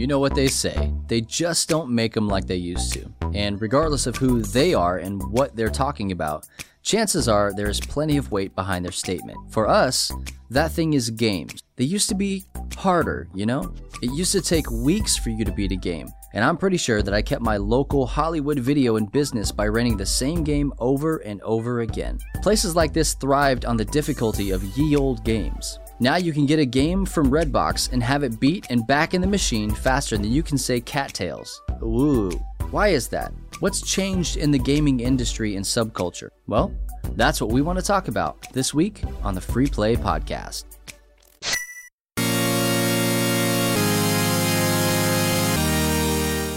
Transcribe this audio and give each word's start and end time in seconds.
You 0.00 0.06
know 0.06 0.18
what 0.18 0.34
they 0.34 0.48
say, 0.48 0.94
they 1.08 1.20
just 1.20 1.68
don't 1.68 1.94
make 1.94 2.14
them 2.14 2.26
like 2.26 2.46
they 2.46 2.56
used 2.56 2.94
to. 2.94 3.12
And 3.34 3.60
regardless 3.60 4.06
of 4.06 4.16
who 4.16 4.40
they 4.40 4.72
are 4.72 4.96
and 4.96 5.22
what 5.30 5.54
they're 5.54 5.68
talking 5.68 6.10
about, 6.10 6.48
chances 6.82 7.28
are 7.28 7.52
there's 7.52 7.80
plenty 7.80 8.16
of 8.16 8.32
weight 8.32 8.56
behind 8.56 8.82
their 8.82 8.92
statement. 8.92 9.36
For 9.52 9.68
us, 9.68 10.10
that 10.48 10.72
thing 10.72 10.94
is 10.94 11.10
games. 11.10 11.62
They 11.76 11.84
used 11.84 12.08
to 12.08 12.14
be 12.14 12.46
harder, 12.78 13.28
you 13.34 13.44
know? 13.44 13.74
It 14.00 14.10
used 14.12 14.32
to 14.32 14.40
take 14.40 14.70
weeks 14.70 15.18
for 15.18 15.28
you 15.28 15.44
to 15.44 15.52
beat 15.52 15.70
a 15.70 15.76
game. 15.76 16.08
And 16.32 16.46
I'm 16.46 16.56
pretty 16.56 16.78
sure 16.78 17.02
that 17.02 17.12
I 17.12 17.20
kept 17.20 17.42
my 17.42 17.58
local 17.58 18.06
Hollywood 18.06 18.58
video 18.58 18.96
in 18.96 19.04
business 19.04 19.52
by 19.52 19.68
renting 19.68 19.98
the 19.98 20.06
same 20.06 20.44
game 20.44 20.72
over 20.78 21.18
and 21.18 21.42
over 21.42 21.80
again. 21.80 22.20
Places 22.40 22.74
like 22.74 22.94
this 22.94 23.12
thrived 23.12 23.66
on 23.66 23.76
the 23.76 23.84
difficulty 23.84 24.50
of 24.50 24.64
ye 24.78 24.96
old 24.96 25.24
games. 25.24 25.78
Now 26.02 26.16
you 26.16 26.32
can 26.32 26.46
get 26.46 26.58
a 26.58 26.64
game 26.64 27.04
from 27.04 27.30
Redbox 27.30 27.92
and 27.92 28.02
have 28.02 28.22
it 28.22 28.40
beat 28.40 28.66
and 28.70 28.86
back 28.86 29.12
in 29.12 29.20
the 29.20 29.26
machine 29.26 29.70
faster 29.70 30.16
than 30.16 30.32
you 30.32 30.42
can 30.42 30.56
say 30.56 30.80
cattails. 30.80 31.60
Ooh. 31.82 32.30
Why 32.70 32.88
is 32.88 33.08
that? 33.08 33.34
What's 33.58 33.82
changed 33.82 34.38
in 34.38 34.50
the 34.50 34.58
gaming 34.58 35.00
industry 35.00 35.56
and 35.56 35.64
subculture? 35.64 36.30
Well, 36.46 36.72
that's 37.16 37.38
what 37.38 37.50
we 37.50 37.60
want 37.60 37.78
to 37.78 37.84
talk 37.84 38.08
about 38.08 38.50
this 38.54 38.72
week 38.72 39.02
on 39.22 39.34
the 39.34 39.42
Free 39.42 39.66
Play 39.66 39.94
Podcast. 39.94 40.64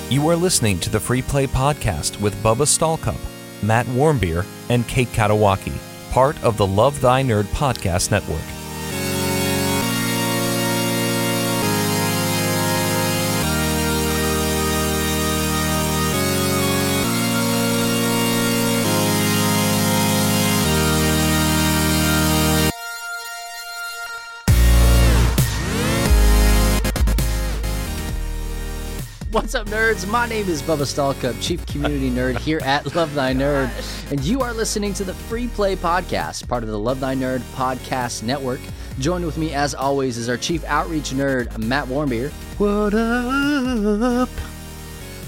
You 0.09 0.25
are 0.29 0.37
listening 0.37 0.79
to 0.79 0.89
the 0.89 0.99
Free 1.01 1.21
Play 1.21 1.47
Podcast 1.47 2.21
with 2.21 2.33
Bubba 2.41 2.65
Stallcup, 2.65 3.19
Matt 3.61 3.87
Warmbier, 3.87 4.45
and 4.69 4.87
Kate 4.87 5.09
Katawaki, 5.09 5.73
part 6.13 6.41
of 6.45 6.55
the 6.55 6.67
Love 6.67 7.01
Thy 7.01 7.23
Nerd 7.23 7.45
Podcast 7.45 8.09
Network. 8.09 8.62
What's 29.43 29.55
up, 29.55 29.67
nerds? 29.67 30.09
My 30.09 30.25
name 30.25 30.47
is 30.47 30.61
Bubba 30.61 30.83
Stallcup, 30.83 31.35
Chief 31.41 31.65
Community 31.65 32.09
Nerd 32.09 32.39
here 32.39 32.61
at 32.63 32.87
oh 32.95 32.97
Love 32.97 33.13
Thy 33.13 33.33
Nerd, 33.33 33.69
and 34.09 34.23
you 34.23 34.39
are 34.39 34.53
listening 34.53 34.93
to 34.93 35.03
the 35.03 35.13
Free 35.13 35.49
Play 35.49 35.75
Podcast, 35.75 36.47
part 36.47 36.63
of 36.63 36.69
the 36.69 36.79
Love 36.79 37.01
Thy 37.01 37.13
Nerd 37.13 37.39
Podcast 37.53 38.23
Network. 38.23 38.61
Joined 38.99 39.25
with 39.25 39.37
me, 39.37 39.53
as 39.53 39.75
always, 39.75 40.17
is 40.17 40.29
our 40.29 40.37
Chief 40.37 40.63
Outreach 40.63 41.09
Nerd, 41.09 41.57
Matt 41.57 41.87
Warmbier. 41.89 42.31
What 42.57 42.93
up? 42.93 44.29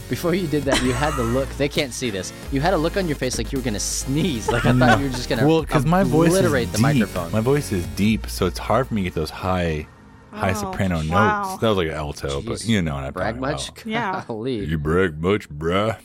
Before 0.07 0.33
you 0.33 0.47
did 0.47 0.63
that, 0.63 0.81
you 0.81 0.93
had 0.93 1.13
the 1.17 1.23
look. 1.23 1.49
They 1.57 1.67
can't 1.67 1.91
see 1.91 2.09
this. 2.09 2.31
You 2.53 2.61
had 2.61 2.73
a 2.73 2.77
look 2.77 2.95
on 2.95 3.09
your 3.09 3.17
face 3.17 3.37
like 3.37 3.51
you 3.51 3.59
were 3.59 3.65
gonna 3.65 3.81
sneeze. 3.81 4.47
Like 4.49 4.65
I 4.65 4.71
thought 4.71 4.97
you 4.97 5.07
were 5.07 5.11
just 5.11 5.27
gonna 5.27 5.45
Well, 5.45 5.59
because 5.59 5.85
my 5.85 6.03
voice 6.03 6.33
is 6.33 6.49
the 6.49 6.65
deep. 6.67 6.79
microphone. 6.79 7.33
My 7.33 7.41
voice 7.41 7.73
is 7.73 7.85
deep, 7.87 8.27
so 8.27 8.45
it's 8.45 8.59
hard 8.59 8.87
for 8.87 8.93
me 8.93 9.01
to 9.01 9.09
get 9.09 9.13
those 9.13 9.29
high, 9.29 9.87
high 10.35 10.51
Oh, 10.51 10.53
soprano 10.53 11.03
wow. 11.07 11.43
notes. 11.49 11.61
That 11.61 11.69
was 11.69 11.77
like 11.77 11.87
an 11.87 11.93
alto, 11.93 12.41
but 12.41 12.65
you 12.65 12.81
know 12.81 12.95
what 12.95 13.03
I'm 13.05 13.13
Brag 13.13 13.35
talking 13.35 13.41
much? 13.41 13.69
about. 13.69 13.85
Yeah. 13.85 14.23
Golly. 14.27 14.65
You 14.65 14.77
brag 14.77 15.19
much, 15.21 15.49
bruh. 15.49 15.97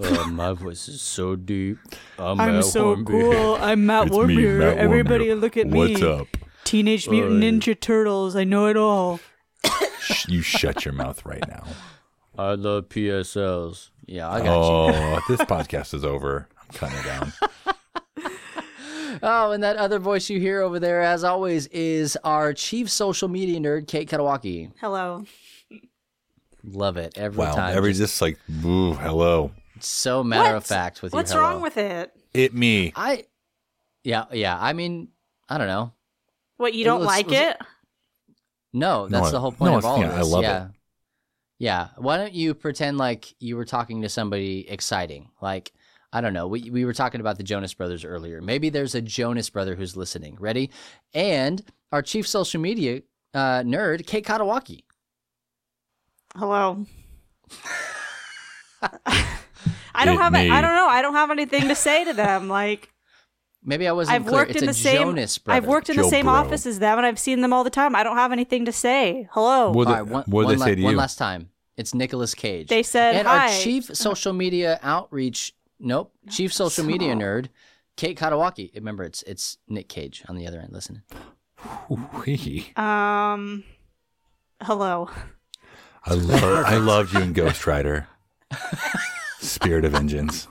Oh, 0.00 0.26
my 0.26 0.52
voice 0.52 0.86
is 0.88 1.00
so 1.00 1.34
deep. 1.34 1.78
I'm, 2.18 2.38
I'm 2.40 2.52
Matt 2.56 2.64
so 2.64 2.94
Hornby. 2.94 3.10
cool. 3.12 3.54
I'm 3.56 3.86
Matt 3.86 4.08
It's 4.08 4.16
Warmbier. 4.16 4.58
Matt 4.58 4.78
Everybody 4.78 5.26
Warmbier. 5.28 5.40
look 5.40 5.56
at 5.56 5.66
me. 5.66 5.78
What's 5.78 6.02
up? 6.02 6.26
Teenage 6.64 7.08
oh, 7.08 7.12
Mutant 7.12 7.42
Hey. 7.42 7.50
Ninja 7.74 7.80
Turtles. 7.80 8.36
I 8.36 8.44
know 8.44 8.66
it 8.66 8.76
all. 8.76 9.18
Shh, 10.00 10.28
you 10.28 10.42
shut 10.42 10.84
your 10.84 10.92
mouth 10.92 11.24
right 11.24 11.42
now. 11.48 11.64
I 12.38 12.52
love 12.54 12.88
PSLs. 12.90 13.90
Yeah, 14.06 14.28
I 14.30 14.38
got 14.40 14.44
you. 14.44 14.50
Oh, 14.94 15.20
this 15.28 15.40
podcast 15.40 15.94
is 15.94 16.04
over. 16.04 16.48
I'm 16.60 16.68
cutting 16.76 16.98
it 16.98 17.04
down. 17.04 17.32
Oh, 19.22 19.52
and 19.52 19.62
that 19.62 19.76
other 19.76 19.98
voice 19.98 20.28
you 20.30 20.40
hear 20.40 20.60
over 20.62 20.78
there, 20.78 21.02
as 21.02 21.24
always, 21.24 21.66
is 21.68 22.16
our 22.24 22.52
chief 22.52 22.88
social 22.90 23.28
media 23.28 23.58
nerd, 23.60 23.86
Kate 23.88 24.08
Katawaki. 24.08 24.72
Hello. 24.80 25.24
Love 26.64 26.96
it 26.96 27.16
every 27.16 27.38
Wow, 27.38 27.54
time. 27.54 27.76
every 27.76 27.90
Just 27.92 28.00
just 28.00 28.22
like, 28.22 28.38
ooh, 28.64 28.92
hello, 28.94 29.52
so 29.80 30.22
matter 30.24 30.50
What? 30.50 30.56
of 30.56 30.66
fact 30.66 31.02
with 31.02 31.12
What's 31.12 31.32
your 31.32 31.40
hello. 31.40 31.52
wrong 31.54 31.62
with 31.62 31.76
it? 31.76 32.12
it 32.34 32.52
me. 32.52 32.92
I? 32.96 33.24
Yeah, 34.04 34.24
yeah. 34.32 34.58
I 34.60 34.72
mean, 34.72 35.08
I 35.48 35.56
don't 35.58 35.68
know. 35.68 35.92
What, 36.56 36.74
you 36.74 36.84
don't 36.84 37.00
Let's- 37.00 37.06
like 37.06 37.30
let's- 37.30 37.60
it? 37.60 37.66
No, 38.72 39.08
that's 39.08 39.26
No, 39.26 39.30
the 39.30 39.40
whole 39.40 39.52
no, 39.52 39.56
point 39.56 39.74
of 39.76 39.84
all 39.84 39.98
yeah, 40.00 40.06
of 40.08 40.14
I 40.14 40.18
this. 40.18 40.28
love 40.28 40.44
it. 40.44 40.46
yeah. 40.46 40.68
Yeah. 41.60 41.88
Why 41.96 42.16
don't 42.18 42.34
you 42.34 42.54
pretend 42.54 42.98
like 42.98 43.34
you 43.40 43.56
were 43.56 43.64
talking 43.64 44.02
to 44.02 44.08
somebody 44.08 44.68
exciting? 44.68 45.30
Like, 45.40 45.72
I 46.12 46.20
don't 46.20 46.32
know. 46.32 46.46
We, 46.46 46.70
we 46.70 46.84
were 46.84 46.94
talking 46.94 47.20
about 47.20 47.36
the 47.36 47.42
Jonas 47.42 47.74
Brothers 47.74 48.04
earlier. 48.04 48.40
Maybe 48.40 48.70
there's 48.70 48.94
a 48.94 49.02
Jonas 49.02 49.50
brother 49.50 49.74
who's 49.74 49.96
listening. 49.96 50.36
Ready? 50.40 50.70
And 51.12 51.62
our 51.92 52.00
chief 52.02 52.26
social 52.26 52.60
media 52.60 53.02
uh, 53.34 53.60
nerd, 53.62 54.06
Kate 54.06 54.24
Katawaki. 54.24 54.84
Hello. 56.34 56.86
I 58.82 60.04
don't 60.04 60.14
It 60.16 60.20
have. 60.20 60.32
me. 60.32 60.50
I 60.50 60.60
don't 60.60 60.74
know. 60.74 60.86
I 60.86 61.02
don't 61.02 61.14
have 61.14 61.30
anything 61.30 61.68
to 61.68 61.74
say 61.74 62.04
to 62.04 62.12
them. 62.12 62.48
Like 62.48 62.90
Maybe 63.64 63.88
I 63.88 63.92
wasn't 63.92 64.14
I've 64.14 64.26
clear. 64.26 64.34
worked 64.36 64.50
it's 64.52 64.62
in 64.62 64.68
a 64.68 64.72
the 64.72 64.74
same. 64.74 65.02
Jonas 65.02 65.38
brother. 65.38 65.56
I've 65.56 65.66
worked 65.66 65.90
in 65.90 65.96
the 65.96 66.04
same 66.04 66.26
Bro. 66.26 66.34
office 66.34 66.64
as 66.66 66.78
them, 66.78 66.98
and 66.98 67.06
I've 67.06 67.18
seen 67.18 67.40
them 67.40 67.52
all 67.52 67.64
the 67.64 67.70
time. 67.70 67.96
I 67.96 68.02
don't 68.04 68.16
have 68.16 68.30
anything 68.32 68.64
to 68.66 68.72
say. 68.72 69.28
Hello. 69.32 69.72
What 69.72 69.88
did 69.88 69.92
right, 69.94 70.02
one, 70.02 70.24
what 70.26 70.44
one 70.44 70.46
did 70.46 70.54
they 70.54 70.60
la- 70.60 70.66
say 70.66 70.74
to 70.76 70.82
one 70.84 70.96
last 70.96 71.16
time. 71.18 71.50
It's 71.76 71.94
Nicolas 71.94 72.34
Cage. 72.34 72.68
They 72.68 72.82
said 72.82 73.14
and 73.16 73.26
hi. 73.28 73.46
our 73.52 73.60
chief 73.60 73.84
social 73.96 74.32
media 74.32 74.78
outreach. 74.82 75.52
Nope, 75.80 76.12
chief 76.28 76.52
social 76.52 76.84
media 76.84 77.14
nerd, 77.14 77.48
Kate 77.96 78.18
Katawaki. 78.18 78.74
Remember, 78.74 79.04
it's 79.04 79.22
it's 79.24 79.58
Nick 79.68 79.88
Cage 79.88 80.24
on 80.28 80.36
the 80.36 80.46
other 80.46 80.60
end. 80.60 80.72
Listen. 80.72 81.02
Wee. 81.88 82.72
Um. 82.76 83.64
Hello. 84.62 85.08
I 86.04 86.14
love 86.14 86.64
I 86.66 86.76
loved 86.76 87.12
you 87.14 87.20
in 87.20 87.32
Ghost 87.32 87.66
Rider. 87.66 88.08
Spirit 89.40 89.84
of 89.84 89.92
Vengeance. 89.92 90.48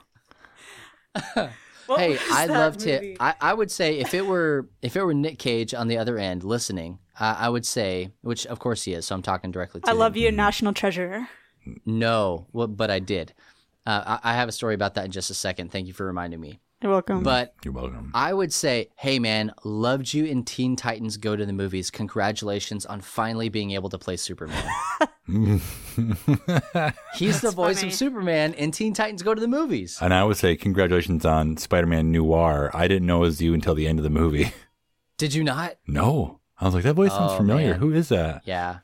What 1.88 2.00
hey, 2.02 2.18
I'd 2.32 2.50
that 2.50 2.60
love 2.60 2.80
movie? 2.80 3.16
to. 3.16 3.24
I, 3.24 3.36
I 3.40 3.54
would 3.54 3.72
say 3.72 4.00
if 4.00 4.14
it 4.14 4.26
were 4.26 4.70
if 4.82 4.96
it 4.98 5.04
were 5.04 5.14
Nick 5.14 5.40
Cage 5.40 5.74
on 5.74 5.88
the 5.88 5.98
other 5.98 6.18
end 6.18 6.44
listening, 6.44 7.00
uh, 7.20 7.36
I 7.40 7.50
would 7.50 7.66
say, 7.66 8.12
which 8.22 8.46
of 8.46 8.60
course 8.60 8.84
he 8.84 8.94
is. 8.94 9.06
So 9.06 9.16
I'm 9.16 9.22
talking 9.22 9.52
directly 9.52 9.82
to 9.82 9.88
I 9.90 9.94
him. 9.94 10.00
love 10.00 10.18
you, 10.18 10.32
National 10.32 10.74
Treasure. 10.74 11.28
No, 11.86 12.48
well, 12.52 12.68
but 12.68 12.92
I 12.92 13.00
did. 13.00 13.34
Uh, 13.88 14.20
I, 14.24 14.32
I 14.32 14.34
have 14.36 14.50
a 14.50 14.52
story 14.52 14.76
about 14.76 14.96
that 14.96 15.06
in 15.06 15.12
just 15.12 15.30
a 15.30 15.34
second. 15.34 15.72
Thank 15.72 15.88
you 15.88 15.94
for 15.94 16.06
reminding 16.06 16.42
me. 16.42 16.60
You're 16.82 16.92
welcome. 16.92 17.24
But 17.24 17.56
You're 17.64 17.74
welcome. 17.74 18.12
I 18.14 18.32
would 18.34 18.54
say, 18.54 18.90
hey 18.98 19.18
man, 19.18 19.52
loved 19.64 20.14
you 20.14 20.26
in 20.26 20.44
Teen 20.44 20.76
Titans 20.76 21.18
Go 21.18 21.36
to 21.36 21.46
the 21.46 21.54
Movies. 21.54 21.90
Congratulations 21.90 22.86
on 22.86 23.02
finally 23.02 23.50
being 23.50 23.72
able 23.72 23.90
to 23.90 23.98
play 23.98 24.16
Superman. 24.18 24.64
He's 27.16 27.42
the 27.42 27.52
voice 27.52 27.78
funny. 27.80 27.88
of 27.90 27.94
Superman 27.94 28.54
in 28.54 28.72
Teen 28.72 28.94
Titans 28.94 29.24
Go 29.24 29.34
to 29.34 29.42
the 29.42 29.48
Movies. 29.48 29.98
And 30.02 30.14
I 30.14 30.24
would 30.24 30.38
say 30.38 30.56
congratulations 30.56 31.26
on 31.26 31.58
Spider-Man 31.58 32.12
Noir. 32.12 32.72
I 32.74 32.88
didn't 32.88 33.08
know 33.08 33.18
it 33.18 33.28
was 33.28 33.42
you 33.42 33.54
until 33.54 33.74
the 33.76 33.88
end 33.88 34.00
of 34.00 34.04
the 34.04 34.10
movie. 34.10 34.52
Did 35.18 35.34
you 35.34 35.44
not? 35.44 35.78
No, 35.88 36.40
I 36.60 36.66
was 36.66 36.74
like, 36.76 36.84
that 36.84 36.94
voice 36.94 37.12
sounds 37.12 37.34
Oh, 37.34 37.38
familiar. 37.38 37.72
man. 37.72 37.80
Who 37.80 37.92
is 37.94 38.10
that? 38.10 38.44
Yeah. 38.46 38.78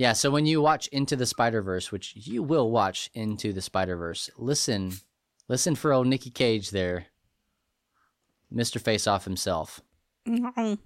Yeah, 0.00 0.14
so 0.14 0.30
when 0.30 0.46
you 0.46 0.62
watch 0.62 0.86
Into 0.88 1.14
the 1.14 1.26
Spider-Verse, 1.26 1.92
which 1.92 2.14
you 2.16 2.42
will 2.42 2.70
watch 2.70 3.10
Into 3.12 3.52
the 3.52 3.60
Spider-Verse, 3.60 4.30
listen 4.38 4.94
listen 5.46 5.74
for 5.74 5.92
old 5.92 6.06
Nicky 6.06 6.30
Cage 6.30 6.70
there. 6.70 7.04
Mr. 8.50 8.80
Face 8.80 9.06
Off 9.06 9.24
himself. 9.26 9.82
Mm, 10.26 10.78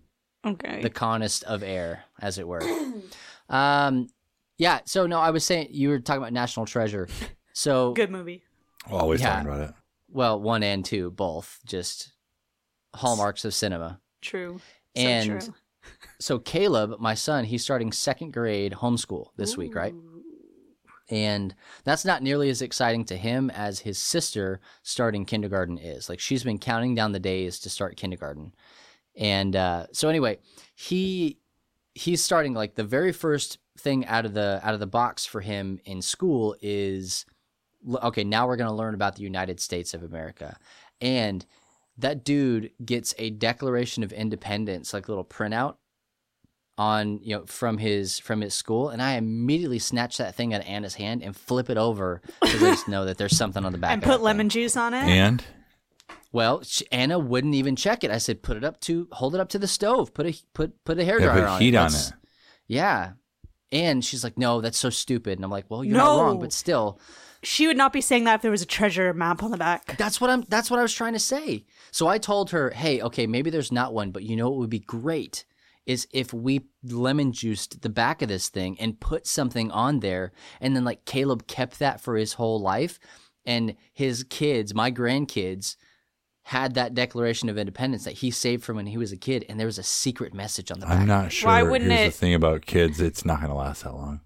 okay. 0.45 0.83
the 0.83 0.91
conest 0.91 1.45
of 1.45 1.63
air, 1.63 2.03
as 2.21 2.39
it 2.39 2.49
were. 2.49 2.61
um, 3.49 4.09
yeah. 4.59 4.81
So 4.85 5.07
no, 5.07 5.21
I 5.21 5.31
was 5.31 5.45
saying 5.45 5.69
you 5.71 5.91
were 5.91 6.01
talking 6.01 6.21
about 6.23 6.33
National 6.33 6.67
Treasure. 6.67 7.07
So 7.53 7.93
Good 8.03 8.11
movie. 8.11 8.43
Always 8.91 9.21
Yeah. 9.21 9.35
talking 9.37 9.47
about 9.49 9.69
it. 9.69 9.75
well, 10.09 10.41
one 10.41 10.65
and 10.65 10.85
two, 10.85 11.13
both 11.13 11.61
just 11.65 12.13
hallmarks 12.97 13.45
of 13.45 13.55
cinema. 13.55 14.01
True. 14.21 14.61
And 14.97 15.41
so 15.41 15.51
true. 15.51 15.55
So 16.19 16.39
Caleb, 16.39 16.99
my 17.01 17.15
son, 17.15 17.45
he's 17.45 17.63
starting 17.63 17.93
second 17.93 18.33
grade 18.33 18.73
homeschool 18.73 19.29
this 19.37 19.57
week, 19.57 19.75
right? 19.75 19.95
And 21.11 21.55
that's 21.85 22.05
not 22.05 22.23
nearly 22.23 22.49
as 22.49 22.63
exciting 22.63 23.05
to 23.07 23.17
him 23.17 23.51
as 23.51 23.81
his 23.81 23.99
sister 23.99 24.61
starting 24.83 25.25
kindergarten 25.27 25.77
is. 25.77 26.09
Like 26.09 26.21
she's 26.21 26.45
been 26.45 26.59
counting 26.59 26.95
down 26.95 27.13
the 27.13 27.21
days 27.21 27.61
to 27.61 27.71
start 27.71 27.97
kindergarten. 27.97 28.55
And 29.17 29.55
uh, 29.55 29.87
so 29.93 30.09
anyway, 30.09 30.39
he 30.75 31.39
he's 31.95 32.25
starting 32.25 32.55
like 32.55 32.75
the 32.75 32.85
very 32.85 33.13
first 33.13 33.59
thing 33.79 34.07
out 34.07 34.25
of 34.25 34.35
the 34.35 34.61
out 34.63 34.75
of 34.75 34.81
the 34.81 34.87
box 34.87 35.27
for 35.27 35.41
him 35.41 35.79
in 35.85 36.01
school 36.01 36.57
is 36.61 37.27
okay, 38.03 38.25
now 38.25 38.47
we're 38.47 38.57
going 38.57 38.71
to 38.71 38.75
learn 38.75 38.95
about 38.95 39.17
the 39.17 39.23
United 39.23 39.61
States 39.61 39.93
of 39.95 40.03
America. 40.03 40.57
And 41.01 41.45
that 41.99 42.25
dude 42.25 42.71
gets 42.85 43.15
a 43.19 43.31
Declaration 43.31 44.03
of 44.03 44.13
Independence 44.13 44.93
like 44.93 45.09
little 45.09 45.25
printout 45.25 45.77
on 46.77 47.21
you 47.23 47.37
know 47.37 47.45
from 47.47 47.79
his 47.79 48.19
from 48.19 48.41
his 48.41 48.53
school, 48.55 48.89
and 48.89 49.01
I 49.01 49.13
immediately 49.13 49.79
snatch 49.79 50.17
that 50.17 50.35
thing 50.35 50.53
out 50.55 50.61
of 50.63 50.67
Anna's 50.67 50.95
hand 50.95 51.23
and 51.23 51.37
flip 51.37 51.71
it 51.71 51.77
over 51.79 52.21
because 52.43 52.63
I 52.63 52.71
just 52.71 52.89
know 52.89 53.05
that 53.05 53.17
there's 53.17 53.37
something 53.37 53.65
on 53.65 53.71
the 53.73 53.79
back. 53.79 53.93
and 53.93 54.03
of 54.03 54.09
put 54.09 54.23
lemon 54.23 54.47
thing. 54.51 54.63
juice 54.63 54.77
on 54.77 54.93
it. 54.93 55.05
And 55.05 55.45
Well, 56.33 56.63
sh 56.65 56.83
Anna 56.91 57.17
wouldn't 57.19 57.55
even 57.55 57.77
check 57.77 58.03
it. 58.03 58.11
I 58.11 58.19
said, 58.19 58.43
put 58.43 58.57
it 58.57 58.65
up 58.65 58.81
to 58.81 59.07
hold 59.13 59.37
it 59.37 59.41
up 59.41 59.49
to 59.51 59.59
the 59.61 59.69
stove. 59.69 60.13
Put 60.15 60.27
a 60.27 60.35
put 60.53 60.85
put 60.85 60.99
a 60.99 61.05
hair 61.05 61.21
Yeah, 61.21 61.27
dryer 61.27 61.41
put 61.43 61.49
on 61.49 61.61
heat 61.61 61.75
it. 61.75 61.77
on 61.77 61.85
Let's- 61.85 62.09
it. 62.09 62.15
Yeah. 62.67 63.13
And 63.71 64.05
she's 64.05 64.23
like, 64.25 64.39
no, 64.39 64.61
that's 64.61 64.79
so 64.79 64.91
stupid. 64.91 65.39
And 65.39 65.45
I'm 65.45 65.51
like, 65.51 65.65
well, 65.69 65.85
you're 65.85 65.97
No. 65.97 66.17
not 66.19 66.23
wrong, 66.23 66.39
but 66.41 66.53
still, 66.53 66.99
She 67.43 67.67
would 67.67 67.77
not 67.77 67.93
be 67.93 68.01
saying 68.01 68.25
that 68.25 68.37
if 68.37 68.43
there 68.43 68.51
was 68.51 68.63
a 68.63 68.67
treasure 68.67 69.13
map 69.13 69.43
on 69.43 69.51
the 69.51 69.57
back. 69.59 69.97
That's 69.97 70.21
what 70.21 70.31
I'm 70.31 70.43
that's 70.49 70.71
what 70.71 70.79
I 70.81 70.83
was 70.83 70.93
trying 70.93 71.13
to 71.13 71.19
say. 71.21 71.67
So 71.95 72.09
I 72.09 72.19
told 72.19 72.51
her, 72.51 72.71
"Hey, 72.71 73.01
okay, 73.03 73.25
maybe 73.29 73.51
there's 73.51 73.71
not 73.71 73.95
one, 73.95 74.11
but 74.11 74.25
you 74.25 74.35
know 74.35 74.51
what 74.51 74.59
would 74.59 74.69
be 74.69 74.81
great 74.81 75.45
is 75.87 76.09
if 76.11 76.35
we 76.35 76.67
lemon 76.83 77.31
juiced 77.31 77.83
the 77.83 77.89
back 77.89 78.21
of 78.21 78.29
this 78.29 78.49
thing 78.49 78.77
and 78.81 78.99
put 78.99 79.29
something 79.29 79.71
on 79.71 80.01
there 80.01 80.33
and 80.61 80.75
then 80.75 80.83
like 80.83 81.05
Caleb 81.05 81.47
kept 81.47 81.79
that 81.79 82.01
for 82.01 82.17
his 82.17 82.33
whole 82.33 82.61
life 82.61 82.99
and 83.47 83.77
his 83.93 84.25
kids, 84.25 84.75
my 84.75 84.91
grandkids 84.91 85.77
had 86.43 86.75
that 86.75 86.95
Declaration 86.95 87.49
of 87.49 87.57
Independence 87.57 88.03
that 88.03 88.15
he 88.15 88.33
saved 88.33 88.65
from 88.65 88.75
when 88.75 88.87
he 88.87 88.99
was 88.99 89.13
a 89.13 89.17
kid 89.17 89.45
and 89.49 89.61
there 89.61 89.69
was 89.69 89.79
a 89.79 89.85
secret 89.85 90.35
message 90.35 90.73
on 90.73 90.81
the 90.81 90.87
back. 90.87 91.03
I'm 91.03 91.07
not 91.07 91.31
sure. 91.31 91.49
Why 91.49 91.63
wouldn't 91.63 91.93
Here's 91.93 92.09
it- 92.09 92.13
the 92.13 92.19
thing 92.19 92.35
about 92.35 92.67
kids: 92.67 93.01
it's 93.01 93.25
not 93.25 93.39
going 93.39 93.51
to 93.51 93.57
last 93.57 93.85
that 93.85 93.95
long. 93.95 94.21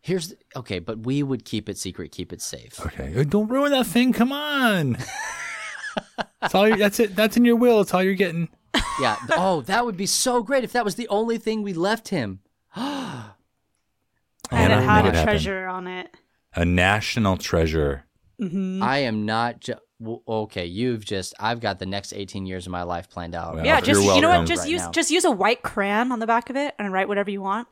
Here's 0.00 0.28
the, 0.28 0.36
okay, 0.56 0.78
but 0.78 1.00
we 1.00 1.22
would 1.22 1.44
keep 1.44 1.68
it 1.68 1.76
secret, 1.76 2.12
keep 2.12 2.32
it 2.32 2.40
safe. 2.40 2.80
Okay, 2.80 3.22
don't 3.24 3.48
ruin 3.48 3.72
that 3.72 3.88
thing. 3.88 4.14
Come 4.14 4.32
on. 4.32 4.96
that's 6.40 6.54
all. 6.54 6.68
You, 6.68 6.76
that's 6.76 7.00
it. 7.00 7.14
That's 7.16 7.36
in 7.36 7.44
your 7.44 7.56
will. 7.56 7.80
It's 7.80 7.92
all 7.94 8.02
you're 8.02 8.14
getting. 8.14 8.48
Yeah. 9.00 9.16
Oh, 9.30 9.62
that 9.62 9.84
would 9.84 9.96
be 9.96 10.06
so 10.06 10.42
great 10.42 10.62
if 10.64 10.72
that 10.72 10.84
was 10.84 10.94
the 10.94 11.08
only 11.08 11.38
thing 11.38 11.62
we 11.62 11.72
left 11.72 12.08
him. 12.08 12.40
And 14.52 14.72
Anna, 14.72 14.78
it 14.78 14.84
had 14.84 15.04
a 15.04 15.08
it 15.08 15.14
happen. 15.14 15.22
treasure 15.24 15.66
on 15.66 15.86
it. 15.86 16.14
A 16.54 16.64
national 16.64 17.36
treasure. 17.36 18.04
Mm-hmm. 18.40 18.82
I 18.82 18.98
am 18.98 19.24
not. 19.26 19.60
Ju- 19.60 19.74
w- 20.00 20.20
okay, 20.26 20.66
you've 20.66 21.04
just. 21.04 21.34
I've 21.38 21.60
got 21.60 21.78
the 21.78 21.86
next 21.86 22.12
18 22.12 22.46
years 22.46 22.66
of 22.66 22.72
my 22.72 22.82
life 22.82 23.08
planned 23.08 23.34
out. 23.34 23.54
Well, 23.54 23.64
Yeah, 23.64 23.76
you're 23.78 23.86
just 23.86 24.02
you 24.02 24.20
know 24.20 24.28
what? 24.30 24.46
Just 24.46 24.62
Right 24.62 24.70
use 24.70 24.82
now. 24.82 24.90
just 24.90 25.10
use 25.10 25.24
a 25.24 25.30
white 25.30 25.62
crayon 25.62 26.10
on 26.12 26.18
the 26.18 26.26
back 26.26 26.50
of 26.50 26.56
it 26.56 26.74
and 26.78 26.92
write 26.92 27.06
whatever 27.08 27.30
you 27.30 27.42
want. 27.42 27.68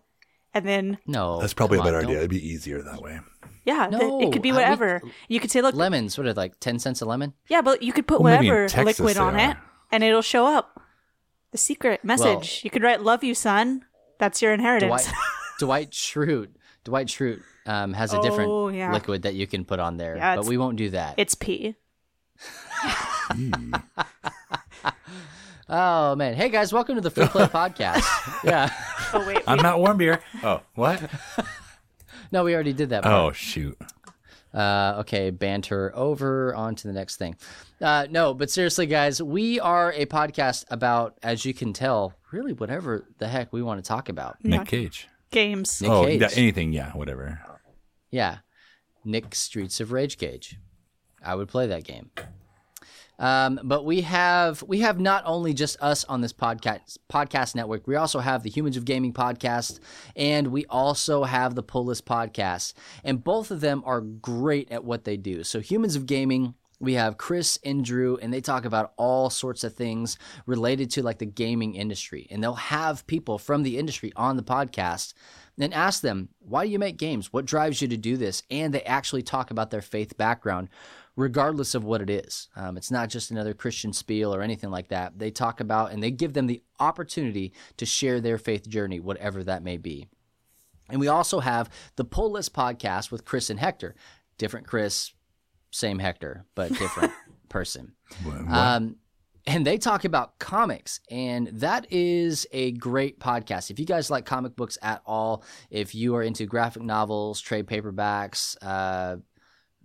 And 0.54 0.64
then 0.66 0.98
No, 1.06 1.40
That's 1.40 1.54
probably 1.54 1.78
a 1.78 1.80
come 1.80 1.88
on, 1.88 1.92
better 1.94 2.06
idea. 2.06 2.18
It'd 2.18 2.30
be 2.30 2.46
easier 2.48 2.82
that 2.82 3.00
way. 3.02 3.18
Yeah, 3.64 3.86
th- 3.88 4.00
No, 4.00 4.20
it 4.20 4.32
could 4.32 4.42
be 4.42 4.50
I- 4.50 4.52
we- 4.52 4.58
whatever. 4.62 5.02
you 5.28 5.40
could 5.40 5.50
say, 5.50 5.62
look, 5.62 5.74
Lemons. 5.74 6.18
What 6.18 6.26
are 6.26 6.34
like 6.34 6.58
10 6.60 6.78
cents 6.78 7.00
a 7.00 7.06
lemon? 7.06 7.32
yeah, 7.48 7.62
but 7.62 7.82
you 7.82 7.92
could 7.92 8.06
put 8.06 8.20
Well, 8.20 8.36
whatever 8.36 8.68
liquid 8.84 9.16
they 9.16 9.20
on 9.20 9.38
it, 9.38 9.56
and 9.92 10.02
it'll 10.04 10.22
show 10.22 10.46
up. 10.46 10.80
The 11.50 11.58
secret 11.58 12.04
message. 12.04 12.60
you 12.64 12.70
could 12.70 12.82
write 12.82 13.02
"Love 13.02 13.24
you, 13.24 13.34
son." 13.34 13.84
That's 14.18 14.42
your 14.42 14.52
inheritance. 14.52 15.04
Dwight, 15.06 15.14
Dwight 15.58 15.90
Schrute. 15.92 16.50
Dwight 16.84 17.06
Schrute 17.06 17.40
um, 17.66 17.92
has 17.94 18.12
a 18.12 18.20
different 18.20 18.50
Oh, 18.50 18.68
yeah. 18.68 18.92
liquid 18.92 19.22
that 19.22 19.34
you 19.34 19.46
can 19.46 19.64
put 19.64 19.80
on 19.80 19.96
there, 19.96 20.16
Yeah, 20.16 20.36
but 20.36 20.44
we 20.46 20.58
won't 20.58 20.76
do 20.76 20.90
that. 20.90 21.14
it's 21.16 21.34
pee. 21.34 21.74
oh 25.68 26.14
man! 26.16 26.34
Hey 26.34 26.48
guys, 26.48 26.72
welcome 26.72 26.94
to 26.96 27.00
the 27.00 27.10
Free 27.10 27.26
Play 27.26 27.46
Podcast. 27.46 28.04
Yeah. 28.44 28.70
Oh 29.12 29.26
wait, 29.26 29.42
I'm 29.46 29.58
not 29.58 29.78
Warmbier. 29.78 30.20
Oh, 30.42 30.62
what? 30.74 31.02
No, 32.30 32.44
we 32.44 32.54
already 32.54 32.72
did 32.72 32.90
that. 32.90 33.02
part. 33.02 33.14
Oh, 33.14 33.32
shoot. 33.32 33.78
Uh, 34.52 34.96
okay, 35.00 35.30
banter 35.30 35.92
over. 35.94 36.54
On 36.54 36.74
to 36.74 36.86
the 36.86 36.92
next 36.92 37.16
thing. 37.16 37.36
Uh, 37.80 38.06
no, 38.10 38.34
but 38.34 38.50
seriously, 38.50 38.86
guys, 38.86 39.22
we 39.22 39.60
are 39.60 39.92
a 39.92 40.06
podcast 40.06 40.64
about, 40.70 41.18
as 41.22 41.44
you 41.44 41.54
can 41.54 41.72
tell, 41.72 42.14
really 42.32 42.52
whatever 42.52 43.04
the 43.18 43.28
heck 43.28 43.52
we 43.52 43.62
want 43.62 43.82
to 43.82 43.86
talk 43.86 44.08
about. 44.08 44.36
Nick 44.42 44.66
Cage. 44.66 45.08
games. 45.30 45.80
Nick 45.80 45.90
oh, 45.90 46.04
Cage. 46.04 46.20
yeah, 46.20 46.28
anything. 46.34 46.72
Yeah, 46.72 46.92
whatever. 46.92 47.40
Yeah, 48.10 48.38
Nick 49.04 49.34
Streets 49.34 49.80
of 49.80 49.92
Rage 49.92 50.16
Cage. 50.16 50.58
I 51.22 51.34
would 51.34 51.48
play 51.48 51.66
that 51.66 51.84
game. 51.84 52.10
Um, 53.18 53.58
but 53.64 53.84
we 53.84 54.02
have 54.02 54.62
we 54.62 54.80
have 54.80 55.00
not 55.00 55.24
only 55.26 55.52
just 55.52 55.76
us 55.82 56.04
on 56.04 56.20
this 56.20 56.32
podcast 56.32 56.98
podcast 57.12 57.54
network. 57.54 57.86
We 57.86 57.96
also 57.96 58.20
have 58.20 58.42
the 58.42 58.50
Humans 58.50 58.76
of 58.76 58.84
Gaming 58.84 59.12
podcast, 59.12 59.80
and 60.14 60.48
we 60.48 60.66
also 60.66 61.24
have 61.24 61.54
the 61.54 61.62
Pull 61.62 61.86
List 61.86 62.06
podcast. 62.06 62.74
And 63.02 63.22
both 63.22 63.50
of 63.50 63.60
them 63.60 63.82
are 63.84 64.00
great 64.00 64.70
at 64.70 64.84
what 64.84 65.04
they 65.04 65.16
do. 65.16 65.44
So 65.44 65.60
Humans 65.60 65.96
of 65.96 66.06
Gaming. 66.06 66.54
We 66.80 66.94
have 66.94 67.18
Chris 67.18 67.58
and 67.64 67.84
Drew, 67.84 68.18
and 68.18 68.32
they 68.32 68.40
talk 68.40 68.64
about 68.64 68.92
all 68.96 69.30
sorts 69.30 69.64
of 69.64 69.74
things 69.74 70.16
related 70.46 70.92
to 70.92 71.02
like 71.02 71.18
the 71.18 71.26
gaming 71.26 71.74
industry. 71.74 72.28
And 72.30 72.40
they'll 72.40 72.54
have 72.54 73.04
people 73.08 73.36
from 73.36 73.64
the 73.64 73.78
industry 73.78 74.12
on 74.14 74.36
the 74.36 74.44
podcast 74.44 75.12
and 75.58 75.74
ask 75.74 76.02
them, 76.02 76.28
why 76.38 76.64
do 76.64 76.70
you 76.70 76.78
make 76.78 76.96
games? 76.96 77.32
What 77.32 77.46
drives 77.46 77.82
you 77.82 77.88
to 77.88 77.96
do 77.96 78.16
this? 78.16 78.44
And 78.48 78.72
they 78.72 78.82
actually 78.82 79.22
talk 79.22 79.50
about 79.50 79.70
their 79.72 79.82
faith 79.82 80.16
background, 80.16 80.68
regardless 81.18 81.74
of 81.74 81.82
what 81.82 82.00
it 82.00 82.08
is. 82.08 82.48
Um, 82.54 82.76
it's 82.76 82.92
not 82.92 83.08
just 83.08 83.32
another 83.32 83.52
Christian 83.52 83.92
spiel 83.92 84.32
or 84.32 84.40
anything 84.40 84.70
like 84.70 84.88
that. 84.90 85.18
They 85.18 85.32
talk 85.32 85.58
about 85.58 85.90
and 85.90 86.00
they 86.00 86.12
give 86.12 86.32
them 86.32 86.46
the 86.46 86.62
opportunity 86.78 87.52
to 87.76 87.84
share 87.84 88.20
their 88.20 88.38
faith 88.38 88.68
journey, 88.68 89.00
whatever 89.00 89.42
that 89.42 89.64
may 89.64 89.78
be. 89.78 90.06
And 90.88 91.00
we 91.00 91.08
also 91.08 91.40
have 91.40 91.70
the 91.96 92.04
Pull 92.04 92.30
List 92.30 92.54
podcast 92.54 93.10
with 93.10 93.24
Chris 93.24 93.50
and 93.50 93.58
Hector. 93.58 93.96
Different 94.38 94.68
Chris, 94.68 95.12
same 95.72 95.98
Hector, 95.98 96.46
but 96.54 96.68
different 96.68 97.12
person. 97.48 97.94
Um, 98.48 98.96
and 99.44 99.66
they 99.66 99.76
talk 99.76 100.04
about 100.04 100.38
comics, 100.38 101.00
and 101.10 101.48
that 101.48 101.86
is 101.90 102.46
a 102.52 102.72
great 102.72 103.18
podcast. 103.18 103.70
If 103.70 103.80
you 103.80 103.86
guys 103.86 104.10
like 104.10 104.24
comic 104.24 104.54
books 104.54 104.78
at 104.82 105.02
all, 105.04 105.42
if 105.70 105.94
you 105.94 106.14
are 106.14 106.22
into 106.22 106.46
graphic 106.46 106.82
novels, 106.82 107.40
trade 107.40 107.66
paperbacks, 107.66 108.56
uh, 108.62 109.16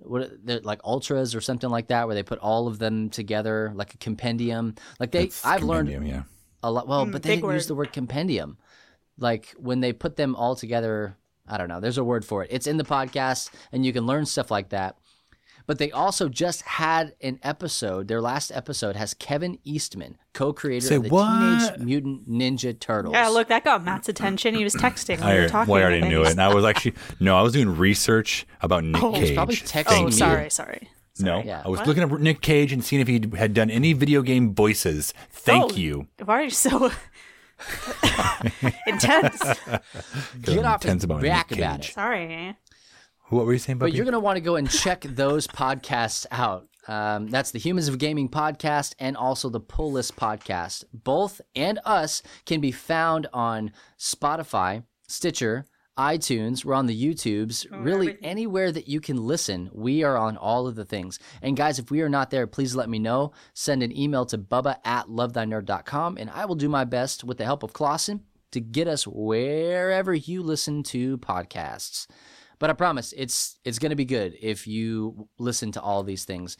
what 0.06 0.32
like 0.64 0.80
ultras 0.84 1.36
or 1.36 1.42
something 1.42 1.70
like 1.70 1.88
that, 1.88 2.08
where 2.08 2.16
they 2.16 2.24
put 2.24 2.40
all 2.40 2.68
of 2.68 2.80
them 2.80 3.10
together 3.10 3.72
like 3.76 3.94
a 3.94 3.98
compendium. 3.98 4.76
Like 5.00 5.12
they, 5.12 5.24
It's 5.26 5.46
I've 5.46 5.64
learned 5.64 5.90
Yeah. 6.06 6.24
a 6.62 6.72
lot. 6.72 6.88
Well, 6.88 7.06
Mm, 7.06 7.12
but 7.12 7.24
they 7.24 7.36
didn't 7.36 7.52
use 7.52 7.68
the 7.68 7.76
word 7.76 7.94
compendium. 7.94 8.58
Like 9.18 9.54
when 9.58 9.80
they 9.80 9.94
put 9.94 10.16
them 10.16 10.36
all 10.36 10.56
together, 10.56 11.18
I 11.48 11.58
don't 11.58 11.68
know. 11.68 11.80
There's 11.80 11.98
a 11.98 12.04
word 12.04 12.26
for 12.26 12.44
it. 12.44 12.50
It's 12.52 12.68
in 12.68 12.78
the 12.78 12.84
podcast, 12.84 13.50
and 13.72 13.86
you 13.86 13.94
can 13.94 14.06
learn 14.06 14.26
stuff 14.26 14.50
like 14.50 14.70
that. 14.70 14.98
But 15.66 15.78
they 15.80 15.92
also 15.92 16.28
just 16.30 16.62
had 16.64 17.14
an 17.22 17.40
episode. 17.42 18.08
Their 18.08 18.20
last 18.22 18.52
episode 18.52 18.96
has 18.98 19.14
Kevin 19.14 19.60
Eastman, 19.64 20.18
co-creator 20.34 20.86
Say 20.88 20.96
of 20.96 21.04
the 21.04 21.10
what? 21.10 21.30
Teenage 21.76 21.80
Mutant 21.80 22.30
Ninja 22.30 22.78
Turtles. 22.78 23.14
Yeah, 23.14 23.30
look, 23.30 23.48
that 23.48 23.64
got 23.64 23.84
Matt's 23.84 24.10
attention. 24.10 24.56
He 24.56 24.64
was 24.64 24.76
texting 24.76 25.20
when 25.22 25.34
we 25.34 25.40
were 25.40 25.46
I, 25.46 25.48
talking. 25.48 25.72
well, 25.72 25.82
I 25.82 25.86
already 25.86 26.08
knew 26.08 26.24
it. 26.24 26.32
And 26.32 26.42
I 26.42 26.54
was 26.54 26.66
actually, 26.66 26.96
no, 27.20 27.38
I 27.38 27.42
was 27.42 27.54
doing 27.54 27.78
research 27.78 28.46
about 28.62 28.84
Nick 28.84 29.02
Oh, 29.02 29.14
Cage. 29.14 29.22
he's 29.30 29.32
probably 29.32 29.56
oh, 29.56 29.66
texting 29.66 29.86
Oh, 29.92 30.00
me. 30.00 30.06
you. 30.06 30.12
sorry, 30.12 30.50
sorry. 30.50 30.90
No, 31.20 31.42
Yeah. 31.44 31.62
I 31.64 31.70
was 31.70 31.78
What? 31.80 31.88
looking 31.88 32.04
at 32.04 32.12
Nick 32.20 32.42
Cage 32.42 32.74
and 32.74 32.84
seeing 32.84 33.02
if 33.02 33.08
he 33.08 33.22
had 33.38 33.54
done 33.54 33.70
any 33.70 33.94
video 33.94 34.22
game 34.24 34.54
voices. 34.56 35.14
Thank 35.30 35.74
Oh. 35.74 35.76
you. 35.76 36.08
Why 36.26 36.40
are 36.40 36.44
you 36.44 36.50
so 36.50 36.92
intense? 38.88 39.42
Get 40.42 40.66
off 40.66 40.84
his 40.84 41.04
about 41.04 41.22
back 41.22 41.52
Nick 41.52 41.60
about 41.60 41.82
Cage. 41.82 41.90
it. 41.90 41.94
Sorry. 41.94 42.56
What 43.34 43.46
were 43.46 43.54
you 43.54 43.60
saying, 43.60 43.80
But 43.80 43.94
you're 43.94 44.06
going 44.06 44.14
to 44.14 44.20
want 44.20 44.38
to 44.38 44.42
go 44.42 44.56
and 44.56 44.70
check 44.70 45.02
those 45.02 45.48
podcasts 45.48 46.26
out. 46.32 46.68
Um, 46.88 47.28
that's 47.30 47.52
the 47.52 47.60
Humans 47.60 47.88
of 47.88 47.98
Gaming 47.98 48.30
podcast 48.30 48.94
and 49.00 49.16
also 49.16 49.50
the 49.50 49.60
Pull 49.60 49.94
List 49.94 50.16
podcast. 50.16 50.84
Both 50.94 51.42
and 51.56 51.80
us 51.86 52.22
can 52.46 52.62
be 52.62 52.72
found 52.72 53.28
on 53.34 53.72
Spotify, 53.98 54.84
Stitcher, 55.08 55.66
iTunes. 55.98 56.66
We're 56.66 56.74
on 56.74 56.88
the 56.88 57.02
YouTubes. 57.02 57.68
really, 57.72 58.18
anywhere 58.22 58.72
that 58.72 58.88
you 58.88 59.00
can 59.00 59.18
listen, 59.18 59.70
we 59.74 60.04
are 60.04 60.18
on 60.18 60.38
all 60.38 60.68
of 60.68 60.76
the 60.76 60.86
things. 60.86 61.20
And 61.42 61.56
guys, 61.56 61.80
if 61.80 61.90
we 61.90 62.02
are 62.02 62.10
not 62.10 62.32
there, 62.32 62.48
please 62.48 62.76
let 62.76 62.90
me 62.90 63.00
know. 63.00 63.32
Send 63.54 63.82
an 63.82 63.98
email 63.98 64.26
to 64.28 64.38
bubba 64.38 64.78
at 64.84 65.08
lovethynerd.com 65.08 66.18
and 66.18 66.30
I 66.30 66.46
will 66.46 66.56
do 66.56 66.70
my 66.70 66.84
best 66.84 67.24
with 67.24 67.38
the 67.38 67.46
help 67.46 67.64
of 67.64 67.74
Clausen 67.74 68.22
to 68.52 68.60
get 68.60 68.88
us 68.88 69.08
wherever 69.08 70.14
you 70.14 70.44
listen 70.44 70.84
to 70.84 71.18
podcasts. 71.18 72.08
But 72.64 72.70
I 72.70 72.74
promise 72.74 73.14
it's 73.18 73.60
it's 73.66 73.78
going 73.78 73.90
to 73.90 73.98
be 73.98 74.06
good 74.06 74.36
if 74.42 74.68
you 74.68 75.28
listen 75.38 75.74
to 75.74 75.82
all 75.82 76.02
these 76.02 76.24
things. 76.24 76.56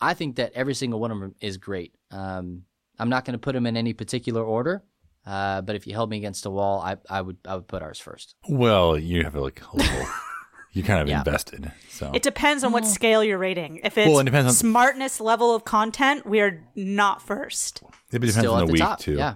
I 0.00 0.12
think 0.12 0.34
that 0.36 0.52
every 0.54 0.74
single 0.74 0.98
one 0.98 1.12
of 1.12 1.20
them 1.20 1.36
is 1.40 1.56
great. 1.56 1.94
Um, 2.10 2.64
I'm 2.98 3.08
not 3.08 3.24
going 3.24 3.34
to 3.34 3.38
put 3.38 3.52
them 3.52 3.64
in 3.64 3.76
any 3.76 3.92
particular 3.92 4.42
order, 4.42 4.82
uh, 5.24 5.60
but 5.62 5.76
if 5.76 5.86
you 5.86 5.92
held 5.94 6.10
me 6.10 6.16
against 6.16 6.46
a 6.46 6.50
wall, 6.50 6.80
I, 6.80 6.96
I 7.08 7.20
would 7.22 7.36
I 7.46 7.54
would 7.54 7.68
put 7.68 7.80
ours 7.80 8.00
first. 8.00 8.34
well, 8.48 8.98
you 8.98 9.22
have 9.22 9.36
like 9.36 9.62
a 9.72 9.76
little, 9.76 10.06
you 10.72 10.82
kind 10.82 11.00
of 11.00 11.08
Yeah. 11.08 11.18
invested. 11.18 11.70
So 11.90 12.10
It 12.12 12.24
depends 12.24 12.64
on 12.64 12.72
what 12.72 12.84
scale 12.84 13.22
you're 13.22 13.38
rating. 13.38 13.76
If 13.84 13.96
it's 13.96 14.08
Well, 14.10 14.18
it 14.18 14.24
depends 14.24 14.48
on- 14.48 14.54
smartness 14.54 15.20
level 15.20 15.54
of 15.54 15.64
content, 15.64 16.26
we 16.26 16.40
are 16.40 16.64
not 16.74 17.22
first. 17.22 17.82
it 18.10 18.18
depends 18.18 18.36
Still 18.36 18.54
on 18.54 18.62
at 18.62 18.66
the 18.66 18.66
the 18.66 18.72
week 18.72 18.82
top, 18.82 18.98
too. 18.98 19.14
yeah, 19.16 19.34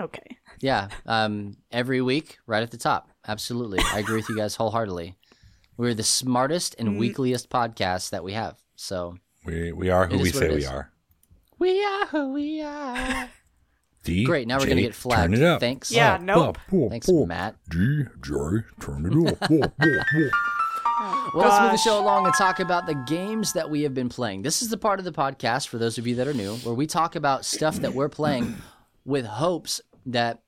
Okay. 0.00 0.38
yeah. 0.60 0.88
Um, 1.06 1.56
every 1.70 2.00
week, 2.02 2.38
right 2.48 2.64
at 2.64 2.72
the 2.72 2.76
top. 2.78 3.06
Absolutely, 3.28 3.78
I 3.94 3.98
agree 3.98 4.16
with 4.16 4.30
you 4.30 4.36
guys 4.36 4.56
wholeheartedly. 4.56 5.14
We're 5.80 5.94
the 5.94 6.02
smartest 6.02 6.76
and 6.78 6.90
mm-hmm. 6.90 6.98
weekliest 6.98 7.48
podcast 7.48 8.10
that 8.10 8.22
we 8.22 8.34
have. 8.34 8.58
So 8.76 9.16
We 9.46 9.72
we 9.72 9.88
are 9.88 10.06
who 10.06 10.18
we 10.18 10.28
say 10.30 10.54
we 10.54 10.66
are. 10.66 10.92
we 11.58 11.82
are 11.82 12.06
who 12.08 12.34
we 12.34 12.60
are. 12.60 13.30
D. 14.04 14.24
Great. 14.24 14.46
Now 14.46 14.58
we're 14.58 14.66
gonna 14.66 14.82
get 14.82 14.94
flagged. 14.94 15.32
Turn 15.32 15.42
it 15.42 15.46
up. 15.46 15.58
Thanks. 15.58 15.90
Yeah, 15.90 16.18
nope. 16.20 16.58
Thanks, 16.68 17.08
Matt. 17.08 17.56
D 17.70 18.04
J, 18.20 18.30
turn 18.78 19.06
it 19.06 19.42
up. 19.42 19.72
Well, 21.34 21.48
let's 21.48 21.62
move 21.62 21.70
the 21.72 21.76
show 21.78 21.98
along 21.98 22.26
and 22.26 22.34
talk 22.34 22.60
about 22.60 22.84
the 22.84 23.02
games 23.06 23.54
that 23.54 23.70
we 23.70 23.82
have 23.82 23.94
been 23.94 24.10
playing. 24.10 24.42
This 24.42 24.60
is 24.60 24.68
the 24.68 24.76
part 24.76 24.98
of 24.98 25.06
the 25.06 25.12
podcast, 25.12 25.68
for 25.68 25.78
those 25.78 25.96
of 25.96 26.06
you 26.06 26.16
that 26.16 26.28
are 26.28 26.34
new, 26.34 26.56
where 26.56 26.74
we 26.74 26.86
talk 26.86 27.16
about 27.16 27.46
stuff 27.46 27.76
that 27.76 27.94
we're 27.94 28.10
playing 28.10 28.54
with 29.06 29.24
hopes 29.24 29.80
that 30.04 30.42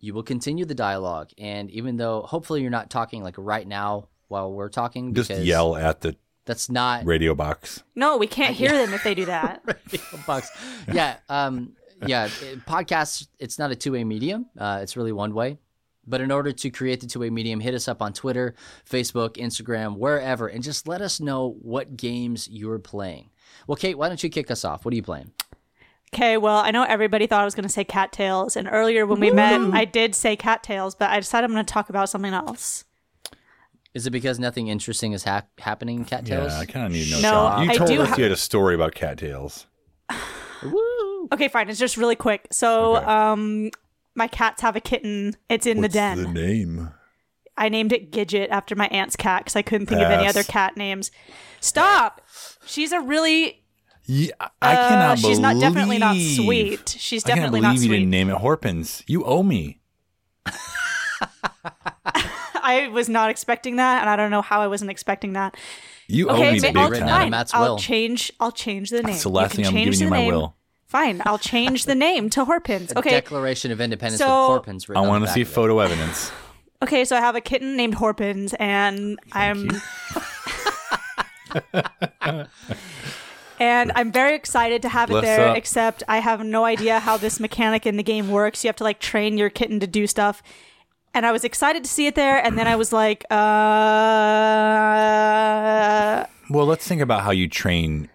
you 0.00 0.14
will 0.14 0.22
continue 0.22 0.64
the 0.64 0.74
dialogue. 0.74 1.28
And 1.36 1.70
even 1.70 1.98
though 1.98 2.22
hopefully 2.22 2.62
you're 2.62 2.70
not 2.70 2.88
talking 2.88 3.22
like 3.22 3.34
right 3.36 3.68
now 3.68 4.08
while 4.28 4.52
we're 4.52 4.68
talking, 4.68 5.14
Just 5.14 5.28
because 5.28 5.44
yell 5.44 5.76
at 5.76 6.00
the 6.00 6.16
That's 6.46 6.70
not 6.70 7.04
radio 7.04 7.34
box. 7.34 7.82
No, 7.94 8.16
we 8.16 8.26
can't 8.26 8.54
hear 8.54 8.72
them 8.72 8.94
if 8.94 9.02
they 9.02 9.14
do 9.14 9.26
that. 9.26 9.62
bucks. 10.26 10.50
Yeah, 10.92 11.16
um, 11.28 11.72
yeah. 12.06 12.26
it- 12.26 12.64
Podcasts, 12.66 13.26
it's 13.38 13.58
not 13.58 13.70
a 13.70 13.76
two 13.76 13.92
way 13.92 14.04
medium. 14.04 14.46
Uh, 14.56 14.80
it's 14.82 14.96
really 14.96 15.12
one 15.12 15.34
way. 15.34 15.58
But 16.06 16.22
in 16.22 16.32
order 16.32 16.52
to 16.52 16.70
create 16.70 17.00
the 17.00 17.06
two 17.06 17.20
way 17.20 17.28
medium, 17.28 17.60
hit 17.60 17.74
us 17.74 17.86
up 17.86 18.00
on 18.00 18.14
Twitter, 18.14 18.54
Facebook, 18.88 19.34
Instagram, 19.36 19.98
wherever, 19.98 20.46
and 20.46 20.62
just 20.62 20.88
let 20.88 21.02
us 21.02 21.20
know 21.20 21.56
what 21.60 21.96
games 21.98 22.48
you're 22.48 22.78
playing. 22.78 23.28
Well, 23.66 23.76
Kate, 23.76 23.98
why 23.98 24.08
don't 24.08 24.22
you 24.22 24.30
kick 24.30 24.50
us 24.50 24.64
off? 24.64 24.84
What 24.86 24.92
are 24.92 24.96
you 24.96 25.02
playing? 25.02 25.32
Okay, 26.14 26.38
well, 26.38 26.56
I 26.56 26.70
know 26.70 26.84
everybody 26.84 27.26
thought 27.26 27.42
I 27.42 27.44
was 27.44 27.54
going 27.54 27.66
to 27.66 27.72
say 27.72 27.84
cattails, 27.84 28.56
and 28.56 28.66
earlier 28.70 29.04
when 29.04 29.20
we 29.20 29.30
met, 29.30 29.60
I 29.74 29.84
did 29.84 30.14
say 30.14 30.36
cattails, 30.36 30.94
but 30.94 31.10
I 31.10 31.20
decided 31.20 31.44
I'm 31.44 31.52
going 31.52 31.66
to 31.66 31.70
talk 31.70 31.90
about 31.90 32.08
something 32.08 32.32
else. 32.32 32.84
Is 33.94 34.06
it 34.06 34.10
because 34.10 34.38
nothing 34.38 34.68
interesting 34.68 35.12
is 35.12 35.24
hap 35.24 35.48
happening 35.58 35.98
in 35.98 36.04
Cattails? 36.04 36.52
Yeah, 36.52 36.58
I 36.60 36.66
kind 36.66 36.86
of 36.86 36.92
need 36.92 37.06
to 37.06 37.10
know. 37.12 37.20
No, 37.20 37.30
something. 37.50 37.64
You 37.64 37.70
I 37.70 37.74
told 37.74 37.90
do 37.90 38.02
us 38.02 38.08
ha- 38.10 38.16
you 38.16 38.22
had 38.24 38.32
a 38.32 38.36
story 38.36 38.74
about 38.74 38.94
cattails. 38.94 39.66
Woo! 40.62 41.28
Okay, 41.32 41.48
fine. 41.48 41.68
It's 41.68 41.78
just 41.78 41.96
really 41.96 42.16
quick. 42.16 42.48
So, 42.52 42.96
Okay. 42.96 43.06
um, 43.06 43.70
my 44.14 44.28
cats 44.28 44.62
have 44.62 44.76
a 44.76 44.80
kitten. 44.80 45.36
It's 45.48 45.66
in 45.66 45.78
What's 45.80 45.94
the 45.94 45.98
den. 45.98 46.22
the 46.22 46.28
name? 46.28 46.90
I 47.56 47.68
named 47.68 47.92
it 47.92 48.12
Gidget 48.12 48.48
after 48.50 48.76
my 48.76 48.86
aunt's 48.88 49.16
cat 49.16 49.40
because 49.44 49.56
I 49.56 49.62
couldn't 49.62 49.86
think 49.88 50.00
of 50.00 50.10
any 50.10 50.26
other 50.28 50.44
cat 50.44 50.76
names. 50.76 51.10
Stop. 51.60 52.20
She's 52.66 52.92
a 52.92 53.00
really. 53.00 53.64
Yeah, 54.04 54.30
I 54.62 54.74
Uh, 54.76 54.88
cannot 54.88 55.18
she's 55.18 55.38
not 55.38 55.58
definitely 55.60 55.98
not 55.98 56.14
sweet. 56.16 56.96
She's 56.98 57.24
I 57.24 57.28
can't 57.28 57.36
definitely 57.40 57.60
believe 57.60 57.80
not 57.80 57.82
you 57.84 57.88
didn't 57.90 58.10
name 58.10 58.30
it 58.30 58.36
Horpins. 58.36 59.02
You 59.06 59.24
owe 59.24 59.42
me. 59.42 59.80
I 62.68 62.88
was 62.88 63.08
not 63.08 63.30
expecting 63.30 63.76
that, 63.76 64.00
and 64.02 64.10
I 64.10 64.16
don't 64.16 64.30
know 64.30 64.42
how 64.42 64.60
I 64.60 64.66
wasn't 64.66 64.90
expecting 64.90 65.32
that. 65.34 65.56
You 66.06 66.28
owe 66.28 66.34
Okay, 66.34 66.52
me 66.52 66.60
ma- 66.60 66.66
big 66.68 66.76
I'll, 66.76 66.90
written 66.90 67.08
out 67.08 67.14
of 67.16 67.20
fine. 67.22 67.30
Matt's 67.30 67.54
I'll 67.54 67.78
change. 67.78 68.32
I'll 68.40 68.52
change 68.52 68.90
the 68.90 69.02
name. 69.02 69.14
It's 69.14 69.22
the 69.24 69.28
last 69.30 69.52
you 69.52 69.56
thing 69.56 69.64
can 69.64 69.68
I'm 69.68 69.74
change 69.84 69.98
giving 69.98 70.00
you 70.00 70.06
the 70.06 70.10
my 70.10 70.22
name. 70.22 70.34
will. 70.34 70.56
Fine, 70.86 71.22
I'll 71.26 71.38
change 71.38 71.84
the 71.84 71.94
name 71.94 72.30
to 72.30 72.44
Horpins. 72.46 72.92
A 72.92 72.98
Okay, 73.00 73.10
Declaration 73.10 73.70
of 73.72 73.80
Independence 73.80 74.20
So- 74.20 74.26
with 74.26 74.46
Horpins 74.48 74.88
written 74.88 75.02
I 75.02 75.04
on 75.04 75.08
want 75.08 75.20
the 75.22 75.26
to 75.26 75.30
back 75.30 75.34
see 75.34 75.44
photo 75.44 75.78
evidence. 75.80 76.32
okay. 76.82 77.04
So 77.04 77.16
I 77.16 77.20
have 77.20 77.36
a 77.36 77.40
kitten 77.42 77.76
named 77.76 77.94
Horpins, 77.94 78.54
and 78.58 79.18
I'm. 79.32 79.68
and 83.60 83.92
I'm 83.94 84.12
very 84.12 84.34
excited 84.34 84.82
to 84.82 84.88
have 84.88 85.08
Bless 85.08 85.22
it 85.24 85.26
there. 85.26 85.48
up. 85.48 85.56
Except 85.56 86.02
I 86.08 86.18
have 86.18 86.44
no 86.44 86.64
idea 86.64 87.00
how 87.00 87.16
this 87.16 87.40
mechanic 87.40 87.86
in 87.86 87.96
the 87.96 88.02
game 88.02 88.30
works. 88.30 88.64
You 88.64 88.68
have 88.68 88.76
to 88.76 88.84
like 88.84 89.00
train 89.00 89.36
your 89.38 89.50
kitten 89.50 89.80
to 89.80 89.86
do 89.86 90.06
stuff. 90.06 90.42
And 91.18 91.26
I 91.26 91.32
was 91.32 91.42
excited 91.42 91.82
to 91.82 91.90
see 91.90 92.06
it 92.06 92.14
there, 92.14 92.38
and 92.38 92.56
then 92.56 92.68
I 92.68 92.76
was 92.76 92.92
like, 92.92 93.24
uh, 93.28 93.34
Well, 96.48 96.64
let's 96.64 96.86
think 96.86 97.00
about 97.02 97.22
how 97.24 97.32
you 97.32 97.48
train. 97.48 98.08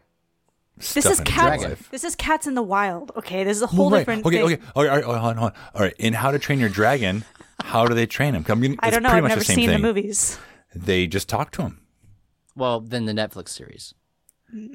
this 0.78 1.06
is 1.06 1.20
in 1.20 1.26
cats. 1.26 1.64
life. 1.66 1.90
This 1.92 2.06
is 2.06 2.16
cats 2.16 2.48
in 2.48 2.54
the 2.54 2.62
wild. 2.62 3.12
Okay, 3.18 3.44
this 3.44 3.58
is 3.58 3.64
a 3.64 3.68
whole 3.68 3.88
Well, 3.88 3.96
right. 3.96 4.00
different. 4.00 4.26
Okay, 4.26 4.38
thing. 4.38 4.46
okay. 4.54 4.62
All 4.74 4.86
right, 4.86 5.04
all 5.04 5.12
right, 5.12 5.20
hold 5.20 5.32
on, 5.32 5.36
hold 5.36 5.52
on. 5.52 5.58
All 5.76 5.82
right. 5.82 5.94
In 6.00 6.14
How 6.14 6.32
to 6.32 6.40
Train 6.40 6.62
Your 6.62 6.70
Dragon, 6.70 7.26
how 7.62 7.86
do 7.88 7.94
they 7.94 8.06
train 8.06 8.36
him? 8.36 8.46
I, 8.48 8.54
mean, 8.56 8.78
I 8.80 8.90
don't 8.90 9.04
know. 9.04 9.10
I've 9.10 9.22
never 9.26 9.40
the 9.40 9.44
seen 9.44 9.68
thing. 9.68 9.82
the 9.82 9.86
movies. 9.86 10.40
They 10.74 11.06
just 11.06 11.28
talk 11.28 11.52
to 11.52 11.64
him. 11.64 11.82
Well, 12.56 12.80
then 12.80 13.04
the 13.04 13.12
Netflix 13.12 13.50
series. 13.50 13.94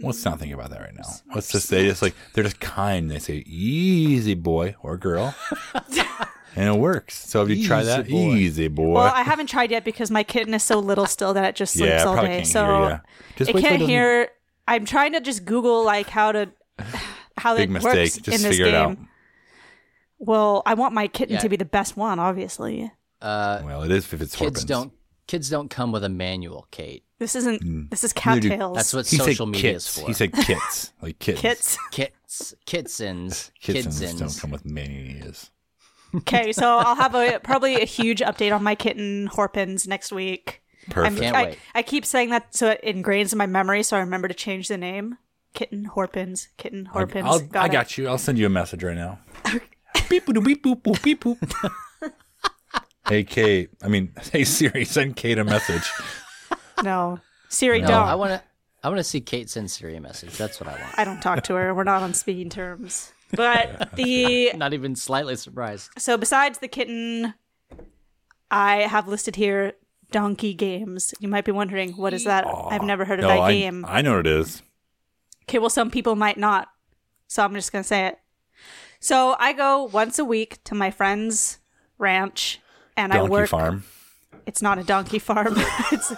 Let's 0.02 0.22
not 0.22 0.38
think 0.38 0.52
about 0.52 0.68
that 0.68 0.82
right 0.82 0.94
now. 0.94 1.08
Let's 1.34 1.50
just 1.50 1.70
they 1.70 1.86
just 1.86 2.02
like 2.02 2.14
they're 2.34 2.44
just 2.44 2.60
kind. 2.60 3.10
They 3.10 3.20
say 3.20 3.36
easy 3.46 4.34
boy 4.34 4.74
or 4.82 4.98
girl, 4.98 5.34
and 6.56 6.74
it 6.74 6.78
works. 6.78 7.14
So 7.28 7.42
if 7.42 7.50
you 7.50 7.66
try 7.66 7.82
that, 7.84 8.08
boy. 8.08 8.34
easy 8.34 8.68
boy. 8.68 8.94
Well, 8.94 9.12
I 9.14 9.22
haven't 9.22 9.46
tried 9.48 9.70
yet 9.70 9.84
because 9.84 10.10
my 10.10 10.22
kitten 10.24 10.54
is 10.54 10.62
so 10.62 10.78
little 10.78 11.06
still 11.06 11.34
that 11.34 11.44
it 11.44 11.54
just 11.56 11.74
sleeps 11.74 11.88
yeah, 11.90 12.04
all 12.04 12.12
probably 12.14 12.30
day. 12.30 12.36
can't 12.38 12.46
so 12.48 12.64
hear 12.66 12.88
ya. 12.90 12.98
Just 13.36 13.50
it 13.50 13.52
can't 13.54 13.64
doesn't- 13.74 13.88
hear. 13.88 14.28
I'm 14.66 14.84
trying 14.84 15.12
to 15.12 15.20
just 15.20 15.44
Google 15.44 15.84
like 15.84 16.08
how 16.08 16.32
to 16.32 16.50
how 17.36 17.56
Big 17.56 17.68
it 17.68 17.72
mistake. 17.72 17.94
works 17.94 18.16
Just 18.18 18.28
in 18.28 18.42
this 18.42 18.50
figure 18.58 18.64
game. 18.66 18.74
it 18.74 18.76
out. 18.76 18.98
Well, 20.18 20.62
I 20.66 20.74
want 20.74 20.94
my 20.94 21.06
kitten 21.06 21.34
Yeah. 21.34 21.40
to 21.42 21.48
be 21.48 21.56
the 21.56 21.64
best 21.64 21.96
one, 21.96 22.18
obviously. 22.18 22.90
Uh, 23.22 23.62
Well, 23.64 23.82
it 23.82 23.90
is 23.90 24.12
if 24.12 24.20
it's 24.20 24.32
kids 24.34 24.38
Horpins. 24.38 24.64
don't 24.64 24.92
kids 25.26 25.48
don't 25.50 25.68
come 25.70 25.92
with 25.92 26.02
a 26.04 26.08
manual, 26.08 26.66
Kate. 26.70 27.04
This 27.18 27.34
isn't. 27.36 27.62
Mm. 27.62 27.90
This 27.90 28.04
is 28.04 28.14
Neither 28.14 28.40
do- 28.40 28.48
cattails. 28.50 28.76
That's 28.76 28.94
what 28.94 29.06
He 29.08 29.16
social 29.16 29.46
media 29.46 29.72
kits. 29.72 29.88
is 29.96 30.02
for. 30.02 30.06
He 30.06 30.12
said 30.12 30.32
kits, 30.32 30.92
like 31.02 31.18
kittens. 31.18 31.42
kits. 31.42 31.78
kits, 31.90 32.54
kitsins, 32.66 33.50
Kittens 33.60 34.00
don't 34.18 34.38
come 34.40 34.50
with 34.50 34.64
manias. 34.64 35.50
Okay, 36.14 36.52
so 36.52 36.78
I'll 36.78 36.94
have 36.96 37.14
a 37.14 37.38
probably 37.40 37.76
a 37.76 37.84
huge 37.84 38.20
update 38.20 38.54
on 38.54 38.62
my 38.62 38.74
kitten 38.74 39.26
Horpins 39.26 39.86
next 39.86 40.12
week. 40.12 40.62
I'm- 40.88 40.92
Perfect. 40.92 41.20
Can't 41.20 41.36
I, 41.36 41.42
wait. 41.44 41.58
I 41.74 41.82
keep 41.82 42.06
saying 42.06 42.30
that 42.30 42.54
so 42.54 42.70
it 42.70 42.80
ingrains 42.82 43.32
in 43.32 43.38
my 43.38 43.46
memory, 43.46 43.82
so 43.82 43.96
I 43.96 44.00
remember 44.00 44.26
to 44.26 44.32
change 44.34 44.68
the 44.68 44.78
name. 44.78 45.18
Kitten 45.52 45.84
Horpins. 45.84 46.48
Kitten 46.56 46.86
Horpins. 46.86 47.26
I'll, 47.26 47.40
got 47.40 47.62
I 47.64 47.66
it. 47.66 47.72
got 47.72 47.98
you. 47.98 48.08
I'll 48.08 48.16
send 48.16 48.38
you 48.38 48.46
a 48.46 48.50
message 48.50 48.82
right 48.82 48.96
now. 48.96 49.18
beep 50.08 50.24
boop 50.26 50.44
beep 50.44 50.64
boop 50.64 50.82
boop 50.82 51.02
beep 51.02 51.22
boop. 51.24 51.72
hey 53.08 53.24
Kate, 53.24 53.70
I 53.82 53.88
mean, 53.88 54.12
hey 54.32 54.44
Siri, 54.44 54.84
send 54.84 55.16
Kate 55.16 55.38
a 55.38 55.44
message. 55.44 55.90
No, 56.82 57.18
Siri, 57.48 57.80
No, 57.80 57.88
don't. 57.88 58.06
I 58.06 58.14
want 58.14 58.30
to. 58.30 58.42
I 58.82 58.88
want 58.88 58.98
to 58.98 59.04
see 59.04 59.20
Kate 59.20 59.50
send 59.50 59.70
Siri 59.70 59.96
a 59.96 60.00
message. 60.00 60.38
That's 60.38 60.60
what 60.60 60.68
I 60.68 60.80
want. 60.80 60.98
I 60.98 61.04
don't 61.04 61.20
talk 61.20 61.42
to 61.44 61.54
her. 61.54 61.74
We're 61.74 61.84
not 61.84 62.02
on 62.02 62.14
speaking 62.14 62.48
terms. 62.48 63.12
But 63.32 63.92
the 63.96 64.52
Not 64.56 64.72
even 64.74 64.96
slightly 64.96 65.36
surprised. 65.36 65.90
so 65.98 66.16
besides 66.16 66.58
the 66.58 66.68
kitten, 66.68 67.34
I 68.50 68.76
have 68.82 69.08
listed 69.08 69.36
here 69.36 69.74
donkey 70.10 70.54
games. 70.54 71.14
You 71.20 71.28
might 71.28 71.44
be 71.44 71.52
wondering 71.52 71.92
what 71.92 72.14
is 72.14 72.24
that? 72.24 72.46
I've 72.46 72.82
never 72.82 73.04
heard 73.04 73.18
of 73.18 73.24
No, 73.24 73.28
that 73.28 73.40
I, 73.40 73.52
game. 73.52 73.84
I 73.86 74.00
know 74.02 74.16
what 74.16 74.26
it 74.26 74.32
is. 74.38 74.62
Okay, 75.44 75.58
well 75.58 75.70
some 75.70 75.90
people 75.90 76.16
might 76.16 76.38
not. 76.38 76.68
So 77.26 77.44
I'm 77.44 77.54
just 77.54 77.72
gonna 77.72 77.84
say 77.84 78.06
it. 78.06 78.18
So 79.00 79.36
I 79.38 79.52
go 79.52 79.84
once 79.84 80.18
a 80.18 80.24
week 80.24 80.62
to 80.64 80.74
my 80.74 80.90
friend's 80.90 81.58
ranch 81.98 82.60
and 82.96 83.12
I 83.12 83.16
Donkey 83.18 83.30
work 83.30 83.48
Farm. 83.50 83.84
it's 84.46 84.62
not 84.62 84.78
a 84.78 84.82
donkey 84.84 85.18
farm. 85.18 85.54
it's 85.92 86.12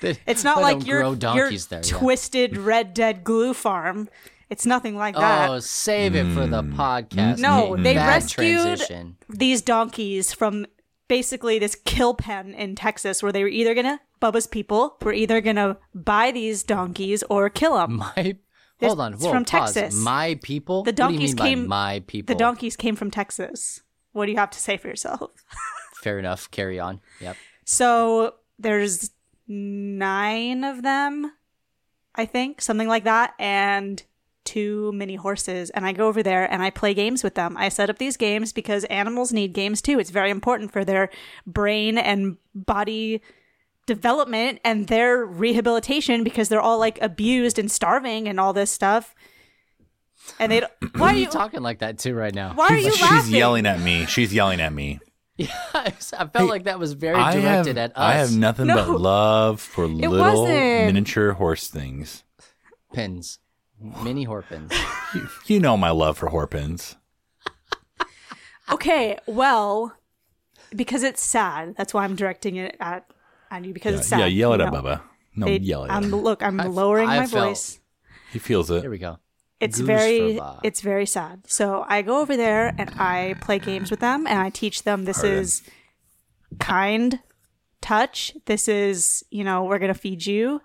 They- 0.00 0.18
it's 0.26 0.44
not 0.44 0.56
they 0.58 0.62
like 0.62 0.86
your, 0.86 1.00
your 1.02 1.16
donkeys 1.16 1.66
there. 1.66 1.82
yeah. 1.84 1.98
twisted 1.98 2.56
Red 2.56 2.94
Dead 2.94 3.24
glue 3.24 3.52
farm. 3.52 4.08
It's 4.48 4.64
nothing 4.64 4.96
like 4.96 5.16
that. 5.16 5.50
Oh, 5.50 5.58
save 5.58 6.14
it 6.14 6.32
for 6.32 6.46
the 6.46 6.62
mm. 6.62 6.74
podcast. 6.74 7.38
No, 7.38 7.76
they 7.76 7.94
Bad 7.94 8.06
rescued- 8.06 8.60
transition. 8.62 9.16
these 9.28 9.60
donkeys 9.62 10.32
from 10.32 10.66
basically 11.08 11.58
this 11.58 11.74
kill 11.84 12.14
pen 12.14 12.54
in 12.54 12.74
Texas 12.76 13.22
where 13.22 13.32
they 13.32 13.42
were 13.42 13.48
either 13.48 13.74
gonna 13.74 14.00
Bubba's 14.20 14.46
people 14.46 14.96
were 15.02 15.12
either 15.12 15.40
gonna 15.40 15.76
buy 15.94 16.30
these 16.30 16.62
donkeys 16.62 17.22
or 17.28 17.50
kill 17.50 17.74
them. 17.76 17.96
My 17.96 18.36
This- 18.78 18.88
hold 18.88 19.00
on, 19.00 19.12
whoa, 19.14 19.30
from 19.30 19.44
pause. 19.44 19.74
Texas. 19.74 20.02
My 20.02 20.38
people. 20.42 20.82
The 20.84 20.90
What 20.90 20.96
do 20.96 21.02
you 21.02 21.08
donkeys 21.08 21.30
mean 21.30 21.36
by 21.36 21.48
came- 21.48 21.68
my 21.68 22.00
people. 22.06 22.34
The 22.34 22.38
donkeys 22.38 22.76
came 22.76 22.94
from 22.96 23.10
Texas. 23.10 23.82
What 24.12 24.26
do 24.26 24.32
you 24.32 24.38
have 24.38 24.50
to 24.50 24.58
say 24.58 24.76
for 24.76 24.88
yourself? 24.88 25.30
Fair 26.02 26.18
enough. 26.18 26.50
Carry 26.50 26.78
on. 26.78 27.00
Yep. 27.20 27.36
So 27.64 28.34
there's 28.58 29.10
nine 29.48 30.64
of 30.64 30.82
them, 30.82 31.32
I 32.14 32.26
think, 32.26 32.60
something 32.60 32.88
like 32.88 33.04
that, 33.04 33.34
and 33.38 34.02
two 34.46 34.92
mini 34.92 35.16
horses. 35.16 35.68
And 35.70 35.84
I 35.84 35.92
go 35.92 36.06
over 36.08 36.22
there 36.22 36.50
and 36.50 36.62
I 36.62 36.70
play 36.70 36.94
games 36.94 37.22
with 37.22 37.34
them. 37.34 37.56
I 37.56 37.68
set 37.68 37.90
up 37.90 37.98
these 37.98 38.16
games 38.16 38.52
because 38.52 38.84
animals 38.84 39.32
need 39.32 39.52
games 39.52 39.82
too. 39.82 39.98
It's 39.98 40.10
very 40.10 40.30
important 40.30 40.72
for 40.72 40.84
their 40.84 41.10
brain 41.46 41.98
and 41.98 42.38
body 42.54 43.20
development 43.86 44.60
and 44.64 44.88
their 44.88 45.24
rehabilitation 45.24 46.24
because 46.24 46.48
they're 46.48 46.60
all 46.60 46.78
like 46.78 47.00
abused 47.02 47.58
and 47.58 47.70
starving 47.70 48.26
and 48.28 48.40
all 48.40 48.52
this 48.52 48.70
stuff. 48.70 49.14
And 50.40 50.50
they 50.50 50.60
don't, 50.60 50.72
why 50.80 50.88
Why 50.94 51.06
are 51.06 51.10
are 51.10 51.14
you 51.14 51.20
you 51.20 51.30
talking 51.30 51.62
like 51.62 51.78
that 51.80 51.98
too 51.98 52.14
right 52.14 52.34
now? 52.34 52.52
why 52.54 52.68
are 52.68 52.76
you 52.78 52.90
she's, 52.90 53.00
laughing? 53.00 53.18
she's 53.24 53.30
yelling 53.30 53.66
at 53.66 53.80
me. 53.80 54.06
She's 54.06 54.32
yelling 54.34 54.60
at 54.60 54.72
me. 54.72 55.00
Yeah, 55.38 55.48
I 55.74 55.90
felt 55.90 56.48
like 56.48 56.64
that 56.64 56.78
was 56.78 56.94
very 56.94 57.16
I 57.16 57.32
have, 57.32 57.42
directed 57.66 57.76
at 57.76 57.90
us. 57.90 57.96
I 57.98 58.14
have 58.14 58.34
nothing 58.34 58.68
but 58.68 58.88
love 58.88 59.60
for 59.60 59.86
little 59.86 60.18
wasn't. 60.18 60.86
miniature 60.86 61.32
horse 61.32 61.68
things. 61.68 62.24
pins, 62.94 63.38
mini 63.80 64.24
horpins. 64.24 64.72
You 65.46 65.60
know 65.60 65.76
my 65.76 65.90
love 65.90 66.18
for 66.18 66.28
horpins. 66.28 66.96
Okay, 68.70 69.16
well, 69.26 69.94
because 70.74 71.02
it's 71.04 71.22
sad. 71.22 71.74
That's 71.76 71.94
why 71.94 72.04
I'm 72.04 72.16
directing 72.16 72.56
it 72.56 72.76
at 72.80 73.06
at 73.50 73.64
you 73.64 73.72
because 73.72 73.92
Yeah, 73.94 73.98
it's 74.00 74.08
sad. 74.08 74.18
yeah 74.20 74.26
yell 74.26 74.52
it 74.54 74.60
at 74.60 74.72
know. 74.72 74.82
Bubba. 74.82 75.00
No, 75.36 75.46
They- 75.46 75.58
yell 75.60 75.84
at 75.84 75.90
I'm 75.92 76.04
him. 76.04 76.16
look. 76.16 76.42
I'm 76.42 76.58
I've- 76.60 76.68
lowering 76.68 77.08
I 77.08 77.20
my 77.20 77.26
felt- 77.26 77.48
voice. 77.50 77.78
He 78.32 78.38
feels 78.40 78.70
it. 78.70 78.82
Here 78.82 78.90
we 78.90 78.98
go. 78.98 79.18
it's 79.60 79.78
Goose 79.78 79.86
very 79.86 80.40
it's 80.64 80.80
very 80.80 81.06
sad. 81.06 81.44
So 81.46 81.84
I 81.88 82.02
go 82.02 82.20
over 82.20 82.36
there 82.36 82.74
and 82.76 82.90
I 82.98 83.36
play 83.40 83.58
games 83.60 83.90
with 83.90 84.00
them 84.00 84.26
and 84.26 84.38
I 84.38 84.50
teach 84.50 84.82
them 84.82 85.04
this 85.04 85.18
Pardon. 85.20 85.38
is 85.38 85.62
kind 86.58 87.20
touch. 87.80 88.32
This 88.46 88.66
is, 88.68 89.24
you 89.30 89.44
know, 89.44 89.64
we're 89.64 89.78
going 89.78 89.92
to 89.94 89.98
feed 89.98 90.26
you. 90.26 90.60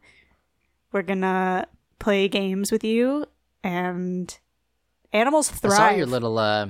We're 0.92 1.04
going 1.04 1.22
to 1.22 1.68
play 2.02 2.28
games 2.28 2.72
with 2.72 2.84
you 2.84 3.26
and 3.64 4.38
animals 5.14 5.50
thrive. 5.50 5.74
I 5.74 5.78
saw 5.92 5.96
your 5.96 6.06
little 6.08 6.38
uh, 6.38 6.68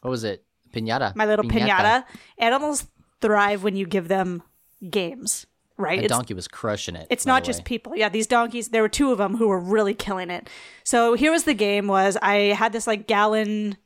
what 0.00 0.10
was 0.10 0.24
it? 0.24 0.44
Pinata. 0.72 1.14
My 1.14 1.26
little 1.26 1.44
pinata. 1.44 2.04
Animals 2.38 2.86
thrive 3.20 3.62
when 3.62 3.76
you 3.76 3.86
give 3.86 4.08
them 4.08 4.42
games, 4.88 5.46
right? 5.76 5.98
That 5.98 6.06
It's- 6.06 6.18
donkey 6.18 6.34
was 6.34 6.48
crushing 6.48 6.96
it. 6.96 7.06
it's 7.10 7.26
not 7.26 7.44
just 7.44 7.60
way. 7.60 7.64
people. 7.64 7.96
Yeah, 7.96 8.08
these 8.08 8.26
donkeys. 8.26 8.68
There 8.70 8.82
were 8.82 8.88
two 8.88 9.12
of 9.12 9.18
them 9.18 9.36
who 9.36 9.48
were 9.48 9.60
really 9.60 9.94
killing 9.94 10.30
it. 10.30 10.48
So 10.84 11.14
here 11.14 11.30
was 11.30 11.44
the 11.44 11.54
game: 11.54 11.86
was 11.88 12.16
I 12.22 12.54
had 12.56 12.72
this 12.72 12.86
like 12.86 13.06
gallon 13.06 13.76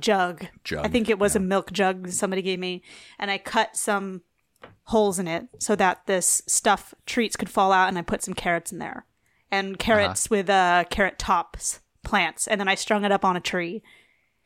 jug. 0.00 0.46
Jug, 0.64 0.84
I 0.84 0.88
think 0.88 1.08
it 1.08 1.18
was 1.18 1.36
a 1.36 1.40
milk 1.40 1.70
jug 1.72 2.08
somebody 2.10 2.42
gave 2.42 2.58
me, 2.58 2.82
and 3.18 3.30
I 3.30 3.38
cut 3.38 3.76
some 3.76 4.22
holes 4.88 5.18
in 5.18 5.28
it 5.28 5.46
so 5.60 5.76
that 5.76 6.04
this 6.06 6.42
stuff 6.46 6.92
treats 7.06 7.36
could 7.36 7.48
fall 7.48 7.70
out, 7.72 7.88
and 7.88 7.96
I 7.96 8.02
put 8.02 8.22
some 8.22 8.34
carrots 8.34 8.72
in 8.72 8.78
there, 8.78 9.06
and 9.50 9.78
carrots 9.78 10.30
with 10.30 10.48
uh 10.50 10.84
carrot 10.90 11.18
tops 11.18 11.80
plants, 12.02 12.46
and 12.46 12.60
then 12.60 12.68
I 12.68 12.74
strung 12.74 13.04
it 13.04 13.12
up 13.12 13.24
on 13.24 13.36
a 13.36 13.40
tree 13.40 13.82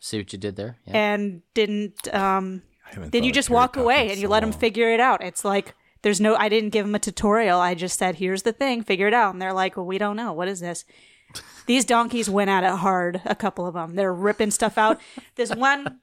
See 0.00 0.18
what 0.18 0.32
you 0.32 0.38
did 0.38 0.56
there? 0.56 0.78
Yeah. 0.86 0.96
and 0.96 1.42
didn't 1.54 2.12
um 2.14 2.62
then 3.10 3.22
you 3.24 3.32
just 3.32 3.50
walk 3.50 3.76
away 3.76 4.10
and 4.10 4.18
you 4.18 4.26
so 4.28 4.30
let 4.30 4.40
them 4.40 4.50
long. 4.50 4.60
figure 4.60 4.90
it 4.92 5.00
out. 5.00 5.22
It's 5.22 5.44
like 5.44 5.74
there's 6.02 6.20
no 6.20 6.36
I 6.36 6.48
didn't 6.48 6.70
give 6.70 6.86
them 6.86 6.94
a 6.94 6.98
tutorial. 7.00 7.58
I 7.60 7.74
just 7.74 7.98
said, 7.98 8.14
"Here's 8.14 8.44
the 8.44 8.52
thing, 8.52 8.82
figure 8.82 9.08
it 9.08 9.14
out." 9.14 9.32
And 9.32 9.42
they're 9.42 9.52
like, 9.52 9.76
"Well, 9.76 9.84
we 9.86 9.98
don't 9.98 10.16
know. 10.16 10.32
What 10.32 10.48
is 10.48 10.60
this?" 10.60 10.84
These 11.66 11.84
donkeys 11.84 12.30
went 12.30 12.48
at 12.48 12.64
it 12.64 12.78
hard, 12.78 13.20
a 13.26 13.34
couple 13.34 13.66
of 13.66 13.74
them. 13.74 13.94
They're 13.96 14.14
ripping 14.14 14.52
stuff 14.52 14.78
out. 14.78 14.98
This 15.34 15.54
one 15.54 15.98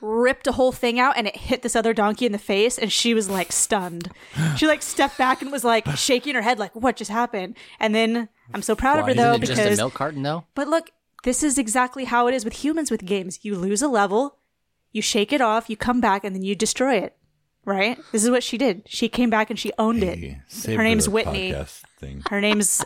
ripped 0.00 0.46
a 0.46 0.52
whole 0.52 0.72
thing 0.72 0.98
out 1.00 1.16
and 1.16 1.26
it 1.26 1.36
hit 1.36 1.62
this 1.62 1.74
other 1.76 1.92
donkey 1.94 2.26
in 2.26 2.32
the 2.32 2.38
face 2.38 2.78
and 2.78 2.92
she 2.92 3.14
was 3.14 3.28
like 3.30 3.52
stunned. 3.52 4.10
She 4.56 4.66
like 4.66 4.82
stepped 4.82 5.16
back 5.18 5.42
and 5.42 5.50
was 5.50 5.64
like 5.64 5.86
shaking 5.96 6.34
her 6.34 6.42
head 6.42 6.58
like, 6.58 6.74
"What 6.74 6.96
just 6.96 7.10
happened?" 7.10 7.56
And 7.80 7.94
then 7.94 8.28
I'm 8.54 8.62
so 8.62 8.74
proud 8.76 8.98
of 8.98 9.06
her 9.06 9.14
though 9.14 9.32
Isn't 9.32 9.42
it 9.42 9.46
just 9.46 9.60
a 9.60 9.64
because 9.64 9.78
milk 9.78 9.94
carton 9.94 10.22
though? 10.22 10.44
but 10.54 10.68
look, 10.68 10.90
this 11.24 11.42
is 11.42 11.58
exactly 11.58 12.04
how 12.04 12.26
it 12.28 12.34
is 12.34 12.44
with 12.44 12.64
humans 12.64 12.90
with 12.90 13.04
games. 13.04 13.40
You 13.42 13.56
lose 13.56 13.82
a 13.82 13.88
level, 13.88 14.38
you 14.92 15.02
shake 15.02 15.32
it 15.32 15.40
off, 15.40 15.68
you 15.70 15.76
come 15.76 16.00
back, 16.00 16.24
and 16.24 16.34
then 16.36 16.42
you 16.42 16.54
destroy 16.54 16.96
it. 16.96 17.16
Right? 17.64 17.98
This 18.12 18.22
is 18.22 18.30
what 18.30 18.44
she 18.44 18.56
did. 18.58 18.82
She 18.86 19.08
came 19.08 19.28
back 19.28 19.50
and 19.50 19.58
she 19.58 19.72
owned 19.76 20.04
it. 20.04 20.18
Hey, 20.18 20.40
save 20.46 20.76
Her 20.76 20.78
for 20.78 20.84
name's 20.84 21.08
Whitney. 21.08 21.50
podcast 21.50 21.82
Thing. 21.98 22.22
Her 22.30 22.40
name's 22.40 22.84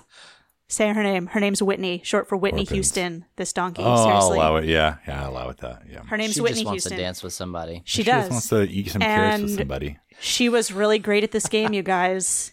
say 0.70 0.92
her 0.92 1.02
name. 1.02 1.26
Her 1.26 1.40
name's 1.40 1.62
Whitney, 1.62 2.00
short 2.04 2.28
for 2.28 2.36
Whitney 2.36 2.62
Orphans. 2.62 2.74
Houston. 2.76 3.24
This 3.36 3.52
donkey. 3.52 3.82
Oh, 3.82 3.90
I'll 3.92 4.04
seriously. 4.04 4.38
allow 4.38 4.56
it. 4.56 4.64
Yeah, 4.66 4.96
yeah, 5.06 5.24
I'll 5.24 5.30
allow 5.30 5.48
it. 5.50 5.58
That. 5.58 5.82
Yeah. 5.90 6.02
Her 6.04 6.16
name's 6.16 6.40
Whitney. 6.40 6.40
she 6.40 6.42
Whitney 6.42 6.54
just 6.62 6.66
wants 6.66 6.84
Houston. 6.84 6.96
to 6.98 7.02
dance 7.04 7.22
with 7.22 7.32
somebody. 7.32 7.82
She, 7.84 8.02
She 8.02 8.02
does. 8.04 8.22
just 8.22 8.30
wants 8.30 8.48
to 8.48 8.62
eat 8.62 8.90
some 8.90 9.02
carrots 9.02 9.42
with 9.42 9.50
And- 9.50 9.58
somebody. 9.60 9.98
She 10.20 10.48
was 10.48 10.72
really 10.72 10.98
great 10.98 11.24
at 11.24 11.30
this 11.32 11.46
game, 11.46 11.72
you 11.72 11.82
guys. 11.82 12.52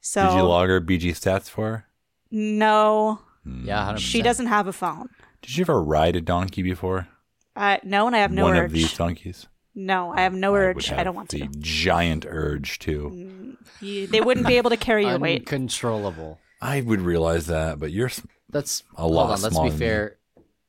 So 0.00 0.22
Did 0.28 0.36
you 0.36 0.42
log 0.42 0.68
her 0.68 0.80
BG 0.80 1.10
stats 1.12 1.48
for 1.48 1.66
her? 1.70 1.86
no, 2.30 3.20
Yeah, 3.44 3.92
100%. 3.94 3.98
she 3.98 4.22
doesn't 4.22 4.46
have 4.46 4.66
a 4.66 4.72
phone. 4.72 5.08
Did 5.42 5.56
you 5.56 5.62
ever 5.64 5.82
ride 5.82 6.16
a 6.16 6.20
donkey 6.20 6.62
before? 6.62 7.08
Uh, 7.56 7.78
no, 7.82 8.06
and 8.06 8.14
I 8.14 8.20
have 8.20 8.32
no 8.32 8.44
One 8.44 8.56
urge. 8.56 8.66
of 8.66 8.72
these 8.72 8.96
donkeys. 8.96 9.46
No, 9.74 10.12
I 10.14 10.22
have 10.22 10.34
no 10.34 10.48
I 10.54 10.58
would 10.58 10.76
urge. 10.76 10.92
I, 10.92 10.96
have 10.96 11.04
don't 11.04 11.14
want 11.14 11.28
the 11.30 11.40
to. 11.40 11.48
giant 11.60 12.26
urge 12.28 12.78
too. 12.78 13.56
You, 13.80 14.06
they 14.06 14.20
wouldn't 14.20 14.46
be 14.46 14.56
able 14.56 14.70
to 14.70 14.76
carry 14.76 15.06
your 15.06 15.18
weight. 15.26 15.40
Uncontrollable. 15.42 16.38
I 16.60 16.80
would 16.80 17.00
realize 17.00 17.46
that, 17.46 17.78
but 17.78 17.90
you're 17.90 18.06
s- 18.08 18.22
That's 18.48 18.82
A 18.96 19.02
hold 19.02 19.14
lot 19.14 19.30
on. 19.30 19.42
Let's 19.42 19.58
be 19.58 19.70
fair, 19.70 20.18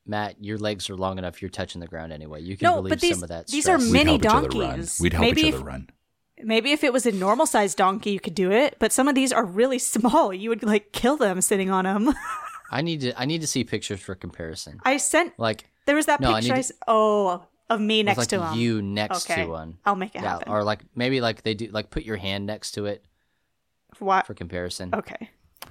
Matt. 0.06 0.44
Your 0.44 0.58
legs 0.58 0.90
are 0.90 0.96
long 0.96 1.18
enough. 1.18 1.42
You're 1.42 1.50
touching 1.50 1.82
the 1.82 1.88
ground 1.88 2.14
anyway. 2.14 2.42
You 2.42 2.56
can 2.58 2.68
No, 2.68 2.76
relieve 2.78 2.90
but 2.90 3.00
these- 3.02 3.16
some 3.16 3.24
of 3.24 3.30
that. 3.30 3.48
these 3.48 3.68
are 3.68 3.78
stress. 3.80 3.92
we'd 3.92 3.98
Mini 4.06 4.12
help 4.12 4.22
each 4.24 4.30
other 4.32 4.48
run. 4.60 4.70
donkeys. 4.70 5.00
We'd 5.02 5.14
help 5.14 5.22
Maybe 5.26 5.42
each 5.42 5.48
if- 5.50 5.56
other 5.56 5.64
run. 5.66 5.90
Maybe 6.44 6.72
if 6.72 6.84
it 6.84 6.92
was 6.92 7.06
a 7.06 7.12
normal 7.12 7.46
sized 7.46 7.78
donkey, 7.78 8.12
you 8.12 8.20
could 8.20 8.34
do 8.34 8.52
it. 8.52 8.78
But 8.80 8.92
some 8.92 9.08
of 9.08 9.14
these 9.16 9.32
are 9.32 9.46
really 9.46 9.78
small. 9.96 10.34
You 10.34 10.50
would 10.50 10.64
like 10.64 10.92
kill 10.92 11.18
them 11.18 11.40
sitting 11.42 11.70
on 11.70 11.84
them. 11.86 12.14
I 12.72 12.82
need 12.82 13.02
to. 13.02 13.20
I 13.20 13.26
need 13.26 13.42
to 13.42 13.48
see 13.48 13.64
pictures 13.64 14.00
for 14.00 14.16
comparison. 14.16 14.80
I 14.84 14.98
sent. 14.98 15.38
Like 15.38 15.66
There 15.86 15.96
was 15.96 16.06
that 16.08 16.20
No, 16.22 16.34
picture. 16.36 16.54
need 16.54 16.60
I, 16.60 16.62
to- 16.64 16.74
oh, 16.88 17.46
of 17.70 17.80
me 17.82 18.02
next 18.02 18.18
like 18.18 18.28
to 18.30 18.42
him. 18.44 18.58
you 18.58 18.82
next 18.82 19.30
okay, 19.30 19.44
to 19.44 19.50
one. 19.50 19.78
I'll 19.86 19.96
make 19.96 20.16
it 20.16 20.22
Yeah, 20.24 20.30
happen. 20.40 20.52
or 20.52 20.64
like 20.64 20.80
maybe 20.96 21.22
like 21.22 21.44
they 21.44 21.54
do. 21.54 21.68
Like 21.68 21.90
put 21.92 22.04
your 22.04 22.18
hand 22.18 22.46
next 22.46 22.72
to 22.72 22.86
it 22.86 23.04
what? 24.00 24.26
for 24.26 24.34
comparison. 24.34 24.96
Okay. 24.96 25.30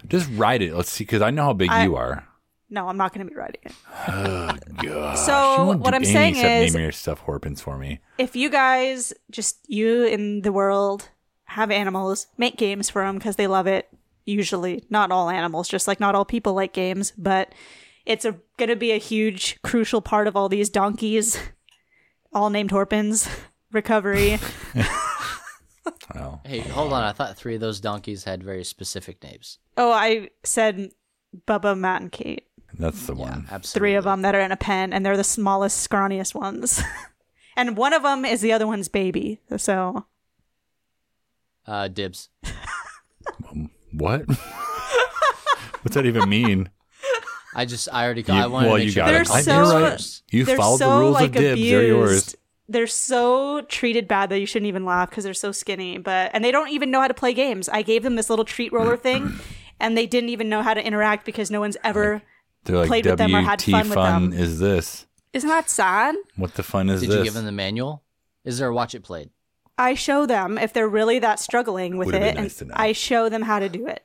Just 0.08 0.28
ride 0.34 0.62
it. 0.62 0.74
Let's 0.74 0.90
see, 0.90 1.04
because 1.04 1.22
I 1.22 1.30
know 1.30 1.44
how 1.44 1.52
big 1.52 1.70
I- 1.70 1.84
you 1.84 1.96
are. 1.96 2.26
No, 2.72 2.88
I'm 2.88 2.96
not 2.96 3.12
going 3.12 3.26
to 3.26 3.30
be 3.30 3.36
riding 3.36 3.60
it. 3.64 3.72
Oh, 4.08 4.56
gosh, 4.82 5.18
So, 5.18 5.76
what 5.76 5.92
I'm 5.92 6.04
saying 6.04 6.36
is- 6.36 6.72
name 6.72 6.82
your 6.82 6.92
stuff 6.92 7.18
Horpins 7.20 7.60
for 7.60 7.76
me. 7.76 7.98
If 8.16 8.36
you 8.36 8.48
guys, 8.48 9.12
just 9.30 9.58
you 9.66 10.04
in 10.04 10.42
the 10.42 10.52
world, 10.52 11.08
have 11.46 11.70
animals, 11.72 12.28
make 12.38 12.56
games 12.56 12.88
for 12.88 13.04
them 13.04 13.18
because 13.18 13.34
they 13.36 13.48
love 13.48 13.66
it. 13.66 13.88
Usually, 14.24 14.84
not 14.88 15.10
all 15.10 15.30
animals, 15.30 15.68
just 15.68 15.88
like 15.88 15.98
not 15.98 16.14
all 16.14 16.24
people 16.24 16.52
like 16.54 16.72
games, 16.72 17.12
but 17.18 17.52
it's 18.06 18.24
a 18.24 18.36
going 18.56 18.68
to 18.68 18.76
be 18.76 18.92
a 18.92 18.98
huge, 18.98 19.60
crucial 19.62 20.00
part 20.00 20.28
of 20.28 20.36
all 20.36 20.48
these 20.48 20.70
donkeys, 20.70 21.38
all 22.32 22.50
named 22.50 22.70
Horpins, 22.70 23.28
recovery. 23.72 24.38
Well, 26.14 26.40
Hey, 26.44 26.60
hold 26.60 26.92
on. 26.92 27.02
I 27.04 27.12
thought 27.12 27.36
three 27.36 27.54
of 27.54 27.60
those 27.60 27.80
donkeys 27.80 28.24
had 28.24 28.42
very 28.42 28.64
specific 28.64 29.22
names. 29.22 29.58
oh, 29.76 29.92
I 29.92 30.30
said 30.44 30.90
Bubba, 31.46 31.78
Matt, 31.78 32.02
and 32.02 32.10
Kate. 32.12 32.46
that's 32.78 33.06
the 33.06 33.14
Yeah, 33.14 33.20
one. 33.20 33.48
absolutely. 33.50 33.78
Three 33.90 33.94
of 33.96 34.04
them 34.04 34.22
that 34.22 34.34
are 34.34 34.40
in 34.40 34.52
a 34.52 34.56
pen, 34.56 34.92
and 34.92 35.04
they're 35.06 35.16
the 35.16 35.24
smallest, 35.24 35.88
scrawniest 35.88 36.34
ones. 36.34 36.82
and 37.56 37.76
one 37.76 37.92
of 37.92 38.02
them 38.02 38.24
is 38.24 38.40
the 38.40 38.52
other 38.52 38.66
one's 38.66 38.88
baby. 38.88 39.40
So 39.56 40.06
Uh, 41.66 41.88
dibs. 41.88 42.28
What? 43.92 44.22
What's 45.82 45.94
that 45.94 46.06
even 46.06 46.28
mean? 46.28 46.70
I 47.54 47.64
just. 47.64 47.88
I 47.92 48.04
already. 48.04 48.22
You- 48.22 48.34
I 48.34 48.46
wanted 48.46 48.66
well, 48.68 48.76
to 48.76 48.78
make 48.80 48.86
you 48.86 48.92
sure 48.92 49.04
got 49.04 49.12
that 49.12 49.20
it. 49.22 49.30
I 49.30 49.32
I- 49.32 49.36
was 49.36 49.44
so- 49.44 49.54
You're 49.72 49.82
right. 49.82 50.22
You 50.30 50.44
they're 50.44 50.56
followed 50.56 50.78
so 50.78 50.90
the 50.90 51.00
rules 51.00 51.14
like 51.14 51.24
of 51.30 51.32
dibs. 51.34 51.60
They're 51.60 51.86
yours. 51.86 52.36
Abused. 52.70 52.74
They're 52.74 52.86
so 52.86 53.62
treated 53.62 54.08
bad 54.08 54.30
that 54.30 54.38
you 54.40 54.46
shouldn't 54.46 54.68
even 54.68 54.84
laugh 54.84 55.10
because 55.10 55.24
they're 55.24 55.34
so 55.34 55.52
skinny. 55.52 55.98
But 55.98 56.30
and 56.32 56.44
they 56.44 56.52
don't 56.52 56.70
even 56.70 56.90
know 56.90 57.00
how 57.00 57.08
to 57.08 57.14
play 57.14 57.32
games. 57.34 57.68
I 57.68 57.82
gave 57.82 58.02
them 58.02 58.16
this 58.16 58.30
little 58.30 58.44
treat 58.44 58.72
roller 58.72 58.96
thing, 58.96 59.32
and 59.78 59.96
they 59.96 60.06
didn't 60.06 60.30
even 60.30 60.48
know 60.48 60.62
how 60.62 60.74
to 60.74 60.84
interact 60.84 61.24
because 61.26 61.50
no 61.50 61.60
one's 61.60 61.76
ever. 61.84 62.22
They're 62.64 62.76
like, 62.76 62.88
played 62.88 63.06
with 63.06 63.18
them 63.18 63.34
or 63.34 63.40
had 63.40 63.60
WT 63.60 63.70
fun 63.70 63.88
with 63.88 63.94
them. 63.94 64.32
is 64.34 64.58
this? 64.58 65.06
Isn't 65.32 65.48
that 65.48 65.70
sad? 65.70 66.14
What 66.36 66.54
the 66.54 66.62
fun 66.62 66.90
is 66.90 67.00
Did 67.00 67.10
this? 67.10 67.18
you 67.18 67.24
give 67.24 67.34
them 67.34 67.46
the 67.46 67.52
manual? 67.52 68.02
Is 68.44 68.58
there 68.58 68.68
a 68.68 68.74
watch 68.74 68.94
it 68.94 69.02
played? 69.02 69.30
I 69.78 69.94
show 69.94 70.26
them 70.26 70.58
if 70.58 70.72
they're 70.74 70.88
really 70.88 71.18
that 71.20 71.38
struggling 71.40 71.96
with 71.96 72.06
Would've 72.06 72.20
it, 72.20 72.24
been 72.24 72.36
and 72.36 72.44
nice 72.44 72.56
to 72.56 72.64
know. 72.66 72.74
I 72.76 72.92
show 72.92 73.28
them 73.30 73.42
how 73.42 73.58
to 73.60 73.68
do 73.70 73.86
it. 73.86 74.04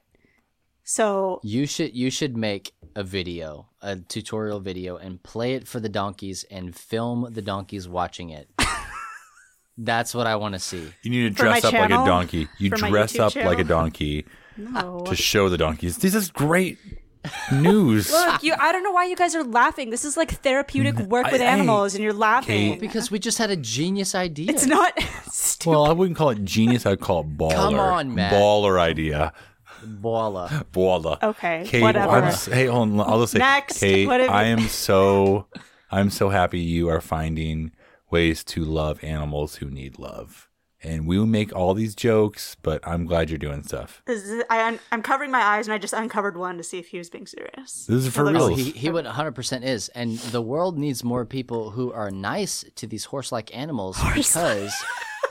So 0.84 1.40
You 1.44 1.66
should. 1.66 1.94
You 1.96 2.10
should 2.10 2.38
make 2.38 2.72
a 2.96 3.04
video, 3.04 3.68
a 3.82 3.98
tutorial 3.98 4.60
video, 4.60 4.98
and 4.98 5.22
play 5.22 5.54
it 5.56 5.68
for 5.68 5.80
the 5.80 5.90
donkeys 5.90 6.46
and 6.50 6.76
film 6.76 7.28
the 7.32 7.42
donkeys 7.42 7.88
watching 7.88 8.30
it. 8.30 8.50
That's 9.78 10.16
what 10.16 10.26
I 10.28 10.38
want 10.38 10.54
to 10.54 10.60
see. 10.60 10.90
You 11.04 11.12
need 11.12 11.36
to 11.36 11.44
For 11.44 11.50
my 11.50 11.60
dress 11.60 11.66
up 11.66 11.74
like 11.74 11.92
a 11.92 12.06
donkey. 12.06 12.48
You 12.58 12.70
For 12.70 12.78
my 12.78 12.90
dress 12.90 13.14
YouTube 13.14 13.20
up 13.26 13.36
like 13.36 13.60
a 13.60 13.64
channel? 13.64 13.84
donkey 13.84 14.26
no. 14.58 15.04
to 15.08 15.16
show 15.16 15.50
the 15.50 15.58
donkeys. 15.58 15.98
This 15.98 16.16
is 16.16 16.32
great 16.32 16.78
news. 17.52 18.10
Look, 18.10 18.42
you. 18.42 18.54
I 18.58 18.72
don't 18.72 18.84
know 18.84 18.92
why 18.94 19.06
you 19.06 19.18
guys 19.18 19.36
are 19.36 19.44
laughing. 19.44 19.90
This 19.90 20.06
is 20.06 20.16
like 20.16 20.32
therapeutic 20.32 20.96
work 20.98 21.30
with 21.30 21.42
I- 21.42 21.46
animals, 21.46 21.94
and 21.94 22.02
you're 22.04 22.14
laughing. 22.14 22.74
Kate. 22.74 22.80
Because 22.80 23.12
we 23.12 23.20
just 23.20 23.38
had 23.38 23.50
a 23.50 23.58
genius 23.58 24.16
idea. 24.16 24.50
it's 24.50 24.66
not 24.66 24.98
stupid. 25.30 25.72
well, 25.72 25.86
I 25.86 25.92
wouldn't 25.92 26.18
call 26.18 26.30
it 26.30 26.46
genius. 26.46 26.86
I'd 26.86 27.02
call 27.02 27.22
it 27.22 27.38
baller. 27.38 27.52
Come 27.56 27.80
on, 27.80 28.16
Matt. 28.16 28.32
Baller 28.32 28.80
idea. 28.80 29.34
Voila. 29.84 30.48
Baller. 30.72 31.22
Okay, 31.22 31.64
Kate, 31.66 31.82
whatever. 31.82 32.12
I'm 32.12 32.34
hey, 32.34 32.66
hold 32.68 32.90
on. 32.92 33.00
I'll 33.02 33.20
just 33.22 33.34
say, 33.34 33.40
Next, 33.40 33.80
Kate, 33.80 34.08
what 34.08 34.20
have 34.20 34.30
you- 34.30 34.36
I 34.36 34.44
am 34.46 34.62
so, 34.68 35.48
I'm 35.92 36.10
so 36.10 36.30
happy 36.30 36.60
you 36.60 36.90
are 36.90 37.02
finding 37.02 37.72
ways 38.10 38.44
to 38.46 38.64
love 38.64 39.04
animals 39.04 39.56
who 39.56 39.70
need 39.70 39.98
love. 40.00 40.50
And 40.84 41.08
we 41.08 41.18
will 41.18 41.26
make 41.26 41.56
all 41.56 41.74
these 41.74 41.96
jokes, 41.96 42.56
but 42.62 42.80
I'm 42.88 43.06
glad 43.08 43.32
you're 43.32 43.40
doing 43.40 43.64
stuff. 43.64 44.04
This 44.06 44.24
is- 44.24 44.44
I, 44.52 44.78
I'm 44.92 45.02
covering 45.02 45.32
my 45.32 45.42
eyes, 45.42 45.66
and 45.68 45.74
I 45.74 45.80
just 45.80 45.94
uncovered 45.94 46.38
one 46.38 46.58
to 46.58 46.64
see 46.64 46.78
if 46.78 46.90
he 46.90 47.00
was 47.00 47.10
being 47.10 47.26
serious. 47.26 47.86
This 47.88 48.06
is 48.06 48.14
for 48.14 48.22
It 48.28 48.34
looks- 48.34 48.38
real. 48.38 48.56
he, 48.56 48.72
he 48.72 48.90
would 48.92 49.06
100% 49.06 49.64
is. 49.64 49.90
And 49.90 50.20
the 50.20 50.42
world 50.44 50.78
needs 50.78 51.04
more 51.04 51.26
people 51.26 51.72
who 51.72 51.92
are 51.92 52.12
nice 52.12 52.64
to 52.76 52.86
these 52.86 53.06
horse 53.06 53.32
like 53.32 53.56
animals 53.58 53.98
because 54.14 54.72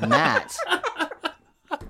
Matt. 0.01 0.57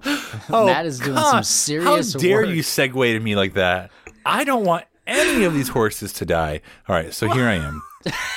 Oh, 0.51 0.67
Matt 0.67 0.85
is 0.87 0.99
doing 0.99 1.15
some 1.17 1.33
God, 1.33 1.47
serious 1.47 2.13
How 2.13 2.19
dare 2.19 2.39
work. 2.43 2.49
you 2.49 2.63
segue 2.63 3.13
to 3.13 3.21
me 3.21 3.35
like 3.37 3.55
that? 3.55 3.91
I 4.27 4.45
don't 4.45 4.65
want 4.65 4.85
any 5.07 5.45
of 5.45 5.55
these 5.55 5.69
horses 5.69 6.13
to 6.15 6.27
die. 6.27 6.61
All 6.89 6.95
right, 6.97 7.13
so 7.15 7.29
here 7.31 7.47
I 7.47 7.55
am. 7.55 7.83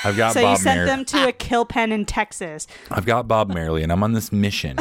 I've 0.06 0.16
got 0.16 0.34
So 0.34 0.42
Bob 0.42 0.58
you 0.58 0.64
sent 0.64 0.80
Mer- 0.80 0.86
them 0.86 1.06
to 1.06 1.28
a 1.28 1.32
kill 1.34 1.66
pen 1.66 1.92
in 1.92 2.06
Texas. 2.06 2.68
I've 2.90 3.06
got 3.06 3.28
Bob 3.28 3.50
Marley, 3.54 3.84
and 3.84 3.92
I'm 3.92 4.04
on 4.04 4.14
this 4.14 4.32
mission. 4.32 4.78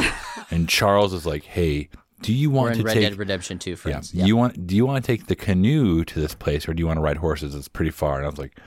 and 0.51 0.69
Charles 0.69 1.13
is 1.13 1.25
like, 1.25 1.43
"Hey, 1.43 1.89
do 2.21 2.31
you 2.33 2.49
We're 2.49 2.55
want 2.57 2.71
in 2.73 2.77
to 2.79 2.83
Red 2.85 2.93
take? 2.93 3.03
Dead 3.03 3.17
Redemption 3.17 3.59
2, 3.59 3.71
yeah, 3.71 3.75
friends. 3.75 4.13
you 4.13 4.37
want? 4.37 4.65
Do 4.67 4.75
you 4.75 4.85
want 4.85 5.03
to 5.03 5.11
take 5.11 5.27
the 5.27 5.35
canoe 5.35 6.05
to 6.05 6.19
this 6.21 6.33
place, 6.35 6.67
or 6.69 6.73
do 6.73 6.79
you 6.81 6.87
want 6.87 6.97
to 6.97 7.01
ride 7.01 7.17
horses? 7.17 7.53
It's 7.55 7.67
pretty 7.67 7.91
far." 7.91 8.17
And 8.17 8.25
I 8.25 8.29
was 8.29 8.39
like, 8.39 8.57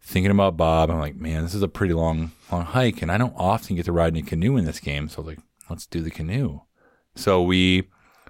thinking 0.00 0.30
about 0.30 0.56
Bob. 0.56 0.90
I'm 0.90 1.00
like, 1.00 1.16
man, 1.16 1.42
this 1.42 1.54
is 1.54 1.62
a 1.62 1.68
pretty 1.68 1.94
long, 1.94 2.30
long 2.52 2.62
hike, 2.64 3.02
and 3.02 3.10
I 3.10 3.18
don't 3.18 3.34
often 3.36 3.74
get 3.74 3.86
to 3.86 3.92
ride 3.92 4.16
in 4.16 4.22
a 4.24 4.26
canoe 4.26 4.56
in 4.56 4.64
this 4.64 4.78
game. 4.78 5.08
So 5.08 5.16
I 5.16 5.20
was 5.24 5.26
like, 5.36 5.44
let's 5.68 5.86
do 5.86 6.00
the 6.00 6.10
canoe. 6.12 6.60
So 7.16 7.42
we 7.42 7.88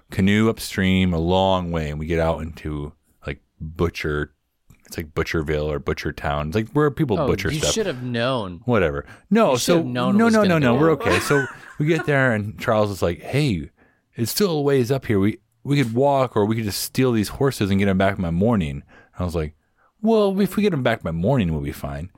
canoe 0.09 0.49
upstream 0.49 1.13
a 1.13 1.19
long 1.19 1.71
way, 1.71 1.89
and 1.91 1.99
we 1.99 2.05
get 2.07 2.19
out 2.19 2.41
into 2.41 2.93
like 3.25 3.41
Butcher. 3.61 4.33
It's 4.85 4.95
like 4.97 5.13
Butcherville 5.13 5.65
or 5.69 5.79
Butcher 5.79 6.13
Town. 6.13 6.47
It's 6.47 6.55
like 6.55 6.69
where 6.69 6.89
people 6.89 7.19
Oh, 7.19 7.27
butcher 7.27 7.51
you 7.51 7.59
stuff 7.59 7.69
You 7.69 7.73
should 7.73 7.87
have 7.87 8.03
known. 8.03 8.61
whatever. 8.65 9.05
No, 9.29 9.57
so 9.57 9.83
no, 9.83 10.11
no, 10.11 10.29
no, 10.29 10.57
no. 10.57 10.75
We're 10.75 10.91
okay. 10.91 11.19
So 11.19 11.45
we 11.77 11.85
get 11.87 12.05
there, 12.05 12.31
and 12.33 12.57
Charles 12.59 12.89
is 12.89 13.01
like, 13.01 13.21
"Hey, 13.21 13.69
it's 14.15 14.31
still 14.31 14.51
a 14.51 14.61
ways 14.61 14.89
up 14.91 15.05
here. 15.05 15.19
We 15.19 15.39
we 15.63 15.75
could 15.75 15.93
walk, 15.93 16.37
or 16.37 16.45
we 16.45 16.55
could 16.55 16.63
just 16.63 16.81
steal 16.81 17.11
these 17.11 17.27
horses 17.27 17.69
and 17.69 17.79
get 17.79 17.85
them 17.87 17.97
back 17.97 18.17
by 18.17 18.31
morning." 18.31 18.83
I 19.19 19.25
was 19.25 19.35
like, 19.35 19.55
"Well, 20.01 20.39
if 20.39 20.55
we 20.55 20.63
get 20.63 20.69
them 20.69 20.83
back 20.83 21.03
by 21.03 21.11
morning, 21.11 21.51
we'll 21.51 21.61
be 21.61 21.73
fine." 21.73 22.09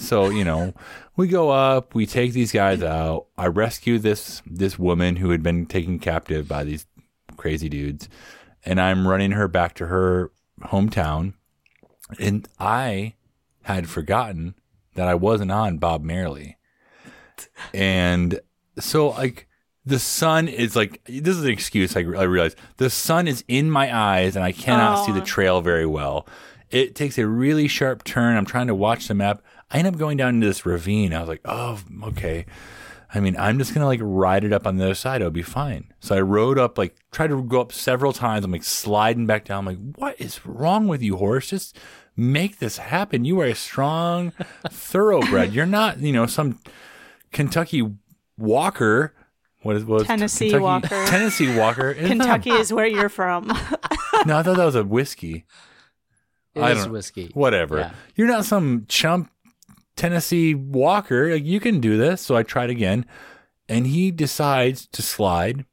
So 0.00 0.30
you 0.30 0.44
know, 0.44 0.74
we 1.16 1.28
go 1.28 1.50
up, 1.50 1.94
we 1.94 2.06
take 2.06 2.32
these 2.32 2.52
guys 2.52 2.82
out. 2.82 3.26
I 3.36 3.46
rescue 3.46 3.98
this 3.98 4.42
this 4.46 4.78
woman 4.78 5.16
who 5.16 5.30
had 5.30 5.42
been 5.42 5.66
taken 5.66 5.98
captive 5.98 6.48
by 6.48 6.64
these 6.64 6.86
crazy 7.36 7.68
dudes, 7.68 8.08
and 8.64 8.80
I'm 8.80 9.06
running 9.06 9.32
her 9.32 9.48
back 9.48 9.74
to 9.76 9.86
her 9.86 10.32
hometown. 10.62 11.34
And 12.18 12.48
I 12.58 13.14
had 13.62 13.88
forgotten 13.88 14.54
that 14.94 15.06
I 15.06 15.14
wasn't 15.14 15.52
on 15.52 15.78
Bob 15.78 16.02
Marley. 16.02 16.56
And 17.72 18.40
so, 18.78 19.10
like, 19.10 19.46
the 19.84 19.98
sun 19.98 20.48
is 20.48 20.76
like, 20.76 21.02
this 21.06 21.36
is 21.36 21.44
an 21.44 21.50
excuse. 21.50 21.96
I, 21.96 22.00
I 22.00 22.24
realize 22.24 22.56
the 22.76 22.90
sun 22.90 23.28
is 23.28 23.44
in 23.48 23.70
my 23.70 23.94
eyes 23.96 24.36
and 24.36 24.44
I 24.44 24.52
cannot 24.52 25.04
see 25.04 25.12
the 25.12 25.20
trail 25.20 25.60
very 25.60 25.86
well. 25.86 26.26
It 26.70 26.94
takes 26.94 27.18
a 27.18 27.26
really 27.26 27.66
sharp 27.66 28.04
turn. 28.04 28.36
I'm 28.36 28.46
trying 28.46 28.68
to 28.68 28.74
watch 28.74 29.08
the 29.08 29.14
map. 29.14 29.42
I 29.70 29.78
end 29.78 29.86
up 29.88 29.96
going 29.96 30.16
down 30.16 30.34
into 30.36 30.46
this 30.46 30.66
ravine. 30.66 31.14
I 31.14 31.20
was 31.20 31.28
like, 31.28 31.42
oh, 31.44 31.80
okay. 32.04 32.46
I 33.12 33.20
mean, 33.20 33.36
I'm 33.36 33.58
just 33.58 33.74
gonna 33.74 33.86
like 33.86 34.00
ride 34.02 34.44
it 34.44 34.52
up 34.52 34.66
on 34.66 34.76
the 34.76 34.84
other 34.84 34.94
side. 34.94 35.20
It'll 35.20 35.30
be 35.32 35.42
fine. 35.42 35.92
So 36.00 36.14
I 36.16 36.20
rode 36.20 36.58
up, 36.58 36.78
like, 36.78 36.94
tried 37.10 37.28
to 37.28 37.42
go 37.42 37.60
up 37.60 37.72
several 37.72 38.12
times. 38.12 38.44
I'm 38.44 38.52
like 38.52 38.62
sliding 38.64 39.26
back 39.26 39.44
down. 39.44 39.66
I'm 39.66 39.66
like, 39.66 39.96
what 39.96 40.20
is 40.20 40.44
wrong 40.46 40.86
with 40.86 41.02
you, 41.02 41.16
horse? 41.16 41.48
Just 41.50 41.76
make 42.16 42.58
this 42.58 42.78
happen. 42.78 43.24
You 43.24 43.40
are 43.40 43.46
a 43.46 43.54
strong 43.54 44.30
thoroughbred. 44.70 45.52
You're 45.52 45.66
not, 45.66 45.98
you 45.98 46.12
know, 46.12 46.26
some 46.26 46.60
Kentucky 47.32 47.88
Walker. 48.38 49.14
What 49.62 49.76
is 49.76 49.84
what? 49.84 50.02
is- 50.02 50.06
Tennessee 50.06 50.50
Kentucky- 50.50 50.62
Walker. 50.62 50.88
Tennessee 51.06 51.56
Walker. 51.58 51.94
Kentucky 51.98 52.50
is 52.50 52.72
where 52.72 52.86
you're 52.86 53.08
from. 53.08 53.46
No, 54.26 54.36
I 54.38 54.42
thought 54.42 54.56
that 54.56 54.64
was 54.64 54.74
a 54.76 54.84
whiskey. 54.84 55.46
It 56.54 56.60
I 56.60 56.72
is 56.72 56.88
whiskey. 56.88 57.30
Whatever. 57.34 57.78
Yeah. 57.78 57.90
You're 58.16 58.26
not 58.28 58.44
some 58.44 58.84
chump 58.88 59.30
Tennessee 59.96 60.54
Walker. 60.54 61.32
Like, 61.32 61.44
you 61.44 61.60
can 61.60 61.80
do 61.80 61.96
this. 61.96 62.20
So 62.20 62.36
I 62.36 62.42
tried 62.42 62.70
again, 62.70 63.06
and 63.68 63.86
he 63.86 64.10
decides 64.10 64.86
to 64.88 65.02
slide. 65.02 65.64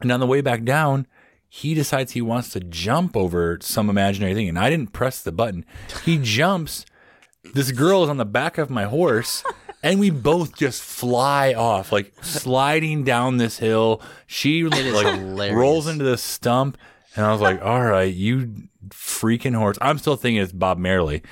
And 0.00 0.12
on 0.12 0.20
the 0.20 0.26
way 0.26 0.40
back 0.40 0.64
down, 0.64 1.06
he 1.48 1.74
decides 1.74 2.12
he 2.12 2.22
wants 2.22 2.50
to 2.50 2.60
jump 2.60 3.16
over 3.16 3.58
some 3.60 3.90
imaginary 3.90 4.34
thing. 4.34 4.48
And 4.48 4.58
I 4.58 4.70
didn't 4.70 4.92
press 4.92 5.22
the 5.22 5.32
button. 5.32 5.64
He 6.04 6.18
jumps. 6.22 6.84
This 7.54 7.72
girl 7.72 8.04
is 8.04 8.10
on 8.10 8.18
the 8.18 8.24
back 8.24 8.58
of 8.58 8.70
my 8.70 8.84
horse. 8.84 9.42
And 9.82 10.00
we 10.00 10.10
both 10.10 10.56
just 10.56 10.82
fly 10.82 11.54
off, 11.54 11.92
like 11.92 12.12
sliding 12.20 13.04
down 13.04 13.36
this 13.36 13.58
hill. 13.58 14.02
She 14.26 14.64
like 14.64 15.52
rolls 15.52 15.86
into 15.86 16.04
the 16.04 16.18
stump, 16.18 16.76
and 17.14 17.24
I 17.24 17.30
was 17.30 17.40
like, 17.40 17.62
"All 17.62 17.84
right, 17.84 18.12
you 18.12 18.54
freaking 18.88 19.54
horse!" 19.54 19.78
I'm 19.80 19.98
still 19.98 20.16
thinking 20.16 20.42
it's 20.42 20.50
Bob 20.50 20.78
Marley. 20.78 21.22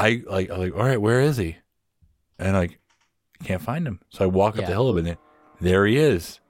I 0.00 0.22
like, 0.26 0.50
I'm 0.50 0.58
like, 0.60 0.74
all 0.74 0.84
right, 0.84 1.00
where 1.00 1.20
is 1.20 1.36
he? 1.36 1.56
And 2.38 2.54
like, 2.56 2.78
can't 3.44 3.62
find 3.62 3.86
him. 3.86 4.00
So 4.10 4.24
I 4.24 4.28
walk 4.28 4.54
up 4.54 4.62
Yeah. 4.62 4.66
the 4.66 4.72
hill 4.72 4.96
a 4.96 5.02
bit. 5.02 5.18
There 5.60 5.86
he 5.86 5.96
is, 5.98 6.40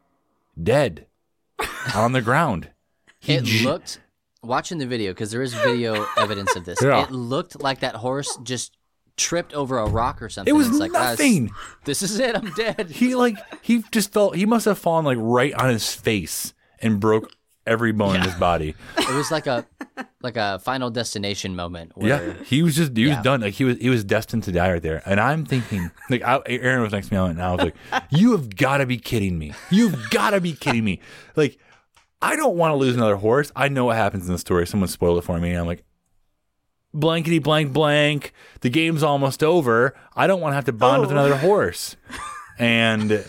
dead 0.60 1.06
on 1.94 2.12
the 2.12 2.22
ground. 2.22 2.70
He 3.18 3.34
It 3.34 3.44
j- 3.44 3.64
looked 3.64 4.00
watching 4.42 4.78
the 4.78 4.86
video 4.86 5.10
because 5.12 5.30
there 5.30 5.42
is 5.42 5.52
video 5.52 6.06
evidence 6.16 6.54
of 6.56 6.64
this. 6.64 6.80
Yeah. 6.82 7.02
It 7.04 7.10
looked 7.10 7.60
like 7.62 7.80
that 7.80 7.96
horse 7.96 8.38
just 8.42 8.76
tripped 9.16 9.52
over 9.52 9.78
a 9.78 9.86
rock 9.86 10.22
or 10.22 10.28
something. 10.28 10.52
It 10.54 10.56
was 10.56 10.68
It's 10.68 10.78
like, 10.78 10.92
"Ah, 10.94 11.12
it's- 11.12 11.18
nothing. 11.18 11.50
this 11.84 12.02
is 12.02 12.18
it. 12.18 12.34
I'm 12.36 12.50
dead. 12.54 12.88
He 12.90 13.14
like 13.14 13.36
he 13.62 13.82
just 13.90 14.12
felt 14.12 14.36
he 14.36 14.46
must 14.46 14.64
have 14.64 14.78
fallen 14.78 15.04
like 15.04 15.18
right 15.20 15.52
on 15.54 15.68
his 15.70 15.92
face 15.92 16.54
and 16.80 16.98
broke 17.00 17.30
every 17.70 17.92
bone 17.92 18.16
in 18.16 18.22
his 18.22 18.34
body. 18.34 18.74
It 18.98 19.14
was 19.14 19.30
like 19.30 19.46
a 19.46 19.66
like 20.22 20.36
a 20.36 20.58
Final 20.60 20.90
Destination 20.90 21.56
moment. 21.56 21.92
Where, 21.96 22.08
Yeah, 22.08 22.34
he 22.44 22.62
was 22.62 22.76
just 22.76 22.96
he 22.96 23.06
was 23.08 23.16
done. 23.18 23.40
Like 23.40 23.54
he 23.54 23.64
was 23.64 23.78
he 23.78 23.88
was 23.88 24.04
destined 24.04 24.44
to 24.44 24.52
die 24.52 24.72
right 24.72 24.82
there. 24.82 25.02
And 25.06 25.18
I'm 25.18 25.44
thinking, 25.44 25.90
like 26.10 26.22
I, 26.22 26.40
Aaron 26.46 26.82
was 26.82 26.92
next 26.92 27.08
to 27.08 27.14
me, 27.14 27.30
and 27.30 27.40
I 27.42 27.52
was 27.54 27.64
like, 27.64 27.74
"You 28.10 28.32
have 28.32 28.54
got 28.54 28.78
to 28.78 28.86
be 28.86 28.98
kidding 28.98 29.38
me! 29.38 29.52
You've 29.70 30.10
got 30.10 30.30
to 30.30 30.40
be 30.40 30.52
kidding 30.52 30.84
me!" 30.84 31.00
Like 31.36 31.58
I 32.22 32.36
don't 32.36 32.56
want 32.56 32.72
to 32.72 32.76
lose 32.76 32.94
another 32.96 33.16
horse. 33.16 33.50
I 33.56 33.68
know 33.68 33.86
what 33.86 33.96
happens 33.96 34.26
in 34.26 34.32
the 34.32 34.38
story. 34.38 34.66
Someone 34.66 34.88
spoiled 34.88 35.18
it 35.18 35.22
for 35.24 35.38
me. 35.40 35.52
I'm 35.54 35.66
like, 35.66 35.82
blankety 36.94 37.38
blank 37.38 37.72
blank. 37.72 38.32
The 38.60 38.70
game's 38.70 39.02
almost 39.02 39.42
over. 39.42 39.96
I 40.14 40.26
don't 40.26 40.40
want 40.40 40.52
to 40.52 40.56
have 40.56 40.66
to 40.66 40.72
bond 40.72 41.00
with 41.00 41.10
Oh. 41.10 41.14
another 41.14 41.36
horse. 41.36 41.96
And 42.58 43.24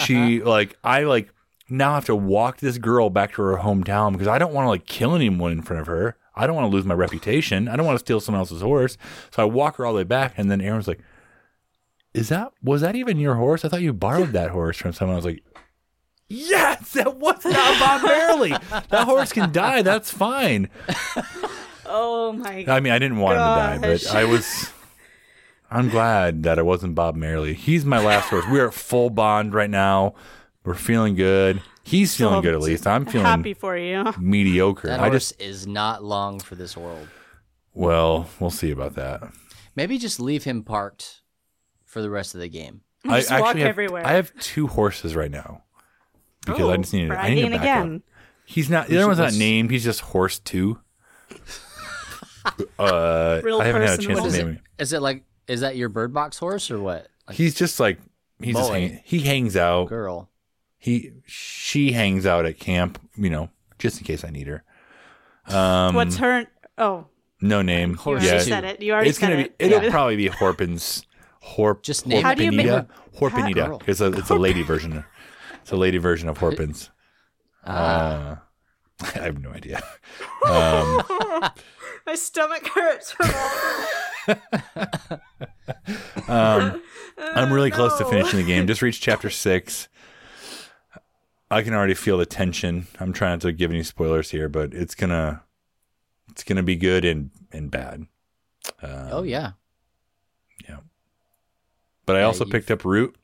she 0.00 0.42
like 0.42 0.76
I 0.82 1.04
like 1.04 1.32
now 1.72 1.92
I 1.92 1.94
have 1.96 2.04
to 2.06 2.16
walk 2.16 2.58
this 2.58 2.78
girl 2.78 3.10
back 3.10 3.32
to 3.34 3.42
her 3.42 3.58
hometown 3.58 4.12
because 4.12 4.28
I 4.28 4.38
don't 4.38 4.52
want 4.52 4.66
to 4.66 4.70
like 4.70 4.86
kill 4.86 5.14
anyone 5.14 5.52
in 5.52 5.62
front 5.62 5.80
of 5.80 5.86
her. 5.86 6.16
I 6.34 6.46
don't 6.46 6.56
want 6.56 6.70
to 6.70 6.74
lose 6.74 6.84
my 6.84 6.94
reputation. 6.94 7.68
I 7.68 7.76
don't 7.76 7.86
want 7.86 7.96
to 7.96 8.04
steal 8.04 8.20
someone 8.20 8.40
else's 8.40 8.62
horse. 8.62 8.96
So 9.30 9.42
I 9.42 9.46
walk 9.46 9.76
her 9.76 9.86
all 9.86 9.92
the 9.92 9.98
way 9.98 10.04
back, 10.04 10.34
and 10.36 10.50
then 10.50 10.60
Aaron's 10.60 10.88
like, 10.88 11.00
"Is 12.14 12.28
that 12.28 12.52
was 12.62 12.80
that 12.80 12.96
even 12.96 13.18
your 13.18 13.34
horse? 13.34 13.64
I 13.64 13.68
thought 13.68 13.82
you 13.82 13.92
borrowed 13.92 14.32
that 14.32 14.50
horse 14.50 14.76
from 14.78 14.92
someone." 14.92 15.14
I 15.14 15.16
was 15.16 15.24
like, 15.24 15.42
"Yes, 16.28 16.92
that 16.92 17.16
was 17.16 17.44
not 17.44 17.78
Bob 17.78 18.02
Marley. 18.02 18.54
That 18.88 19.04
horse 19.04 19.32
can 19.32 19.52
die. 19.52 19.82
That's 19.82 20.10
fine." 20.10 20.68
oh 21.86 22.32
my 22.32 22.62
God. 22.62 22.76
I 22.76 22.80
mean, 22.80 22.92
I 22.92 22.98
didn't 22.98 23.18
want 23.18 23.34
him 23.34 23.42
to 23.42 23.88
die, 23.88 23.92
but 23.92 24.14
I 24.14 24.24
was. 24.24 24.70
I'm 25.70 25.88
glad 25.88 26.42
that 26.42 26.58
it 26.58 26.66
wasn't 26.66 26.94
Bob 26.94 27.16
Marley. 27.16 27.54
He's 27.54 27.86
my 27.86 27.98
last 27.98 28.28
horse. 28.28 28.44
We 28.46 28.60
are 28.60 28.68
at 28.68 28.74
full 28.74 29.08
bond 29.08 29.54
right 29.54 29.70
now. 29.70 30.14
We're 30.64 30.74
feeling 30.74 31.14
good. 31.14 31.60
He's 31.82 32.14
feeling 32.14 32.40
good 32.42 32.54
at 32.54 32.60
least. 32.60 32.86
I'm 32.86 33.04
feeling 33.04 33.26
happy 33.26 33.54
for 33.54 33.76
you. 33.76 34.04
mediocre. 34.20 34.88
that 34.88 35.00
I 35.00 35.08
horse 35.08 35.30
just 35.30 35.40
is 35.40 35.66
not 35.66 36.04
long 36.04 36.38
for 36.38 36.54
this 36.54 36.76
world. 36.76 37.08
well, 37.74 38.28
we'll 38.38 38.50
see 38.50 38.70
about 38.70 38.94
that. 38.94 39.22
Maybe 39.74 39.98
just 39.98 40.20
leave 40.20 40.44
him 40.44 40.62
parked 40.62 41.22
for 41.84 42.00
the 42.02 42.10
rest 42.10 42.34
of 42.34 42.40
the 42.40 42.48
game. 42.48 42.82
Just 43.04 43.32
I 43.32 43.40
walk 43.40 43.56
have, 43.56 43.66
everywhere. 43.66 44.06
I 44.06 44.12
have 44.12 44.32
two 44.38 44.68
horses 44.68 45.16
right 45.16 45.30
now 45.30 45.64
because 46.46 46.60
I 46.68 46.74
Oh, 46.74 46.76
just 46.76 46.92
need 46.92 47.08
to. 47.08 47.18
I 47.18 47.34
need 47.34 47.42
bragging 47.42 47.46
a 47.46 47.50
backup. 47.58 47.62
again. 47.84 48.02
He's 48.44 48.70
not. 48.70 48.86
The 48.86 48.98
other 48.98 49.06
one's 49.08 49.18
not 49.18 49.34
named. 49.34 49.70
He's 49.72 49.82
just 49.84 50.00
horse 50.00 50.38
two. 50.38 50.78
uh, 52.78 53.40
Real 53.42 53.60
I 53.60 53.64
haven't 53.66 53.82
had 53.82 53.98
a 53.98 54.02
chance 54.02 54.22
to 54.22 54.30
name 54.30 54.46
him. 54.48 54.60
Is 54.78 54.92
it 54.92 55.00
like 55.02 55.24
is 55.48 55.60
that 55.60 55.76
your 55.76 55.88
bird 55.88 56.12
box 56.12 56.38
horse 56.38 56.70
or 56.70 56.78
what? 56.80 57.08
Like 57.26 57.36
He's 57.36 57.54
just 57.54 57.80
like 57.80 57.98
he's 58.40 58.54
just 58.54 58.68
Boy. 58.70 58.74
hanging, 58.80 59.00
he 59.04 59.20
hangs 59.20 59.56
out. 59.56 59.88
girl. 59.88 60.28
He 60.82 61.12
she 61.26 61.92
hangs 61.92 62.26
out 62.26 62.44
at 62.44 62.58
camp, 62.58 62.98
you 63.16 63.30
know, 63.30 63.50
just 63.78 63.98
in 63.98 64.04
case 64.04 64.24
I 64.24 64.30
need 64.30 64.48
her. 64.48 64.64
Um, 65.46 65.94
What's 65.94 66.16
her? 66.16 66.46
Oh, 66.76 67.06
no 67.40 67.62
name? 67.62 67.90
you 67.90 67.96
Horse 67.96 68.22
already 68.22 68.36
Yeah, 68.38 68.42
said 68.42 68.64
it. 68.64 68.82
You 68.82 68.92
already 68.92 69.10
it's 69.10 69.18
said 69.20 69.28
gonna 69.28 69.40
it. 69.42 69.56
be. 69.58 69.64
It'll 69.66 69.80
Yeah. 69.84 69.90
probably 69.90 70.16
be 70.16 70.26
Horpin's 70.26 71.06
Horp. 71.56 71.82
Just 71.90 72.06
name 72.08 72.24
How 72.24 72.34
do 72.34 72.42
you 72.42 72.50
make- 72.50 72.66
Horpenita. 72.66 72.88
Horpenita. 73.16 73.82
It's 73.88 74.00
a 74.00 74.06
it's 74.06 74.30
a 74.30 74.34
lady 74.34 74.62
version. 74.64 75.04
It's 75.60 75.70
a 75.70 75.76
lady 75.76 75.98
version 75.98 76.28
of 76.28 76.38
Horpins. 76.38 76.90
Uh, 77.64 78.34
I 79.00 79.18
have 79.20 79.40
no 79.40 79.50
idea. 79.52 79.76
Um, 80.44 81.00
My 82.04 82.16
stomach 82.16 82.66
hurts. 82.74 83.14
um, 86.28 86.82
I'm 87.18 87.52
really 87.52 87.70
close 87.70 87.96
to 87.98 88.04
finishing 88.04 88.40
the 88.40 88.44
game. 88.46 88.66
Just 88.66 88.82
reached 88.82 89.00
chapter 89.00 89.30
six. 89.30 89.88
I 91.52 91.62
can 91.62 91.74
already 91.74 91.94
feel 91.94 92.18
the 92.18 92.26
tension. 92.26 92.86
I'm 92.98 93.12
trying 93.12 93.32
not 93.32 93.40
to 93.42 93.52
give 93.52 93.70
any 93.70 93.82
spoilers 93.82 94.30
here, 94.30 94.48
but 94.48 94.72
it's 94.74 94.94
gonna 94.94 95.42
it's 96.30 96.44
gonna 96.44 96.62
be 96.62 96.76
good 96.76 97.04
and 97.04 97.30
and 97.52 97.70
bad. 97.70 98.06
Um, 98.82 99.08
Oh 99.10 99.22
yeah. 99.22 99.52
Yeah. 100.68 100.78
But 102.06 102.16
I 102.16 102.20
Yeah, 102.20 102.26
also 102.26 102.44
you've- 102.44 102.52
picked 102.52 102.70
up 102.70 102.84
Root, 102.84 103.16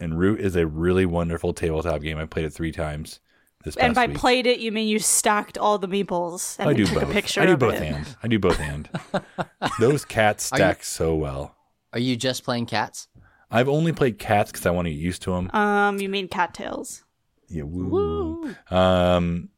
and 0.00 0.18
Root 0.18 0.40
is 0.40 0.56
a 0.56 0.66
really 0.66 1.06
wonderful 1.06 1.52
tabletop 1.52 2.02
game. 2.02 2.18
I 2.18 2.26
played 2.26 2.44
it 2.44 2.52
three 2.52 2.72
times 2.72 3.20
this 3.64 3.74
past 3.76 3.84
and 3.84 3.94
by 3.94 4.06
week. 4.06 4.16
played 4.18 4.46
it, 4.46 4.58
you 4.58 4.72
mean 4.72 4.88
you 4.88 4.98
stacked 4.98 5.56
all 5.56 5.78
the 5.78 5.86
meeples 5.88 6.58
and 6.58 6.68
I 6.68 6.72
do 6.74 6.84
took 6.84 6.94
both. 7.00 7.10
a 7.10 7.12
picture 7.12 7.40
I 7.40 7.46
do 7.46 7.52
of 7.52 7.58
both 7.60 7.74
it. 7.74 7.82
hand. 7.82 8.16
I 8.22 8.28
do 8.28 8.38
both 8.38 8.56
hand. 8.58 8.90
Those 9.80 10.04
cats 10.04 10.50
Are 10.52 10.56
you- 10.56 10.58
stack 10.64 10.84
so 10.84 11.14
well. 11.14 11.54
Are 11.92 11.98
you 12.00 12.16
just 12.16 12.42
playing 12.44 12.66
cats? 12.66 13.08
I've 13.50 13.68
only 13.68 13.92
played 13.92 14.18
cats 14.18 14.50
because 14.50 14.64
I 14.66 14.70
want 14.70 14.86
to 14.86 14.90
get 14.90 14.98
used 14.98 15.22
to 15.22 15.32
them. 15.32 15.50
Um, 15.52 16.00
you 16.00 16.08
mean 16.08 16.26
cattails? 16.26 17.04
Yeah, 17.52 17.64
woo. 17.64 18.54
Um, 18.70 19.50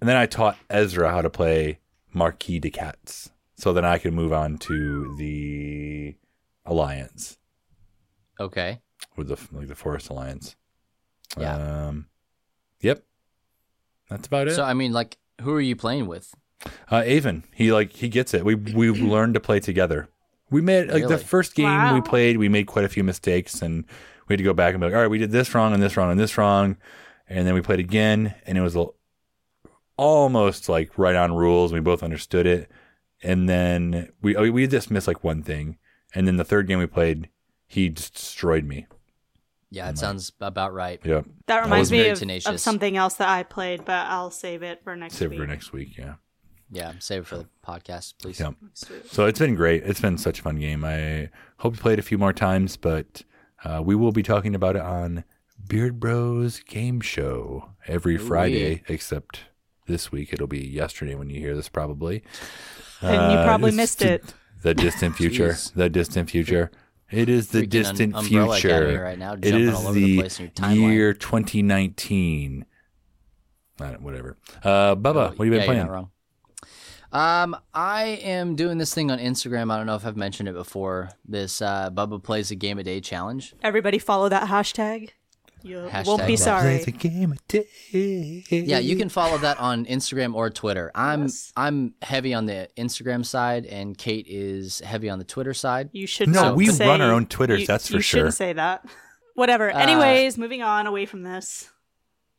and 0.00 0.08
then 0.08 0.16
I 0.16 0.26
taught 0.26 0.56
Ezra 0.70 1.10
how 1.10 1.20
to 1.22 1.30
play 1.30 1.78
Marquise 2.12 2.60
de 2.60 2.70
Cats. 2.70 3.30
so 3.56 3.72
then 3.72 3.84
I 3.84 3.98
could 3.98 4.12
move 4.14 4.32
on 4.32 4.58
to 4.58 5.14
the 5.16 6.16
alliance 6.66 7.38
Okay. 8.40 8.80
with 9.16 9.28
the 9.28 9.38
like 9.52 9.68
the 9.68 9.74
Forest 9.74 10.08
Alliance. 10.10 10.56
Yeah. 11.38 11.56
Um, 11.56 12.06
yep. 12.80 13.04
That's 14.10 14.26
about 14.26 14.48
it. 14.48 14.54
So 14.54 14.64
I 14.64 14.74
mean, 14.74 14.92
like, 14.92 15.18
who 15.40 15.52
are 15.54 15.60
you 15.60 15.76
playing 15.76 16.06
with? 16.06 16.34
Uh, 16.90 17.02
Avon, 17.04 17.44
he 17.54 17.72
like 17.72 17.92
he 17.92 18.08
gets 18.08 18.34
it. 18.34 18.44
We 18.44 18.54
we 18.54 18.90
learned 18.90 19.34
to 19.34 19.40
play 19.40 19.60
together. 19.60 20.08
We 20.50 20.60
made 20.60 20.88
like 20.90 21.08
the 21.08 21.18
first 21.18 21.54
game 21.54 21.94
we 21.94 22.00
played. 22.00 22.36
We 22.38 22.48
made 22.48 22.66
quite 22.66 22.84
a 22.84 22.88
few 22.88 23.02
mistakes, 23.04 23.60
and 23.62 23.84
we 24.28 24.32
had 24.34 24.38
to 24.38 24.44
go 24.44 24.52
back 24.54 24.74
and 24.74 24.80
be 24.80 24.86
like, 24.86 24.94
all 24.94 25.00
right, 25.00 25.10
we 25.10 25.18
did 25.18 25.30
this 25.32 25.54
wrong 25.54 25.72
and 25.74 25.82
this 25.82 25.96
wrong 25.96 26.10
and 26.10 26.20
this 26.20 26.36
wrong, 26.38 26.76
and 27.28 27.46
then 27.46 27.54
we 27.54 27.60
played 27.62 27.80
again, 27.80 28.34
and 28.46 28.58
it 28.58 28.60
was 28.60 28.76
a, 28.76 28.86
almost 29.96 30.68
like 30.68 30.98
right 30.98 31.16
on 31.16 31.32
rules. 31.34 31.72
We 31.72 31.80
both 31.80 32.02
understood 32.02 32.46
it, 32.46 32.70
and 33.22 33.48
then 33.48 34.12
we 34.22 34.36
oh, 34.36 34.50
we 34.50 34.66
just 34.66 34.90
missed 34.90 35.06
like 35.06 35.24
one 35.24 35.42
thing, 35.42 35.78
and 36.14 36.26
then 36.26 36.36
the 36.36 36.44
third 36.44 36.66
game 36.66 36.78
we 36.78 36.86
played, 36.86 37.28
he 37.66 37.88
just 37.88 38.14
destroyed 38.14 38.64
me. 38.64 38.86
Yeah, 39.70 39.88
it 39.88 39.98
sounds 39.98 40.30
about 40.40 40.72
right. 40.72 41.00
Yeah, 41.04 41.22
That 41.46 41.64
reminds 41.64 41.90
me 41.90 42.08
of, 42.08 42.22
of 42.46 42.60
something 42.60 42.96
else 42.96 43.14
that 43.14 43.28
I 43.28 43.42
played, 43.42 43.84
but 43.84 44.06
I'll 44.06 44.30
save 44.30 44.62
it 44.62 44.84
for 44.84 44.94
next 44.94 45.16
Save 45.16 45.26
it 45.26 45.30
week. 45.30 45.38
for 45.40 45.46
next 45.48 45.72
week. 45.72 45.98
Yeah. 45.98 46.14
Yeah, 46.70 46.92
save 47.00 47.22
it 47.22 47.26
for 47.26 47.38
the 47.38 47.48
podcast, 47.66 48.14
please. 48.22 48.38
Yep. 48.38 48.54
So 49.06 49.26
it's 49.26 49.40
been 49.40 49.56
great. 49.56 49.82
It's 49.82 50.00
been 50.00 50.16
such 50.16 50.38
a 50.38 50.42
fun 50.42 50.56
game. 50.56 50.84
I 50.84 51.28
hope 51.58 51.74
to 51.74 51.80
play 51.80 51.94
it 51.94 51.98
a 51.98 52.02
few 52.02 52.18
more 52.18 52.32
times, 52.32 52.76
but 52.76 53.22
uh, 53.64 53.82
we 53.84 53.96
will 53.96 54.12
be 54.12 54.22
talking 54.22 54.54
about 54.54 54.76
it 54.76 54.82
on 54.82 55.24
Beard 55.66 55.98
Bros 56.00 56.60
Game 56.60 57.00
Show 57.00 57.70
every 57.86 58.16
Friday, 58.18 58.82
except 58.88 59.40
this 59.86 60.10
week. 60.12 60.32
It'll 60.32 60.46
be 60.46 60.66
yesterday 60.66 61.14
when 61.14 61.30
you 61.30 61.40
hear 61.40 61.54
this, 61.54 61.68
probably. 61.68 62.22
And 63.00 63.14
you 63.32 63.38
Uh, 63.38 63.44
probably 63.44 63.72
missed 63.72 63.98
the- 64.00 64.14
it. 64.14 64.34
The 64.62 64.74
distant 64.74 65.16
future. 65.20 65.56
The 65.74 65.88
distant 65.90 66.30
future. 66.30 66.70
It 67.10 67.28
is 67.28 67.48
the 67.48 67.62
Freaking 67.62 67.68
distant 67.70 68.18
future. 68.24 68.76
Academy 68.76 68.96
right 68.96 69.18
now, 69.18 69.34
it 69.34 69.42
jumping 69.42 69.60
is 69.68 69.74
all 69.74 69.82
over 69.88 69.92
the 69.92 70.04
the 70.04 70.18
place 70.20 70.38
in 70.40 70.44
your 70.46 70.52
timeline. 70.52 70.92
year 70.94 71.12
2019. 71.12 72.66
Uh, 73.80 73.92
whatever. 73.94 74.36
Uh, 74.62 74.94
Bubba, 74.96 75.36
what 75.36 75.38
have 75.38 75.46
you 75.46 75.50
been 75.50 75.52
yeah, 75.52 75.56
you're 75.58 75.64
playing? 75.66 75.86
not 75.86 75.90
wrong. 75.90 76.10
Um, 77.12 77.56
I 77.72 78.04
am 78.24 78.56
doing 78.56 78.78
this 78.78 78.92
thing 78.94 79.10
on 79.10 79.18
Instagram. 79.18 79.70
I 79.70 79.76
don't 79.76 79.86
know 79.86 79.94
if 79.96 80.04
I've 80.06 80.16
mentioned 80.16 80.48
it 80.48 80.54
before. 80.54 81.10
This 81.24 81.60
uh, 81.62 81.90
Bubba 81.90 82.20
plays 82.22 82.50
a 82.50 82.56
game 82.56 82.78
a 82.78 82.82
day 82.82 83.00
challenge. 83.00 83.54
Everybody 83.62 83.98
follow 83.98 84.28
that 84.30 84.48
hashtag. 84.48 85.10
You 85.64 85.78
Hashtag 85.90 86.06
won't 86.06 86.26
be 86.26 86.36
sorry. 86.36 86.76
Play 86.80 86.84
the 86.84 86.92
game 86.92 87.32
of 87.32 87.48
day. 87.48 87.66
Yeah, 88.50 88.78
you 88.80 88.96
can 88.96 89.08
follow 89.08 89.38
that 89.38 89.58
on 89.58 89.86
Instagram 89.86 90.34
or 90.34 90.50
Twitter. 90.50 90.90
I'm 90.94 91.22
Yes. 91.22 91.52
I'm 91.56 91.94
heavy 92.02 92.34
on 92.34 92.44
the 92.44 92.68
Instagram 92.76 93.24
side, 93.24 93.64
and 93.64 93.96
Kate 93.96 94.26
is 94.28 94.80
heavy 94.80 95.08
on 95.08 95.18
the 95.18 95.24
Twitter 95.24 95.54
side. 95.54 95.88
You 95.92 96.06
should 96.06 96.28
No, 96.28 96.42
not 96.42 96.56
we 96.56 96.66
say- 96.66 96.86
run 96.86 97.00
our 97.00 97.10
own 97.12 97.24
Twitters, 97.26 97.60
you- 97.62 97.66
that's 97.66 97.88
for 97.88 97.94
you 97.94 98.00
sure. 98.02 98.18
shouldn't 98.20 98.34
say 98.34 98.52
that. 98.52 98.84
Whatever. 99.34 99.72
Uh, 99.74 99.78
Anyways, 99.78 100.36
moving 100.36 100.62
on 100.62 100.86
away 100.86 101.06
from 101.06 101.22
this. 101.22 101.70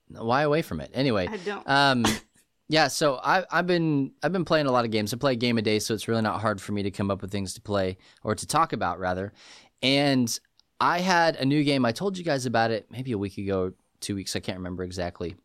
Why 0.10 0.44
away 0.44 0.62
from 0.62 0.80
it? 0.80 0.92
Anyway, 0.94 1.28
I 1.28 1.38
don't. 1.38 1.68
Um, 1.68 2.06
yeah. 2.70 2.88
So 2.90 3.16
I, 3.24 3.44
I've 3.52 3.66
been 3.66 4.12
I've 4.22 4.32
been 4.34 4.46
playing 4.46 4.68
a 4.68 4.72
lot 4.72 4.86
of 4.86 4.92
games. 4.92 5.12
I 5.14 5.18
play 5.18 5.34
a 5.34 5.36
game 5.36 5.58
a 5.58 5.64
day, 5.64 5.80
so 5.80 5.96
it's 5.96 6.08
really 6.08 6.22
not 6.22 6.42
hard 6.42 6.62
for 6.62 6.74
me 6.74 6.84
to 6.84 6.92
come 6.92 7.10
up 7.10 7.24
with 7.24 7.32
things 7.32 7.56
to 7.56 7.62
play 7.62 7.98
or 8.24 8.36
to 8.36 8.46
talk 8.46 8.72
about 8.72 9.00
rather. 9.00 9.34
And 9.82 10.40
I 10.80 11.00
had 11.00 11.36
a 11.38 11.46
new 11.46 11.64
game. 11.64 11.86
I 11.86 11.92
told 11.92 12.18
you 12.18 12.24
guys 12.24 12.46
about 12.46 12.72
it 12.72 12.88
maybe 12.92 13.12
a 13.12 13.18
week 13.18 13.38
ago, 13.38 13.74
two 14.02 14.16
weeks. 14.16 14.36
I 14.36 14.40
can't 14.40 14.58
remember 14.58 14.84
exactly. 14.84 15.36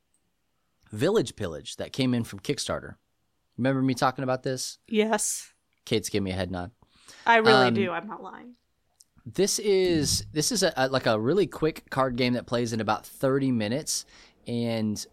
Village 0.93 1.37
Pillage 1.37 1.77
that 1.77 1.93
came 1.93 2.14
in 2.14 2.25
from 2.25 2.40
Kickstarter. 2.40 2.97
Remember 3.57 3.83
me 3.83 3.95
talking 3.95 4.25
about 4.25 4.43
this? 4.43 4.79
yes, 4.88 5.53
Kate's 5.85 6.09
giving 6.09 6.25
me 6.25 6.31
a 6.31 6.35
head 6.35 6.51
nod. 6.51 6.71
I 7.27 7.37
really 7.37 7.69
Um, 7.69 7.75
do. 7.75 7.90
I'm 7.90 8.07
not 8.07 8.23
lying. 8.23 8.55
This 9.27 9.59
is 9.59 10.25
this 10.33 10.51
is 10.51 10.62
a, 10.62 10.73
a 10.77 10.88
like 10.88 11.07
a 11.07 11.19
really 11.19 11.47
quick 11.47 11.88
card 11.90 12.16
game 12.16 12.33
that 12.33 12.47
plays 12.47 12.73
in 12.73 12.81
about 12.81 13.07
30 13.07 13.53
minutes 13.53 14.07
and 14.47 15.05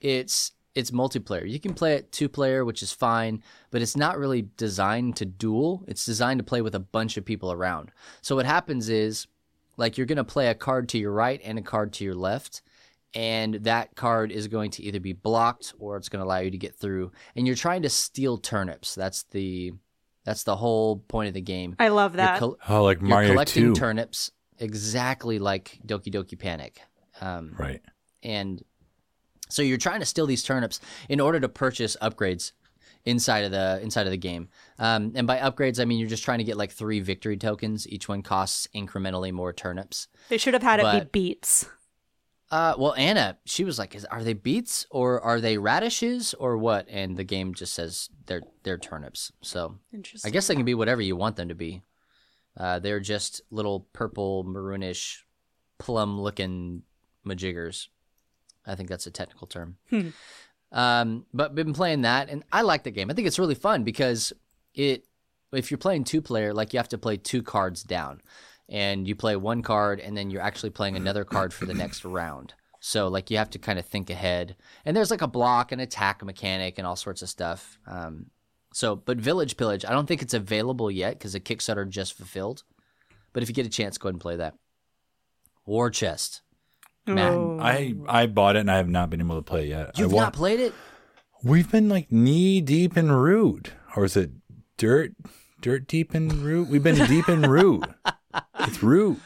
it's 0.00 0.52
it's 0.74 0.90
multiplayer. 0.90 1.48
You 1.48 1.58
can 1.58 1.72
play 1.72 1.94
it 1.94 2.12
two 2.12 2.28
player, 2.28 2.64
which 2.64 2.82
is 2.82 2.92
fine, 2.92 3.42
but 3.70 3.80
it's 3.80 3.96
not 3.96 4.18
really 4.18 4.42
designed 4.58 5.16
to 5.16 5.24
duel. 5.24 5.82
It's 5.88 6.04
designed 6.04 6.38
to 6.38 6.44
play 6.44 6.60
with 6.60 6.74
a 6.74 6.80
bunch 6.80 7.16
of 7.16 7.24
people 7.24 7.50
around. 7.50 7.90
So 8.20 8.36
what 8.36 8.44
happens 8.46 8.88
is 8.90 9.26
like 9.76 9.96
you're 9.98 10.06
going 10.06 10.16
to 10.16 10.24
play 10.24 10.48
a 10.48 10.54
card 10.54 10.88
to 10.90 10.98
your 10.98 11.12
right 11.12 11.40
and 11.44 11.58
a 11.58 11.62
card 11.62 11.92
to 11.94 12.04
your 12.04 12.14
left 12.14 12.62
and 13.14 13.54
that 13.64 13.94
card 13.94 14.30
is 14.32 14.48
going 14.48 14.70
to 14.72 14.82
either 14.82 15.00
be 15.00 15.12
blocked 15.12 15.72
or 15.78 15.96
it's 15.96 16.08
going 16.08 16.20
to 16.20 16.26
allow 16.26 16.38
you 16.38 16.50
to 16.50 16.58
get 16.58 16.74
through 16.74 17.12
and 17.34 17.46
you're 17.46 17.56
trying 17.56 17.82
to 17.82 17.88
steal 17.88 18.36
turnips. 18.38 18.94
That's 18.94 19.22
the 19.30 19.72
that's 20.24 20.42
the 20.42 20.56
whole 20.56 20.96
point 20.96 21.28
of 21.28 21.34
the 21.34 21.40
game. 21.40 21.76
I 21.78 21.88
love 21.88 22.12
You're 22.14 22.16
that. 22.26 22.38
col- 22.40 22.58
Oh, 22.68 22.82
like 22.82 23.00
you're 23.00 23.08
Mario 23.08 23.30
collecting 23.30 23.74
2. 23.74 23.74
turnips 23.74 24.32
exactly 24.58 25.38
like 25.38 25.78
Doki 25.86 26.12
Doki 26.12 26.38
Panic. 26.38 26.80
Um, 27.20 27.54
right. 27.58 27.80
and 28.22 28.62
so 29.48 29.62
you're 29.62 29.78
trying 29.78 30.00
to 30.00 30.06
steal 30.06 30.26
these 30.26 30.42
turnips 30.42 30.80
in 31.08 31.20
order 31.20 31.38
to 31.40 31.48
purchase 31.48 31.96
upgrades 32.02 32.52
inside 33.04 33.44
of 33.44 33.52
the 33.52 33.78
inside 33.82 34.06
of 34.06 34.10
the 34.10 34.16
game. 34.18 34.48
Um, 34.78 35.12
and 35.14 35.26
by 35.26 35.38
upgrades, 35.38 35.80
I 35.80 35.84
mean 35.84 35.98
you're 35.98 36.08
just 36.08 36.24
trying 36.24 36.38
to 36.38 36.44
get 36.44 36.56
like 36.56 36.70
three 36.70 37.00
victory 37.00 37.36
tokens. 37.36 37.88
Each 37.88 38.08
one 38.08 38.22
costs 38.22 38.68
incrementally 38.74 39.32
more 39.32 39.52
turnips. 39.52 40.08
they 40.28 40.38
should 40.38 40.54
have 40.54 40.62
had 40.62 40.80
it 40.80 41.12
be 41.12 41.20
beets. 41.20 41.66
Uh, 42.48 42.74
well, 42.78 42.94
Anna, 42.94 43.38
she 43.44 43.64
was 43.64 43.78
like, 43.78 43.94
"Is 43.94 44.04
are 44.04 44.22
they 44.22 44.34
beets 44.34 44.86
or 44.90 45.20
are 45.20 45.40
they 45.40 45.58
radishes 45.58 46.32
or 46.34 46.56
what?" 46.56 46.86
And 46.88 47.16
the 47.16 47.24
game 47.24 47.54
just 47.54 47.74
says 47.74 48.08
they're 48.26 48.42
they're 48.62 48.78
turnips. 48.78 49.32
So 49.42 49.78
Interesting. 49.92 50.28
I 50.28 50.32
guess 50.32 50.46
they 50.46 50.54
can 50.54 50.64
be 50.64 50.74
whatever 50.74 51.02
you 51.02 51.16
want 51.16 51.36
them 51.36 51.48
to 51.48 51.54
be. 51.54 51.82
Uh, 52.56 52.78
they're 52.78 53.00
just 53.00 53.40
little 53.50 53.80
purple, 53.92 54.44
maroonish, 54.44 55.22
plum-looking 55.78 56.82
majiggers. 57.26 57.88
I 58.64 58.74
think 58.76 58.88
that's 58.88 59.06
a 59.06 59.10
technical 59.10 59.46
term. 59.46 59.76
Hmm. 59.90 60.08
Um, 60.72 61.26
but 61.34 61.54
been 61.54 61.74
playing 61.74 62.02
that, 62.02 62.28
and 62.28 62.44
I 62.52 62.62
like 62.62 62.84
the 62.84 62.90
game. 62.90 63.10
I 63.10 63.14
think 63.14 63.26
it's 63.26 63.38
really 63.38 63.54
fun 63.54 63.84
because 63.84 64.32
it, 64.76 65.04
if 65.52 65.70
you're 65.70 65.78
playing 65.78 66.04
two 66.04 66.22
player, 66.22 66.54
like 66.54 66.72
you 66.72 66.78
have 66.78 66.88
to 66.90 66.98
play 66.98 67.16
two 67.16 67.42
cards 67.42 67.82
down, 67.82 68.20
and 68.68 69.08
you 69.08 69.14
play 69.16 69.34
one 69.36 69.62
card, 69.62 69.98
and 70.00 70.16
then 70.16 70.30
you're 70.30 70.42
actually 70.42 70.70
playing 70.70 70.96
another 70.96 71.24
card 71.24 71.52
for 71.52 71.66
the 71.66 71.74
next 71.74 72.04
round. 72.04 72.54
So 72.80 73.08
like 73.08 73.30
you 73.30 73.38
have 73.38 73.50
to 73.50 73.58
kind 73.58 73.78
of 73.78 73.86
think 73.86 74.10
ahead, 74.10 74.54
and 74.84 74.96
there's 74.96 75.10
like 75.10 75.22
a 75.22 75.26
block 75.26 75.72
and 75.72 75.80
attack 75.80 76.22
mechanic 76.24 76.78
and 76.78 76.86
all 76.86 76.94
sorts 76.96 77.22
of 77.22 77.28
stuff. 77.28 77.78
Um, 77.86 78.26
so, 78.72 78.94
but 78.94 79.16
Village 79.18 79.56
Pillage, 79.56 79.84
I 79.84 79.90
don't 79.90 80.06
think 80.06 80.20
it's 80.22 80.34
available 80.34 80.90
yet 80.90 81.14
because 81.18 81.32
the 81.32 81.40
Kickstarter 81.40 81.88
just 81.88 82.12
fulfilled. 82.14 82.62
But 83.32 83.42
if 83.42 83.48
you 83.48 83.54
get 83.54 83.66
a 83.66 83.70
chance, 83.70 83.96
go 83.98 84.08
ahead 84.08 84.14
and 84.14 84.20
play 84.20 84.36
that. 84.36 84.54
War 85.64 85.90
Chest. 85.90 86.42
Matt, 87.06 87.32
Oh. 87.32 87.58
I 87.60 87.94
I 88.08 88.26
bought 88.26 88.56
it 88.56 88.60
and 88.60 88.70
I 88.70 88.76
have 88.78 88.88
not 88.88 89.10
been 89.10 89.20
able 89.20 89.36
to 89.36 89.42
play 89.42 89.64
it 89.66 89.68
yet. 89.68 89.98
You've 89.98 90.12
want- 90.12 90.26
not 90.26 90.32
played 90.34 90.60
it? 90.60 90.74
We've 91.44 91.70
been 91.70 91.88
like 91.88 92.10
knee 92.10 92.60
deep 92.60 92.96
in 92.96 93.12
root, 93.12 93.72
or 93.94 94.04
is 94.04 94.16
it 94.16 94.30
dirt 94.76 95.12
dirt 95.60 95.86
deep 95.86 96.14
in 96.14 96.42
root? 96.42 96.68
We've 96.68 96.82
been 96.82 97.06
deep 97.06 97.28
in 97.28 97.42
root. 97.42 97.84
It's 98.60 98.82
root. 98.82 99.20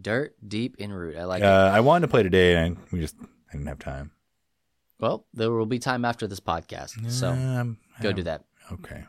Dirt 0.00 0.34
deep 0.46 0.76
in 0.78 0.92
root. 0.92 1.16
I 1.16 1.24
like 1.24 1.42
Uh, 1.42 1.46
it. 1.46 1.48
I 1.76 1.80
wanted 1.80 2.06
to 2.06 2.10
play 2.10 2.22
today 2.22 2.56
and 2.56 2.76
we 2.90 3.00
just 3.00 3.16
I 3.20 3.52
didn't 3.52 3.66
have 3.68 3.78
time. 3.78 4.10
Well, 4.98 5.26
there 5.34 5.50
will 5.50 5.66
be 5.66 5.78
time 5.78 6.04
after 6.04 6.26
this 6.26 6.40
podcast, 6.40 7.10
so 7.10 7.30
Um, 7.30 7.78
go 8.00 8.12
do 8.12 8.22
that. 8.22 8.44
Okay. 8.72 9.04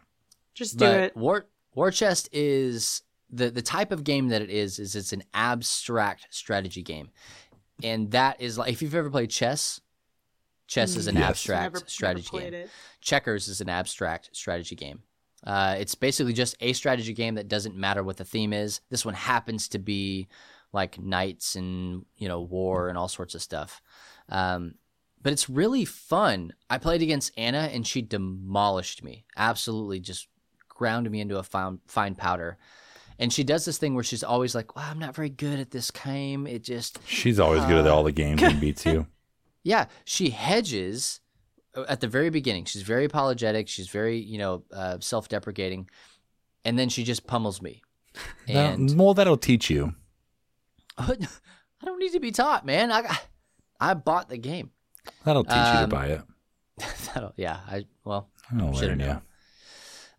Just 0.54 0.78
do 0.78 0.86
but 0.86 1.00
it. 1.00 1.18
War 1.18 1.48
War 1.74 1.92
Chest 1.92 2.30
is 2.32 3.02
the 3.30 3.50
the 3.50 3.62
type 3.62 3.92
of 3.92 4.04
game 4.04 4.30
that 4.30 4.42
it 4.42 4.50
is 4.50 4.80
is 4.80 4.96
it's 4.96 5.14
an 5.14 5.24
abstract 5.34 6.28
strategy 6.30 6.82
game, 6.84 7.10
and 7.84 8.12
that 8.12 8.40
is 8.42 8.58
like 8.58 8.72
if 8.72 8.82
you've 8.82 8.96
ever 8.96 9.10
played 9.10 9.30
chess. 9.30 9.80
Chess 10.68 10.96
is 10.96 11.06
an 11.06 11.14
Yes. 11.16 11.30
abstract 11.30 11.62
Never- 11.62 11.78
never 11.78 11.90
strategy 11.90 12.28
played 12.28 12.52
game. 12.52 12.62
it. 12.64 12.70
Checkers 13.00 13.48
is 13.48 13.62
an 13.62 13.70
abstract 13.70 14.32
strategy 14.34 14.76
game. 14.76 15.04
Uh, 15.46 15.76
it's 15.78 15.96
basically 15.96 16.34
just 16.34 16.56
a 16.60 16.74
strategy 16.74 17.14
game 17.14 17.36
that 17.36 17.48
doesn't 17.48 17.76
matter 17.76 18.04
what 18.04 18.18
the 18.18 18.26
theme 18.26 18.52
is. 18.52 18.82
This 18.90 19.06
one 19.06 19.14
happens 19.14 19.68
to 19.70 19.80
be 19.80 20.28
like 20.74 21.00
knights 21.00 21.56
and 21.56 22.06
you 22.18 22.28
know 22.28 22.42
war 22.42 22.90
and 22.90 22.98
all 22.98 23.08
sorts 23.08 23.36
of 23.36 23.42
stuff. 23.42 23.82
Um, 24.30 24.76
but 25.22 25.34
it's 25.34 25.50
really 25.50 25.86
fun. 25.86 26.54
I 26.70 26.78
played 26.78 27.02
against 27.02 27.32
Anna 27.38 27.70
and 27.74 27.86
she 27.86 28.02
demolished 28.02 29.04
me. 29.04 29.26
Absolutely, 29.36 30.00
just 30.00 30.28
ground 30.70 31.10
me 31.10 31.22
into 31.22 31.40
a 31.40 31.44
fine, 31.44 31.80
fine 31.88 32.16
powder. 32.16 32.58
And 33.18 33.32
she 33.32 33.44
does 33.44 33.66
this 33.66 33.78
thing 33.78 33.96
where 33.96 34.04
she's 34.04 34.24
always 34.24 34.54
like, 34.54 34.76
"Well, 34.76 34.86
I'm 34.88 35.00
not 35.00 35.16
very 35.16 35.30
good 35.30 35.60
at 35.60 35.72
this 35.72 35.90
game. 35.90 36.46
It 36.46 36.64
just 36.64 37.00
She's 37.08 37.40
always 37.40 37.64
good 37.66 37.78
at 37.78 37.88
all 37.88 38.04
the 38.04 38.12
games 38.12 38.44
and 38.44 38.60
beats 38.60 38.86
you. 38.86 39.08
yeah, 39.64 39.86
she 40.04 40.32
hedges 40.32 41.22
uh, 41.22 41.25
at 41.84 42.00
the 42.02 42.08
very 42.08 42.30
beginning. 42.30 42.66
She's 42.66 42.82
very 42.84 43.06
apologetic. 43.06 43.68
She's 43.68 43.88
very, 43.90 44.18
you 44.20 44.38
know, 44.38 44.64
uh, 44.74 44.98
self-deprecating, 45.00 45.90
and 46.64 46.78
then 46.80 46.90
she 46.90 47.04
just 47.04 47.28
pummels 47.28 47.62
me. 47.62 47.82
And 48.48 48.90
That- 48.90 48.96
well, 48.98 49.14
that'll 49.14 49.38
teach 49.38 49.70
you. 49.70 49.94
I 50.98 51.16
don't 51.84 52.00
need 52.00 52.14
to 52.14 52.20
be 52.20 52.32
taught, 52.32 52.66
man. 52.66 52.92
I 52.92 53.18
I 53.80 53.94
bought 53.94 54.30
the 54.30 54.38
game. 54.38 54.72
That'll 55.24 55.44
teach 55.44 55.54
you 55.54 55.58
to 55.62 55.84
Um, 55.84 55.90
buy 55.90 56.08
it. 56.08 56.22
That'll- 57.14 57.34
yeah, 57.38 57.60
I 57.68 57.86
well, 58.06 58.30
I'll 58.58 58.72
learn, 58.72 59.00
yeah. 59.00 59.20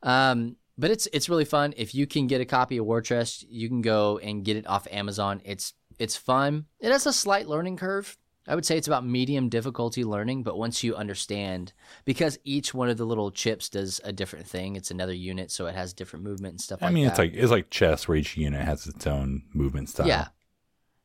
Um, 0.03 0.57
but 0.79 0.91
it's 0.91 1.09
it's 1.13 1.29
really 1.29 1.45
fun. 1.47 1.73
If 1.77 1.95
you 1.95 2.07
can 2.07 2.27
get 2.27 2.41
a 2.41 2.45
copy 2.45 2.77
of 2.77 2.85
War 2.87 3.01
Chest, 3.01 3.47
you 3.49 3.69
can 3.69 3.81
go 3.81 4.19
and 4.19 4.45
get 4.45 4.57
it 4.57 4.67
off 4.67 4.87
Amazon. 4.91 5.41
It's 5.45 5.73
it's 5.99 6.17
fun. 6.17 6.67
It 6.81 6.93
has 6.93 7.07
a 7.07 7.13
slight 7.13 7.49
learning 7.49 7.79
curve. 7.79 8.19
I 8.47 8.55
would 8.55 8.65
say 8.65 8.77
it's 8.77 8.87
about 8.87 9.05
medium 9.05 9.49
difficulty 9.49 10.05
learning, 10.05 10.43
but 10.43 10.57
once 10.57 10.85
you 10.85 10.95
understand, 10.95 11.73
because 12.05 12.39
each 12.45 12.73
one 12.73 12.89
of 12.89 12.97
the 12.97 13.05
little 13.05 13.31
chips 13.31 13.69
does 13.69 14.01
a 14.05 14.13
different 14.13 14.47
thing, 14.47 14.77
it's 14.77 14.91
another 14.91 15.13
unit, 15.13 15.51
so 15.51 15.67
it 15.67 15.75
has 15.75 15.93
different 15.93 16.25
movement 16.25 16.53
and 16.53 16.61
stuff 16.61 16.83
I 16.83 16.87
like 16.87 16.95
mean, 16.95 17.05
that. 17.05 17.11
it's 17.11 17.19
like 17.19 17.35
it's 17.35 17.51
like 17.51 17.71
chess, 17.71 18.07
where 18.07 18.17
each 18.17 18.37
unit 18.37 18.65
has 18.65 18.87
its 18.87 19.07
own 19.07 19.43
movement 19.53 19.89
style. 19.89 20.07
Yeah. 20.07 20.29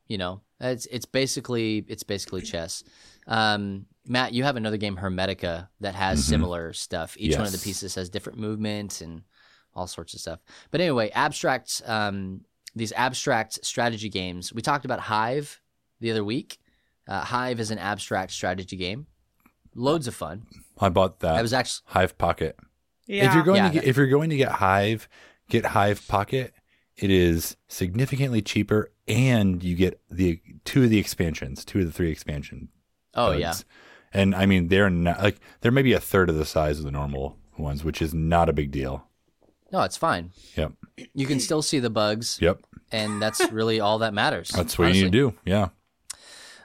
You 0.06 0.18
know, 0.18 0.42
it's 0.60 0.86
it's 0.86 1.06
basically 1.06 1.84
it's 1.88 2.02
basically 2.02 2.42
chess. 2.42 2.84
Um, 3.26 3.86
Matt, 4.06 4.32
you 4.32 4.44
have 4.44 4.56
another 4.56 4.76
game, 4.76 4.96
Hermetica, 4.96 5.68
that 5.80 5.94
has 5.94 6.24
similar 6.24 6.72
stuff. 6.72 7.16
Each 7.18 7.36
one 7.36 7.46
of 7.46 7.52
the 7.52 7.58
pieces 7.58 7.94
has 7.94 8.10
different 8.10 8.38
movement 8.38 9.00
and 9.00 9.22
all 9.74 9.86
sorts 9.86 10.12
of 10.14 10.20
stuff. 10.20 10.40
But 10.70 10.80
anyway, 10.80 11.10
abstract 11.10 11.82
um, 11.86 12.42
these 12.74 12.92
abstract 12.92 13.64
strategy 13.64 14.08
games. 14.08 14.52
We 14.52 14.62
talked 14.62 14.84
about 14.84 15.00
Hive 15.00 15.60
the 16.00 16.10
other 16.10 16.24
week. 16.24 16.58
Uh, 17.12 17.24
Hive 17.24 17.60
is 17.60 17.70
an 17.70 17.78
abstract 17.78 18.32
strategy 18.32 18.76
game. 18.76 19.06
Loads 19.74 20.06
of 20.06 20.14
fun. 20.14 20.46
I 20.78 20.88
bought 20.88 21.20
that. 21.20 21.34
I 21.34 21.42
was 21.42 21.52
actually 21.52 21.82
Hive 21.88 22.16
Pocket. 22.16 22.58
Yeah. 23.06 23.26
If 23.28 23.34
you're 23.34 23.44
going 23.44 23.56
Yeah, 23.62 23.68
to 23.68 23.74
get, 23.74 23.84
if 23.84 23.96
you're 23.98 24.06
going 24.06 24.30
to 24.30 24.36
get 24.36 24.50
Hive, 24.52 25.08
get 25.50 25.66
Hive 25.66 26.06
Pocket. 26.08 26.54
It 26.96 27.10
is 27.10 27.56
significantly 27.68 28.40
cheaper, 28.42 28.90
and 29.08 29.62
you 29.62 29.74
get 29.76 30.00
the 30.10 30.40
two 30.64 30.84
of 30.84 30.90
the 30.90 30.98
expansions, 30.98 31.64
two 31.64 31.80
of 31.80 31.86
the 31.86 31.92
three 31.92 32.10
expansion. 32.10 32.68
oh 33.14 33.28
buds. 33.30 33.40
yeah. 33.40 33.54
and 34.12 34.34
I 34.34 34.46
mean 34.46 34.68
they're 34.68 34.88
not 34.90 35.22
like 35.22 35.38
they're 35.60 35.72
maybe 35.72 35.92
a 35.94 36.00
third 36.00 36.28
of 36.30 36.36
the 36.36 36.44
size 36.44 36.78
of 36.78 36.84
the 36.84 36.90
normal 36.90 37.36
ones, 37.58 37.82
which 37.84 38.00
is 38.02 38.12
not 38.14 38.48
a 38.48 38.52
big 38.52 38.70
deal. 38.70 39.06
No, 39.72 39.82
it's 39.82 39.96
fine. 39.96 40.30
Yep, 40.56 40.72
You 41.14 41.26
can 41.26 41.40
still 41.40 41.62
see 41.62 41.78
the 41.78 41.90
bugs, 41.90 42.38
yep. 42.42 42.60
and 42.90 43.20
that's 43.22 43.50
really 43.52 43.80
all 43.80 43.98
that 44.00 44.12
matters. 44.14 44.48
That's 44.50 44.78
what 44.78 44.86
honestly. 44.86 44.98
you 45.00 45.04
need 45.06 45.12
to 45.12 45.30
do. 45.30 45.38
Yeah. 45.46 45.68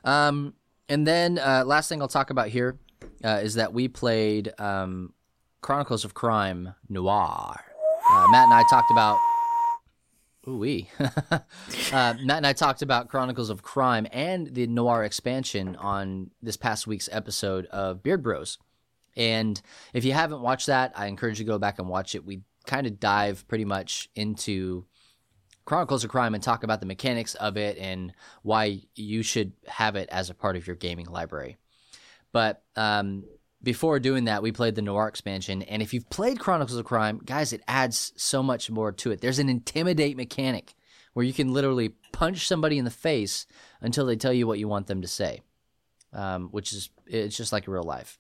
Um, 0.08 0.54
and 0.88 1.06
then 1.06 1.38
uh, 1.38 1.64
last 1.66 1.90
thing 1.90 2.02
I'll 2.02 2.08
talk 2.08 2.30
about 2.30 2.48
here 2.48 2.80
uh, 3.24 3.42
is 3.44 3.56
that 3.56 3.74
we 3.74 3.90
played 3.90 4.54
um, 4.58 5.14
Chronicles 5.62 6.06
of 6.06 6.14
Crime 6.14 6.74
Noir. 6.88 7.60
Uh, 8.10 8.26
Matt 8.32 8.46
and 8.46 8.54
I 8.54 8.64
talked 8.70 8.90
about. 8.90 9.18
Ooh 10.48 10.60
wee. 10.60 10.90
uh, 11.00 11.40
Matt 11.92 12.38
and 12.38 12.48
I 12.48 12.54
talked 12.54 12.82
about 12.82 13.10
Chronicles 13.10 13.50
of 13.50 13.64
Crime 13.64 14.08
and 14.14 14.48
the 14.48 14.66
Noir 14.66 15.04
expansion 15.04 15.76
on 15.76 16.32
this 16.42 16.56
past 16.56 16.88
week's 16.88 17.10
episode 17.12 17.66
of 17.66 18.02
Beard 18.02 18.24
Bros. 18.24 18.58
And 19.18 19.62
if 19.94 20.06
you 20.06 20.14
haven't 20.14 20.42
watched 20.42 20.68
that, 20.68 20.94
I 20.96 21.08
encourage 21.08 21.40
you 21.40 21.44
to 21.44 21.52
go 21.52 21.60
back 21.60 21.80
and 21.80 21.90
watch 21.90 22.16
it. 22.16 22.24
We 22.24 22.44
kind 22.66 22.88
of 22.88 22.98
dive 22.98 23.46
pretty 23.50 23.66
much 23.66 24.08
into 24.16 24.86
Chronicles 25.68 26.06
of 26.06 26.10
Crime 26.10 26.34
and 26.34 26.42
talk 26.42 26.64
about 26.64 26.80
the 26.80 26.86
mechanics 26.86 27.36
of 27.36 27.58
it 27.58 27.78
and 27.78 28.14
why 28.42 28.80
you 28.96 29.22
should 29.22 29.52
have 29.68 29.98
it 29.98 30.08
as 30.10 30.30
a 30.30 30.34
part 30.34 30.56
of 30.56 30.66
your 30.66 30.78
gaming 30.78 31.08
library. 31.08 31.58
But 32.32 32.64
um, 32.78 33.26
before 33.62 34.00
doing 34.00 34.24
that, 34.26 34.42
we 34.42 34.54
played 34.54 34.76
the 34.76 34.82
Noir 34.82 35.10
expansion. 35.10 35.62
And 35.64 35.82
if 35.82 35.94
you've 35.94 36.10
played 36.10 36.40
Chronicles 36.40 36.80
of 36.80 36.86
Crime, 36.86 37.20
guys, 37.24 37.52
it 37.52 37.64
adds 37.68 38.14
so 38.16 38.42
much 38.42 38.72
more 38.72 38.94
to 38.94 39.12
it. 39.12 39.20
There's 39.20 39.40
an 39.40 39.50
intimidate 39.50 40.16
mechanic 40.16 40.74
where 41.12 41.26
you 41.26 41.34
can 41.34 41.52
literally 41.52 41.90
punch 42.14 42.48
somebody 42.48 42.78
in 42.78 42.86
the 42.86 42.90
face 42.90 43.46
until 43.82 44.06
they 44.06 44.16
tell 44.16 44.32
you 44.32 44.48
what 44.48 44.60
you 44.60 44.70
want 44.70 44.88
them 44.88 45.02
to 45.02 45.08
say, 45.08 45.42
um, 46.14 46.48
which 46.52 46.72
is 46.72 46.90
it's 47.08 47.36
just 47.36 47.52
like 47.52 47.68
real 47.68 47.84
life. 47.84 48.18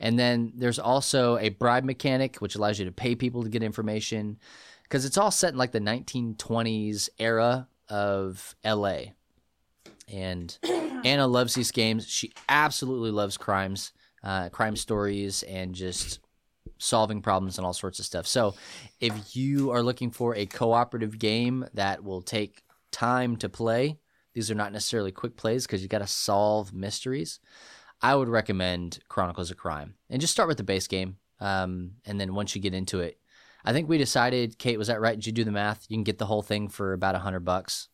And 0.00 0.18
then 0.18 0.52
there's 0.54 0.78
also 0.78 1.38
a 1.38 1.48
bribe 1.48 1.84
mechanic, 1.84 2.36
which 2.38 2.56
allows 2.56 2.78
you 2.78 2.84
to 2.84 2.92
pay 2.92 3.14
people 3.14 3.42
to 3.42 3.48
get 3.48 3.62
information 3.62 4.38
because 4.90 5.04
it's 5.04 5.16
all 5.16 5.30
set 5.30 5.52
in 5.52 5.58
like 5.58 5.70
the 5.70 5.78
1920s 5.78 7.08
era 7.20 7.68
of 7.88 8.56
LA. 8.64 9.02
And 10.12 10.58
Anna 11.04 11.28
loves 11.28 11.54
these 11.54 11.70
games. 11.70 12.08
She 12.08 12.32
absolutely 12.48 13.12
loves 13.12 13.36
crimes, 13.36 13.92
uh, 14.24 14.48
crime 14.48 14.74
stories, 14.74 15.44
and 15.44 15.76
just 15.76 16.18
solving 16.78 17.22
problems 17.22 17.56
and 17.56 17.64
all 17.64 17.72
sorts 17.72 18.00
of 18.00 18.04
stuff. 18.04 18.26
So, 18.26 18.54
if 18.98 19.36
you 19.36 19.70
are 19.70 19.82
looking 19.82 20.10
for 20.10 20.34
a 20.34 20.46
cooperative 20.46 21.20
game 21.20 21.66
that 21.74 22.02
will 22.02 22.22
take 22.22 22.64
time 22.90 23.36
to 23.36 23.48
play, 23.48 24.00
these 24.34 24.50
are 24.50 24.56
not 24.56 24.72
necessarily 24.72 25.12
quick 25.12 25.36
plays 25.36 25.66
because 25.66 25.82
you 25.82 25.88
got 25.88 25.98
to 25.98 26.06
solve 26.08 26.72
mysteries. 26.72 27.38
I 28.02 28.16
would 28.16 28.28
recommend 28.28 28.98
Chronicles 29.08 29.52
of 29.52 29.56
Crime 29.56 29.94
and 30.08 30.20
just 30.20 30.32
start 30.32 30.48
with 30.48 30.56
the 30.56 30.64
base 30.64 30.88
game. 30.88 31.18
Um, 31.38 31.92
and 32.04 32.20
then 32.20 32.34
once 32.34 32.56
you 32.56 32.60
get 32.60 32.74
into 32.74 33.00
it, 33.00 33.19
I 33.64 33.72
think 33.72 33.88
we 33.88 33.98
decided, 33.98 34.58
Kate, 34.58 34.78
was 34.78 34.88
that 34.88 35.00
right? 35.00 35.14
Did 35.16 35.26
you 35.26 35.32
do 35.32 35.44
the 35.44 35.50
math? 35.52 35.86
You 35.88 35.96
can 35.96 36.04
get 36.04 36.18
the 36.18 36.26
whole 36.26 36.42
thing 36.42 36.68
for 36.68 36.92
about 36.92 37.14
a 37.14 37.18
hundred 37.18 37.40
bucks, 37.44 37.88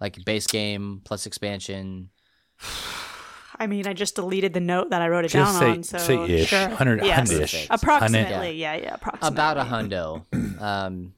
like 0.00 0.24
base 0.24 0.46
game 0.46 1.00
plus 1.04 1.26
expansion. 1.26 2.10
I 3.58 3.66
mean, 3.66 3.86
I 3.86 3.92
just 3.92 4.16
deleted 4.16 4.54
the 4.54 4.60
note 4.60 4.90
that 4.90 5.02
I 5.02 5.08
wrote 5.08 5.24
it 5.24 5.28
Just 5.28 5.52
down 5.52 5.60
say 5.60 5.70
on. 5.70 5.82
So 5.82 5.98
say 5.98 6.40
ish, 6.40 6.48
sure. 6.48 6.68
hundred 6.70 7.04
Yes. 7.04 7.30
ish, 7.30 7.66
Approximately, 7.70 8.56
yeah, 8.56 8.74
yeah, 8.74 8.94
approximately. 8.94 9.34
About 9.36 9.58
a 9.58 9.64
hundo. 9.64 10.24
Um, 10.62 11.14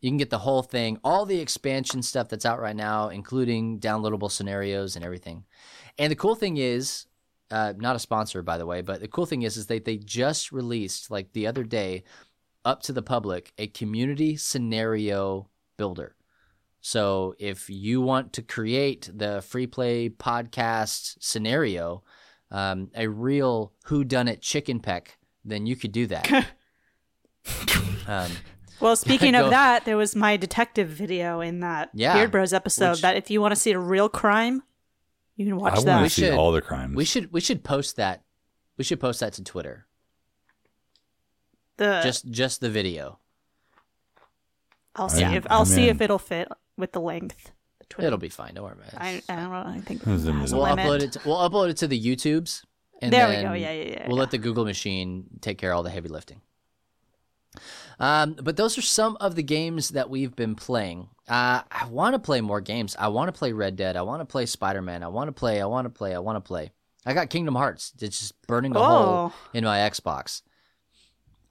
you 0.00 0.08
can 0.10 0.16
get 0.16 0.30
the 0.30 0.38
whole 0.38 0.62
thing, 0.62 0.98
all 1.04 1.26
the 1.26 1.38
expansion 1.40 2.02
stuff 2.02 2.28
that's 2.28 2.46
out 2.46 2.60
right 2.60 2.76
now, 2.76 3.08
including 3.10 3.78
downloadable 3.78 4.30
scenarios 4.30 4.96
and 4.96 5.04
everything. 5.04 5.44
And 5.98 6.10
the 6.10 6.16
cool 6.16 6.34
thing 6.34 6.56
is, 6.56 7.06
uh, 7.50 7.74
not 7.76 7.94
a 7.96 7.98
sponsor 7.98 8.42
by 8.42 8.56
the 8.56 8.64
way, 8.66 8.80
but 8.80 9.00
the 9.00 9.08
cool 9.08 9.26
thing 9.26 9.42
is, 9.42 9.56
is 9.56 9.66
that 9.66 9.84
they 9.84 9.96
just 9.98 10.50
released 10.50 11.10
like 11.10 11.32
the 11.32 11.46
other 11.46 11.62
day, 11.64 12.04
up 12.66 12.82
to 12.82 12.92
the 12.92 13.02
public, 13.02 13.52
a 13.56 13.68
community 13.68 14.36
scenario 14.36 15.48
builder. 15.78 16.14
So 16.80 17.34
if 17.38 17.70
you 17.70 18.00
want 18.00 18.32
to 18.34 18.42
create 18.42 19.08
the 19.12 19.40
free 19.42 19.66
play 19.66 20.08
podcast 20.08 21.16
scenario, 21.20 22.02
um, 22.50 22.90
a 22.94 23.06
real 23.08 23.72
who 23.86 24.04
done 24.04 24.28
it 24.28 24.42
chicken 24.42 24.80
peck, 24.80 25.18
then 25.44 25.66
you 25.66 25.76
could 25.76 25.92
do 25.92 26.06
that. 26.08 26.30
um, 28.06 28.30
Well, 28.80 28.96
speaking 29.06 29.32
Go. 29.32 29.44
of 29.44 29.50
that, 29.50 29.84
there 29.84 29.96
was 29.96 30.14
my 30.14 30.36
detective 30.36 30.88
video 30.88 31.40
in 31.40 31.60
that 31.60 31.90
Yeah, 31.94 32.14
Beard 32.14 32.30
Bros 32.30 32.52
episode. 32.52 32.90
which- 32.92 33.02
that 33.02 33.16
if 33.16 33.30
you 33.30 33.40
want 33.40 33.52
to 33.52 33.60
see 33.60 33.72
a 33.72 33.78
real 33.78 34.08
crime, 34.08 34.62
you 35.36 35.46
can 35.46 35.56
watch 35.56 35.78
I 35.78 35.82
that. 35.82 35.94
want 36.00 36.04
to 36.06 36.10
see 36.10 36.22
should- 36.22 36.34
all 36.34 36.52
the 36.52 36.62
crimes. 36.62 36.94
we 36.96 37.04
should 37.04 37.32
we 37.32 37.40
should 37.40 37.62
post 37.64 37.96
that. 37.96 38.22
We 38.76 38.84
should 38.84 39.00
post 39.00 39.20
that 39.20 39.32
to 39.34 39.44
Twitter. 39.44 39.86
The 41.76 42.00
Just 42.02 42.30
just 42.30 42.60
the 42.60 42.70
video. 42.70 43.18
I'll 44.94 45.08
see 45.08 45.24
I'm- 45.24 45.34
if 45.34 45.46
I'll 45.50 45.60
I'm 45.60 45.66
see 45.66 45.88
in. 45.88 45.94
if 45.96 46.00
it'll 46.00 46.18
fit 46.18 46.48
with 46.76 46.92
the 46.92 47.00
length. 47.00 47.52
The 47.80 47.84
Twitter. 47.86 48.06
It'll 48.06 48.18
be 48.18 48.28
fine. 48.30 48.54
Don't 48.54 48.64
worry 48.64 48.74
about 48.74 48.92
it. 48.94 48.98
I, 48.98 49.22
I 49.32 49.36
don't 49.36 49.50
know. 49.50 49.64
I 49.70 49.80
think 49.80 50.00
it 50.02 50.06
in 50.06 50.12
has 50.12 50.24
the- 50.24 50.56
we'll 50.56 50.64
limit. 50.64 50.78
upload 50.86 51.02
it. 51.02 51.12
To, 51.12 51.20
we'll 51.26 51.36
upload 51.50 51.68
it 51.70 51.76
to 51.78 51.86
the 51.86 52.00
YouTubes. 52.00 52.64
And 53.02 53.12
There 53.12 53.28
we 53.28 53.34
then 53.34 53.44
go. 53.44 53.52
Yeah, 53.52 53.72
yeah, 53.72 53.82
yeah, 53.90 54.06
We'll 54.08 54.16
yeah. 54.16 54.20
let 54.22 54.30
the 54.30 54.38
Google 54.38 54.64
machine 54.64 55.26
take 55.42 55.58
care 55.58 55.70
of 55.72 55.76
all 55.76 55.82
the 55.82 55.90
heavy 55.90 56.08
lifting. 56.08 56.40
Um, 57.98 58.36
but 58.42 58.56
those 58.56 58.76
are 58.78 58.82
some 58.82 59.16
of 59.20 59.34
the 59.34 59.42
games 59.42 59.90
that 59.90 60.08
we've 60.10 60.34
been 60.34 60.54
playing. 60.54 61.08
Uh, 61.28 61.62
I 61.70 61.86
want 61.90 62.14
to 62.14 62.18
play 62.18 62.40
more 62.40 62.60
games. 62.60 62.94
I 62.98 63.08
want 63.08 63.28
to 63.28 63.38
play 63.38 63.52
Red 63.52 63.76
Dead. 63.76 63.96
I 63.96 64.02
want 64.02 64.20
to 64.20 64.26
play 64.26 64.46
Spider 64.46 64.82
Man. 64.82 65.02
I 65.02 65.08
want 65.08 65.28
to 65.28 65.32
play. 65.32 65.60
I 65.60 65.66
want 65.66 65.84
to 65.86 65.90
play. 65.90 66.14
I 66.14 66.18
want 66.18 66.36
to 66.36 66.40
play. 66.46 66.72
I 67.04 67.14
got 67.14 67.30
Kingdom 67.30 67.54
Hearts. 67.54 67.92
It's 68.00 68.18
just 68.18 68.46
burning 68.46 68.74
a 68.76 68.78
hole 68.82 69.32
Oh. 69.32 69.34
in 69.54 69.64
my 69.64 69.78
Xbox. 69.78 70.42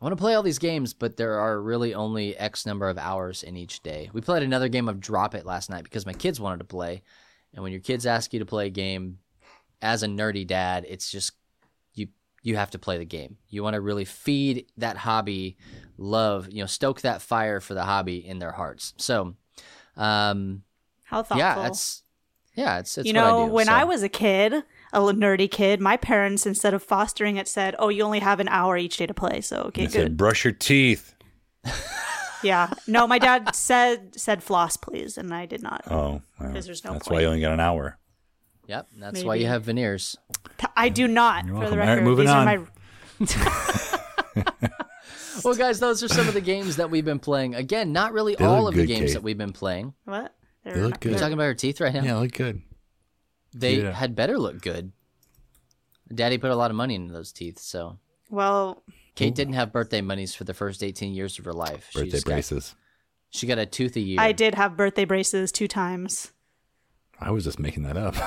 I 0.01 0.05
want 0.05 0.12
to 0.17 0.21
play 0.21 0.34
all 0.36 0.43
these 0.43 0.60
games, 0.60 0.93
but 0.93 1.15
there 1.17 1.39
are 1.39 1.62
really 1.62 1.93
only 1.93 2.36
X 2.38 2.65
number 2.65 2.89
of 2.89 2.97
hours 2.97 3.43
in 3.43 3.55
each 3.55 3.81
day. 3.81 4.10
We 4.13 4.21
played 4.21 4.43
another 4.43 4.67
game 4.67 4.89
of 4.89 4.99
Drop 4.99 5.34
It 5.34 5.45
last 5.45 5.69
night 5.69 5.84
because 5.84 6.05
my 6.05 6.13
kids 6.13 6.39
wanted 6.39 6.60
to 6.60 6.65
play. 6.65 7.01
And 7.53 7.63
when 7.63 7.71
your 7.71 7.81
kids 7.81 8.05
ask 8.05 8.34
you 8.34 8.39
to 8.39 8.45
play 8.45 8.67
a 8.67 8.71
game, 8.71 9.19
as 9.81 10.03
a 10.03 10.08
nerdy 10.08 10.45
dad, 10.45 10.86
it's 10.88 11.10
just 11.10 11.31
you 11.93 12.08
you 12.43 12.58
have 12.58 12.71
to 12.71 12.79
play 12.79 12.97
the 12.97 13.05
game. 13.05 13.38
You 13.49 13.63
want 13.63 13.75
to 13.75 13.81
really 13.81 14.05
feed 14.05 14.65
that 14.77 14.97
hobby 14.97 15.58
love, 15.97 16.51
you 16.51 16.62
know, 16.62 16.65
stoke 16.67 17.01
that 17.01 17.22
fire 17.22 17.61
for 17.61 17.74
the 17.74 17.84
hobby 17.86 18.17
in 18.17 18.39
their 18.39 18.51
hearts. 18.51 18.93
So, 18.97 19.36
um, 19.95 20.63
How 21.03 21.24
thoughtful. 21.24 21.38
yeah, 21.38 21.55
that's 21.55 22.03
yeah, 22.55 22.80
it's 22.80 22.97
it's 22.97 23.07
you 23.07 23.13
what 23.13 23.24
I 23.24 23.30
know, 23.32 23.45
do, 23.47 23.53
when 23.53 23.65
so. 23.67 23.74
I 23.74 23.84
was 23.86 24.03
a 24.03 24.09
kid, 24.09 24.63
a 24.96 25.14
nerdy 25.14 25.50
kid, 25.52 25.80
my 25.82 25.98
parents 25.98 26.46
instead 26.46 26.74
of 26.74 26.82
fostering 26.82 27.38
it 27.38 27.48
said, 27.48 27.76
"Oh, 27.80 27.89
you 27.89 28.04
only 28.04 28.20
have 28.20 28.39
an 28.39 28.48
hour 28.48 28.78
each 28.78 28.98
day 28.98 29.06
to 29.06 29.14
play." 29.14 29.41
So 29.41 29.58
okay, 29.68 29.86
They 29.86 29.91
said, 29.91 30.02
good. 30.04 30.18
brush 30.18 30.43
your 30.46 30.54
teeth. 30.54 31.14
Yeah. 32.43 32.70
No, 32.86 33.08
my 33.08 33.18
dad 33.18 33.56
said 33.56 34.20
said 34.20 34.43
floss, 34.43 34.78
please, 34.78 35.18
and 35.18 35.34
I 35.34 35.48
did 35.48 35.64
not. 35.64 35.82
Oh, 35.89 36.22
well, 36.39 36.52
'Cause 36.54 36.66
there's 36.68 36.84
no 36.84 36.91
that's 36.93 37.08
point. 37.08 37.16
why 37.16 37.22
you 37.22 37.28
only 37.28 37.41
got 37.41 37.54
an 37.54 37.60
hour. 37.60 37.98
Yep, 38.68 38.88
that's 39.00 39.24
why 39.24 39.36
you 39.36 39.48
have 39.48 39.64
veneers. 39.64 40.16
I 40.78 40.89
do 40.89 41.08
not. 41.08 41.46
You're 41.46 41.56
for 41.56 41.70
the 41.72 41.76
welcome. 41.76 41.80
All 41.80 41.86
right, 41.88 41.91
record, 41.93 42.04
moving 42.04 42.26
these 42.26 42.34
on. 42.36 42.48
are 42.48 42.60
my 42.60 42.66
Well, 45.43 45.56
guys, 45.56 45.80
those 45.80 46.02
are 46.04 46.08
some 46.08 46.28
of 46.28 46.34
the 46.34 46.41
games 46.41 46.76
that 46.78 46.89
we've 46.89 47.04
been 47.06 47.20
playing. 47.20 47.56
Again, 47.56 47.91
not 47.91 48.14
really 48.14 48.36
They 48.36 48.46
all 48.46 48.68
of 48.68 48.76
the 48.76 48.86
games 48.86 49.08
Kate. 49.08 49.14
that 49.14 49.24
we've 49.24 49.38
been 49.38 49.54
playing. 49.54 49.93
what? 50.06 50.34
They're 50.64 50.74
They 50.76 50.82
look 50.82 50.91
not- 50.91 51.00
good. 51.02 51.10
You're 51.12 51.20
talking 51.20 51.34
about 51.34 51.43
her 51.46 51.54
teeth 51.56 51.82
right 51.82 51.93
now. 51.93 52.04
Yeah, 52.04 52.16
look 52.18 52.32
good. 52.34 52.62
They 53.58 53.82
Yeah. 53.82 53.91
had 53.91 54.16
better 54.16 54.38
look 54.38 54.62
good. 54.62 54.91
Daddy 56.14 56.38
put 56.38 56.51
a 56.51 56.56
lot 56.56 56.70
of 56.70 56.78
money 56.78 56.93
into 56.95 57.14
those 57.14 57.32
teeth, 57.32 57.58
so 57.58 57.97
Well, 58.30 58.84
Kate 59.16 59.34
didn't 59.34 59.53
have 59.53 59.72
birthday 59.72 60.01
monies 60.01 60.36
for 60.36 60.43
the 60.43 60.53
first 60.53 60.84
18 60.84 61.14
years 61.14 61.39
of 61.39 61.45
her 61.45 61.53
life. 61.53 61.88
She 61.91 61.99
Birthday 62.01 62.18
got- 62.20 62.26
braces. 62.26 62.76
she 63.30 63.47
got 63.47 63.58
a 63.58 63.66
tooth 63.66 63.95
a 63.95 64.01
year. 64.01 64.20
I 64.20 64.32
did 64.34 64.56
have 64.56 64.76
birthday 64.78 65.06
braces 65.06 65.51
two 65.51 65.68
times. 65.70 66.32
I 67.20 67.32
was 67.32 67.45
just 67.45 67.58
making 67.60 67.84
that 67.84 67.97
up. 67.97 68.16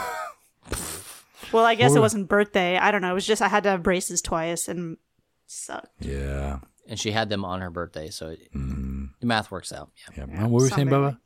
Well, 1.53 1.65
I 1.65 1.77
guess 1.77 1.93
Or- 1.93 1.99
it 1.99 2.01
wasn't 2.01 2.29
birthday. 2.29 2.77
I 2.77 2.91
don't 2.91 3.01
know. 3.01 3.11
It 3.13 3.15
was 3.15 3.27
just 3.27 3.41
I 3.41 3.49
had 3.49 3.63
to 3.63 3.71
have 3.71 3.83
braces 3.83 4.21
twice 4.21 4.69
and 4.69 4.95
it 4.95 4.99
sucked. 5.47 6.05
yeah. 6.05 6.59
and 6.87 6.99
she 6.99 7.11
had 7.11 7.29
them 7.31 7.43
on 7.45 7.61
her 7.63 7.71
birthday, 7.71 8.11
so 8.11 8.29
it, 8.31 8.53
Mm, 8.55 9.11
the 9.21 9.27
math 9.27 9.51
works 9.51 9.73
out. 9.73 9.91
Yeah. 10.17 10.27
yeah. 10.29 10.43
what 10.43 10.51
were 10.51 10.63
we 10.65 10.69
saying, 10.69 10.91
Sunday. 10.91 11.17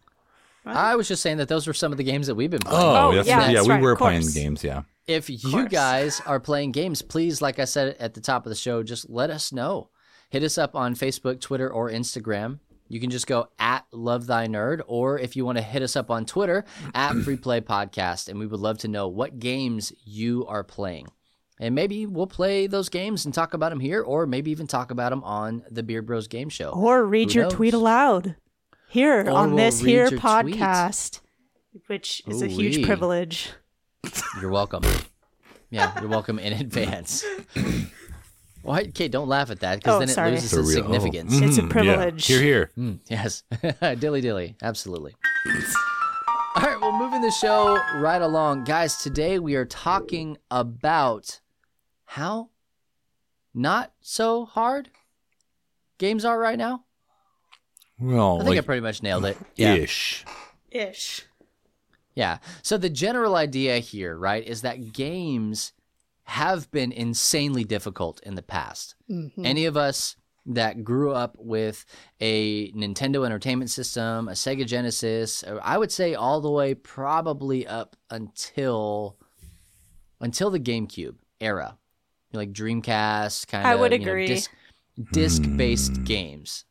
Bubba? 0.66 0.74
I 0.74 0.96
was 0.96 1.08
just 1.08 1.22
saying 1.22 1.38
that 1.38 1.48
those 1.48 1.66
were 1.66 1.72
some 1.74 1.92
of 1.92 1.98
the 1.98 2.04
games 2.04 2.26
that 2.28 2.34
we've 2.34 2.50
been 2.50 2.60
playing. 2.60 2.80
Oh, 2.80 3.08
Oh, 3.10 3.14
that's, 3.14 3.28
yeah, 3.28 3.46
yeah, 3.48 3.52
that's 3.54 3.66
we 3.66 3.74
right, 3.74 3.82
were 3.82 3.96
playing 3.96 4.28
games. 4.32 4.62
Yeah. 4.62 4.82
If 5.06 5.28
you 5.28 5.68
guys 5.68 6.20
are 6.26 6.38
playing 6.38 6.72
games, 6.72 7.02
please, 7.02 7.42
like 7.42 7.58
I 7.58 7.64
said 7.64 7.96
at 7.98 8.14
the 8.14 8.20
top 8.20 8.46
of 8.46 8.50
the 8.50 8.56
show, 8.56 8.82
just 8.82 9.10
let 9.10 9.30
us 9.30 9.52
know. 9.52 9.90
Hit 10.30 10.44
us 10.44 10.56
up 10.58 10.76
on 10.76 10.94
Facebook, 10.94 11.40
Twitter, 11.40 11.68
or 11.70 11.90
Instagram. 11.90 12.60
You 12.88 13.00
can 13.00 13.10
just 13.10 13.26
go 13.26 13.48
at 13.58 13.84
Love 13.90 14.26
Thy 14.26 14.46
Nerd, 14.46 14.82
or 14.86 15.18
if 15.18 15.34
you 15.34 15.44
want 15.44 15.58
to 15.58 15.62
hit 15.62 15.82
us 15.82 15.96
up 15.96 16.10
on 16.10 16.26
Twitter, 16.26 16.64
at 16.94 17.14
Free 17.16 17.36
Play 17.36 17.60
Podcast, 17.62 18.28
and 18.28 18.38
we 18.38 18.46
would 18.46 18.60
love 18.60 18.78
to 18.78 18.88
know 18.88 19.08
what 19.08 19.38
games 19.38 19.92
you 20.04 20.46
are 20.46 20.62
playing. 20.62 21.08
And 21.58 21.74
maybe 21.74 22.06
we'll 22.06 22.26
play 22.26 22.66
those 22.66 22.88
games 22.88 23.24
and 23.24 23.32
talk 23.32 23.54
about 23.54 23.70
them 23.70 23.80
here, 23.80 24.02
or 24.02 24.26
maybe 24.26 24.50
even 24.50 24.66
talk 24.66 24.90
about 24.90 25.10
them 25.10 25.24
on 25.24 25.62
the 25.70 25.82
Beard 25.82 26.06
Bros 26.06 26.28
Game 26.28 26.48
Show. 26.48 26.70
Or 26.70 27.04
read 27.04 27.32
Who 27.32 27.40
your 27.40 27.50
tweet 27.50 27.72
aloud 27.74 28.36
here 28.92 29.24
Or 29.26 29.30
on 29.30 29.48
we'll 29.54 29.64
this 29.64 29.80
here 29.80 30.00
your 30.02 30.08
tweet. 30.10 30.20
podcast, 30.20 31.20
which 31.86 32.22
is 32.26 32.42
a 32.42 32.46
huge 32.46 32.76
Ooh-wee. 32.76 32.84
privilege. 32.84 33.50
You're 34.40 34.50
welcome. 34.50 34.82
Yeah, 35.70 35.98
you're 36.00 36.10
welcome 36.10 36.38
in 36.38 36.52
advance. 36.60 37.24
Why, 38.62 38.84
Kate? 38.86 39.10
Don't 39.10 39.28
laugh 39.28 39.50
at 39.50 39.60
that 39.60 39.76
because 39.78 39.96
Oh, 39.96 39.98
then 39.98 40.08
it 40.08 40.12
sorry. 40.12 40.30
loses 40.32 40.52
its 40.52 40.68
real. 40.68 40.82
significance. 40.84 41.32
Oh. 41.40 41.44
It's 41.44 41.58
a 41.58 41.62
yeah. 41.62 41.68
privilege. 41.68 42.26
Here, 42.26 42.40
here. 42.42 42.70
Mm, 42.78 42.98
yes, 43.08 43.42
dilly 43.98 44.20
dilly, 44.20 44.56
absolutely. 44.62 45.14
All 46.54 46.62
right, 46.62 46.78
well, 46.80 46.92
moving 46.92 47.22
the 47.22 47.30
show 47.30 47.78
right 47.96 48.20
along, 48.20 48.64
guys. 48.64 48.96
Today 48.98 49.38
we 49.38 49.54
are 49.56 49.64
talking 49.64 50.36
about 50.50 51.40
how 52.04 52.50
not 53.54 53.92
so 54.02 54.44
hard 54.44 54.90
games 55.98 56.24
are 56.26 56.38
right 56.38 56.58
now. 56.58 56.84
Well, 58.02 58.40
I 58.40 58.44
think 58.44 58.58
I 58.58 58.60
pretty 58.62 58.80
much 58.80 59.02
nailed 59.02 59.24
it. 59.24 59.36
Yeah, 59.54 59.74
ish. 59.74 60.24
Ish. 60.70 61.22
yeah. 62.14 62.38
So 62.62 62.76
the 62.76 62.90
general 62.90 63.36
idea 63.36 63.78
here, 63.78 64.16
right, 64.16 64.44
is 64.46 64.62
that 64.62 64.92
games 64.92 65.72
have 66.24 66.70
been 66.70 66.92
insanely 66.92 67.64
difficult 67.64 68.20
in 68.22 68.34
the 68.34 68.42
past. 68.42 68.94
Mm-hmm. 69.10 69.44
Any 69.44 69.66
of 69.66 69.76
us 69.76 70.16
that 70.46 70.82
grew 70.82 71.12
up 71.12 71.36
with 71.38 71.84
a 72.20 72.72
Nintendo 72.72 73.24
Entertainment 73.24 73.70
System, 73.70 74.28
a 74.28 74.32
Sega 74.32 74.66
Genesis, 74.66 75.44
uh, 75.44 75.60
I 75.62 75.78
would 75.78 75.92
say 75.92 76.14
all 76.14 76.40
the 76.40 76.50
way 76.50 76.74
probably 76.74 77.66
up 77.66 77.96
until 78.10 79.16
until 80.20 80.50
the 80.50 80.60
GameCube 80.60 81.16
era, 81.40 81.78
like 82.32 82.52
Dreamcast 82.52 83.48
kind 83.48 83.64
of. 83.64 83.70
I 83.70 83.74
would 83.74 83.92
you 83.92 83.98
know, 83.98 84.12
agree. 84.12 84.26
disc, 84.26 84.50
disc-based 85.12 85.96
hmm. 85.96 86.04
games. 86.04 86.64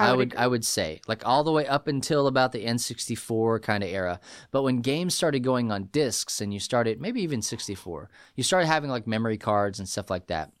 I 0.00 0.08
I 0.08 0.12
would 0.12 0.18
would 0.32 0.36
I 0.36 0.46
would 0.46 0.64
say 0.64 1.00
like 1.06 1.26
all 1.26 1.44
the 1.44 1.52
way 1.52 1.66
up 1.66 1.86
until 1.86 2.26
about 2.26 2.52
the 2.52 2.64
N64 2.64 3.62
kind 3.62 3.84
of 3.84 3.90
era. 3.90 4.20
But 4.50 4.62
when 4.62 4.80
games 4.80 5.14
started 5.14 5.40
going 5.40 5.70
on 5.70 5.84
discs 5.92 6.40
and 6.40 6.52
you 6.52 6.60
started 6.60 7.00
maybe 7.00 7.22
even 7.22 7.42
64, 7.42 8.08
you 8.34 8.42
started 8.42 8.66
having 8.66 8.90
like 8.90 9.06
memory 9.06 9.38
cards 9.38 9.78
and 9.78 9.88
stuff 9.88 10.10
like 10.10 10.26
that. 10.28 10.52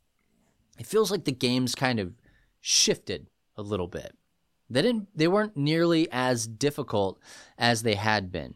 It 0.78 0.86
feels 0.86 1.10
like 1.10 1.24
the 1.24 1.32
games 1.32 1.74
kind 1.74 1.98
of 1.98 2.12
shifted 2.60 3.28
a 3.56 3.62
little 3.62 3.88
bit. 3.88 4.14
They 4.68 4.82
didn't 4.82 5.08
they 5.14 5.28
weren't 5.28 5.56
nearly 5.56 6.08
as 6.12 6.46
difficult 6.46 7.18
as 7.58 7.82
they 7.82 7.94
had 7.94 8.30
been. 8.30 8.54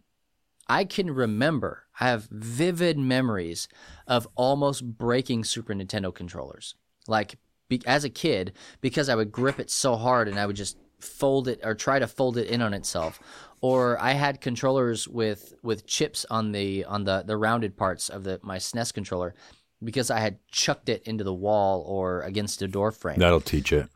I 0.68 0.84
can 0.84 1.10
remember, 1.10 1.84
I 2.00 2.08
have 2.08 2.28
vivid 2.30 2.98
memories 2.98 3.68
of 4.06 4.26
almost 4.34 4.96
breaking 4.96 5.44
Super 5.44 5.74
Nintendo 5.74 6.14
controllers. 6.14 6.74
Like 7.06 7.36
be, 7.68 7.80
as 7.86 8.04
a 8.04 8.10
kid, 8.10 8.52
because 8.80 9.08
I 9.08 9.14
would 9.14 9.32
grip 9.32 9.58
it 9.60 9.70
so 9.70 9.96
hard 9.96 10.28
and 10.28 10.38
I 10.38 10.46
would 10.46 10.56
just 10.56 10.76
fold 11.00 11.48
it 11.48 11.60
or 11.62 11.74
try 11.74 11.98
to 11.98 12.06
fold 12.06 12.36
it 12.38 12.48
in 12.48 12.62
on 12.62 12.72
itself. 12.74 13.20
Or 13.60 14.00
I 14.00 14.12
had 14.12 14.40
controllers 14.40 15.08
with 15.08 15.54
with 15.62 15.86
chips 15.86 16.26
on 16.30 16.52
the 16.52 16.84
on 16.84 17.04
the 17.04 17.22
the 17.26 17.36
rounded 17.36 17.76
parts 17.76 18.08
of 18.10 18.24
the 18.24 18.38
my 18.42 18.58
SNES 18.58 18.92
controller 18.92 19.34
because 19.82 20.10
I 20.10 20.20
had 20.20 20.38
chucked 20.50 20.88
it 20.88 21.02
into 21.04 21.24
the 21.24 21.32
wall 21.34 21.82
or 21.86 22.20
against 22.22 22.60
a 22.62 22.68
door 22.68 22.92
frame. 22.92 23.18
That'll 23.18 23.40
teach 23.40 23.72
it. 23.72 23.88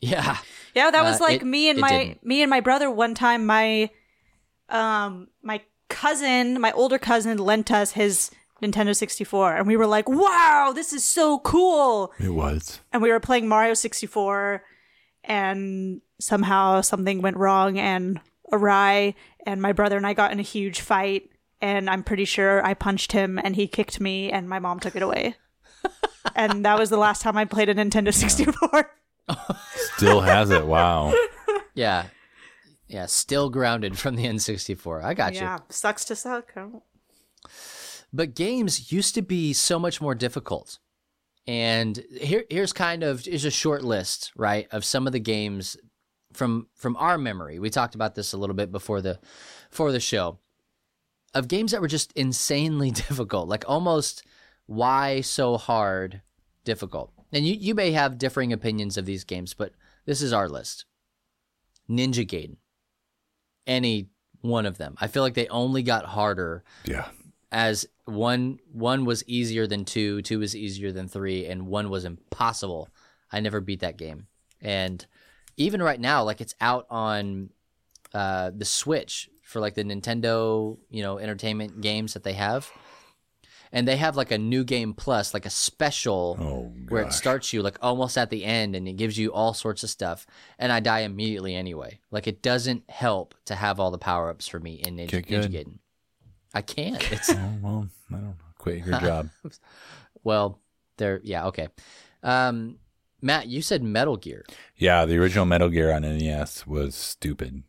Yeah. 0.00 0.38
Yeah, 0.74 0.90
that 0.90 1.04
was 1.04 1.20
Uh, 1.20 1.24
like 1.24 1.42
it- 1.42 1.46
me 1.46 1.68
and 1.70 1.78
my 1.78 1.90
didn't. 1.90 2.24
me 2.24 2.42
and 2.42 2.50
my 2.50 2.60
brother 2.60 2.90
one 2.90 3.14
time 3.14 3.44
my 3.46 3.90
um 4.68 5.28
my 5.42 5.60
cousin, 5.88 6.60
my 6.60 6.72
older 6.72 6.98
cousin 6.98 7.36
lent 7.38 7.70
us 7.70 7.92
his 7.92 8.30
Nintendo 8.62 8.94
64 8.94 9.56
and 9.56 9.66
we 9.66 9.76
were 9.76 9.86
like, 9.86 10.08
"Wow, 10.08 10.72
this 10.74 10.92
is 10.92 11.04
so 11.04 11.38
cool." 11.40 12.12
It 12.20 12.30
was. 12.30 12.80
And 12.92 13.02
we 13.02 13.10
were 13.10 13.20
playing 13.20 13.48
Mario 13.48 13.74
64 13.74 14.62
and 15.24 16.00
somehow 16.20 16.80
something 16.80 17.22
went 17.22 17.36
wrong 17.36 17.78
and 17.78 18.20
awry 18.52 19.14
and 19.46 19.60
my 19.60 19.72
brother 19.72 19.96
and 19.96 20.06
I 20.06 20.14
got 20.14 20.32
in 20.32 20.38
a 20.38 20.42
huge 20.42 20.80
fight 20.80 21.30
and 21.60 21.88
I'm 21.88 22.02
pretty 22.02 22.24
sure 22.24 22.64
I 22.64 22.74
punched 22.74 23.12
him 23.12 23.38
and 23.42 23.56
he 23.56 23.66
kicked 23.66 24.00
me 24.00 24.30
and 24.30 24.48
my 24.48 24.58
mom 24.58 24.80
took 24.80 24.94
it 24.96 25.02
away. 25.02 25.36
and 26.36 26.64
that 26.64 26.78
was 26.78 26.90
the 26.90 26.96
last 26.96 27.22
time 27.22 27.36
I 27.36 27.44
played 27.44 27.68
a 27.68 27.74
Nintendo 27.74 28.12
64. 28.14 28.90
Still 29.96 30.20
has 30.20 30.50
it. 30.50 30.66
Wow. 30.66 31.12
Yeah. 31.74 32.08
Yeah, 32.86 33.06
still 33.06 33.48
grounded 33.48 33.98
from 33.98 34.14
the 34.16 34.26
N64. 34.26 35.02
I 35.02 35.14
got 35.14 35.32
you. 35.32 35.40
yeah, 35.40 35.60
sucks 35.70 36.04
to 36.04 36.14
suck. 36.14 36.52
But 38.12 38.34
games 38.34 38.92
used 38.92 39.14
to 39.14 39.22
be 39.22 39.52
so 39.52 39.78
much 39.78 40.00
more 40.00 40.14
difficult. 40.14 40.78
And 41.46 42.04
here 42.20 42.44
here's 42.50 42.72
kind 42.72 43.02
of 43.02 43.24
here's 43.24 43.44
a 43.44 43.50
short 43.50 43.82
list, 43.82 44.32
right, 44.36 44.68
of 44.70 44.84
some 44.84 45.06
of 45.06 45.12
the 45.12 45.18
games 45.18 45.76
from 46.32 46.68
from 46.74 46.96
our 46.96 47.18
memory. 47.18 47.58
We 47.58 47.70
talked 47.70 47.94
about 47.94 48.14
this 48.14 48.32
a 48.32 48.36
little 48.36 48.54
bit 48.54 48.70
before 48.70 49.00
the 49.00 49.18
for 49.70 49.90
the 49.90 50.00
show. 50.00 50.38
Of 51.34 51.48
games 51.48 51.72
that 51.72 51.80
were 51.80 51.88
just 51.88 52.12
insanely 52.12 52.90
difficult, 53.08 53.48
like 53.48 53.64
almost 53.66 54.22
why 54.66 55.22
so 55.22 55.56
hard 55.56 56.20
difficult. 56.64 57.12
And 57.32 57.46
you, 57.46 57.54
you 57.54 57.74
may 57.74 57.92
have 57.92 58.18
differing 58.18 58.52
opinions 58.52 58.98
of 58.98 59.06
these 59.06 59.24
games, 59.24 59.54
but 59.54 59.72
this 60.04 60.20
is 60.20 60.32
our 60.32 60.48
list. 60.48 60.84
Ninja 61.88 62.26
Gaiden. 62.26 62.56
Any 63.66 64.08
one 64.42 64.66
of 64.66 64.76
them. 64.76 64.96
I 65.00 65.06
feel 65.06 65.22
like 65.22 65.34
they 65.34 65.48
only 65.48 65.82
got 65.82 66.04
harder 66.04 66.64
Yeah. 66.84 67.08
As 67.52 67.86
one 68.06 68.58
one 68.72 69.04
was 69.04 69.22
easier 69.28 69.66
than 69.66 69.84
two, 69.84 70.22
two 70.22 70.40
was 70.40 70.56
easier 70.56 70.90
than 70.90 71.06
three, 71.06 71.46
and 71.46 71.68
one 71.68 71.90
was 71.90 72.04
impossible. 72.04 72.88
I 73.30 73.40
never 73.40 73.60
beat 73.60 73.80
that 73.80 73.98
game. 73.98 74.26
And 74.60 75.04
even 75.56 75.82
right 75.82 76.00
now, 76.00 76.24
like 76.24 76.40
it's 76.40 76.54
out 76.60 76.86
on 76.90 77.50
uh, 78.14 78.50
the 78.56 78.64
Switch 78.64 79.28
for 79.44 79.60
like 79.60 79.74
the 79.74 79.84
Nintendo, 79.84 80.78
you 80.90 81.02
know, 81.02 81.18
entertainment 81.18 81.80
games 81.82 82.14
that 82.14 82.24
they 82.24 82.32
have. 82.32 82.70
And 83.74 83.88
they 83.88 83.96
have 83.96 84.16
like 84.16 84.30
a 84.30 84.36
new 84.36 84.64
game 84.64 84.92
plus, 84.92 85.32
like 85.32 85.46
a 85.46 85.50
special 85.50 86.36
Oh, 86.38 86.72
where 86.90 87.04
it 87.04 87.12
starts 87.14 87.54
you 87.54 87.62
like 87.62 87.78
almost 87.80 88.18
at 88.18 88.28
the 88.28 88.44
end 88.44 88.76
and 88.76 88.86
it 88.86 88.98
gives 88.98 89.16
you 89.16 89.32
all 89.32 89.54
sorts 89.54 89.82
of 89.82 89.88
stuff. 89.88 90.26
And 90.58 90.70
I 90.70 90.80
die 90.80 91.00
immediately 91.00 91.54
anyway. 91.54 92.00
Like 92.10 92.26
it 92.26 92.42
doesn't 92.42 92.90
help 92.90 93.34
to 93.46 93.54
have 93.54 93.80
all 93.80 93.90
the 93.90 93.96
power 93.96 94.28
ups 94.28 94.46
for 94.46 94.60
me 94.60 94.74
in 94.74 94.96
Ninja, 94.96 95.24
Ninja. 95.24 95.48
Gaiden. 95.48 95.78
I 96.54 96.62
can't. 96.62 97.10
It's 97.12 97.30
Oh, 97.34 97.58
well, 97.62 97.88
I 98.10 98.14
don't 98.14 98.22
know. 98.24 98.34
Quit 98.58 98.84
your 98.86 98.98
job. 99.00 99.28
well, 100.24 100.58
there. 100.98 101.20
Yeah, 101.24 101.46
okay. 101.46 101.68
Um, 102.22 102.78
Matt, 103.20 103.46
you 103.48 103.62
said 103.62 103.82
Metal 103.82 104.16
Gear. 104.16 104.44
yeah, 104.76 105.04
the 105.04 105.16
original 105.18 105.44
Metal 105.46 105.68
Gear 105.68 105.92
on 105.92 106.02
NES 106.02 106.66
was 106.66 106.94
stupid. 106.94 107.62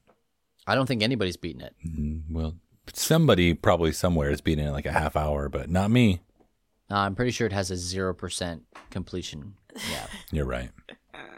I 0.65 0.75
don't 0.75 0.85
think 0.85 1.03
anybody's 1.03 1.37
beaten 1.37 1.61
it. 1.61 1.75
Mm, 1.85 2.21
Well, 2.31 2.55
somebody 2.93 3.53
probably 3.53 3.91
somewhere 3.91 4.29
is 4.31 4.41
beating 4.41 4.65
it 4.65 4.67
in 4.69 4.73
like 4.73 4.85
a 4.85 4.91
half 4.91 5.15
hour, 5.15 5.49
but 5.49 5.69
not 5.69 5.91
me. 5.91 6.21
Uh, 6.91 6.95
I'm 6.97 7.15
pretty 7.15 7.31
sure 7.31 7.47
it 7.47 7.53
has 7.53 7.71
a 7.71 7.77
zero 7.77 8.13
percent 8.13 8.63
completion. 8.89 9.55
Yeah, 9.75 10.07
You're 10.31 10.45
right. 10.45 10.69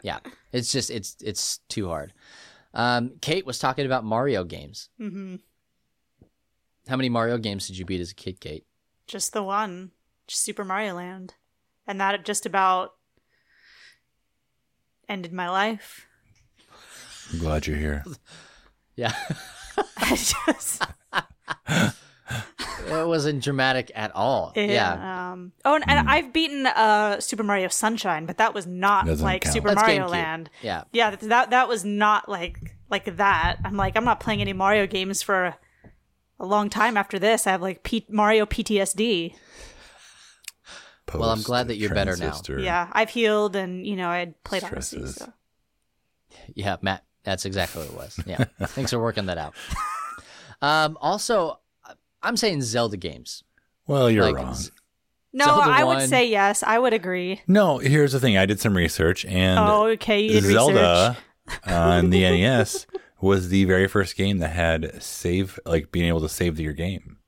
yeah. 0.02 0.18
It's 0.52 0.70
just 0.72 0.90
it's 0.90 1.16
it's 1.22 1.58
too 1.68 1.88
hard. 1.88 2.12
Um, 2.74 3.12
Kate 3.22 3.46
was 3.46 3.58
talking 3.58 3.86
about 3.86 4.04
Mario 4.04 4.44
games. 4.44 4.90
hmm 4.98 5.36
How 6.88 6.96
many 6.96 7.08
Mario 7.08 7.38
games 7.38 7.66
did 7.66 7.78
you 7.78 7.84
beat 7.84 8.00
as 8.00 8.12
a 8.12 8.14
kid, 8.14 8.40
Kate? 8.40 8.64
Just 9.06 9.32
the 9.32 9.42
one, 9.42 9.90
just 10.26 10.42
Super 10.42 10.64
Mario 10.64 10.94
Land, 10.94 11.34
and 11.86 12.00
that 12.00 12.24
just 12.24 12.46
about 12.46 12.94
ended 15.08 15.32
my 15.32 15.48
life. 15.48 16.06
I'm 17.32 17.38
glad 17.38 17.66
you're 17.66 17.76
here. 17.76 18.04
Yeah. 18.96 19.12
I 19.98 20.08
just 20.08 20.82
it 21.68 23.06
wasn't 23.06 23.44
dramatic 23.44 23.92
at 23.94 24.10
all. 24.16 24.54
Yeah. 24.56 25.32
Um, 25.32 25.52
oh, 25.66 25.74
and, 25.74 25.84
and 25.86 26.08
I've 26.08 26.32
beaten 26.32 26.66
uh, 26.66 27.20
Super 27.20 27.42
Mario 27.42 27.68
Sunshine, 27.68 28.24
but 28.24 28.38
that 28.38 28.54
was 28.54 28.66
not 28.66 29.04
Doesn't 29.04 29.22
like 29.22 29.42
count. 29.42 29.52
Super 29.52 29.68
That's 29.68 29.82
Mario 29.82 30.06
GameCube. 30.06 30.10
Land. 30.10 30.50
Yeah. 30.62 30.84
Yeah, 30.92 31.10
that, 31.10 31.20
that 31.20 31.50
that 31.50 31.68
was 31.68 31.84
not 31.84 32.26
like 32.26 32.74
like 32.88 33.16
that. 33.16 33.58
I'm 33.62 33.76
like, 33.76 33.98
I'm 33.98 34.04
not 34.04 34.18
playing 34.18 34.40
any 34.40 34.54
Mario 34.54 34.86
games 34.86 35.20
for 35.20 35.54
a, 36.38 36.44
a 36.44 36.46
long 36.46 36.70
time 36.70 36.96
after 36.96 37.18
this. 37.18 37.46
I 37.46 37.50
have 37.52 37.62
like 37.62 37.82
P- 37.82 38.06
Mario 38.08 38.46
PTSD. 38.46 39.34
Well, 41.14 41.30
I'm 41.30 41.42
glad 41.42 41.68
that 41.68 41.76
you're 41.76 41.94
better 41.94 42.16
now. 42.16 42.40
Yeah, 42.58 42.88
I've 42.92 43.10
healed, 43.10 43.54
and 43.56 43.86
you 43.86 43.94
know, 43.96 44.08
I 44.08 44.18
had 44.18 44.42
played 44.44 44.64
Odyssey. 44.64 44.96
Stresses. 44.98 45.14
So. 45.16 45.32
Yeah, 46.54 46.76
Matt, 46.82 47.04
that's 47.22 47.44
exactly 47.44 47.82
what 47.84 47.90
it 47.92 47.96
was. 47.96 48.20
Yeah. 48.26 48.44
Thanks 48.68 48.90
for 48.90 48.98
working 48.98 49.26
that 49.26 49.38
out. 49.38 49.54
Um, 50.60 50.98
also, 51.00 51.60
I'm 52.22 52.36
saying 52.36 52.62
Zelda 52.62 52.96
games. 52.96 53.44
Well, 53.86 54.10
you're 54.10 54.24
Like, 54.24 54.36
wrong. 54.36 54.54
Z- 54.54 54.70
No, 55.32 55.44
Zelda 55.46 55.70
I 55.70 55.84
would 55.84 56.08
say 56.08 56.28
yes. 56.28 56.62
I 56.64 56.78
would 56.78 56.92
agree. 56.92 57.40
No, 57.46 57.78
here's 57.78 58.12
the 58.12 58.20
thing. 58.20 58.36
I 58.36 58.44
did 58.46 58.58
some 58.60 58.76
research, 58.76 59.24
and 59.26 59.58
Oh, 59.60 59.86
okay, 59.90 60.20
you 60.22 60.40
did 60.40 60.44
Zelda 60.44 61.16
research. 61.46 61.68
on 61.72 62.10
the 62.10 62.22
NES 62.30 62.86
was 63.20 63.48
the 63.48 63.64
very 63.64 63.88
first 63.88 64.16
game 64.16 64.38
that 64.38 64.50
had 64.50 65.02
save, 65.02 65.58
like 65.64 65.90
being 65.90 66.06
able 66.06 66.20
to 66.20 66.28
save 66.28 66.60
your 66.60 66.72
game, 66.72 67.18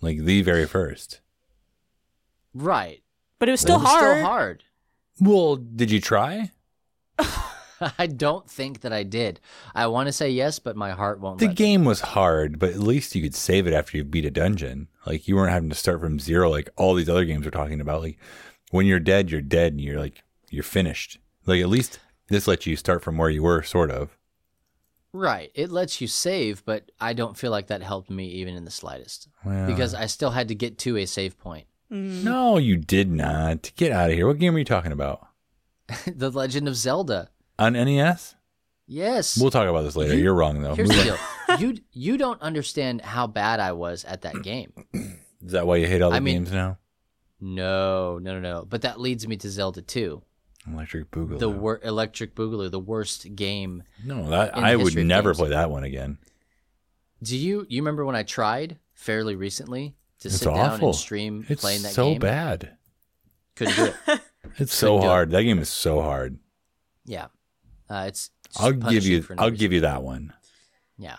like 0.00 0.18
the 0.18 0.42
very 0.42 0.66
first. 0.66 1.20
Right. 2.54 3.02
But 3.38 3.48
it 3.48 3.52
was 3.52 3.60
still 3.60 3.76
it 3.76 3.82
was 3.82 3.88
hard. 3.90 4.16
Still 4.16 4.26
hard. 4.26 4.64
Well, 5.20 5.56
did 5.56 5.90
you 5.90 6.00
try? 6.00 6.50
I 7.98 8.06
don't 8.06 8.48
think 8.48 8.80
that 8.80 8.92
I 8.92 9.04
did. 9.04 9.40
I 9.74 9.86
want 9.86 10.06
to 10.08 10.12
say 10.12 10.30
yes, 10.30 10.58
but 10.58 10.76
my 10.76 10.90
heart 10.90 11.20
won't. 11.20 11.38
The 11.38 11.46
let 11.46 11.52
me. 11.52 11.56
game 11.56 11.84
was 11.84 12.00
hard, 12.00 12.58
but 12.58 12.70
at 12.70 12.80
least 12.80 13.14
you 13.14 13.22
could 13.22 13.34
save 13.34 13.66
it 13.66 13.72
after 13.72 13.96
you 13.96 14.04
beat 14.04 14.26
a 14.26 14.30
dungeon. 14.30 14.88
Like 15.06 15.26
you 15.26 15.36
weren't 15.36 15.52
having 15.52 15.70
to 15.70 15.74
start 15.74 16.00
from 16.00 16.18
zero, 16.18 16.50
like 16.50 16.68
all 16.76 16.94
these 16.94 17.08
other 17.08 17.24
games 17.24 17.46
are 17.46 17.50
talking 17.50 17.80
about. 17.80 18.02
Like 18.02 18.18
when 18.70 18.86
you're 18.86 19.00
dead, 19.00 19.30
you're 19.30 19.40
dead, 19.40 19.72
and 19.72 19.80
you're 19.80 20.00
like 20.00 20.22
you're 20.50 20.62
finished. 20.62 21.18
Like 21.46 21.62
at 21.62 21.68
least 21.68 22.00
this 22.28 22.46
lets 22.46 22.66
you 22.66 22.76
start 22.76 23.02
from 23.02 23.16
where 23.16 23.30
you 23.30 23.42
were, 23.42 23.62
sort 23.62 23.90
of. 23.90 24.16
Right. 25.12 25.50
It 25.54 25.70
lets 25.70 26.00
you 26.00 26.06
save, 26.06 26.64
but 26.64 26.90
I 27.00 27.12
don't 27.14 27.36
feel 27.36 27.50
like 27.50 27.66
that 27.68 27.82
helped 27.82 28.10
me 28.10 28.26
even 28.26 28.54
in 28.54 28.64
the 28.64 28.70
slightest 28.70 29.28
Well, 29.44 29.66
because 29.66 29.92
I 29.94 30.06
still 30.06 30.30
had 30.30 30.48
to 30.48 30.54
get 30.54 30.78
to 30.78 30.96
a 30.98 31.06
save 31.06 31.38
point. 31.38 31.66
Mm-hmm. 31.92 32.22
no, 32.24 32.56
you 32.58 32.76
did 32.76 33.10
not. 33.10 33.72
Get 33.76 33.90
out 33.90 34.10
of 34.10 34.16
here. 34.16 34.26
What 34.28 34.38
game 34.38 34.54
are 34.54 34.58
you 34.60 34.64
talking 34.64 34.92
about? 34.92 35.26
the 36.06 36.30
Legend 36.30 36.68
of 36.68 36.76
Zelda. 36.76 37.30
On 37.58 37.72
NES? 37.72 38.36
Yes. 38.86 39.36
We'll 39.40 39.50
talk 39.50 39.68
about 39.68 39.82
this 39.82 39.96
later. 39.96 40.14
You- 40.14 40.22
You, 40.22 40.30
are 40.30 40.34
wrong 40.34 40.62
though. 40.62 40.74
Here's 40.76 40.88
Move 40.88 41.04
the 41.04 41.10
on. 41.12 41.58
deal. 41.58 41.70
You 41.72 41.78
you 41.92 42.16
don't 42.16 42.40
understand 42.40 43.00
how 43.00 43.26
bad 43.26 43.58
I 43.58 43.72
was 43.72 44.04
at 44.04 44.22
that 44.22 44.42
game. 44.42 44.72
Is 45.44 45.52
that 45.52 45.66
why 45.66 45.76
you 45.76 45.86
hate 45.88 46.00
all 46.02 46.10
the 46.10 46.16
I 46.16 46.20
mean- 46.20 46.36
games 46.44 46.52
now? 46.52 46.78
No, 47.40 48.18
no, 48.18 48.34
no, 48.34 48.40
no. 48.40 48.64
But 48.68 48.82
that 48.82 49.00
leads 49.00 49.26
me 49.26 49.36
to 49.38 49.48
Zelda 49.50 49.80
2. 49.82 50.20
Electric 50.74 51.10
Boogaloo. 51.10 51.38
The 51.38 51.48
wor- 51.48 51.80
Electric 51.82 52.34
Boogaloo, 52.34 52.70
the 52.70 52.78
worst 52.80 53.34
game. 53.36 53.82
no, 54.04 54.28
that 54.30 54.56
in 54.56 54.64
I 54.64 54.76
would 54.76 54.94
never 54.96 55.34
play 55.34 55.50
that 55.50 55.70
one 55.70 55.84
again. 55.84 56.18
Do 57.22 57.36
you 57.36 57.66
you 57.68 57.82
remember 57.82 58.04
when 58.04 58.16
I 58.16 58.22
tried 58.22 58.78
fairly 58.94 59.36
recently 59.36 59.94
to 60.20 60.28
It's 60.28 60.38
sit 60.38 60.46
down 60.46 60.58
awful. 60.58 60.88
and 60.88 60.96
stream 60.96 61.44
It's 61.48 61.60
playing 61.60 61.82
that 61.82 61.92
so 61.92 62.10
game? 62.12 62.20
bad. 62.20 62.76
Couldn't 63.56 63.76
do 63.76 63.84
it. 64.08 64.20
It's 64.56 64.74
so 64.74 64.86
Couldn't 64.86 65.00
do 65.02 65.06
it. 65.06 65.10
hard. 65.10 65.30
That 65.32 65.42
game 65.42 65.58
is 65.58 65.68
so 65.68 66.00
hard. 66.00 66.38
yeah. 67.04 67.26
Uh, 67.88 68.04
it's, 68.08 68.30
it's 68.46 68.58
I'll 68.60 68.72
give 68.72 69.04
you. 69.04 69.18
punishing 69.22 69.36
no 69.36 69.42
I'll 69.42 69.50
reason. 69.50 69.58
give 69.60 69.72
you 69.72 69.80
that 69.82 70.02
one. 70.02 70.32
Yeah. 70.96 71.16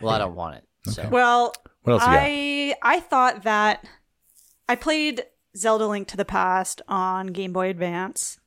Well, 0.00 0.14
I 0.14 0.18
don't 0.18 0.34
want 0.36 0.56
it. 0.56 0.64
So 0.92 1.08
Well, 1.08 1.52
What 1.82 1.94
else 1.94 2.02
you 2.02 2.06
got? 2.06 2.18
I 2.20 2.74
I 2.82 3.00
thought 3.00 3.42
that 3.42 3.84
I 4.68 4.76
played 4.76 5.24
Zelda 5.56 5.86
Link 5.86 6.06
to 6.08 6.16
the 6.16 6.24
Past 6.24 6.80
on 6.88 7.28
Game 7.28 7.52
Boy 7.52 7.68
Advance 7.70 8.38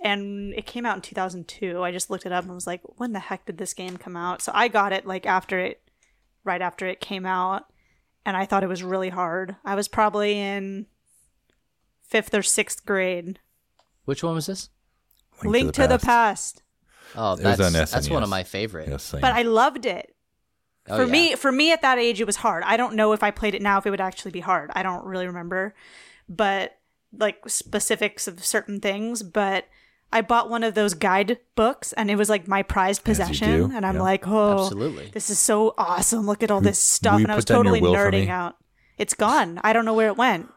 and 0.00 0.54
it 0.54 0.66
came 0.66 0.86
out 0.86 0.96
in 0.96 1.02
2002. 1.02 1.82
I 1.82 1.92
just 1.92 2.10
looked 2.10 2.26
it 2.26 2.32
up 2.32 2.44
and 2.44 2.54
was 2.54 2.66
like, 2.66 2.82
when 2.96 3.12
the 3.12 3.18
heck 3.18 3.46
did 3.46 3.58
this 3.58 3.74
game 3.74 3.96
come 3.96 4.16
out? 4.16 4.42
So 4.42 4.52
I 4.54 4.68
got 4.68 4.92
it 4.92 5.06
like 5.06 5.26
after 5.26 5.58
it 5.58 5.82
right 6.44 6.62
after 6.62 6.86
it 6.86 7.00
came 7.00 7.26
out 7.26 7.66
and 8.24 8.36
I 8.36 8.44
thought 8.44 8.62
it 8.62 8.68
was 8.68 8.82
really 8.82 9.08
hard. 9.08 9.56
I 9.64 9.74
was 9.74 9.88
probably 9.88 10.38
in 10.38 10.86
5th 12.12 12.34
or 12.34 12.40
6th 12.40 12.84
grade. 12.84 13.38
which 14.04 14.22
one 14.22 14.34
was 14.34 14.46
this? 14.46 14.68
Link, 15.44 15.74
to, 15.74 15.86
the 15.86 15.98
Past. 15.98 16.62
Oh, 17.14 17.32
It 17.32 17.44
was 17.44 17.58
that's 17.58 17.60
on 17.60 17.72
that's 17.72 18.10
one 18.10 18.22
of 18.22 18.28
my 18.28 18.42
favorite. 18.42 18.88
Yes. 18.88 19.12
But 19.12 19.24
I 19.24 19.42
loved 19.42 19.86
it. 19.86 20.16
Oh, 20.88 20.96
for 20.98 21.04
yeah. 21.04 21.12
me 21.12 21.34
for 21.34 21.50
me 21.50 21.72
at 21.72 21.82
that 21.82 21.98
age 21.98 22.20
it 22.20 22.26
was 22.26 22.36
hard 22.36 22.62
i 22.64 22.76
don't 22.76 22.94
know 22.94 23.12
if 23.12 23.24
i 23.24 23.32
played 23.32 23.56
it 23.56 23.62
now 23.62 23.76
if 23.78 23.86
it 23.86 23.90
would 23.90 24.00
actually 24.00 24.30
be 24.30 24.38
hard 24.38 24.70
i 24.74 24.84
don't 24.84 25.04
really 25.04 25.26
remember 25.26 25.74
but 26.28 26.78
like 27.12 27.40
specifics 27.48 28.28
of 28.28 28.44
certain 28.44 28.80
things 28.80 29.24
but 29.24 29.66
i 30.12 30.20
bought 30.20 30.48
one 30.48 30.62
of 30.62 30.74
those 30.74 30.94
guide 30.94 31.38
books 31.54 31.92
and 31.94 32.10
it 32.10 32.16
was 32.16 32.28
like 32.28 32.46
my 32.48 32.62
prized 32.62 33.04
possession 33.04 33.72
and 33.72 33.84
i'm 33.84 33.96
yeah. 33.96 34.02
like 34.02 34.26
oh 34.26 34.64
Absolutely. 34.64 35.10
this 35.12 35.28
is 35.30 35.38
so 35.38 35.74
awesome 35.76 36.26
look 36.26 36.42
at 36.42 36.50
all 36.50 36.60
this 36.60 36.78
stuff 36.78 37.18
and 37.20 37.30
i 37.30 37.34
was 37.36 37.44
put 37.44 37.54
that 37.54 37.60
in 37.60 37.64
your 37.66 37.74
totally 37.94 37.96
nerding 38.24 38.28
out 38.30 38.56
it's 38.98 39.14
gone 39.14 39.60
i 39.64 39.72
don't 39.72 39.84
know 39.84 39.94
where 39.94 40.08
it 40.08 40.16
went 40.16 40.48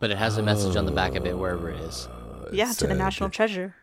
But 0.00 0.10
it 0.10 0.18
has 0.18 0.36
a 0.38 0.42
message 0.42 0.76
on 0.76 0.84
the 0.86 0.92
back 0.92 1.14
of 1.16 1.26
it 1.26 1.36
wherever 1.36 1.70
it 1.70 1.80
is. 1.80 2.06
Uh, 2.06 2.48
yeah 2.52 2.66
to 2.72 2.84
the 2.86 2.88
said- 2.88 2.98
national 2.98 3.30
treasure 3.30 3.74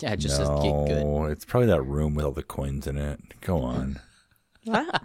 Yeah, 0.00 0.12
it 0.12 0.16
just 0.18 0.36
says 0.36 0.48
get 0.48 0.62
good. 0.86 1.04
no, 1.04 1.24
it's 1.24 1.44
probably 1.44 1.66
that 1.68 1.82
room 1.82 2.14
with 2.14 2.24
all 2.24 2.32
the 2.32 2.42
coins 2.42 2.86
in 2.86 2.96
it. 2.98 3.20
Go 3.40 3.58
on. 3.62 3.98
what 4.64 5.02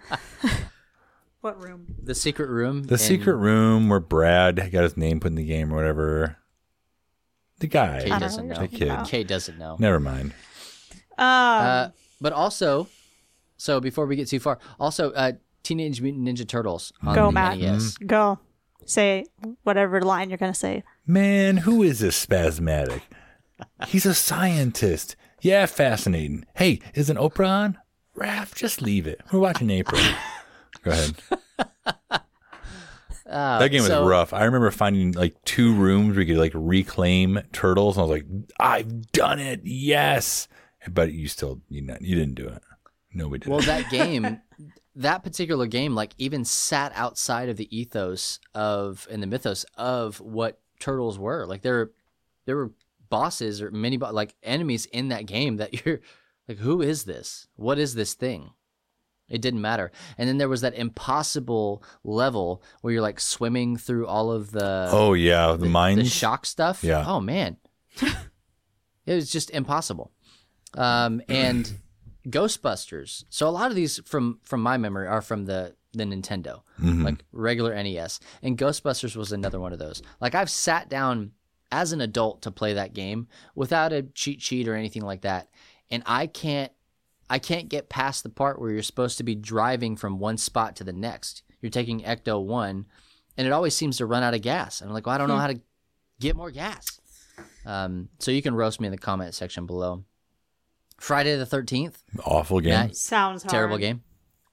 what 1.40 1.60
room 1.62 1.94
The 2.02 2.14
secret 2.14 2.48
room. 2.48 2.84
The 2.84 2.94
in- 2.94 2.98
secret 2.98 3.36
room 3.36 3.88
where 3.88 4.00
Brad 4.00 4.56
got 4.72 4.82
his 4.82 4.96
name 4.96 5.20
put 5.20 5.28
in 5.28 5.34
the 5.36 5.44
game 5.44 5.72
or 5.72 5.76
whatever. 5.76 6.36
The 7.58 7.66
guy. 7.66 8.00
Kate 8.02 8.06
I 8.06 8.18
don't 8.18 8.20
doesn't 8.20 8.48
know. 8.48 8.68
you're 8.70 8.92
about. 8.92 9.08
Kate 9.08 9.26
doesn't 9.28 9.58
know. 9.58 9.76
Never 9.78 10.00
mind. 10.00 10.32
um 11.18 11.26
Uh, 11.26 11.88
but 12.20 12.32
also, 12.32 12.88
so 13.56 13.80
before 13.80 14.06
we 14.06 14.16
get 14.16 14.28
too 14.28 14.40
far, 14.40 14.58
also 14.78 15.12
uh, 15.12 15.32
Teenage 15.62 16.00
Mutant 16.00 16.26
Ninja 16.28 16.46
Turtles 16.46 16.92
on 17.02 17.14
Go, 17.14 17.26
the 17.26 17.32
Matt. 17.32 17.58
NES. 17.58 17.96
go 17.98 18.38
say 18.84 19.24
whatever 19.64 20.00
line 20.00 20.28
you're 20.30 20.38
gonna 20.38 20.54
say 20.54 20.84
Man, 21.06 21.56
who 21.58 21.82
is 21.82 21.98
this 22.00 22.24
spasmatic? 22.24 23.02
He's 23.88 24.06
a 24.06 24.14
scientist. 24.14 25.16
Yeah, 25.40 25.66
fascinating. 25.66 26.44
Hey, 26.54 26.80
isn't 26.94 27.16
Oprah 27.18 27.48
on? 27.48 27.78
Raph, 28.16 28.54
just 28.54 28.80
leave 28.82 29.06
it. 29.06 29.20
We're 29.32 29.40
watching 29.40 29.70
April. 29.70 30.00
Go 30.84 30.90
ahead. 30.92 31.14
Uh, 33.36 33.58
That 33.58 33.68
game 33.68 33.82
was 33.82 33.88
so- 33.88 34.06
rough. 34.06 34.32
I 34.32 34.44
remember 34.44 34.70
finding 34.70 35.12
like 35.12 35.42
two 35.44 35.74
rooms 35.74 36.14
where 36.16 36.22
you 36.22 36.34
could 36.34 36.40
like 36.40 36.52
reclaim 36.54 37.40
turtles, 37.52 37.96
and 37.96 38.02
I 38.02 38.06
was 38.06 38.10
like, 38.22 38.26
"I've 38.58 39.12
done 39.12 39.38
it, 39.38 39.60
yes!" 39.64 40.48
But 40.88 41.12
you 41.12 41.28
still, 41.28 41.60
you 41.68 41.82
know, 41.82 41.96
you 42.00 42.14
didn't 42.14 42.36
do 42.36 42.48
it. 42.48 42.62
Nobody 43.12 43.40
did. 43.44 43.50
Well, 43.50 43.60
that 43.60 43.90
game, 43.90 44.40
that 44.94 45.22
particular 45.22 45.66
game, 45.66 45.94
like 45.94 46.14
even 46.18 46.44
sat 46.44 46.92
outside 46.94 47.48
of 47.48 47.56
the 47.56 47.68
ethos 47.76 48.38
of 48.54 49.06
and 49.10 49.22
the 49.22 49.26
mythos 49.26 49.64
of 49.76 50.20
what 50.20 50.60
turtles 50.80 51.18
were. 51.18 51.44
Like 51.46 51.62
there, 51.62 51.90
there 52.46 52.56
were 52.56 52.70
bosses 53.08 53.60
or 53.60 53.70
many 53.70 53.98
like 53.98 54.34
enemies 54.42 54.86
in 54.86 55.08
that 55.08 55.26
game 55.26 55.56
that 55.56 55.72
you're 55.86 56.00
like, 56.48 56.58
who 56.58 56.80
is 56.82 57.04
this? 57.04 57.48
What 57.56 57.78
is 57.78 57.94
this 57.94 58.14
thing? 58.14 58.50
It 59.28 59.42
didn't 59.42 59.60
matter. 59.60 59.90
And 60.18 60.28
then 60.28 60.38
there 60.38 60.48
was 60.48 60.60
that 60.60 60.74
impossible 60.74 61.82
level 62.04 62.62
where 62.80 62.92
you're 62.92 63.02
like 63.02 63.18
swimming 63.20 63.76
through 63.76 64.06
all 64.06 64.30
of 64.30 64.52
the 64.52 64.88
oh 64.90 65.14
yeah, 65.14 65.48
the, 65.52 65.58
the, 65.58 65.68
mines. 65.68 65.98
the 65.98 66.04
shock 66.08 66.46
stuff. 66.46 66.84
Yeah. 66.84 67.04
Oh 67.06 67.20
man, 67.20 67.56
it 69.06 69.14
was 69.14 69.30
just 69.30 69.50
impossible. 69.50 70.12
Um, 70.74 71.22
and 71.28 71.72
Ghostbusters. 72.28 73.24
So 73.30 73.48
a 73.48 73.50
lot 73.50 73.70
of 73.70 73.76
these 73.76 74.00
from 74.04 74.40
from 74.42 74.62
my 74.62 74.76
memory 74.76 75.06
are 75.06 75.22
from 75.22 75.46
the 75.46 75.74
the 75.92 76.04
Nintendo, 76.04 76.60
Mm-hmm. 76.80 77.04
like 77.04 77.24
regular 77.32 77.74
NES. 77.82 78.20
And 78.42 78.58
Ghostbusters 78.58 79.16
was 79.16 79.32
another 79.32 79.58
one 79.58 79.72
of 79.72 79.78
those. 79.78 80.02
Like 80.20 80.34
I've 80.34 80.50
sat 80.50 80.88
down 80.90 81.32
as 81.72 81.92
an 81.92 82.00
adult 82.00 82.42
to 82.42 82.50
play 82.50 82.74
that 82.74 82.92
game 82.92 83.28
without 83.54 83.92
a 83.92 84.02
cheat 84.02 84.42
sheet 84.42 84.68
or 84.68 84.74
anything 84.74 85.02
like 85.02 85.22
that, 85.22 85.48
and 85.90 86.02
I 86.06 86.26
can't 86.26 86.70
I 87.28 87.38
can't 87.38 87.68
get 87.68 87.88
past 87.88 88.22
the 88.22 88.28
part 88.28 88.60
where 88.60 88.70
you're 88.70 88.82
supposed 88.82 89.18
to 89.18 89.24
be 89.24 89.34
driving 89.34 89.96
from 89.96 90.18
one 90.18 90.36
spot 90.36 90.76
to 90.76 90.84
the 90.84 90.92
next. 90.92 91.42
You're 91.60 91.70
taking 91.70 92.02
Ecto 92.02 92.44
one, 92.44 92.86
and 93.36 93.46
it 93.46 93.52
always 93.52 93.74
seems 93.74 93.96
to 93.98 94.06
run 94.06 94.22
out 94.22 94.34
of 94.34 94.42
gas. 94.42 94.80
And 94.80 94.88
I'm 94.88 94.94
like, 94.94 95.06
well, 95.06 95.14
I 95.14 95.18
don't 95.18 95.28
know 95.28 95.36
how 95.36 95.48
to 95.48 95.60
get 96.20 96.36
more 96.36 96.50
gas. 96.50 97.00
Um, 97.64 98.08
so 98.20 98.30
you 98.30 98.42
can 98.42 98.54
roast 98.54 98.80
me 98.80 98.86
in 98.86 98.92
the 98.92 98.98
comment 98.98 99.34
section 99.34 99.66
below. 99.66 100.04
Friday 100.98 101.36
the 101.36 101.44
Thirteenth, 101.46 102.02
Awful 102.24 102.60
game. 102.60 102.72
Matt, 102.72 102.96
sounds 102.96 103.42
hard. 103.42 103.50
terrible 103.50 103.78
game, 103.78 104.02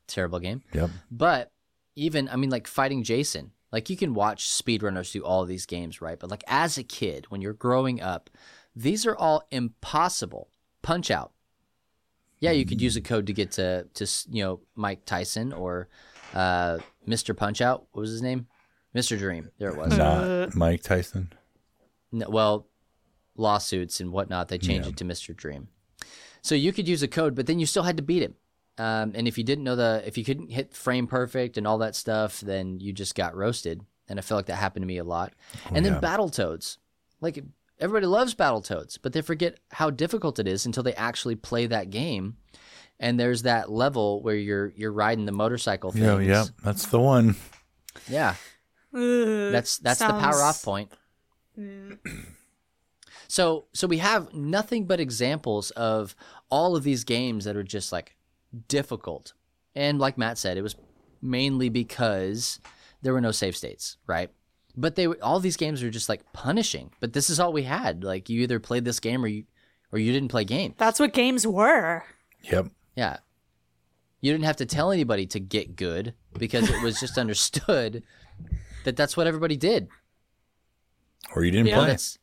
terrible 0.07 0.39
game. 0.39 0.61
Yep. 0.73 0.89
But 1.09 1.51
even, 1.95 2.27
I 2.27 2.35
mean, 2.35 2.49
like 2.49 2.67
fighting 2.67 3.03
Jason, 3.03 3.51
like 3.71 3.89
you 3.89 3.95
can 3.95 4.13
watch 4.13 4.49
speedrunners 4.49 5.11
do 5.13 5.23
all 5.23 5.45
these 5.45 5.65
games, 5.65 6.01
right? 6.01 6.19
But 6.19 6.31
like 6.31 6.43
as 6.47 6.77
a 6.77 6.83
kid, 6.83 7.27
when 7.29 7.41
you're 7.41 7.53
growing 7.53 8.01
up, 8.01 8.29
these 8.75 9.05
are 9.05 9.15
all 9.15 9.47
impossible. 9.51 10.49
Punch 10.81 11.09
out. 11.09 11.31
Yeah, 12.43 12.51
you 12.51 12.65
could 12.65 12.81
use 12.81 12.97
a 12.97 13.01
code 13.01 13.27
to 13.27 13.33
get 13.33 13.51
to 13.53 13.87
to 13.93 14.07
you 14.29 14.43
know 14.43 14.59
Mike 14.75 15.05
Tyson 15.05 15.53
or 15.53 15.87
uh, 16.33 16.79
Mr. 17.07 17.35
Punch 17.35 17.61
Out. 17.61 17.87
What 17.91 18.01
was 18.01 18.11
his 18.11 18.21
name? 18.21 18.47
Mr. 18.93 19.17
Dream. 19.17 19.49
There 19.59 19.69
it 19.69 19.77
was. 19.77 19.97
Not 19.97 20.53
Mike 20.53 20.83
Tyson. 20.83 21.31
No, 22.11 22.29
well, 22.29 22.67
lawsuits 23.37 23.99
and 23.99 24.11
whatnot, 24.11 24.49
they 24.49 24.57
changed 24.57 24.89
it 24.89 24.97
to 24.97 25.05
Mr. 25.05 25.35
Dream. 25.35 25.69
So 26.41 26.53
you 26.53 26.73
could 26.73 26.87
use 26.87 27.01
a 27.01 27.07
code, 27.07 27.33
but 27.33 27.47
then 27.47 27.59
you 27.59 27.65
still 27.65 27.83
had 27.83 27.97
to 27.97 28.03
beat 28.03 28.21
him. 28.21 28.35
Um, 28.77 29.13
and 29.15 29.27
if 29.27 29.37
you 29.37 29.43
didn't 29.43 29.63
know 29.63 29.75
the, 29.75 30.03
if 30.05 30.17
you 30.17 30.25
couldn't 30.25 30.51
hit 30.51 30.75
frame 30.75 31.07
perfect 31.07 31.57
and 31.57 31.65
all 31.65 31.77
that 31.77 31.95
stuff, 31.95 32.41
then 32.41 32.79
you 32.79 32.91
just 32.91 33.15
got 33.15 33.35
roasted. 33.35 33.81
And 34.09 34.19
I 34.19 34.21
feel 34.21 34.37
like 34.37 34.47
that 34.47 34.55
happened 34.55 34.83
to 34.83 34.87
me 34.87 34.97
a 34.97 35.03
lot. 35.03 35.33
and 35.71 35.85
then 35.85 35.93
yeah. 35.93 35.99
Battletoads, 36.01 36.77
like 37.21 37.41
everybody 37.79 38.05
loves 38.05 38.35
Battletoads, 38.35 38.97
but 39.01 39.13
they 39.13 39.21
forget 39.21 39.59
how 39.71 39.89
difficult 39.89 40.39
it 40.39 40.47
is 40.47 40.65
until 40.65 40.83
they 40.83 40.93
actually 40.93 41.35
play 41.35 41.65
that 41.67 41.89
game. 41.89 42.37
And 42.99 43.19
there's 43.19 43.41
that 43.41 43.71
level 43.71 44.21
where 44.21 44.35
you're 44.35 44.71
you're 44.75 44.91
riding 44.93 45.25
the 45.25 45.31
motorcycle 45.31 45.91
things. 45.91 46.03
Yeah, 46.05 46.19
yeah, 46.19 46.45
that's 46.63 46.85
the 46.87 46.99
one. 46.99 47.35
Yeah. 48.07 48.35
Ugh, 48.95 49.51
That's 49.51 49.77
that's 49.79 49.99
the 49.99 50.07
power 50.07 50.41
off 50.41 50.57
sounds- 50.57 50.63
point. 50.63 50.91
So 53.27 53.65
so 53.73 53.87
we 53.87 53.97
have 53.97 54.33
nothing 54.33 54.85
but 54.85 54.99
examples 54.99 55.71
of 55.71 56.15
all 56.49 56.75
of 56.75 56.83
these 56.83 57.03
games 57.03 57.45
that 57.45 57.55
are 57.55 57.63
just 57.63 57.91
like 57.91 58.15
difficult. 58.67 59.33
And 59.75 59.97
like 59.99 60.17
Matt 60.17 60.37
said, 60.37 60.57
it 60.57 60.61
was 60.61 60.75
mainly 61.21 61.69
because 61.69 62.59
there 63.01 63.13
were 63.13 63.21
no 63.21 63.31
save 63.31 63.55
states, 63.55 63.97
right? 64.05 64.29
But 64.75 64.95
they 64.95 65.05
all 65.07 65.39
these 65.39 65.57
games 65.57 65.83
are 65.83 65.91
just 65.91 66.09
like 66.09 66.31
punishing. 66.33 66.91
But 66.99 67.13
this 67.13 67.29
is 67.29 67.39
all 67.39 67.53
we 67.53 67.63
had. 67.63 68.03
Like 68.03 68.29
you 68.29 68.41
either 68.41 68.59
played 68.59 68.85
this 68.85 68.99
game 68.99 69.23
or 69.23 69.27
you 69.27 69.43
or 69.91 69.99
you 69.99 70.11
didn't 70.11 70.29
play 70.29 70.43
games. 70.45 70.75
That's 70.77 70.99
what 70.99 71.13
games 71.13 71.45
were. 71.45 72.03
Yep. 72.51 72.67
Yeah. 72.95 73.17
You 74.21 74.31
didn't 74.31 74.45
have 74.45 74.55
to 74.57 74.65
tell 74.65 74.91
anybody 74.91 75.27
to 75.27 75.39
get 75.39 75.75
good 75.75 76.13
because 76.37 76.69
it 76.69 76.81
was 76.81 76.99
just 76.99 77.17
understood 77.19 78.03
that 78.85 78.95
that's 78.95 79.15
what 79.15 79.27
everybody 79.27 79.57
did. 79.57 79.89
Or 81.35 81.43
you 81.43 81.51
didn't 81.51 81.67
Yeah. 81.67 81.77
play. 81.77 81.87
That's, 81.87 82.17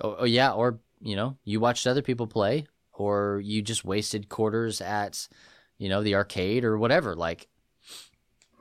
oh, 0.00 0.16
oh 0.20 0.24
yeah, 0.24 0.52
or 0.52 0.80
you 1.00 1.14
know, 1.14 1.36
you 1.44 1.60
watched 1.60 1.86
other 1.86 2.02
people 2.02 2.26
play, 2.26 2.66
or 2.92 3.40
you 3.44 3.62
just 3.62 3.84
wasted 3.84 4.28
quarters 4.28 4.80
at, 4.80 5.28
you 5.78 5.88
know, 5.88 6.02
the 6.02 6.16
arcade 6.16 6.64
or 6.64 6.76
whatever. 6.76 7.14
Like 7.14 7.46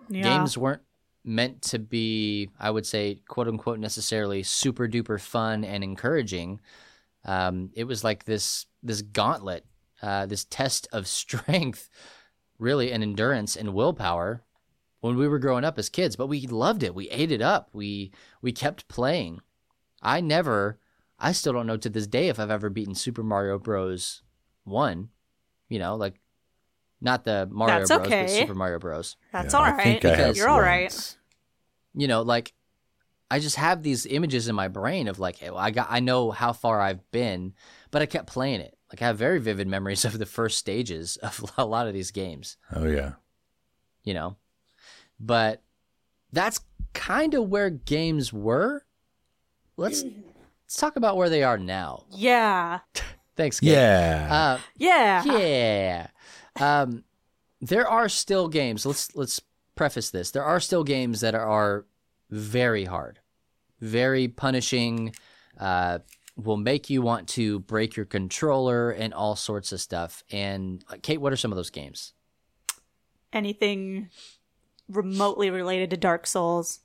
Yeah. 0.09 0.21
games 0.23 0.55
weren't 0.57 0.83
meant 1.27 1.61
to 1.63 1.79
be, 1.79 2.49
I 2.59 2.71
would 2.71 2.85
say, 2.85 3.21
quote 3.27 3.47
unquote, 3.47 3.79
necessarily 3.79 4.43
super 4.43 4.87
duper 4.87 5.19
fun 5.19 5.63
and 5.63 5.83
encouraging. 5.83 6.59
Um, 7.25 7.71
it 7.75 7.83
was 7.83 8.03
like 8.03 8.25
this 8.25 8.65
this 8.81 9.01
gauntlet, 9.01 9.65
uh, 10.01 10.25
this 10.25 10.45
test 10.45 10.87
of 10.91 11.07
strength, 11.21 11.89
really, 12.59 12.91
and 12.91 13.03
endurance 13.03 13.55
and 13.55 13.73
willpower 13.73 14.43
when 15.01 15.15
we 15.17 15.27
were 15.27 15.39
growing 15.39 15.65
up 15.65 15.77
as 15.77 15.89
kids. 15.89 16.15
But 16.15 16.27
we 16.27 16.47
loved 16.47 16.83
it. 16.83 16.95
We 16.95 17.09
ate 17.09 17.31
it 17.31 17.41
up. 17.41 17.69
We 17.73 18.11
we 18.41 18.51
kept 18.51 18.87
playing. 18.87 19.41
I 20.01 20.21
never, 20.21 20.79
I 21.19 21.31
still 21.31 21.53
don't 21.53 21.67
know 21.67 21.77
to 21.77 21.89
this 21.89 22.07
day 22.07 22.29
if 22.29 22.39
I've 22.39 22.51
ever 22.51 22.69
beaten 22.69 22.95
Super 22.95 23.23
Mario 23.23 23.59
Bros. 23.59 24.21
One. 24.63 25.09
You 25.69 25.79
know, 25.79 25.95
like 25.95 26.19
not 27.01 27.23
the 27.25 27.47
Mario 27.51 27.79
That's 27.79 27.91
Bros. 27.91 28.09
but. 28.09 28.29
Super 28.29 28.55
Mario 28.55 28.79
Bros. 28.79 29.17
That's 29.31 29.53
Yeah, 29.53 29.59
all 29.59 29.65
I 29.65 29.71
think 29.71 30.05
I 30.05 30.15
have 30.15 30.37
You're 30.37 30.49
all 30.49 30.61
right. 30.61 31.16
Once. 31.97 32.01
you 32.01 32.07
know 32.07 32.21
like 32.21 32.53
i 33.31 33.39
just 33.39 33.55
have 33.55 33.83
these 33.83 34.05
images 34.05 34.47
in 34.47 34.55
my 34.55 34.67
brain 34.67 35.07
of 35.07 35.19
like 35.19 35.37
hey, 35.37 35.49
well, 35.49 35.59
i 35.59 35.71
got 35.71 35.87
i 35.89 35.99
know 35.99 36.31
how 36.31 36.53
far 36.53 36.79
i've 36.81 37.09
been 37.11 37.53
but 37.91 38.01
i 38.01 38.05
kept 38.05 38.27
playing 38.27 38.61
it 38.61 38.77
like 38.91 39.01
i 39.01 39.05
have 39.05 39.17
very 39.17 39.39
vivid 39.39 39.67
memories 39.67 40.05
of 40.09 40.17
the 40.19 40.25
first 40.25 40.57
stages 40.57 41.17
of 41.17 41.43
a 41.57 41.65
lot 41.65 41.87
of 41.87 41.93
these 41.93 42.11
games 42.11 42.57
Oh 42.73 42.85
yeah. 42.85 43.13
you 44.03 44.13
know 44.13 44.37
but 45.19 45.61
that's 46.31 46.59
kind 46.93 47.33
of 47.33 47.49
where 47.49 47.69
games 47.69 48.31
were 48.33 48.83
let's 49.77 50.03
let's 50.03 50.75
talk 50.77 50.95
about 50.95 51.17
where 51.17 51.29
they 51.29 51.43
are 51.43 51.57
now 51.57 52.05
Yeah. 52.11 52.79
thanks 53.35 53.59
Kate. 53.59 53.71
Yeah. 53.73 54.27
uh, 54.31 54.59
Yeah. 54.77 55.23
yeah. 55.25 56.07
Um, 56.59 57.03
there 57.61 57.87
are 57.87 58.09
still 58.09 58.47
games. 58.47 58.83
Let's 58.85 59.15
let's 59.15 59.39
preface 59.77 60.09
this. 60.09 60.31
There 60.31 60.43
are 60.43 60.59
still 60.59 60.83
games 60.83 61.21
that 61.21 61.35
are 61.35 61.85
very 62.29 62.85
hard, 62.85 63.19
very 63.79 64.27
punishing. 64.27 65.15
Uh, 65.59 65.99
will 66.35 66.57
make 66.57 66.87
you 66.87 67.01
want 67.01 67.27
to 67.27 67.59
break 67.61 67.95
your 67.95 68.05
controller 68.05 68.91
and 68.91 69.11
all 69.11 69.35
sorts 69.35 69.71
of 69.71 69.81
stuff. 69.81 70.23
And 70.29 70.83
Kate, 71.01 71.19
what 71.19 71.33
are 71.33 71.37
some 71.37 71.51
of 71.51 71.55
those 71.55 71.71
games? 71.71 72.13
Anything 73.33 74.09
remotely 74.87 75.49
related 75.49 75.89
to 75.89 75.97
Dark 75.97 76.27
Souls. 76.27 76.79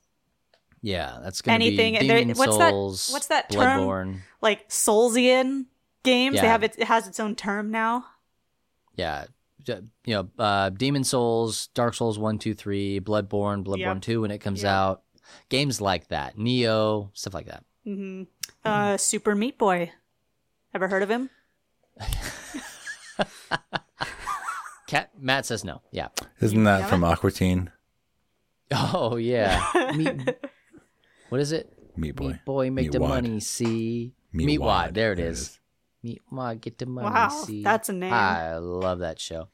Yeah, 0.81 1.19
that's 1.23 1.43
gonna 1.43 1.55
Anything- 1.57 1.95
be 1.99 2.09
Demon 2.09 2.37
what's 2.37 2.57
that- 2.59 2.71
Souls. 2.71 3.11
what's 3.13 3.27
that 3.29 3.51
term? 3.51 3.81
Bloodborne. 3.83 4.21
Like 4.41 4.69
Soulsian 4.71 5.67
games. 6.03 6.41
They 6.41 6.47
have 6.47 6.65
it, 6.65 6.75
it 6.79 6.85
has 6.89 7.07
its 7.07 7.21
own 7.21 7.37
term 7.37 7.71
now. 7.71 8.07
Yeah. 8.97 9.27
D- 9.65 9.75
You 10.07 10.15
know, 10.15 10.29
uh, 10.45 10.71
Demon 10.71 11.05
Souls, 11.05 11.69
Dark 11.69 11.95
Souls 11.95 12.19
1, 12.19 12.39
2, 12.39 12.55
3, 12.55 13.01
Bloodborne, 13.01 13.65
Bloodborne 13.65 13.79
Yep. 13.97 14.03
2 14.03 14.21
when 14.23 14.31
it 14.31 14.39
comes 14.39 14.63
Yep. 14.63 14.71
out. 14.73 15.03
Games 15.49 15.81
like 15.81 16.09
that. 16.09 16.37
Nioh, 16.37 17.11
stuff 17.15 17.35
like 17.35 17.47
that. 17.47 17.65
hmm 17.85 18.25
Uh, 18.65 18.97
Super 18.97 19.35
Meat 19.35 19.59
Boy. 19.59 19.93
Ever 20.75 20.89
heard 20.89 21.03
of 21.03 21.11
him? 21.11 21.31
Cat 24.87 25.11
Matt 25.19 25.47
says 25.47 25.65
no. 25.65 25.81
Yeah. 25.91 26.09
Isn't 26.41 26.65
that 26.65 26.83
have 26.83 26.91
from 26.91 27.05
Aqua 27.05 27.31
Teen? 27.31 27.71
Oh 28.71 29.17
yeah. 29.17 29.63
Meat, 29.97 30.37
what 31.29 31.41
is 31.41 31.53
it? 31.53 31.73
Meat 31.97 32.17
Boy. 32.17 32.29
Meat 32.29 32.45
boy, 32.45 32.71
make 32.71 32.87
Meat 32.87 32.93
the 32.93 33.01
wad. 33.01 33.09
money. 33.25 33.41
See. 33.41 34.13
Meat 34.33 34.47
Meat, 34.47 34.59
wad. 34.59 34.87
wad. 34.87 34.95
There 34.95 35.13
it 35.13 35.19
it 35.19 35.27
is. 35.27 35.41
is. 35.41 35.61
Meat 36.03 36.23
wad. 36.31 36.61
Get 36.61 36.79
the 36.79 36.87
money. 36.87 37.09
Wow, 37.09 37.29
see. 37.29 37.63
that's 37.63 37.89
a 37.89 37.93
name. 37.93 38.13
I 38.13 38.57
love 38.57 39.01
that 39.01 39.21
show. 39.21 39.49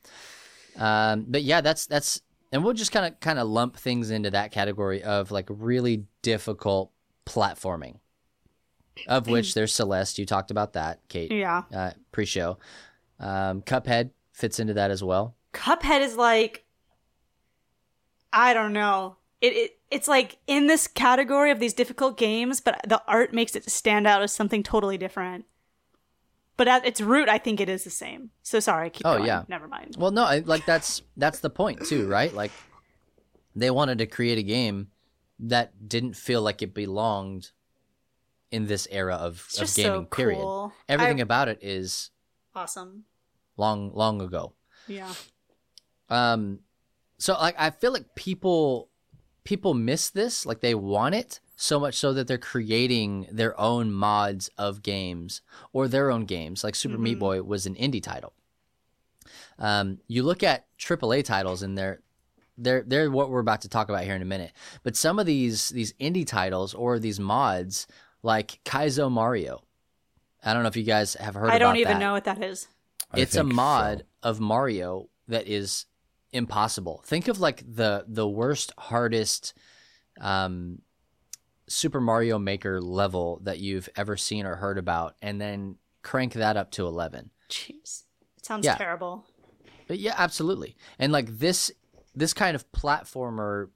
Um, 0.77 1.27
but 1.29 1.43
yeah, 1.43 1.61
that's 1.61 1.87
that's, 1.87 2.23
and 2.53 2.65
we'll 2.65 2.75
just 2.75 2.93
kind 2.93 3.07
of 3.07 3.21
kind 3.21 3.39
of 3.39 3.49
lump 3.49 3.77
things 3.77 4.11
into 4.11 4.31
that 4.31 4.53
category 4.53 5.03
of 5.03 5.31
like 5.31 5.47
really 5.51 6.05
difficult 6.23 6.93
platforming. 7.27 7.97
Of 9.07 9.29
which 9.29 9.55
there's 9.55 9.73
Celeste. 9.73 10.19
You 10.19 10.27
talked 10.27 10.51
about 10.51 10.73
that, 10.73 11.01
Kate. 11.09 11.31
Yeah. 11.31 11.63
Uh, 11.73 11.93
pre-show. 12.11 12.59
Um, 13.21 13.63
Cuphead 13.63 14.11
fits 14.33 14.59
into 14.59 14.75
that 14.75 14.91
as 14.91 15.05
well. 15.05 15.37
Cuphead 15.53 16.01
is 16.01 16.17
like 16.17 16.65
I 18.33 18.55
don't 18.55 18.73
know. 18.73 19.17
It, 19.41 19.53
it 19.53 19.79
it's 19.91 20.09
like 20.09 20.39
in 20.47 20.67
this 20.67 20.87
category 20.87 21.51
of 21.51 21.61
these 21.61 21.73
difficult 21.75 22.19
games, 22.19 22.61
but 22.61 22.81
the 22.87 23.03
art 23.07 23.33
makes 23.33 23.55
it 23.57 23.71
stand 23.71 24.07
out 24.07 24.23
as 24.23 24.33
something 24.33 24.63
totally 24.63 24.99
different. 24.99 25.47
But 26.59 26.69
at 26.69 26.85
its 26.85 27.01
root, 27.01 27.29
I 27.31 27.39
think 27.39 27.61
it 27.61 27.69
is 27.71 27.85
the 27.85 27.91
same. 27.91 28.31
So 28.43 28.61
sorry. 28.61 28.91
Keep 28.91 29.07
Oh, 29.07 29.15
going. 29.15 29.27
yeah. 29.27 29.45
Never 29.49 29.67
mind. 29.69 29.97
Well, 29.99 30.11
no, 30.11 30.25
I- 30.25 30.41
like 30.41 30.67
that's 30.67 31.01
that's 31.17 31.39
the 31.41 31.49
point 31.51 31.87
too, 31.87 32.07
right? 32.09 32.35
Like 32.35 32.51
they 33.57 33.71
wanted 33.71 33.99
to 33.99 34.07
create 34.07 34.37
a 34.39 34.43
game 34.43 34.89
that 35.39 35.89
didn't 35.89 36.15
feel 36.17 36.43
like 36.43 36.61
it 36.61 36.75
belonged 36.75 37.53
in 38.51 38.67
this 38.67 38.87
era 38.91 39.15
of, 39.15 39.47
of 39.61 39.75
gaming. 39.75 40.03
so 40.03 40.05
period. 40.05 40.39
cool. 40.41 40.73
Everything 40.89 41.21
I- 41.21 41.23
about 41.23 41.49
it 41.49 41.59
is 41.63 42.11
Awesome. 42.55 43.05
long 43.57 43.93
long 43.95 44.21
ago. 44.21 44.53
Yeah. 44.89 45.13
Um, 46.09 46.61
so 47.19 47.35
like 47.35 47.55
I 47.59 47.71
feel 47.71 47.93
like 47.93 48.15
people 48.15 48.91
people 49.45 49.75
miss 49.75 50.11
this, 50.11 50.45
like 50.45 50.61
they 50.61 50.75
want 50.75 51.15
it 51.15 51.41
so 51.61 51.81
much 51.81 51.97
so 51.97 52.13
that 52.13 52.29
they're 52.29 52.39
creating 52.39 53.27
their 53.33 53.59
own 53.61 53.91
mods 53.91 54.49
of 54.57 54.81
games 54.81 55.43
or 55.73 55.89
their 55.89 56.09
own 56.09 56.25
games. 56.25 56.63
Like 56.63 56.77
Super 56.77 56.97
Meat 56.97 57.17
Mhm. 57.17 57.21
Boy 57.21 57.43
was 57.43 57.67
an 57.67 57.75
indie 57.75 58.03
title. 58.03 58.33
Um, 59.59 59.99
you 60.07 60.23
look 60.23 60.45
at 60.45 60.67
AAA 60.79 61.25
titles 61.25 61.63
and 61.63 61.77
they're 61.77 62.01
they're 62.57 62.85
they're 62.87 63.11
what 63.11 63.31
we're 63.31 63.41
about 63.41 63.63
to 63.63 63.69
talk 63.69 63.89
about 63.89 64.05
here 64.05 64.15
in 64.15 64.23
a 64.23 64.25
minute. 64.25 64.53
But 64.85 64.95
some 64.95 65.19
of 65.19 65.27
these 65.27 65.71
these 65.71 65.93
indie 65.95 66.27
titles 66.27 66.75
or 66.75 67.01
these 67.01 67.19
mods, 67.19 67.89
like 68.23 68.61
Kaizo 68.65 69.11
Mario. 69.11 69.63
I 70.45 70.53
don't 70.53 70.63
know 70.63 70.69
if 70.69 70.77
you 70.77 70.85
guys 70.85 71.15
have 71.15 71.35
heard. 71.35 71.49
Of 71.49 71.51
it. 71.51 71.55
I 71.57 71.59
don't 71.59 71.71
about 71.71 71.81
even 71.81 71.93
that 71.95 71.99
know 71.99 72.13
what 72.13 72.25
that 72.25 72.41
is. 72.41 72.69
I 73.13 73.19
it's 73.19 73.35
a 73.35 73.43
mod 73.43 73.99
so. 73.99 74.05
of 74.31 74.39
Mario 74.39 75.09
that 75.27 75.49
is 75.49 75.87
impossible. 76.33 77.03
Think 77.05 77.27
of 77.27 77.41
like 77.41 77.65
the 77.67 78.05
the 78.07 78.29
worst, 78.29 78.73
hardest 78.79 79.55
um, 80.21 80.83
Super 81.69 82.01
Mario 82.01 82.39
Maker 82.39 82.81
level 82.81 83.41
that 83.45 83.59
you've 83.59 83.89
ever 83.97 84.17
seen 84.17 84.47
or 84.47 84.57
heard 84.57 84.79
about, 84.79 85.15
and 85.23 85.41
then 85.41 85.77
crank 86.03 86.35
that 86.35 86.57
up 86.57 86.71
to 86.73 86.87
eleven. 86.87 87.31
Jeez. 87.51 88.05
It 88.37 88.45
sounds 88.47 88.65
Yeah. 88.65 88.77
terrible. 88.77 89.27
But 89.87 89.99
yeah, 89.99 90.15
absolutely. 90.17 90.77
And 90.99 91.13
like 91.13 91.39
this 91.39 91.71
this 92.15 92.35
kind 92.35 92.55
of 92.55 92.71
platformer 92.73 93.69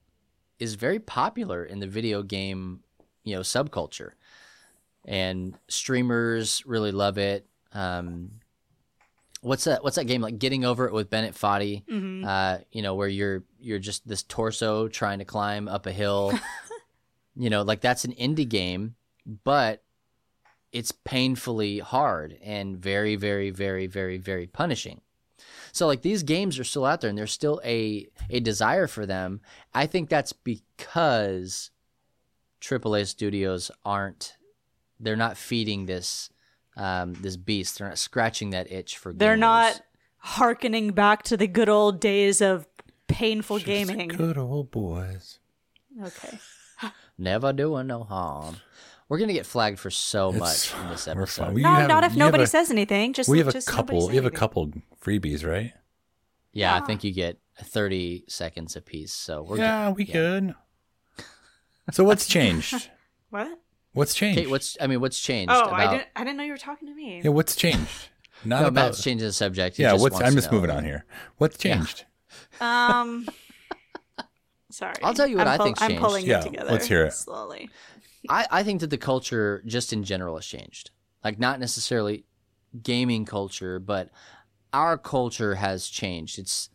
is 0.59 0.75
very 0.75 0.99
popular 0.99 1.65
in 1.65 1.79
the 1.81 1.87
video 1.87 2.23
game, 2.23 2.81
you 3.25 3.35
know, 3.35 3.41
subculture. 3.43 4.13
And 5.05 5.57
streamers 5.69 6.63
really 6.67 6.93
love 6.93 7.19
it. 7.19 7.47
Um 7.73 8.33
what's 9.41 9.65
that 9.65 9.83
what's 9.83 9.97
that 9.97 10.05
game 10.05 10.21
like 10.21 10.39
getting 10.39 10.65
over 10.65 10.87
it 10.87 10.93
with 10.93 11.11
Bennett 11.11 11.35
Foddy 11.35 11.85
Mm-hmm. 11.87 12.25
uh 12.25 12.59
you 12.71 12.81
know 12.83 12.95
where 12.95 13.09
you're 13.09 13.43
you're 13.59 13.81
just 13.81 14.07
this 14.07 14.23
torso 14.23 14.87
trying 14.87 15.19
to 15.19 15.25
climb 15.25 15.67
up 15.67 15.87
a 15.87 15.93
hill 15.93 16.33
you 17.37 17.51
know 17.51 17.63
like 17.63 17.81
that's 17.81 18.05
an 18.05 18.13
indie 18.15 18.49
game 18.49 18.95
but 19.45 19.83
it's 20.73 20.93
painfully 20.93 21.79
hard 21.79 22.37
and 22.43 22.77
very 22.77 23.17
very 23.17 23.51
very 23.51 23.87
very 23.87 24.19
very 24.19 24.47
punishing 24.47 25.01
so 25.73 25.87
like 25.87 26.03
these 26.03 26.23
games 26.23 26.59
are 26.59 26.65
still 26.65 26.85
out 26.85 27.01
there 27.01 27.11
and 27.11 27.19
there's 27.19 27.33
still 27.33 27.61
a 27.65 28.07
a 28.31 28.41
desire 28.41 28.87
for 28.87 29.07
them 29.07 29.41
i 29.75 29.87
think 29.87 30.09
that's 30.09 30.33
because 30.33 31.71
aaa 32.61 33.07
studios 33.07 33.71
aren't 33.85 34.37
they're 35.01 35.17
not 35.17 35.37
feeding 35.37 35.87
this 35.87 36.31
um, 36.75 37.13
this 37.15 37.37
beast 37.37 37.79
they're 37.79 37.89
not 37.89 37.99
scratching 37.99 38.51
that 38.51 38.71
itch 38.73 38.97
for 38.97 39.13
good. 39.13 39.19
They're 39.19 39.37
gamers. 39.37 39.41
not 39.41 39.83
harkening 40.23 40.93
back 40.93 41.23
to 41.25 41.37
the 41.37 41.47
good 41.47 41.69
old 41.69 42.01
days 42.01 42.41
of 42.41 42.67
painful 43.09 43.59
gaming. 43.59 44.09
Good 44.09 44.39
old 44.39 44.71
boys. 44.71 45.39
Okay. 46.03 46.39
Never 47.23 47.53
doing 47.53 47.87
no 47.87 48.03
harm 48.05 48.57
we're 49.09 49.19
gonna 49.19 49.33
get 49.33 49.45
flagged 49.47 49.79
for 49.79 49.91
so 49.91 50.33
much 50.33 50.73
in 50.75 50.89
this 50.89 51.07
we're 51.07 51.13
episode 51.23 51.45
fine. 51.47 51.55
We 51.55 51.63
No, 51.63 51.75
have- 51.75 51.89
not 51.89 52.03
if 52.05 52.17
nobody 52.17 52.45
a- 52.45 52.47
says 52.47 52.71
anything. 52.71 53.13
Just 53.13 53.29
We 53.29 53.39
have 53.39 53.49
a 53.49 53.53
just 53.53 53.69
nobody 53.69 53.87
couple. 53.89 54.01
say 54.09 54.15
You 54.15 54.23
have 54.23 54.33
a 54.33 54.35
couple 54.35 54.73
freebies, 55.05 55.47
right? 55.47 55.73
yeah 56.55 56.75
i 56.77 56.81
think 56.81 57.03
you 57.03 57.13
get 57.13 57.39
30 57.63 58.25
seconds 58.29 58.77
apiece 58.77 59.13
so 59.13 59.43
we're 59.43 59.57
yeah, 59.59 59.89
good. 59.89 59.97
we 59.97 60.05
could. 60.07 60.55
So 61.93 62.05
what's 62.05 62.27
changed? 62.27 62.89
What? 63.31 63.59
What's 63.95 64.15
changed? 64.15 64.39
Kate, 64.39 64.51
what's 64.51 64.77
I 64.81 64.87
mean, 64.87 65.01
what's 65.01 65.19
changed? 65.19 65.53
Oh, 65.55 65.63
about, 65.65 65.73
I 65.73 65.91
didn't. 65.91 66.09
I 66.17 66.25
didn't 66.25 66.37
know 66.37 66.45
you 66.45 66.53
were 66.53 66.59
talking 66.59 66.87
to 66.89 66.95
me. 66.95 67.21
yeah, 67.25 67.31
what's 67.31 67.57
changed? 67.57 68.09
Not 68.45 68.61
No, 68.63 68.67
about. 68.69 68.85
Matt's 68.89 69.03
changing 69.03 69.27
the 69.27 69.33
subject. 69.33 69.77
He 69.79 69.83
yeah, 69.83 69.93
just 69.93 70.03
what's? 70.03 70.13
wants 70.15 70.29
I'm 70.29 70.35
just 70.35 70.51
know. 70.53 70.57
moving 70.59 70.71
on 70.71 70.85
here. 70.85 71.05
What's 71.39 71.57
changed? 71.59 72.05
Um. 72.61 73.27
Sorry. 74.73 74.95
I'll 75.03 75.15
tell 75.15 75.27
you 75.27 75.37
what 75.37 75.47
I'm 75.47 75.55
I 75.55 75.57
pull- 75.59 75.67
think's 75.67 75.83
I'm 75.83 75.97
pulling 75.97 76.27
Yeah, 76.27 76.41
it 76.41 76.45
together. 76.45 76.71
let's 76.71 76.87
hear 76.87 77.05
it. 77.05 77.13
slowly. 77.13 77.71
I, 78.29 78.47
I 78.51 78.63
think 78.63 78.81
that 78.81 78.91
the 78.91 78.99
culture 78.99 79.63
just 79.67 79.93
in 79.93 80.05
general 80.05 80.37
has 80.37 80.47
changed. 80.47 80.91
Like 81.25 81.39
not 81.39 81.61
necessarily 81.61 82.25
gaming 82.83 83.25
culture, 83.25 83.79
but 83.79 84.11
our 84.73 84.97
culture 84.97 85.57
has 85.57 85.89
changed. 85.89 86.39
It's 86.39 86.71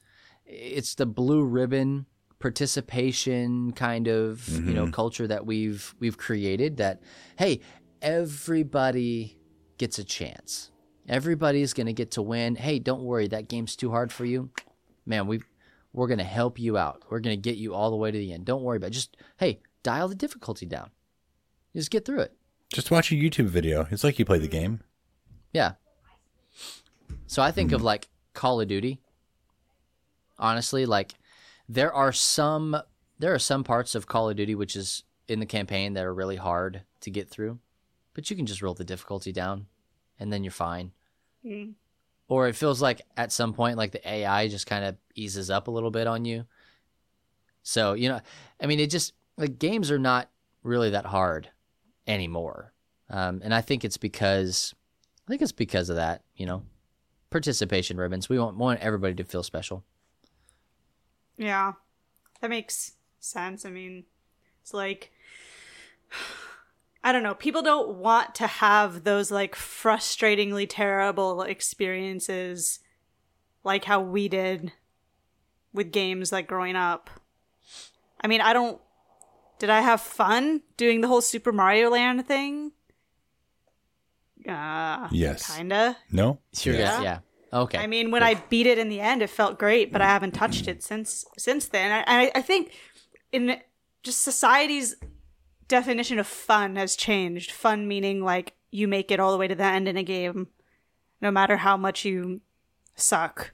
it's 0.46 0.96
the 0.96 1.06
blue 1.06 1.44
ribbon 1.44 2.06
participation 2.40 3.72
kind 3.74 4.08
of 4.08 4.48
you 4.48 4.74
know 4.74 4.84
mm-hmm. 4.84 4.92
culture 4.92 5.28
that 5.28 5.46
we've 5.46 5.96
we've 6.00 6.18
created 6.18 6.78
that 6.78 7.02
hey 7.40 7.60
everybody 8.02 9.40
gets 9.80 9.98
a 9.98 10.04
chance 10.04 10.70
everybody's 11.10 11.74
gonna 11.74 11.94
get 11.94 12.12
to 12.12 12.22
win 12.22 12.56
hey 12.56 12.78
don't 12.78 13.02
worry 13.02 13.28
that 13.28 13.50
game's 13.50 13.76
too 13.76 13.90
hard 13.90 14.12
for 14.12 14.24
you 14.24 14.52
man 15.06 15.26
we 15.26 15.40
we're 15.98 16.08
gonna 16.08 16.24
help 16.24 16.60
you 16.60 16.78
out 16.78 17.02
we're 17.10 17.20
gonna 17.20 17.36
get 17.36 17.58
you 17.58 17.74
all 17.74 17.90
the 17.90 17.96
way 17.98 18.12
to 18.12 18.18
the 18.18 18.32
end 18.32 18.46
don't 18.46 18.64
worry 18.64 18.78
about 18.78 18.88
it. 18.88 18.92
just 18.92 19.18
hey 19.38 19.60
dial 19.84 20.08
the 20.08 20.16
difficulty 20.16 20.66
down 20.66 20.90
just 21.76 21.92
get 21.92 22.06
through 22.06 22.20
it 22.20 22.34
Just 22.74 22.92
watch 22.92 23.12
a 23.12 23.16
YouTube 23.16 23.46
video. 23.48 23.88
It's 23.92 24.04
like 24.04 24.20
you 24.20 24.26
play 24.26 24.40
the 24.40 24.48
game. 24.48 24.82
yeah. 25.54 25.74
So 27.26 27.42
I 27.42 27.52
think 27.52 27.72
of 27.72 27.82
like 27.82 28.10
Call 28.34 28.60
of 28.62 28.68
Duty. 28.68 29.00
Honestly, 30.38 30.86
like 30.86 31.14
there 31.70 31.94
are 31.94 32.12
some 32.12 32.76
there 33.20 33.34
are 33.34 33.40
some 33.40 33.64
parts 33.64 33.96
of 33.96 34.06
Call 34.08 34.30
of 34.30 34.36
Duty 34.36 34.54
which 34.56 34.76
is 34.76 35.04
in 35.28 35.40
the 35.40 35.46
campaign 35.46 35.94
that 35.94 36.04
are 36.04 36.14
really 36.14 36.36
hard 36.36 36.82
to 37.02 37.10
get 37.10 37.30
through, 37.30 37.60
but 38.14 38.30
you 38.30 38.36
can 38.36 38.46
just 38.46 38.62
roll 38.62 38.74
the 38.74 38.84
difficulty 38.84 39.32
down 39.32 39.68
and 40.20 40.32
then 40.32 40.44
you're 40.44 40.52
fine. 40.52 40.92
Mm. 41.46 41.74
Or 42.28 42.48
it 42.48 42.56
feels 42.56 42.82
like 42.82 43.02
at 43.16 43.32
some 43.32 43.54
point 43.54 43.78
like 43.78 43.92
the 43.92 44.08
AI 44.08 44.48
just 44.48 44.68
kind 44.68 44.84
of 44.84 44.96
eases 45.16 45.50
up 45.50 45.68
a 45.68 45.72
little 45.72 45.92
bit 45.92 46.08
on 46.08 46.26
you. 46.26 46.46
So, 47.64 47.94
you 47.94 48.10
know, 48.10 48.20
I 48.62 48.66
mean 48.66 48.80
it 48.80 48.90
just 48.90 49.14
like 49.38 49.60
games 49.60 49.92
are 49.92 50.00
not 50.00 50.30
really 50.64 50.90
that 50.92 51.06
hard 51.06 51.50
anymore. 52.06 52.74
Um, 53.10 53.42
and 53.44 53.54
I 53.54 53.62
think 53.62 53.86
it's 53.86 53.98
because 53.98 54.74
I 55.28 55.32
think 55.32 55.42
it's 55.42 55.52
because 55.52 55.90
of 55.90 55.96
that, 55.96 56.24
you 56.36 56.46
know, 56.46 56.64
participation 57.30 57.98
ribbons. 57.98 58.30
We 58.30 58.40
want 58.40 58.58
want 58.58 58.80
everybody 58.82 59.16
to 59.16 59.24
feel 59.24 59.44
special. 59.44 59.84
Yeah, 61.38 61.74
that 62.42 62.50
makes 62.50 62.94
sense. 63.20 63.66
I 63.66 63.70
mean, 63.70 64.06
it's 64.62 64.74
like 64.74 65.12
I 67.08 67.14
don't 67.14 67.24
know. 67.24 67.36
People 67.36 67.62
don't 67.62 68.00
want 68.00 68.36
to 68.36 68.48
have 68.48 69.06
those 69.06 69.32
like 69.32 69.56
frustratingly 69.56 70.68
terrible 70.70 71.42
experiences, 71.42 72.80
like 73.64 73.86
how 73.86 74.02
we 74.02 74.28
did 74.28 74.74
with 75.72 75.94
games 75.94 76.34
like 76.34 76.48
growing 76.48 76.76
up. 76.76 77.10
I 78.20 78.28
mean, 78.28 78.42
I 78.42 78.52
don't. 78.52 78.82
Did 79.58 79.70
I 79.70 79.80
have 79.80 80.02
fun 80.02 80.64
doing 80.76 81.00
the 81.00 81.08
whole 81.08 81.22
Super 81.22 81.54
Mario 81.54 81.92
Land 81.92 82.28
thing? 82.28 82.74
Uh, 84.46 85.08
Yes. 85.10 85.56
kinda. 85.56 85.96
No. 86.12 86.40
Sure, 86.54 86.74
yeah. 86.74 87.02
yeah. 87.02 87.20
Okay. 87.54 87.78
I 87.78 87.88
mean, 87.88 88.12
when 88.12 88.22
I 88.22 88.34
beat 88.34 88.68
it 88.68 88.78
in 88.78 88.90
the 88.90 89.00
end, 89.00 89.22
it 89.22 89.30
felt 89.30 89.58
great, 89.58 89.94
but 89.94 90.02
I 90.02 90.08
haven't 90.08 90.34
touched 90.34 90.68
it 90.68 90.84
since 90.84 91.24
since 91.38 91.70
then. 91.70 92.04
I, 92.06 92.26
I, 92.26 92.32
I 92.36 92.42
think 92.42 92.74
in 93.32 93.62
just 94.04 94.24
society's 94.24 94.98
definition 95.68 96.20
of 96.20 96.28
fun 96.28 96.76
has 96.76 96.96
changed. 96.96 97.52
Fun 97.52 97.88
meaning 97.88 98.24
like 98.24 98.54
you 98.72 98.88
make 98.88 99.12
it 99.12 99.20
all 99.20 99.32
the 99.32 99.38
way 99.38 99.48
to 99.48 99.56
the 99.56 99.64
end 99.64 99.88
in 99.88 99.98
a 99.98 100.04
game, 100.04 100.48
no 101.22 101.32
matter 101.32 101.58
how 101.58 101.78
much 101.78 102.06
you 102.06 102.42
suck. 102.96 103.52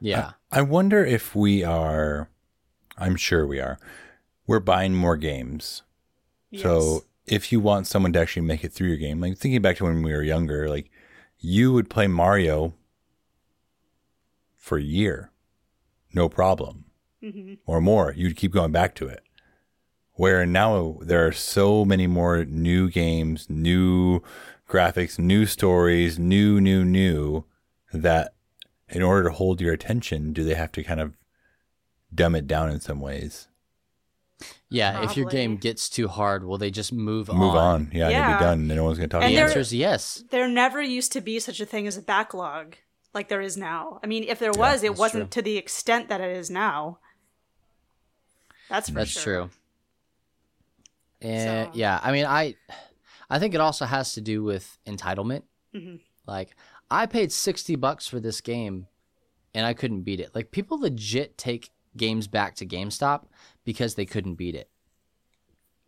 yeah. 0.00 0.32
I 0.50 0.62
wonder 0.62 1.04
if 1.04 1.34
we 1.34 1.64
are. 1.64 2.28
I'm 2.96 3.16
sure 3.16 3.46
we 3.46 3.58
are. 3.58 3.78
We're 4.46 4.60
buying 4.60 4.94
more 4.94 5.16
games. 5.16 5.82
Yes. 6.50 6.62
So 6.62 7.04
if 7.26 7.50
you 7.50 7.58
want 7.58 7.86
someone 7.86 8.12
to 8.12 8.20
actually 8.20 8.46
make 8.46 8.62
it 8.62 8.72
through 8.72 8.88
your 8.88 8.96
game, 8.96 9.20
like 9.20 9.36
thinking 9.36 9.62
back 9.62 9.76
to 9.78 9.84
when 9.84 10.02
we 10.02 10.12
were 10.12 10.22
younger, 10.22 10.68
like 10.68 10.90
you 11.38 11.72
would 11.72 11.90
play 11.90 12.06
Mario 12.06 12.74
for 14.56 14.78
a 14.78 14.82
year, 14.82 15.30
no 16.12 16.28
problem, 16.28 16.84
mm-hmm. 17.22 17.54
or 17.66 17.80
more. 17.80 18.14
You'd 18.16 18.36
keep 18.36 18.52
going 18.52 18.72
back 18.72 18.94
to 18.96 19.08
it. 19.08 19.22
Where 20.16 20.46
now 20.46 20.98
there 21.00 21.26
are 21.26 21.32
so 21.32 21.84
many 21.84 22.06
more 22.06 22.44
new 22.44 22.88
games, 22.88 23.50
new 23.50 24.20
graphics, 24.68 25.18
new 25.18 25.44
stories, 25.44 26.18
new, 26.18 26.60
new, 26.60 26.84
new, 26.84 27.44
that 27.92 28.34
in 28.88 29.02
order 29.02 29.28
to 29.28 29.34
hold 29.34 29.60
your 29.60 29.72
attention, 29.72 30.32
do 30.32 30.44
they 30.44 30.54
have 30.54 30.70
to 30.72 30.84
kind 30.84 31.00
of 31.00 31.16
dumb 32.14 32.36
it 32.36 32.46
down 32.46 32.70
in 32.70 32.78
some 32.80 33.00
ways? 33.00 33.48
Yeah. 34.68 35.02
If 35.04 35.16
your 35.16 35.28
game 35.28 35.56
gets 35.56 35.88
too 35.88 36.06
hard, 36.06 36.44
will 36.44 36.58
they 36.58 36.70
just 36.70 36.92
move, 36.92 37.28
Move 37.28 37.54
on. 37.56 37.90
Yeah, 37.92 38.08
Yeah. 38.08 38.28
you'll 38.30 38.38
be 38.38 38.44
done. 38.44 38.58
and 38.60 38.68
No 38.68 38.84
one's 38.84 38.98
going 38.98 39.08
to 39.08 39.12
talk 39.14 39.22
And 39.22 39.32
The 39.32 39.36
about 39.36 39.40
there- 39.40 39.48
answer 39.48 39.60
is 39.60 39.74
yes. 39.74 40.22
there 40.30 40.46
never 40.48 40.80
used 40.82 41.10
to 41.12 41.20
be 41.20 41.40
such 41.40 41.60
a 41.60 41.66
thing 41.66 41.86
as 41.88 41.96
a 41.96 42.02
backlog 42.02 42.76
like 43.12 43.28
there 43.28 43.40
is 43.40 43.56
now. 43.56 43.98
I 44.02 44.06
mean, 44.06 44.24
if 44.24 44.38
there 44.38 44.52
was, 44.52 44.82
it 44.84 44.96
wasn't 44.96 45.30
true. 45.32 45.40
to 45.40 45.42
the 45.42 45.56
extent 45.56 46.08
that 46.08 46.20
it 46.20 46.36
is 46.36 46.50
now. 46.50 46.98
That's 48.68 48.88
for 48.88 48.94
That's 48.96 49.10
sure. 49.10 49.22
true. 49.22 49.50
And 51.24 51.68
So- 51.72 51.78
yeah, 51.78 51.98
I 52.02 52.12
mean, 52.12 52.26
I, 52.26 52.54
I 53.30 53.38
think 53.38 53.54
it 53.54 53.60
also 53.60 53.84
has 53.86 54.12
to 54.14 54.20
do 54.20 54.44
with 54.44 54.78
entitlement. 54.86 55.42
Mm-hmm. 55.74 55.96
Like, 56.26 56.54
I 56.90 57.06
paid 57.06 57.32
sixty 57.32 57.74
bucks 57.76 58.06
for 58.06 58.20
this 58.20 58.40
game, 58.40 58.86
and 59.54 59.66
I 59.66 59.74
couldn't 59.74 60.02
beat 60.02 60.20
it. 60.20 60.34
Like, 60.34 60.50
people 60.52 60.78
legit 60.80 61.36
take 61.38 61.70
games 61.96 62.28
back 62.28 62.54
to 62.56 62.66
GameStop 62.66 63.24
because 63.64 63.94
they 63.94 64.04
couldn't 64.06 64.34
beat 64.34 64.54
it, 64.54 64.68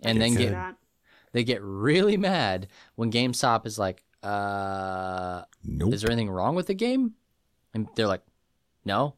and 0.03 0.21
then 0.21 0.35
get 0.35 0.53
That. 0.53 0.77
they 1.33 1.45
get 1.45 1.61
really 1.63 2.17
mad 2.17 2.69
when 2.97 3.11
GameStop 3.13 3.67
is 3.67 3.79
like, 3.79 4.03
"Uh, 4.23 5.43
Nope. 5.65 5.95
is 5.95 6.03
there 6.03 6.11
anything 6.11 6.31
wrong 6.31 6.55
with 6.55 6.67
the 6.67 6.75
game?" 6.75 7.13
And 7.75 7.89
they're 7.95 8.09
like, 8.09 8.23
"No." 8.85 9.15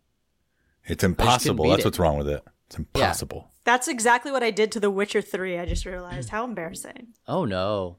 It's 0.85 1.05
impossible. 1.05 1.69
That's 1.69 1.83
it. 1.83 1.85
what's 1.85 1.99
wrong 1.99 2.19
with 2.19 2.29
it. 2.29 2.43
It's 2.67 2.79
impossible. 2.79 3.51
That's 3.69 3.87
exactly 3.87 4.33
what 4.33 4.43
I 4.43 4.51
did 4.51 4.73
to 4.73 4.81
The 4.81 4.91
Witcher 4.91 5.21
3. 5.21 5.59
I 5.59 5.67
just 5.67 5.85
realized 5.85 6.31
how 6.31 6.45
embarrassing. 6.45 7.09
Oh 7.27 7.45
no. 7.45 7.99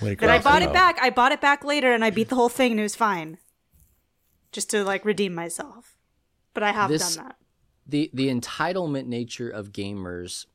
Way 0.00 0.10
to 0.14 0.20
But 0.20 0.30
I 0.30 0.38
bought 0.38 0.62
it 0.62 0.68
out. 0.68 0.74
back. 0.74 0.98
I 1.02 1.10
bought 1.10 1.32
it 1.32 1.40
back 1.40 1.64
later 1.64 1.92
and 1.92 2.04
I 2.04 2.10
beat 2.10 2.28
the 2.28 2.36
whole 2.36 2.48
thing 2.48 2.70
and 2.70 2.78
it 2.80 2.84
was 2.84 2.94
fine. 2.94 3.38
Just 4.52 4.70
to 4.70 4.84
like 4.84 5.04
redeem 5.04 5.34
myself. 5.34 5.96
But 6.52 6.62
I 6.62 6.70
have 6.70 6.88
This- 6.90 7.16
done 7.16 7.26
that. 7.26 7.36
the 7.86 8.08
the 8.14 8.28
entitlement 8.28 9.06
nature 9.06 9.50
of 9.50 9.72
gamers 9.72 10.46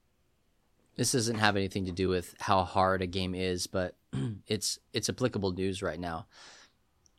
this 0.96 1.12
doesn't 1.12 1.38
have 1.40 1.56
anything 1.58 1.86
to 1.86 1.92
do 1.92 2.08
with 2.10 2.34
how 2.40 2.64
hard 2.64 3.02
a 3.02 3.08
game 3.08 3.36
is 3.36 3.68
but 3.68 3.96
it's 4.48 4.80
it's 4.94 5.10
applicable 5.10 5.52
news 5.52 5.82
right 5.84 6.00
now 6.00 6.26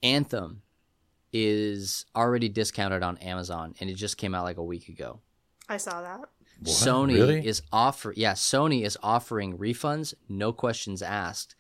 anthem 0.03 0.63
is 1.33 2.05
already 2.17 2.49
discounted 2.49 3.03
on 3.05 3.17
amazon 3.19 3.75
and 3.79 3.89
it 3.89 3.95
just 3.95 4.17
came 4.17 4.35
out 4.35 4.43
like 4.45 4.57
a 4.57 4.65
week 4.65 4.89
ago 4.89 5.21
I 5.69 5.77
saw 5.77 6.03
that. 6.03 6.21
Sony 6.65 7.15
Really? 7.15 7.47
is 7.47 7.63
offer 7.73 8.13
yeah 8.17 8.33
sony 8.35 8.85
is 8.85 8.99
offering 9.03 9.57
refunds 9.59 10.15
no 10.29 10.53
questions 10.53 11.03
asked 11.03 11.55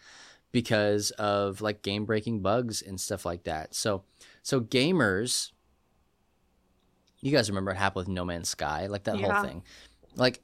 because 0.52 1.10
of 1.12 1.60
like 1.60 1.82
game 1.82 2.04
breaking 2.04 2.40
bugs 2.40 2.82
and 2.82 3.00
stuff 3.00 3.24
like 3.24 3.44
that 3.44 3.74
so 3.74 4.04
So 4.42 4.60
gamers, 4.60 5.52
you 7.20 7.30
guys 7.32 7.50
remember 7.50 7.70
what 7.72 7.78
happened 7.78 8.06
with 8.06 8.08
No 8.08 8.24
Man's 8.24 8.48
Sky, 8.48 8.86
like 8.86 9.04
that 9.04 9.16
Yeah. 9.18 9.32
whole 9.32 9.42
thing. 9.44 9.62
Like 10.16 10.42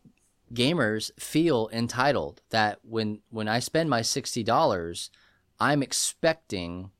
gamers 0.52 1.10
feel 1.18 1.68
entitled 1.72 2.42
that 2.50 2.78
when 2.82 3.20
when 3.30 3.48
I 3.48 3.58
spend 3.60 3.88
my 3.90 4.02
sixty 4.02 4.42
dollars, 4.42 5.10
I'm 5.58 5.82
expecting 5.82 6.90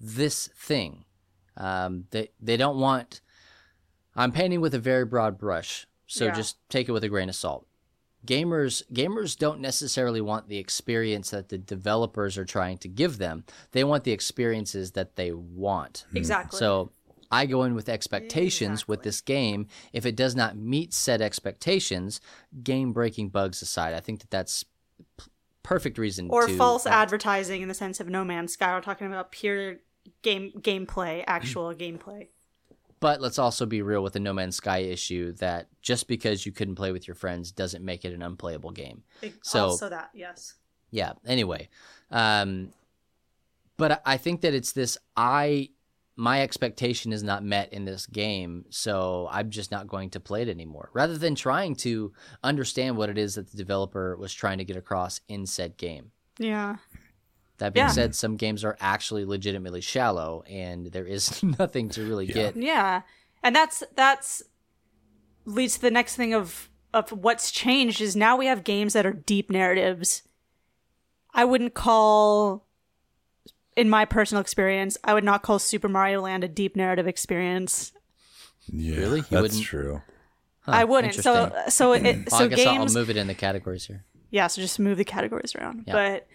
this 0.00 0.48
thing. 0.48 1.04
Um, 1.56 2.06
they 2.10 2.30
they 2.40 2.56
don't 2.56 2.78
want. 2.78 3.20
I'm 4.16 4.32
painting 4.32 4.60
with 4.60 4.74
a 4.74 4.78
very 4.80 5.04
broad 5.04 5.38
brush, 5.38 5.86
so 6.06 6.26
Yeah. 6.26 6.32
just 6.34 6.56
take 6.68 6.88
it 6.88 6.92
with 6.92 7.04
a 7.04 7.08
grain 7.08 7.28
of 7.28 7.34
salt. 7.34 7.66
Gamers 8.26 8.82
gamers 8.90 9.36
don't 9.36 9.60
necessarily 9.60 10.20
want 10.22 10.48
the 10.48 10.56
experience 10.56 11.30
that 11.30 11.50
the 11.50 11.58
developers 11.58 12.38
are 12.38 12.46
trying 12.46 12.78
to 12.78 12.88
give 12.88 13.18
them. 13.18 13.44
They 13.72 13.84
want 13.84 14.04
the 14.04 14.12
experiences 14.12 14.92
that 14.92 15.16
they 15.16 15.30
want. 15.32 16.06
Exactly. 16.14 16.58
So 16.58 16.90
I 17.30 17.44
go 17.46 17.64
in 17.64 17.74
with 17.74 17.88
expectations 17.88 18.88
with 18.88 19.02
this 19.02 19.20
game. 19.20 19.66
If 19.92 20.06
it 20.06 20.16
does 20.16 20.34
not 20.34 20.56
meet 20.56 20.94
said 20.94 21.20
expectations, 21.20 22.20
game 22.62 22.92
breaking 22.92 23.28
bugs 23.28 23.60
aside, 23.60 23.92
I 23.92 24.00
think 24.00 24.20
that 24.20 24.30
that's 24.30 24.64
p- 25.18 25.24
perfect 25.62 25.98
reason 25.98 26.28
or 26.30 26.46
to 26.46 26.56
false 26.56 26.86
uh, 26.86 26.90
advertising 26.90 27.60
in 27.60 27.68
the 27.68 27.74
sense 27.74 28.00
of 28.00 28.08
No 28.08 28.24
Man's 28.24 28.52
Sky. 28.54 28.72
We're 28.74 28.80
talking 28.80 29.06
about 29.06 29.32
pure 29.32 29.76
game 30.22 30.52
gameplay, 30.60 31.24
actual 31.26 31.74
gameplay. 31.74 32.28
But 33.04 33.20
let's 33.20 33.38
also 33.38 33.66
be 33.66 33.82
real 33.82 34.02
with 34.02 34.14
the 34.14 34.20
No 34.20 34.32
Man's 34.32 34.56
Sky 34.56 34.78
issue 34.78 35.32
that 35.34 35.68
just 35.82 36.08
because 36.08 36.46
you 36.46 36.52
couldn't 36.52 36.76
play 36.76 36.90
with 36.90 37.06
your 37.06 37.14
friends 37.14 37.52
doesn't 37.52 37.84
make 37.84 38.02
it 38.06 38.14
an 38.14 38.22
unplayable 38.22 38.70
game. 38.70 39.02
So- 39.42 39.64
also 39.66 39.90
that, 39.90 40.08
yes. 40.14 40.54
yeah 40.90 41.12
anyway 41.26 41.68
um 42.10 42.70
but 43.76 43.92
I- 43.92 44.00
i 44.14 44.16
think 44.16 44.40
that 44.40 44.54
it's 44.54 44.72
this 44.72 44.96
i 45.16 45.68
my 46.16 46.40
expectation 46.42 47.12
is 47.12 47.22
not 47.22 47.42
met 47.44 47.72
in 47.74 47.84
this 47.84 48.06
game 48.06 48.64
so 48.70 49.28
i'm 49.30 49.50
just 49.50 49.70
not 49.70 49.86
going 49.88 50.08
to 50.10 50.20
play 50.20 50.40
it 50.42 50.48
anymore 50.48 50.88
rather 50.94 51.18
than 51.18 51.34
trying 51.34 51.74
to 51.76 52.12
understand 52.42 52.96
what 52.96 53.10
it 53.10 53.18
is 53.18 53.34
that 53.34 53.50
the 53.50 53.56
developer 53.58 54.16
was 54.16 54.32
trying 54.32 54.58
to 54.58 54.64
get 54.64 54.76
across 54.76 55.20
in 55.28 55.44
said 55.46 55.76
game 55.76 56.12
Yeah. 56.38 56.76
That 57.58 57.72
being 57.72 57.86
Yeah. 57.86 57.90
said 57.92 58.14
some 58.14 58.36
games 58.36 58.64
are 58.64 58.76
actually 58.80 59.24
legitimately 59.24 59.80
shallow 59.80 60.42
and 60.48 60.86
there 60.86 61.06
is 61.06 61.42
nothing 61.58 61.88
to 61.90 62.04
really 62.06 62.26
get 62.26 62.56
Yeah. 62.56 63.02
And 63.42 63.54
that's 63.54 63.82
that's 63.94 64.42
leads 65.44 65.74
to 65.74 65.80
the 65.82 65.90
next 65.90 66.16
thing 66.16 66.34
of 66.34 66.70
of 66.92 67.10
what's 67.10 67.50
changed 67.50 68.00
is 68.00 68.14
now 68.16 68.36
we 68.36 68.46
have 68.46 68.64
games 68.64 68.92
that 68.92 69.04
are 69.04 69.12
deep 69.12 69.50
narratives. 69.50 70.22
I 71.34 71.44
wouldn't 71.44 71.74
call 71.74 72.66
in 73.76 73.90
my 73.90 74.04
personal 74.04 74.40
experience, 74.40 74.96
I 75.02 75.14
would 75.14 75.24
not 75.24 75.42
call 75.42 75.58
Super 75.58 75.88
Mario 75.88 76.20
Land 76.22 76.44
a 76.44 76.48
deep 76.48 76.76
narrative 76.76 77.08
experience. 77.08 77.92
Yeah, 78.72 78.96
Really? 78.98 79.18
You 79.18 79.24
That's 79.30 79.42
wouldn't- 79.42 79.62
true. 79.64 80.02
Huh, 80.60 80.72
I 80.72 80.84
wouldn't. 80.84 81.14
So 81.14 81.52
so 81.68 81.92
it 81.92 82.02
Well, 82.30 82.38
so 82.38 82.44
i 82.44 82.48
guess 82.48 82.66
I'll- 82.66 82.82
I'll 82.82 82.88
move 82.94 83.10
it 83.10 83.16
in 83.16 83.26
the 83.26 83.34
categories 83.34 83.86
here 83.86 84.04
yeah, 84.30 84.48
so 84.48 84.60
just 84.60 84.80
move 84.80 84.98
the 84.98 85.04
categories 85.04 85.54
around. 85.54 85.84
Yeah. 85.86 85.92
But 85.92 86.26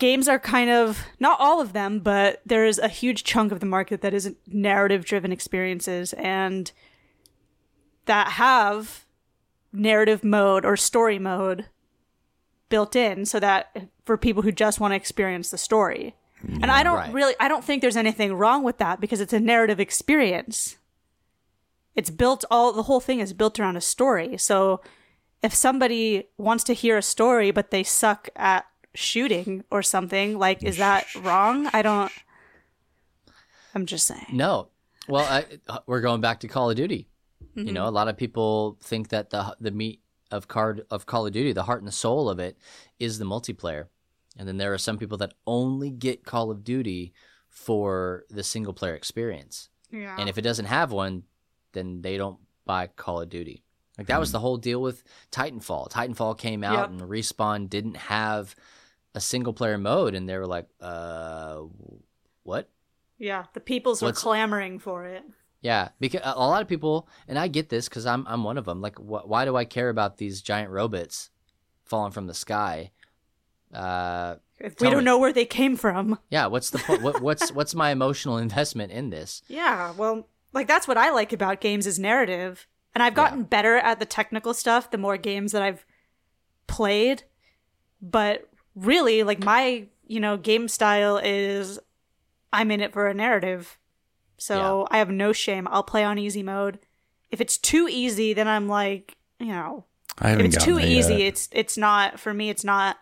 games 0.00 0.26
are 0.26 0.38
kind 0.40 0.68
of 0.70 1.04
not 1.20 1.38
all 1.38 1.60
of 1.60 1.72
them, 1.72 2.00
but 2.00 2.40
there 2.44 2.64
is 2.66 2.78
a 2.80 2.88
huge 2.88 3.22
chunk 3.22 3.52
of 3.52 3.60
the 3.60 3.66
market 3.66 4.00
that 4.00 4.12
is 4.12 4.34
narrative 4.48 5.04
driven 5.04 5.30
experiences 5.30 6.12
and 6.14 6.72
that 8.06 8.32
have 8.32 9.04
narrative 9.72 10.24
mode 10.24 10.64
or 10.64 10.76
story 10.76 11.18
mode 11.20 11.66
built 12.68 12.96
in 12.96 13.24
so 13.24 13.38
that 13.38 13.88
for 14.04 14.16
people 14.16 14.42
who 14.42 14.50
just 14.50 14.80
want 14.80 14.92
to 14.92 14.96
experience 14.96 15.50
the 15.50 15.58
story. 15.58 16.16
and 16.42 16.70
I 16.70 16.82
don't 16.82 16.96
Right. 16.96 17.12
really 17.12 17.34
I 17.38 17.48
don't 17.48 17.62
think 17.64 17.82
there's 17.82 17.96
anything 17.98 18.32
wrong 18.32 18.62
with 18.64 18.78
that 18.78 18.98
because 19.00 19.20
it's 19.20 19.32
a 19.34 19.38
narrative 19.40 19.78
experience. 19.78 20.78
It's 21.94 22.08
built 22.10 22.44
all 22.50 22.72
the 22.72 22.84
whole 22.84 23.00
thing 23.00 23.20
is 23.20 23.32
built 23.34 23.60
around 23.60 23.76
a 23.76 23.80
story. 23.82 24.38
So 24.38 24.80
if 25.42 25.52
somebody 25.54 26.28
wants 26.38 26.64
to 26.64 26.72
hear 26.72 26.96
a 26.96 27.02
story 27.02 27.50
but 27.50 27.70
they 27.70 27.82
suck 27.82 28.30
at 28.34 28.64
shooting 28.94 29.64
or 29.70 29.82
something, 29.82 30.38
like 30.38 30.62
is 30.62 30.76
that 30.78 31.06
wrong? 31.16 31.68
I 31.72 31.82
don't 31.82 32.12
I'm 33.74 33.86
just 33.86 34.06
saying. 34.06 34.26
No. 34.32 34.68
Well, 35.08 35.24
I, 35.24 35.78
we're 35.86 36.00
going 36.00 36.20
back 36.20 36.40
to 36.40 36.48
Call 36.48 36.70
of 36.70 36.76
Duty. 36.76 37.08
Mm-hmm. 37.56 37.66
You 37.68 37.72
know, 37.72 37.86
a 37.86 37.90
lot 37.90 38.08
of 38.08 38.16
people 38.16 38.78
think 38.82 39.08
that 39.08 39.30
the 39.30 39.56
the 39.60 39.70
meat 39.70 40.00
of 40.30 40.48
card 40.48 40.82
of 40.90 41.06
Call 41.06 41.26
of 41.26 41.32
Duty, 41.32 41.52
the 41.52 41.64
heart 41.64 41.80
and 41.80 41.88
the 41.88 41.92
soul 41.92 42.28
of 42.28 42.38
it, 42.38 42.58
is 42.98 43.18
the 43.18 43.24
multiplayer. 43.24 43.86
And 44.38 44.46
then 44.46 44.58
there 44.58 44.72
are 44.72 44.78
some 44.78 44.98
people 44.98 45.18
that 45.18 45.34
only 45.46 45.90
get 45.90 46.24
Call 46.24 46.50
of 46.50 46.62
Duty 46.64 47.12
for 47.48 48.24
the 48.30 48.44
single 48.44 48.72
player 48.72 48.94
experience. 48.94 49.68
Yeah. 49.90 50.16
And 50.18 50.28
if 50.28 50.38
it 50.38 50.42
doesn't 50.42 50.66
have 50.66 50.92
one, 50.92 51.24
then 51.72 52.02
they 52.02 52.16
don't 52.16 52.38
buy 52.64 52.86
Call 52.88 53.20
of 53.20 53.28
Duty. 53.28 53.64
Like 53.98 54.06
that 54.06 54.20
was 54.20 54.32
the 54.32 54.38
whole 54.38 54.56
deal 54.56 54.80
with 54.80 55.02
Titanfall. 55.32 55.90
Titanfall 55.90 56.38
came 56.38 56.62
out 56.62 56.78
Yep. 56.78 56.88
and 56.90 57.00
Respawn 57.02 57.68
didn't 57.68 57.96
have 57.96 58.54
a 59.14 59.20
single 59.20 59.52
player 59.52 59.78
mode, 59.78 60.14
and 60.14 60.28
they 60.28 60.36
were 60.36 60.46
like, 60.46 60.66
"Uh, 60.80 61.62
what?" 62.42 62.68
yeah, 63.18 63.44
the 63.54 63.60
peoples 63.60 64.00
were 64.02 64.12
clamoring 64.12 64.78
for 64.78 65.04
it. 65.06 65.22
Yeah, 65.62 65.88
because 66.00 66.22
a 66.24 66.38
lot 66.38 66.62
of 66.62 66.68
people, 66.68 67.06
and 67.28 67.38
I 67.38 67.48
get 67.48 67.68
this 67.68 67.88
because 67.88 68.06
I'm 68.06 68.26
I'm 68.26 68.44
one 68.44 68.56
of 68.58 68.64
them. 68.64 68.80
Like, 68.80 68.96
wh- 68.98 69.28
why 69.28 69.44
do 69.44 69.56
I 69.56 69.64
care 69.64 69.88
about 69.90 70.16
these 70.16 70.40
giant 70.40 70.70
robots 70.70 71.30
falling 71.84 72.12
from 72.12 72.26
the 72.28 72.34
sky? 72.34 72.92
Uh, 73.74 74.36
If 74.58 74.80
we 74.80 74.88
don't 74.90 74.98
me. 74.98 75.04
know 75.04 75.18
where 75.18 75.32
they 75.32 75.44
came 75.44 75.76
from. 75.76 76.18
yeah. 76.30 76.46
What's 76.46 76.70
the 76.70 76.78
po- 76.78 76.98
what, 77.00 77.20
what's 77.20 77.52
what's 77.58 77.74
my 77.74 77.90
emotional 77.90 78.38
investment 78.38 78.90
in 78.92 79.10
this? 79.10 79.42
Yeah, 79.48 79.92
well, 79.96 80.28
like 80.52 80.66
that's 80.66 80.88
what 80.88 80.96
I 80.96 81.10
like 81.10 81.32
about 81.32 81.60
games 81.60 81.86
is 81.86 81.98
narrative. 81.98 82.66
And 82.94 83.02
I've 83.04 83.14
gotten 83.14 83.44
better 83.44 83.76
at 83.76 84.00
the 84.00 84.04
technical 84.06 84.52
stuff 84.52 84.90
the 84.90 84.98
more 84.98 85.16
games 85.16 85.52
that 85.52 85.62
I've 85.62 85.86
played. 86.66 87.22
But 88.02 88.48
really, 88.74 89.22
like 89.22 89.42
my, 89.42 89.86
you 90.06 90.20
know, 90.20 90.36
game 90.36 90.68
style 90.68 91.18
is 91.18 91.78
I'm 92.52 92.70
in 92.70 92.80
it 92.80 92.92
for 92.92 93.06
a 93.06 93.14
narrative. 93.14 93.78
So 94.38 94.86
I 94.90 94.98
have 94.98 95.10
no 95.10 95.32
shame. 95.32 95.68
I'll 95.70 95.82
play 95.82 96.02
on 96.02 96.18
easy 96.18 96.42
mode. 96.42 96.78
If 97.30 97.40
it's 97.40 97.58
too 97.58 97.88
easy, 97.90 98.32
then 98.32 98.48
I'm 98.48 98.68
like, 98.68 99.16
you 99.38 99.48
know, 99.48 99.84
I 100.18 100.28
if 100.28 100.30
haven't 100.30 100.54
it's 100.54 100.64
too 100.64 100.78
easy, 100.80 101.16
yet. 101.16 101.20
it's 101.20 101.48
it's 101.52 101.76
not 101.76 102.18
for 102.18 102.32
me. 102.32 102.48
It's 102.48 102.64
not 102.64 102.96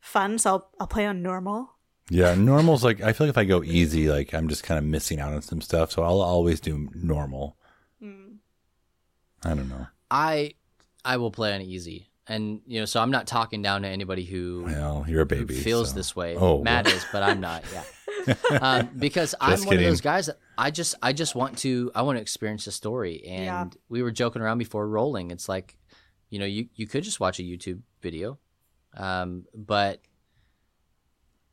fun. 0.00 0.38
So 0.38 0.50
I'll 0.50 0.70
I'll 0.80 0.86
play 0.86 1.06
on 1.06 1.22
normal. 1.22 1.70
Yeah, 2.10 2.34
normal's 2.34 2.84
like 2.84 3.00
I 3.00 3.12
feel 3.12 3.26
like 3.26 3.34
if 3.34 3.38
I 3.38 3.44
go 3.44 3.62
easy, 3.62 4.08
like 4.08 4.34
I'm 4.34 4.48
just 4.48 4.62
kind 4.62 4.78
of 4.78 4.84
missing 4.84 5.20
out 5.20 5.32
on 5.32 5.42
some 5.42 5.60
stuff. 5.60 5.92
So 5.92 6.02
I'll 6.02 6.20
always 6.20 6.60
do 6.60 6.88
normal. 6.94 7.56
Mm. 8.02 8.36
I 9.44 9.48
don't 9.54 9.68
know. 9.68 9.86
I 10.10 10.54
I 11.04 11.16
will 11.16 11.30
play 11.30 11.54
on 11.54 11.62
easy, 11.62 12.07
and 12.28 12.60
you 12.66 12.78
know, 12.80 12.84
so 12.84 13.00
I'm 13.00 13.10
not 13.10 13.26
talking 13.26 13.62
down 13.62 13.82
to 13.82 13.88
anybody 13.88 14.24
who 14.24 14.64
Well, 14.66 15.04
you're 15.08 15.22
a 15.22 15.26
baby. 15.26 15.54
feels 15.54 15.90
so- 15.90 15.94
this 15.96 16.14
way. 16.14 16.36
Oh, 16.36 16.62
Matt 16.62 16.86
well. 16.86 16.96
is, 16.96 17.06
but 17.12 17.22
I'm 17.22 17.40
not. 17.40 17.64
Yeah, 17.72 18.34
um, 18.60 18.90
because 18.98 19.34
I'm 19.40 19.50
Just 19.52 19.66
one 19.66 19.76
of 19.76 19.82
those 19.82 20.00
guys 20.00 20.26
that 20.26 20.38
I 20.56 20.70
just 20.70 20.94
I 21.02 21.12
just 21.12 21.34
want 21.34 21.58
to 21.58 21.90
I 21.94 22.02
want 22.02 22.16
to 22.18 22.22
experience 22.22 22.64
the 22.66 22.72
story. 22.72 23.24
And 23.26 23.44
Yeah. 23.44 23.80
we 23.88 24.02
were 24.02 24.10
joking 24.10 24.42
around 24.42 24.58
before 24.58 24.86
rolling. 24.88 25.30
It's 25.30 25.48
like, 25.48 25.76
you 26.30 26.38
know, 26.38 26.46
you 26.46 26.68
you 26.74 26.86
could 26.86 27.04
just 27.04 27.20
watch 27.20 27.38
a 27.38 27.42
YouTube 27.42 27.80
video, 28.02 28.38
um, 28.96 29.44
but 29.54 30.00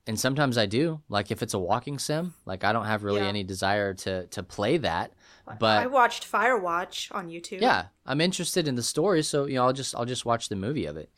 and 0.08 0.20
sometimes 0.20 0.58
I 0.58 0.66
do. 0.66 1.02
Like 1.10 1.32
if 1.32 1.42
it's 1.42 1.54
a 1.54 1.60
walking 1.60 1.98
sim, 2.00 2.34
like 2.46 2.64
I 2.64 2.74
don't 2.74 2.86
have 2.86 3.04
really 3.04 3.22
Yeah. 3.22 3.28
any 3.28 3.44
desire 3.44 3.94
to 3.96 4.28
to 4.28 4.44
play 4.44 4.78
that. 4.78 5.14
I 5.48 5.56
But 5.56 5.92
watched 5.92 6.30
Firewatch 6.30 7.14
on 7.14 7.30
YouTube. 7.30 7.62
yeah, 7.62 7.86
I'm 8.06 8.22
interested 8.22 8.68
in 8.68 8.76
the 8.76 8.84
story, 8.84 9.22
so 9.24 9.46
you 9.46 9.56
know, 9.56 9.66
I'll 9.66 9.74
just 9.74 9.96
I'll 9.96 10.06
just 10.06 10.26
watch 10.26 10.50
the 10.50 10.56
movie 10.56 10.86
of 10.86 10.98
it, 10.98 11.10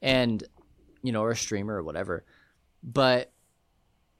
and 0.00 0.42
you 1.02 1.12
know, 1.12 1.22
or 1.22 1.30
a 1.30 1.36
streamer 1.36 1.74
or 1.74 1.82
whatever. 1.82 2.24
But 2.82 3.32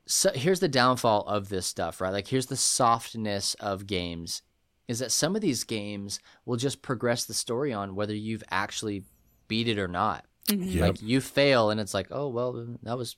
so 0.06 0.30
here's 0.34 0.60
the 0.60 0.68
downfall 0.68 1.22
of 1.26 1.48
this 1.48 1.66
stuff, 1.66 2.00
right? 2.00 2.12
Like 2.12 2.28
here's 2.28 2.46
the 2.46 2.56
softness 2.56 3.54
of 3.54 3.86
games, 3.86 4.42
is 4.88 4.98
that 4.98 5.12
some 5.12 5.34
of 5.36 5.40
these 5.42 5.64
games 5.64 6.20
will 6.44 6.56
just 6.56 6.82
progress 6.82 7.24
the 7.24 7.34
story 7.34 7.72
on 7.72 7.94
whether 7.94 8.14
you've 8.14 8.44
actually 8.50 9.04
beat 9.48 9.68
it 9.68 9.78
or 9.78 9.88
not. 9.88 10.24
Mm-hmm. 10.48 10.62
Yep. 10.64 10.80
Like 10.80 11.02
you 11.02 11.20
fail, 11.20 11.70
and 11.70 11.80
it's 11.80 11.94
like, 11.94 12.08
oh 12.10 12.28
well, 12.28 12.76
that 12.82 12.98
was 12.98 13.16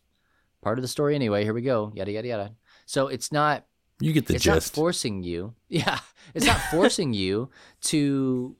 part 0.61 0.79
of 0.79 0.83
the 0.83 0.89
story 0.89 1.15
anyway. 1.15 1.43
Here 1.43 1.55
we 1.55 1.63
go, 1.63 1.93
yada 1.95 2.13
yada 2.13 2.29
yada. 2.29 2.53
So 2.87 3.09
it's 3.09 3.33
not 3.33 3.65
you 4.03 4.13
get 4.13 4.27
the 4.27 4.35
it's 4.35 4.47
not 4.47 4.63
forcing 4.63 5.23
you 5.23 5.55
yeah 5.69 5.99
it's 6.35 6.47
not 6.47 6.61
forcing 6.71 7.13
you 7.15 7.49
to 7.81 8.57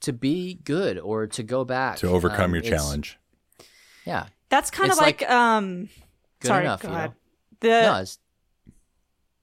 to 0.00 0.12
be 0.12 0.54
good 0.64 0.98
or 0.98 1.26
to 1.26 1.42
go 1.42 1.64
back 1.64 1.96
to 1.98 2.08
overcome 2.08 2.50
Um, 2.50 2.54
your 2.54 2.62
challenge. 2.62 3.18
yeah 4.04 4.26
That's 4.50 4.70
kind 4.70 4.90
It's 4.90 4.98
of 4.98 5.04
like, 5.04 5.22
like 5.22 5.30
um 5.30 5.88
good 6.40 6.48
sorry, 6.48 6.64
enough 6.64 6.82
go 6.82 6.88
you 6.90 6.94
ahead. 6.94 7.10
know 7.10 7.16
The 7.60 7.68
no, 7.82 7.94
it's, 8.02 8.18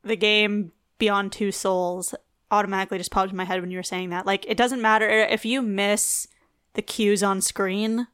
the 0.04 0.16
game 0.16 0.72
Beyond 1.00 1.32
Two 1.32 1.52
Souls 1.52 2.14
automatically 2.52 2.98
just 3.00 3.12
popped 3.12 3.32
in 3.32 3.36
my 3.38 3.46
head 3.46 3.60
when 3.62 3.72
you 3.72 3.78
were 3.78 3.84
saying 3.84 4.12
that. 4.12 4.26
Like 4.26 4.46
it 4.48 4.56
doesn't 4.58 4.82
matter 4.82 5.10
if 5.10 5.44
you 5.46 5.62
miss 5.62 6.28
the 6.74 6.82
cues 6.82 7.24
on 7.24 7.42
screen. 7.42 8.08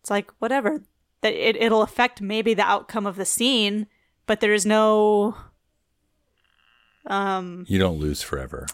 It's 0.00 0.10
like 0.10 0.30
whatever. 0.38 0.82
That 1.20 1.34
it 1.34 1.56
it'll 1.56 1.82
affect 1.82 2.20
maybe 2.22 2.54
the 2.54 2.62
outcome 2.62 3.06
of 3.06 3.16
the 3.16 3.26
scene, 3.26 3.86
but 4.26 4.40
there 4.40 4.54
is 4.54 4.64
no 4.64 5.36
Um, 7.06 7.64
You 7.68 7.78
don't 7.78 7.98
lose 7.98 8.22
forever. 8.22 8.66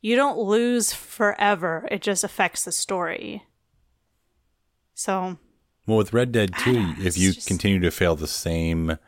you 0.00 0.16
don't 0.16 0.38
lose 0.38 0.92
forever. 0.92 1.88
It 1.90 2.02
just 2.02 2.22
affects 2.24 2.64
the 2.64 2.72
story. 2.72 3.42
So 4.94 5.38
Well, 5.86 5.98
with 5.98 6.12
Red 6.12 6.32
Dead 6.32 6.54
2, 6.58 6.94
if 7.00 7.16
you 7.18 7.32
just- 7.32 7.46
continue 7.48 7.80
to 7.80 7.90
fail 7.90 8.16
the 8.16 8.26
same 8.26 8.98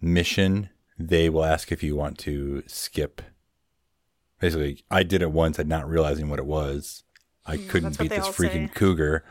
mission, 0.00 0.70
they 0.98 1.28
will 1.28 1.44
ask 1.44 1.70
if 1.72 1.82
you 1.82 1.96
want 1.96 2.18
to 2.18 2.62
skip. 2.66 3.22
Basically, 4.40 4.84
I 4.90 5.02
did 5.02 5.22
it 5.22 5.32
once, 5.32 5.58
and 5.58 5.68
not 5.68 5.88
realizing 5.88 6.28
what 6.28 6.38
it 6.38 6.46
was. 6.46 7.04
I 7.46 7.56
couldn't 7.58 7.98
beat 7.98 8.10
this 8.10 8.26
freaking 8.28 8.68
say. 8.68 8.72
cougar. 8.74 9.24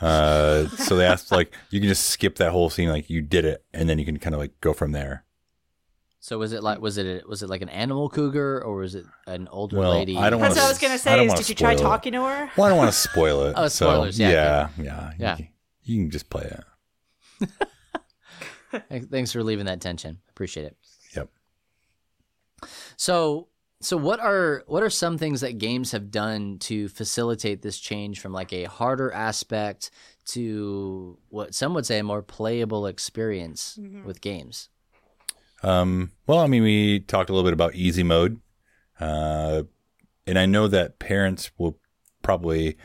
Uh, 0.00 0.68
so 0.68 0.96
they 0.96 1.04
asked, 1.06 1.30
like, 1.30 1.52
you 1.70 1.80
can 1.80 1.88
just 1.88 2.06
skip 2.06 2.36
that 2.36 2.50
whole 2.52 2.70
scene, 2.70 2.88
like 2.88 3.08
you 3.10 3.20
did 3.22 3.44
it, 3.44 3.64
and 3.72 3.88
then 3.88 3.98
you 3.98 4.04
can 4.04 4.18
kind 4.18 4.34
of 4.34 4.40
like 4.40 4.60
go 4.60 4.72
from 4.72 4.92
there. 4.92 5.24
So 6.20 6.38
was 6.38 6.52
it 6.52 6.62
like 6.62 6.78
mm. 6.78 6.82
was 6.82 6.98
it 6.98 7.06
a, 7.06 7.28
was 7.28 7.42
it 7.42 7.48
like 7.48 7.62
an 7.62 7.68
animal 7.68 8.08
cougar 8.08 8.62
or 8.62 8.76
was 8.76 8.94
it 8.94 9.06
an 9.26 9.48
older 9.48 9.78
Well, 9.78 9.92
lady? 9.92 10.16
I 10.16 10.30
don't 10.30 10.40
that's 10.40 10.56
wanna 10.56 10.62
what 10.62 10.66
I 10.66 10.70
was 10.70 10.78
gonna 10.78 10.98
say. 10.98 11.26
Is 11.26 11.34
did 11.34 11.48
you 11.48 11.54
try 11.54 11.72
it. 11.72 11.78
talking 11.78 12.12
to 12.12 12.22
her? 12.24 12.50
Well, 12.56 12.66
I 12.66 12.68
don't 12.70 12.78
want 12.78 12.92
to 12.92 12.98
spoil 12.98 13.42
it. 13.44 13.54
Oh, 13.56 13.68
so, 13.68 13.86
spoilers, 13.86 14.18
yeah, 14.18 14.30
yeah, 14.30 14.68
yeah, 14.78 15.12
Yeah. 15.18 15.36
You, 15.38 15.46
you 15.84 16.02
can 16.02 16.10
just 16.10 16.28
play 16.28 16.50
it. 17.40 17.48
Thanks- 18.88 19.06
Thanks 19.06 19.32
for 19.32 19.42
leaving 19.42 19.66
that 19.66 19.80
tension. 19.80 20.18
Appreciate 20.28 20.64
it. 20.66 20.76
Yep. 21.14 21.30
So 22.96 23.48
so 23.80 23.96
what 23.96 24.18
are 24.18 24.64
what 24.66 24.82
are 24.82 24.90
some 24.90 25.18
things 25.18 25.40
that 25.40 25.58
games 25.58 25.92
have 25.92 26.10
done 26.10 26.58
to 26.58 26.88
facilitate 26.88 27.62
this 27.62 27.78
change 27.78 28.20
from 28.20 28.32
like 28.32 28.52
a 28.52 28.64
harder 28.64 29.12
aspect 29.12 29.90
to 30.26 31.16
what 31.28 31.54
some 31.54 31.74
would 31.74 31.86
say 31.86 32.00
a 32.00 32.04
more 32.04 32.22
playable 32.22 32.86
experience 32.86 33.78
mm-hmm. 33.80 34.04
with 34.04 34.20
games? 34.20 34.68
Um, 35.62 36.12
well, 36.26 36.38
I 36.38 36.46
mean, 36.46 36.62
we 36.62 37.00
talked 37.00 37.30
a 37.30 37.32
little 37.32 37.46
bit 37.46 37.52
about 37.52 37.74
easy 37.74 38.02
mode, 38.02 38.40
uh, 39.00 39.62
and 40.26 40.38
I 40.38 40.46
know 40.46 40.68
that 40.68 40.98
parents 40.98 41.50
will 41.58 41.78
probably 42.22 42.76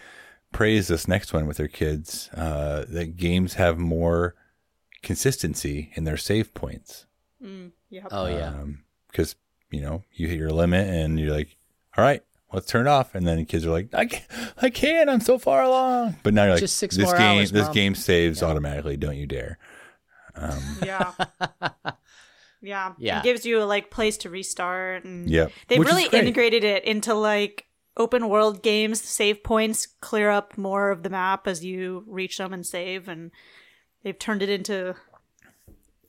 praise 0.52 0.88
this 0.88 1.08
next 1.08 1.34
one 1.34 1.46
with 1.48 1.58
their 1.58 1.68
kids. 1.68 2.30
Uh, 2.34 2.86
that 2.90 3.16
games 3.18 3.56
have 3.56 3.78
more 3.78 4.36
consistency 5.02 5.92
in 5.96 6.06
their 6.06 6.16
save 6.18 6.54
points 6.54 7.06
Yep. 7.90 8.08
Oh 8.12 8.26
yeah. 8.28 8.54
because 9.12 9.36
you 9.70 9.82
know 9.82 10.02
you 10.14 10.28
hit 10.30 10.38
your 10.40 10.52
limit 10.52 10.88
and 10.88 11.20
you're 11.20 11.34
like, 11.34 11.58
all 11.98 12.04
right. 12.04 12.24
Let's 12.54 12.68
turn 12.68 12.86
it 12.86 12.90
off, 12.90 13.16
and 13.16 13.26
then 13.28 13.38
the 13.38 13.46
kids 13.46 13.66
are 13.66 13.72
like, 13.72 13.90
"I 13.96 14.06
can't, 14.06 14.26
I 14.62 14.70
can't, 14.70 15.10
I'm 15.10 15.22
so 15.22 15.40
far 15.40 15.64
along." 15.64 16.18
But 16.22 16.36
now 16.36 16.44
you're 16.44 16.52
like, 16.54 16.60
Just 16.60 16.78
six 16.78 16.96
"This 16.96 17.06
more 17.06 17.18
game, 17.18 17.40
hours, 17.40 17.52
this 17.52 17.64
Mom." 17.66 17.74
game 17.74 17.96
saves 17.96 18.44
automatically. 18.44 18.96
Don't 18.96 19.18
you 19.18 19.26
dare!" 19.26 19.58
Yeah. 20.84 21.14
yeah. 22.64 22.94
Yeah. 22.98 23.20
It 23.20 23.24
gives 23.24 23.46
you 23.46 23.62
a 23.62 23.66
like 23.66 23.92
place 23.92 24.18
to 24.20 24.30
restart 24.30 25.04
and 25.04 25.30
Yep. 25.30 25.52
they've 25.68 25.80
Which 25.80 25.88
really 25.88 26.08
integrated 26.12 26.64
it 26.64 26.84
into 26.86 27.14
like 27.14 27.66
open 27.98 28.30
world 28.30 28.64
games. 28.64 29.02
Save 29.02 29.44
points 29.44 29.86
clear 30.02 30.32
up 30.32 30.58
more 30.58 30.90
of 30.90 31.04
the 31.04 31.10
map 31.12 31.46
as 31.48 31.64
you 31.64 32.04
reach 32.08 32.38
them 32.40 32.54
and 32.54 32.66
save 32.66 33.08
and 33.08 33.30
they've 34.04 34.18
turned 34.18 34.42
it 34.42 34.50
into 34.50 34.96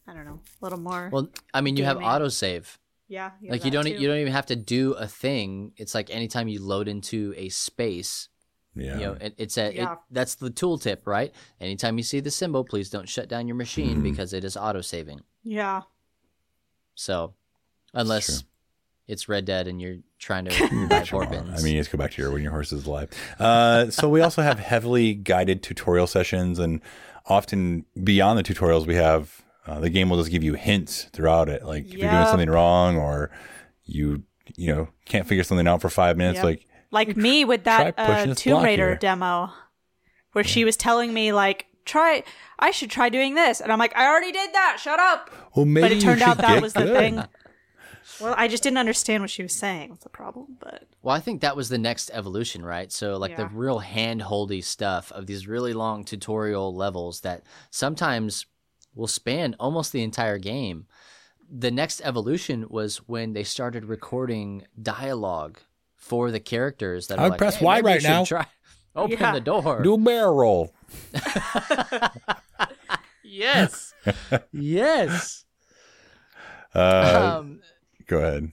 I 0.06 0.12
don't 0.14 0.24
know, 0.26 0.40
a 0.60 0.64
little 0.64 0.78
more 0.80 1.10
Well, 1.12 1.28
I 1.52 1.60
mean, 1.60 1.76
you 1.76 1.84
have 1.84 1.96
autosave. 1.98 2.76
yeah. 3.08 3.30
have 3.30 3.50
Like 3.50 3.64
you 3.64 3.70
don't 3.70 3.84
too. 3.86 3.94
you 3.94 4.06
don't 4.06 4.18
even 4.18 4.32
have 4.32 4.46
to 4.46 4.56
do 4.56 4.92
a 4.92 5.06
thing. 5.08 5.72
It's 5.76 5.94
like 5.94 6.10
anytime 6.10 6.46
you 6.48 6.62
load 6.62 6.88
into 6.88 7.34
a 7.36 7.48
space, 7.48 8.28
Yeah, 8.74 8.94
you 8.98 9.04
know, 9.06 9.12
it, 9.20 9.34
it's 9.38 9.56
a 9.56 9.82
it, 9.82 9.88
that's 10.10 10.34
the 10.36 10.50
tooltip, 10.50 11.06
right? 11.06 11.32
Anytime 11.60 11.96
you 11.96 12.04
see 12.04 12.20
the 12.20 12.30
symbol, 12.30 12.64
please 12.64 12.90
don't 12.90 13.08
shut 13.08 13.28
down 13.28 13.46
your 13.48 13.56
machine 13.56 13.94
Mm-hmm. 13.94 14.02
because 14.10 14.32
it 14.34 14.44
is 14.44 14.56
auto 14.56 14.80
saving. 14.82 15.20
Yeah. 15.42 15.82
So, 16.94 17.34
unless 17.92 18.44
it's 19.06 19.28
Red 19.28 19.44
Dead 19.44 19.68
and 19.68 19.80
you're 19.80 19.98
trying 20.18 20.46
to 20.46 20.86
buy 20.88 21.04
four 21.04 21.24
I 21.26 21.60
mean, 21.62 21.76
let's 21.76 21.88
go 21.88 21.98
back 21.98 22.12
to 22.12 22.22
your 22.22 22.30
when 22.30 22.42
your 22.42 22.52
horse 22.52 22.72
is 22.72 22.86
alive. 22.86 23.10
Uh, 23.38 23.90
so 23.90 24.08
we 24.08 24.20
also 24.22 24.42
have 24.42 24.58
heavily 24.58 25.14
guided 25.14 25.62
tutorial 25.62 26.06
sessions, 26.06 26.58
and 26.58 26.80
often 27.26 27.84
beyond 28.02 28.38
the 28.38 28.42
tutorials, 28.42 28.86
we 28.86 28.94
have 28.94 29.42
uh, 29.66 29.80
the 29.80 29.90
game 29.90 30.08
will 30.10 30.18
just 30.18 30.30
give 30.30 30.42
you 30.44 30.54
hints 30.54 31.04
throughout 31.12 31.48
it, 31.48 31.64
like 31.64 31.86
if 31.86 31.94
you're 31.94 32.10
doing 32.10 32.26
something 32.26 32.50
wrong 32.50 32.96
or 32.96 33.30
you 33.84 34.22
you 34.56 34.74
know 34.74 34.88
can't 35.06 35.26
figure 35.26 35.42
something 35.44 35.66
out 35.66 35.80
for 35.80 35.88
five 35.90 36.16
minutes, 36.16 36.36
Yep. 36.36 36.44
like 36.44 36.66
Like 36.90 37.16
me 37.16 37.44
with 37.44 37.64
that 37.64 37.94
uh, 37.98 38.34
Tomb 38.34 38.62
Raider 38.62 38.88
here. 38.90 38.96
demo 38.96 39.50
where 40.32 40.44
she 40.44 40.64
was 40.64 40.76
telling 40.76 41.14
me 41.14 41.32
like 41.32 41.66
try 41.84 42.22
I 42.58 42.70
should 42.70 42.90
try 42.90 43.08
doing 43.08 43.34
this 43.34 43.60
and 43.60 43.70
I'm 43.72 43.78
like 43.78 43.94
I 43.96 44.06
already 44.06 44.32
did 44.32 44.52
that. 44.54 44.78
Shut 44.80 44.98
up. 45.00 45.30
well, 45.54 45.64
maybe 45.66 45.82
But 45.84 45.92
it 45.92 45.94
you 45.96 46.00
turned 46.00 46.22
out 46.22 46.36
should 46.36 46.44
that 46.44 46.54
get 46.54 46.62
was 46.62 46.72
the 46.72 46.80
good. 46.84 46.96
thing. 46.96 47.24
Well, 48.20 48.34
I 48.36 48.48
just 48.48 48.62
didn't 48.62 48.78
understand 48.78 49.22
what 49.22 49.30
she 49.30 49.42
was 49.42 49.54
saying. 49.54 49.88
That's 49.90 50.04
the 50.04 50.10
problem, 50.10 50.56
but 50.60 50.84
Well, 51.02 51.16
I 51.16 51.20
think 51.20 51.40
that 51.40 51.56
was 51.56 51.68
the 51.70 51.78
next 51.78 52.10
evolution, 52.12 52.64
right? 52.64 52.92
So, 52.92 53.16
like 53.16 53.36
the 53.36 53.46
real 53.46 53.78
hand 53.80 54.22
holdy 54.22 54.60
stuff 54.60 55.10
of 55.12 55.26
these 55.26 55.48
really 55.48 55.72
long 55.72 56.04
tutorial 56.04 56.74
levels 56.74 57.22
that 57.22 57.42
sometimes 57.70 58.46
will 58.94 59.06
span 59.08 59.56
almost 59.58 59.90
the 59.92 60.02
entire 60.02 60.38
game. 60.38 60.86
The 61.50 61.70
next 61.70 62.00
evolution 62.04 62.66
was 62.68 62.98
when 63.08 63.32
they 63.32 63.42
started 63.42 63.84
recording 63.86 64.64
dialogue 64.80 65.58
for 65.96 66.30
the 66.30 66.40
characters 66.40 67.06
that 67.08 67.18
I 67.18 67.22
are 67.22 67.24
would 67.24 67.30
like, 67.32 67.38
press 67.38 67.56
"Hey, 67.56 67.64
Y 67.64 67.80
right 67.80 68.02
now." 68.02 68.24
Try- 68.24 68.46
open 68.96 69.16
Yeah. 69.18 69.32
the 69.32 69.40
door. 69.40 69.82
Do 69.82 69.94
a 69.94 69.98
barrel 69.98 70.34
roll. 70.34 70.74
yes. 73.24 73.94
yes. 74.52 75.44
Uh, 76.76 77.36
um, 77.38 77.60
go 78.08 78.18
ahead. 78.18 78.50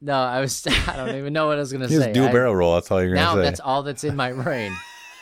no, 0.00 0.14
I 0.14 0.40
was. 0.40 0.66
I 0.88 0.96
don't 0.96 1.14
even 1.14 1.32
know 1.32 1.46
what 1.46 1.58
I 1.58 1.60
was 1.60 1.70
gonna 1.72 1.86
Just 1.86 2.02
say. 2.02 2.12
do 2.12 2.24
a 2.24 2.28
I- 2.28 2.32
barrel 2.32 2.56
roll. 2.56 2.74
That's 2.74 2.90
all 2.90 3.00
you're 3.00 3.14
gonna 3.14 3.24
say. 3.30 3.36
Now 3.36 3.40
that's 3.40 3.60
all 3.60 3.84
that's 3.84 4.02
in 4.02 4.16
my 4.16 4.32
brain. 4.32 4.72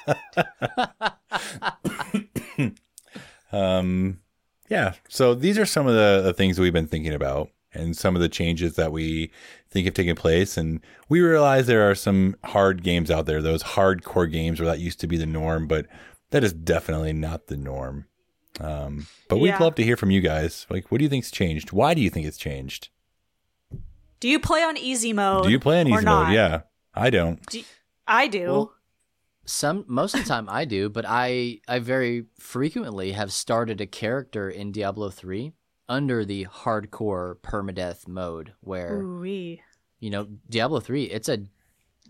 Um, 3.52 4.20
yeah. 4.68 4.94
So 5.08 5.34
these 5.34 5.58
are 5.58 5.66
some 5.66 5.86
of 5.86 5.94
the, 5.94 6.22
the 6.24 6.32
things 6.32 6.58
we've 6.60 6.72
been 6.72 6.86
thinking 6.86 7.14
about 7.14 7.50
and 7.74 7.96
some 7.96 8.14
of 8.14 8.22
the 8.22 8.28
changes 8.28 8.76
that 8.76 8.92
we 8.92 9.32
think 9.70 9.84
have 9.86 9.94
taken 9.94 10.16
place. 10.16 10.56
And 10.56 10.80
we 11.08 11.20
realize 11.20 11.66
there 11.66 11.88
are 11.90 11.94
some 11.94 12.36
hard 12.44 12.82
games 12.82 13.10
out 13.10 13.26
there, 13.26 13.40
those 13.42 13.62
hardcore 13.62 14.30
games 14.30 14.60
where 14.60 14.68
that 14.68 14.80
used 14.80 15.00
to 15.00 15.06
be 15.06 15.16
the 15.16 15.26
norm, 15.26 15.66
but 15.66 15.86
that 16.30 16.42
is 16.44 16.52
definitely 16.52 17.12
not 17.12 17.46
the 17.46 17.56
norm. 17.56 18.06
Um, 18.60 19.06
but 19.28 19.38
we'd 19.38 19.48
Yeah. 19.50 19.58
love 19.62 19.74
to 19.76 19.84
hear 19.84 19.96
from 19.96 20.10
you 20.10 20.20
guys. 20.20 20.66
Like, 20.70 20.90
what 20.90 20.98
do 20.98 21.04
you 21.04 21.08
think's 21.10 21.30
changed? 21.30 21.72
Why 21.72 21.94
do 21.94 22.00
you 22.00 22.10
think 22.10 22.26
it's 22.26 22.36
changed? 22.38 22.88
do 24.20 24.28
you 24.28 24.38
play 24.38 24.62
on 24.62 24.76
easy 24.76 25.12
mode? 25.14 25.44
Do 25.44 25.50
you 25.50 25.58
play 25.58 25.80
on 25.80 25.88
easy 25.88 26.04
not? 26.04 26.26
mode? 26.26 26.34
Yeah, 26.34 26.60
I 26.94 27.08
don't. 27.10 27.44
Do- 27.46 27.62
I 28.06 28.26
do. 28.26 28.46
Well, 28.46 28.72
Some 29.46 29.84
most 29.88 30.14
of 30.14 30.20
the 30.22 30.28
time 30.28 30.46
I 30.50 30.64
do, 30.66 30.88
but 30.90 31.04
I 31.08 31.60
I 31.66 31.78
very 31.78 32.26
frequently 32.38 33.12
have 33.12 33.32
started 33.32 33.80
a 33.80 33.86
character 33.86 34.50
in 34.50 34.70
Diablo 34.72 35.08
3 35.10 35.52
under 35.90 36.24
the 36.24 36.46
hardcore 36.46 37.34
permadeath 37.40 38.06
mode 38.06 38.52
where 38.60 39.00
Ooh-wee. 39.00 39.60
you 39.98 40.08
know 40.08 40.28
Diablo 40.48 40.78
3 40.80 41.02
it's 41.04 41.28
a 41.28 41.40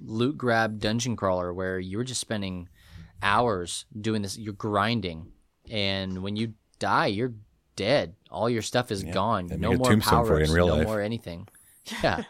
loot 0.02 0.36
grab 0.36 0.78
dungeon 0.78 1.16
crawler 1.16 1.52
where 1.52 1.78
you're 1.78 2.04
just 2.04 2.20
spending 2.20 2.68
hours 3.22 3.86
doing 3.98 4.20
this 4.22 4.36
you're 4.38 4.52
grinding 4.52 5.32
and 5.70 6.22
when 6.22 6.36
you 6.36 6.52
die 6.78 7.06
you're 7.06 7.32
dead 7.76 8.14
all 8.30 8.50
your 8.50 8.60
stuff 8.62 8.90
is 8.92 9.02
gone 9.02 9.46
no 9.58 9.74
more 9.74 9.90
tombstone 9.90 10.26
for 10.26 10.34
you 10.38 10.40
in 10.40 10.46
powers 10.46 10.54
real 10.54 10.66
no 10.68 10.76
life. 10.76 10.86
more 10.86 11.00
anything 11.00 11.48
yeah 12.02 12.22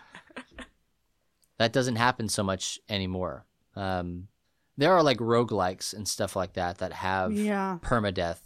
that 1.59 1.72
doesn't 1.72 1.96
happen 1.96 2.28
so 2.28 2.42
much 2.44 2.78
anymore 2.88 3.44
um 3.76 4.28
there 4.76 4.92
are 4.92 5.03
like 5.03 5.18
roguelikes 5.18 5.92
and 5.94 6.07
stuff 6.07 6.36
like 6.36 6.53
that 6.55 6.78
that 6.78 6.92
have 6.92 7.32
Yeah. 7.32 7.78
permadeath 7.82 8.40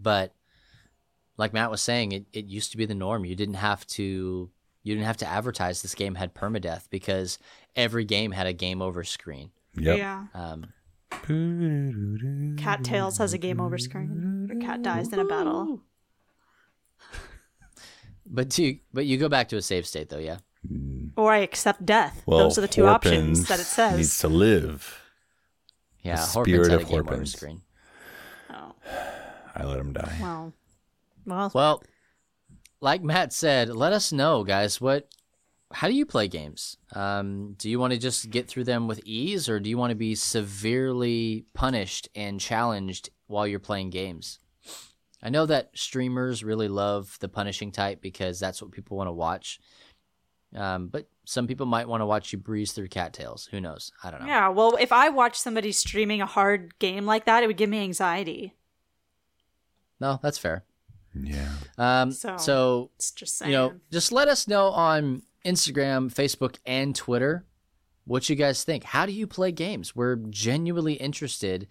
but 0.00 0.34
like 1.36 1.52
matt 1.52 1.70
was 1.70 1.80
saying 1.82 2.12
it, 2.12 2.26
it 2.32 2.44
used 2.46 2.70
to 2.72 2.76
be 2.76 2.86
the 2.86 2.94
norm 2.94 3.24
you 3.24 3.34
didn't 3.36 3.54
have 3.54 3.86
to 3.86 4.50
you 4.82 4.94
didn't 4.94 5.06
have 5.06 5.16
to 5.16 5.26
advertise 5.26 5.82
this 5.82 5.94
game 5.94 6.14
had 6.14 6.34
permadeath 6.34 6.88
because 6.90 7.38
every 7.74 8.04
game 8.04 8.30
had 8.32 8.46
a 8.46 8.52
game 8.52 8.80
over 8.82 9.02
screen 9.04 9.50
Yep. 9.78 9.98
Yeah. 9.98 10.24
um, 10.34 10.66
Cattails 12.56 13.18
has 13.18 13.32
a 13.32 13.38
game 13.38 13.60
over 13.60 13.78
screen. 13.78 14.46
Your 14.50 14.58
cat 14.60 14.82
dies 14.82 15.12
in 15.12 15.18
a 15.18 15.24
battle. 15.24 15.82
but 18.26 18.56
you 18.58 18.78
but 18.92 19.06
you 19.06 19.16
go 19.18 19.28
back 19.28 19.48
to 19.50 19.56
a 19.56 19.62
save 19.62 19.86
state 19.86 20.08
though 20.08 20.18
yeah 20.18 20.38
Or 21.16 21.32
I 21.32 21.38
accept 21.38 21.84
death. 21.86 22.22
Well, 22.26 22.38
Those 22.40 22.58
are 22.58 22.62
the 22.62 22.68
two 22.68 22.86
options 22.86 23.46
that 23.48 23.60
it 23.60 23.64
says. 23.64 23.96
Needs 23.96 24.18
to 24.18 24.28
live. 24.28 25.00
yeah 26.02 26.16
The 26.16 26.22
Horpins 26.22 26.54
spirit 26.66 26.70
had 26.70 26.80
of 26.82 26.86
a 26.88 26.90
game 26.90 27.00
over 27.00 27.08
Horpins. 27.10 27.32
screen 27.32 27.62
Oh, 28.50 28.72
I 29.54 29.64
let 29.64 29.78
him 29.78 29.92
die. 29.92 30.16
well. 30.20 30.52
Well, 31.26 31.50
well 31.54 31.82
like 32.80 33.02
matt 33.02 33.32
said 33.32 33.68
let 33.68 33.92
us 33.92 34.12
know 34.12 34.44
guys 34.44 34.80
what 34.80 35.08
how 35.72 35.88
do 35.88 35.94
you 35.94 36.06
play 36.06 36.28
games 36.28 36.76
um, 36.94 37.54
do 37.58 37.68
you 37.68 37.78
want 37.78 37.92
to 37.92 37.98
just 37.98 38.30
get 38.30 38.46
through 38.48 38.64
them 38.64 38.86
with 38.86 39.00
ease 39.04 39.48
or 39.48 39.58
do 39.58 39.68
you 39.68 39.76
want 39.76 39.90
to 39.90 39.96
be 39.96 40.14
severely 40.14 41.44
punished 41.54 42.08
and 42.14 42.38
challenged 42.40 43.10
while 43.26 43.46
you're 43.46 43.58
playing 43.58 43.90
games 43.90 44.38
i 45.22 45.28
know 45.28 45.46
that 45.46 45.70
streamers 45.74 46.44
really 46.44 46.68
love 46.68 47.16
the 47.20 47.28
punishing 47.28 47.72
type 47.72 48.00
because 48.00 48.38
that's 48.38 48.62
what 48.62 48.70
people 48.70 48.96
want 48.96 49.08
to 49.08 49.12
watch 49.12 49.58
Um, 50.54 50.88
but 50.88 51.08
some 51.24 51.46
people 51.48 51.66
might 51.66 51.88
want 51.88 52.00
to 52.02 52.06
watch 52.06 52.32
you 52.32 52.38
breeze 52.38 52.72
through 52.72 52.88
cattails. 52.88 53.48
Who 53.50 53.60
knows? 53.60 53.90
I 54.04 54.10
don't 54.10 54.20
know. 54.20 54.28
Yeah, 54.28 54.48
well, 54.48 54.76
if 54.80 54.92
I 54.92 55.08
watched 55.10 55.42
somebody 55.42 55.72
streaming 55.72 56.22
a 56.22 56.26
hard 56.26 56.78
game 56.78 57.04
like 57.04 57.24
that, 57.24 57.42
it 57.42 57.48
would 57.48 57.56
give 57.58 57.68
me 57.68 57.82
anxiety. 57.82 58.54
No, 60.00 60.20
that's 60.22 60.38
fair. 60.38 60.64
Yeah. 61.24 61.48
Um, 61.78 62.12
So- 62.12 62.36
so 62.36 62.90
It's 62.96 63.10
just 63.12 63.36
saying. 63.36 63.52
you 63.52 63.56
know, 63.58 63.74
just 63.90 64.12
let 64.12 64.28
us 64.28 64.46
know 64.48 64.68
on 64.68 65.22
Instagram, 65.44 66.12
Facebook, 66.12 66.56
and 66.66 66.94
Twitter 66.94 67.44
what 68.04 68.28
you 68.28 68.36
guys 68.36 68.64
think. 68.64 68.84
How 68.84 69.06
do 69.06 69.12
you 69.12 69.26
play 69.26 69.52
games? 69.52 69.94
We're 69.96 70.16
genuinely 70.16 70.94
interested 70.94 71.66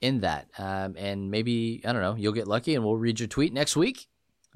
in 0.00 0.20
that. 0.20 0.48
Um, 0.58 0.94
and 0.96 1.30
maybe, 1.30 1.80
I 1.84 1.92
don't 1.92 2.02
know, 2.02 2.14
you'll 2.14 2.32
get 2.32 2.46
lucky 2.48 2.74
and 2.74 2.84
we'll 2.84 2.96
read 2.96 3.20
your 3.20 3.26
tweet 3.28 3.52
next 3.52 3.76
week 3.76 4.06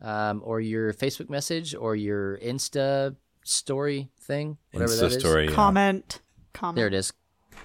um, 0.02 0.40
or 0.44 0.60
your 0.60 0.92
Facebook 0.94 1.28
message 1.28 1.74
or 1.74 1.94
your 1.96 2.38
Insta 2.38 3.16
story 3.44 4.10
thing, 4.20 4.56
whatever 4.72 4.92
Insta 4.92 5.00
that 5.00 5.06
is. 5.12 5.18
story. 5.20 5.44
yeah. 5.48 5.52
comment. 5.52 6.20
Comment. 6.52 6.76
There 6.76 6.86
it 6.86 6.94
is. 6.94 7.12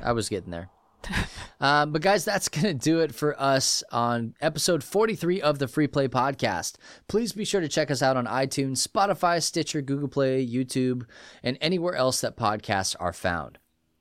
I 0.04 0.12
was 0.14 0.30
getting 0.30 0.52
there. 0.52 0.70
um, 1.60 1.92
but 1.92 2.02
guys, 2.02 2.26
that's 2.26 2.50
going 2.50 2.66
to 2.66 2.74
do 2.74 3.00
it 3.00 3.14
for 3.14 3.40
us 3.42 3.84
on 3.92 4.36
episode 4.42 4.84
43 4.84 5.42
of 5.42 5.60
the 5.60 5.68
Free 5.68 5.88
Play 5.88 6.08
Podcast. 6.08 6.76
Please 7.08 7.34
be 7.34 7.46
sure 7.46 7.62
to 7.62 7.68
check 7.68 7.92
us 7.92 8.02
out 8.02 8.18
on 8.18 8.26
iTunes, 8.26 8.86
Spotify, 8.86 9.42
Stitcher, 9.42 9.82
Google 9.82 10.08
Play, 10.08 10.46
YouTube, 10.46 11.06
and 11.44 11.58
anywhere 11.62 11.96
else 11.96 12.22
that 12.22 12.38
podcasts 12.38 12.96
are 13.00 13.14
found. 13.14 13.58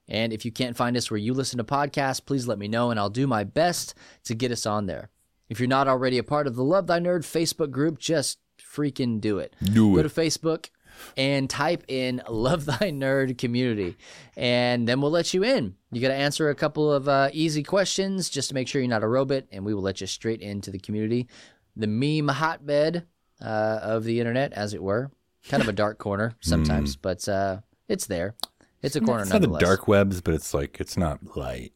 And 0.09 0.33
if 0.33 0.45
you 0.45 0.53
can't 0.53 0.77
find 0.77 0.97
us 0.97 1.11
where 1.11 1.19
you 1.19 1.35
listen 1.35 1.59
to 1.59 1.65
podcasts, 1.65 2.25
please 2.25 2.49
let 2.49 2.59
me 2.59 2.69
know 2.69 2.91
and 2.91 2.99
I'll 2.99 3.11
do 3.11 3.27
my 3.27 3.45
best 3.45 3.95
to 4.25 4.35
get 4.35 4.51
us 4.51 4.65
on 4.65 4.87
there. 4.87 5.11
If 5.49 5.61
you're 5.61 5.69
not 5.69 5.89
already 5.89 6.19
a 6.19 6.23
part 6.23 6.47
of 6.47 6.57
the 6.57 6.65
Love 6.65 6.87
Thy 6.87 6.99
Nerd 6.99 7.21
Facebook 7.21 7.71
group, 7.71 7.99
just 7.99 8.39
freaking 8.59 9.21
do 9.21 9.39
it. 9.39 9.55
Do 9.63 9.93
Go 9.93 9.99
it. 9.99 10.03
to 10.05 10.09
Facebook 10.09 10.71
and 11.17 11.49
type 11.49 11.85
in 11.89 12.23
Love 12.29 12.65
Thy 12.65 12.91
Nerd 12.91 13.39
Community, 13.39 13.97
and 14.37 14.87
then 14.89 15.01
we'll 15.01 15.11
let 15.11 15.35
you 15.35 15.45
in. 15.45 15.75
You 15.93 16.01
got 16.01 16.09
to 16.09 16.15
answer 16.15 16.51
a 16.51 16.55
couple 16.55 16.93
of 16.93 17.09
uh, 17.09 17.31
easy 17.33 17.63
questions 17.63 18.29
just 18.29 18.49
to 18.49 18.55
make 18.55 18.69
sure 18.69 18.81
you're 18.81 18.89
not 18.91 19.03
a 19.03 19.09
robot, 19.09 19.45
and 19.53 19.65
we 19.65 19.75
will 19.75 19.83
let 19.83 20.01
you 20.01 20.07
straight 20.07 20.41
into 20.41 20.71
the 20.71 20.79
community. 20.79 21.29
The 21.77 21.87
meme 21.87 22.29
hotbed 22.29 23.07
uh, 23.41 23.79
of 23.83 24.05
the 24.05 24.21
internet, 24.21 24.53
as 24.53 24.75
it 24.75 24.83
were. 24.83 25.11
Kind 25.49 25.63
of 25.63 25.69
a 25.69 25.73
dark 25.73 25.99
corner 25.99 26.35
sometimes, 26.41 26.97
but 26.97 27.27
uh, 27.29 27.61
it's 27.89 28.07
there. 28.07 28.35
It's 28.83 28.97
a 28.97 29.01
corner 29.01 29.23
It's 29.23 29.33
not 29.33 29.41
the 29.43 29.59
dark 29.59 29.89
webs, 29.89 30.21
but 30.21 30.35
it's 30.35 30.55
like 30.55 30.79
it's 30.81 30.97
not 30.97 31.37
light. 31.37 31.73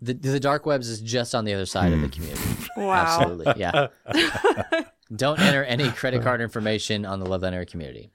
The, 0.00 0.14
the 0.14 0.38
dark 0.40 0.66
webs 0.66 0.88
is 0.88 1.00
just 1.00 1.34
on 1.34 1.44
the 1.44 1.54
other 1.54 1.66
side 1.66 1.92
of 1.92 2.00
the 2.00 2.08
community. 2.08 2.42
Wow. 2.76 3.18
Absolutely, 3.18 3.54
yeah. 3.56 3.88
Don't 5.14 5.40
enter 5.40 5.64
any 5.64 5.90
credit 5.92 6.22
card 6.22 6.40
information 6.40 7.04
on 7.04 7.20
the 7.20 7.26
Love 7.26 7.40
Thy 7.40 7.50
Nerd 7.50 7.70
community. 7.70 8.10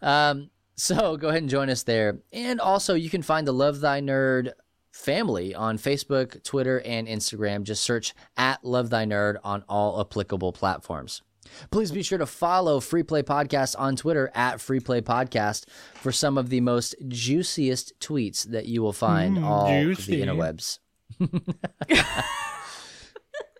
Um, 0.00 0.50
so 0.76 1.16
go 1.16 1.28
ahead 1.28 1.42
and 1.42 1.50
join 1.50 1.70
us 1.70 1.82
there, 1.82 2.20
and 2.32 2.60
also 2.60 2.94
you 2.94 3.10
can 3.10 3.22
find 3.22 3.46
the 3.46 3.52
Love 3.52 3.80
Thy 3.80 4.00
Nerd 4.00 4.52
family 4.92 5.54
on 5.54 5.78
Facebook, 5.78 6.42
Twitter, 6.44 6.80
and 6.80 7.08
Instagram. 7.08 7.64
Just 7.64 7.82
search 7.82 8.14
at 8.36 8.64
Love 8.64 8.90
Thy 8.90 9.04
Nerd 9.04 9.36
on 9.42 9.64
all 9.68 10.00
applicable 10.00 10.52
platforms. 10.52 11.22
Please 11.70 11.90
be 11.90 12.02
sure 12.02 12.18
to 12.18 12.26
follow 12.26 12.80
Free 12.80 13.02
Play 13.02 13.22
Podcast 13.22 13.74
on 13.78 13.96
Twitter 13.96 14.30
at 14.34 14.60
Free 14.60 14.80
Play 14.80 15.00
Podcast 15.00 15.68
for 15.94 16.12
some 16.12 16.38
of 16.38 16.50
the 16.50 16.60
most 16.60 16.94
juiciest 17.08 17.98
tweets 18.00 18.48
that 18.50 18.66
you 18.66 18.82
will 18.82 18.92
find 18.92 19.44
all 19.44 19.68
juicy. 19.68 20.16
the 20.16 20.26
interwebs. 20.26 20.78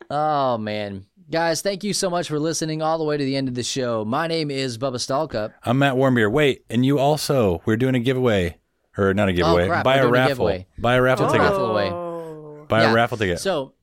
oh 0.11 0.59
man. 0.59 1.07
Guys, 1.31 1.61
thank 1.61 1.85
you 1.85 1.93
so 1.93 2.09
much 2.09 2.27
for 2.29 2.39
listening 2.39 2.81
all 2.81 2.97
the 2.97 3.05
way 3.05 3.17
to 3.19 3.25
the 3.25 3.37
end 3.37 3.49
of 3.49 3.55
the 3.55 3.63
show. 3.63 4.03
My 4.05 4.27
name 4.27 4.51
is 4.51 4.79
Bubba 4.79 4.95
Stallcup. 4.97 5.53
I'm 5.63 5.79
Matt 5.79 5.95
Warmbier. 5.95 6.33
Wait, 6.33 6.65
and 6.71 6.87
you 6.87 6.99
also 6.99 7.61
we're 7.67 7.77
doing 7.77 7.95
a 7.95 7.99
giveaway, 8.01 8.57
or 8.97 9.13
not 9.13 9.29
a 9.29 9.35
giveaway. 9.35 9.65
Oh, 9.65 9.69
crap, 9.69 9.85
Buy 9.85 9.97
a 9.97 10.09
a 10.09 10.27
giveaway. 10.29 10.67
Buy 10.79 10.95
a 10.95 11.03
raffle 11.03 11.27
Doing 11.29 11.41
a 11.41 11.45
ticket. 11.45 11.59
raffle. 11.59 11.77
Oh. 11.77 12.65
Buy 12.67 12.83
Yeah. 12.83 12.93
a 12.93 12.95
raffle 12.95 13.19
ticket. 13.19 13.41
So 13.41 13.75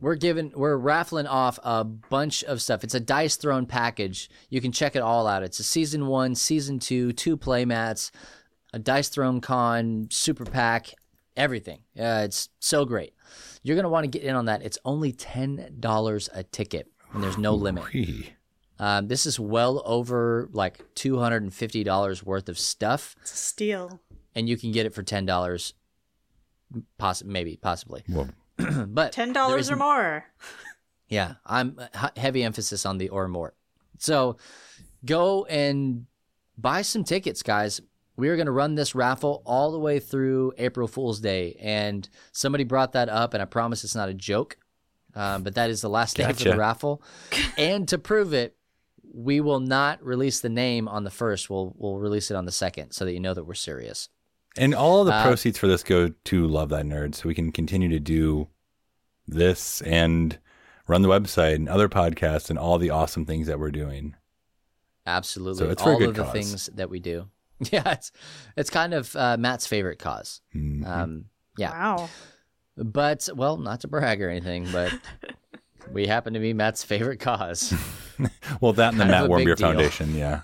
we're 0.00 0.16
giving 0.16 0.50
we're 0.56 0.76
raffling 0.76 1.28
off 1.28 1.60
a 1.62 1.84
bunch 1.84 2.42
of 2.44 2.60
stuff. 2.60 2.82
It's 2.82 2.94
a 2.94 3.00
Dice 3.00 3.36
Throne 3.36 3.66
package. 3.66 4.28
You 4.50 4.60
can 4.60 4.72
check 4.72 4.96
it 4.96 5.02
all 5.02 5.28
out. 5.28 5.44
It's 5.44 5.60
a 5.60 5.64
season 5.64 6.08
one, 6.08 6.34
season 6.34 6.80
two, 6.80 7.12
two 7.12 7.36
play 7.36 7.64
mats, 7.64 8.10
a 8.72 8.80
Dice 8.80 9.08
Throne 9.08 9.40
con, 9.40 10.08
super 10.10 10.44
pack, 10.44 10.94
everything. 11.36 11.78
Uh, 11.96 12.22
it's 12.24 12.48
so 12.58 12.84
great. 12.84 13.12
You're 13.62 13.76
gonna 13.76 13.88
want 13.88 14.04
to 14.04 14.08
get 14.10 14.22
in 14.22 14.34
on 14.34 14.46
that. 14.46 14.62
It's 14.62 14.78
only 14.84 15.12
ten 15.12 15.76
dollars 15.80 16.28
a 16.34 16.42
ticket, 16.42 16.90
and 17.12 17.22
there's 17.22 17.38
no 17.38 17.54
limit. 17.54 17.84
Um, 18.78 19.08
this 19.08 19.26
is 19.26 19.40
well 19.40 19.82
over 19.84 20.48
like 20.52 20.80
two 20.94 21.18
hundred 21.18 21.42
and 21.42 21.52
fifty 21.52 21.82
dollars 21.84 22.22
worth 22.24 22.48
of 22.48 22.58
stuff, 22.58 23.16
It's 23.22 23.32
a 23.32 23.36
steal. 23.36 24.00
and 24.34 24.48
you 24.48 24.56
can 24.56 24.70
get 24.72 24.86
it 24.86 24.94
for 24.94 25.02
ten 25.02 25.26
dollars, 25.26 25.74
poss- 26.98 27.24
maybe 27.24 27.56
possibly. 27.56 28.04
Well, 28.08 28.28
but 28.86 29.12
$10 29.14 29.70
or 29.70 29.76
more. 29.76 30.24
Yeah, 31.08 31.34
I'm 31.46 31.78
heavy 32.16 32.42
emphasis 32.42 32.84
on 32.84 32.98
the 32.98 33.08
or 33.08 33.28
more. 33.28 33.54
So 33.98 34.36
go 35.04 35.44
and 35.46 36.06
buy 36.56 36.82
some 36.82 37.02
tickets, 37.04 37.42
guys. 37.42 37.80
We 38.18 38.28
are 38.28 38.36
going 38.36 38.46
to 38.46 38.52
run 38.52 38.74
this 38.74 38.94
raffle 38.94 39.42
all 39.46 39.70
the 39.72 39.78
way 39.78 40.00
through 40.00 40.52
April 40.58 40.88
Fool's 40.88 41.20
Day, 41.20 41.56
and 41.60 42.06
somebody 42.32 42.64
brought 42.64 42.92
that 42.92 43.08
up, 43.08 43.32
and 43.32 43.40
I 43.40 43.46
promise 43.46 43.84
it's 43.84 43.94
not 43.94 44.08
a 44.08 44.14
joke. 44.14 44.58
Um, 45.14 45.42
but 45.42 45.54
that 45.54 45.70
is 45.70 45.80
the 45.80 45.88
last 45.88 46.16
day 46.16 46.24
for 46.32 46.44
the 46.50 46.56
raffle, 46.56 47.00
and 47.56 47.88
to 47.88 47.96
prove 47.98 48.34
it, 48.34 48.56
we 49.14 49.40
will 49.40 49.60
not 49.60 50.04
release 50.04 50.40
the 50.40 50.48
name 50.50 50.86
on 50.86 51.04
the 51.04 51.10
first. 51.10 51.48
We'll 51.48 51.74
we'll 51.78 51.98
release 51.98 52.30
it 52.30 52.34
on 52.34 52.44
the 52.44 52.52
second, 52.52 52.90
so 52.90 53.04
that 53.04 53.12
you 53.12 53.20
know 53.20 53.34
that 53.34 53.44
we're 53.44 53.54
serious. 53.54 54.08
and 54.56 54.74
all 54.74 55.00
of 55.00 55.06
the 55.06 55.14
Uh, 55.14 55.22
proceeds 55.22 55.56
for 55.58 55.66
this 55.68 55.82
go 55.82 56.08
to 56.08 56.46
Love 56.46 56.68
Thy 56.68 56.82
Nerd, 56.82 57.14
so 57.14 57.28
we 57.28 57.34
can 57.34 57.52
continue 57.52 57.88
to 57.88 58.00
do 58.00 58.48
this 59.26 59.80
and 59.82 60.38
run 60.86 61.02
the 61.02 61.08
website 61.08 61.54
and 61.54 61.68
other 61.68 61.88
podcasts 61.88 62.50
and 62.50 62.58
all 62.58 62.78
the 62.78 62.90
awesome 62.90 63.24
things 63.24 63.46
that 63.46 63.58
we're 63.60 63.70
doing. 63.70 64.14
Absolutely, 65.06 65.64
So 65.64 65.70
it's 65.70 65.82
for 65.82 65.90
a 65.90 65.92
all 65.94 65.98
good 65.98 66.08
of 66.10 66.14
the 66.16 66.24
things 66.24 66.66
that 66.74 66.90
we 66.90 66.98
do. 67.00 67.28
Yeah, 67.72 67.90
it's 67.92 68.12
it's 68.56 68.70
kind 68.70 68.94
of 68.94 69.14
uh, 69.16 69.36
Matt's 69.36 69.66
favorite 69.66 69.98
cause. 69.98 70.40
Mhm. 70.54 70.86
Um, 70.86 71.24
yeah. 71.56 71.70
Wow. 71.72 72.08
But 72.76 73.28
well, 73.34 73.56
not 73.56 73.80
to 73.80 73.88
brag 73.88 74.22
or 74.22 74.30
anything, 74.30 74.68
but 74.70 74.92
we 75.92 76.06
happen 76.06 76.34
to 76.34 76.40
be 76.40 76.52
Matt's 76.52 76.84
favorite 76.84 77.18
cause. 77.18 77.74
well, 78.60 78.72
that 78.74 78.92
and 78.92 79.00
the 79.00 79.06
Matt 79.06 79.24
of 79.24 79.30
a 79.32 79.36
big 79.36 79.48
Warmbier. 79.48 79.58
Foundation, 79.58 80.14
yeah. 80.14 80.40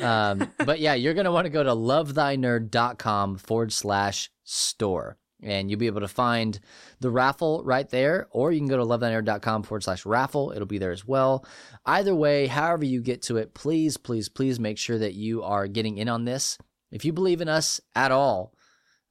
Um, 0.00 0.50
but 0.64 0.80
yeah, 0.80 0.94
you're 0.94 1.14
gonna 1.14 1.32
want 1.32 1.46
to 1.46 1.50
go 1.50 1.62
to 1.62 1.70
lovethynerd.com 1.70 3.38
forward 3.38 3.72
slash 3.72 4.30
store. 4.44 5.18
And 5.42 5.70
you'll 5.70 5.80
be 5.80 5.86
able 5.86 6.02
to 6.02 6.08
find 6.08 6.58
the 7.00 7.10
raffle 7.10 7.62
right 7.64 7.88
there, 7.88 8.28
or 8.30 8.52
you 8.52 8.60
can 8.60 8.68
go 8.68 8.76
to 8.76 8.84
lovethynerd.com 8.84 9.62
forward 9.62 9.82
slash 9.82 10.04
raffle. 10.04 10.52
It'll 10.52 10.66
be 10.66 10.78
there 10.78 10.92
as 10.92 11.06
well. 11.06 11.46
Either 11.86 12.14
way, 12.14 12.46
however 12.46 12.84
you 12.84 13.00
get 13.00 13.22
to 13.22 13.38
it, 13.38 13.54
please, 13.54 13.96
please, 13.96 14.28
please 14.28 14.60
make 14.60 14.78
sure 14.78 14.98
that 14.98 15.14
you 15.14 15.42
are 15.42 15.66
getting 15.66 15.96
in 15.96 16.08
on 16.08 16.24
this. 16.24 16.58
If 16.90 17.04
you 17.04 17.12
believe 17.12 17.40
in 17.40 17.48
us 17.48 17.80
at 17.94 18.12
all, 18.12 18.54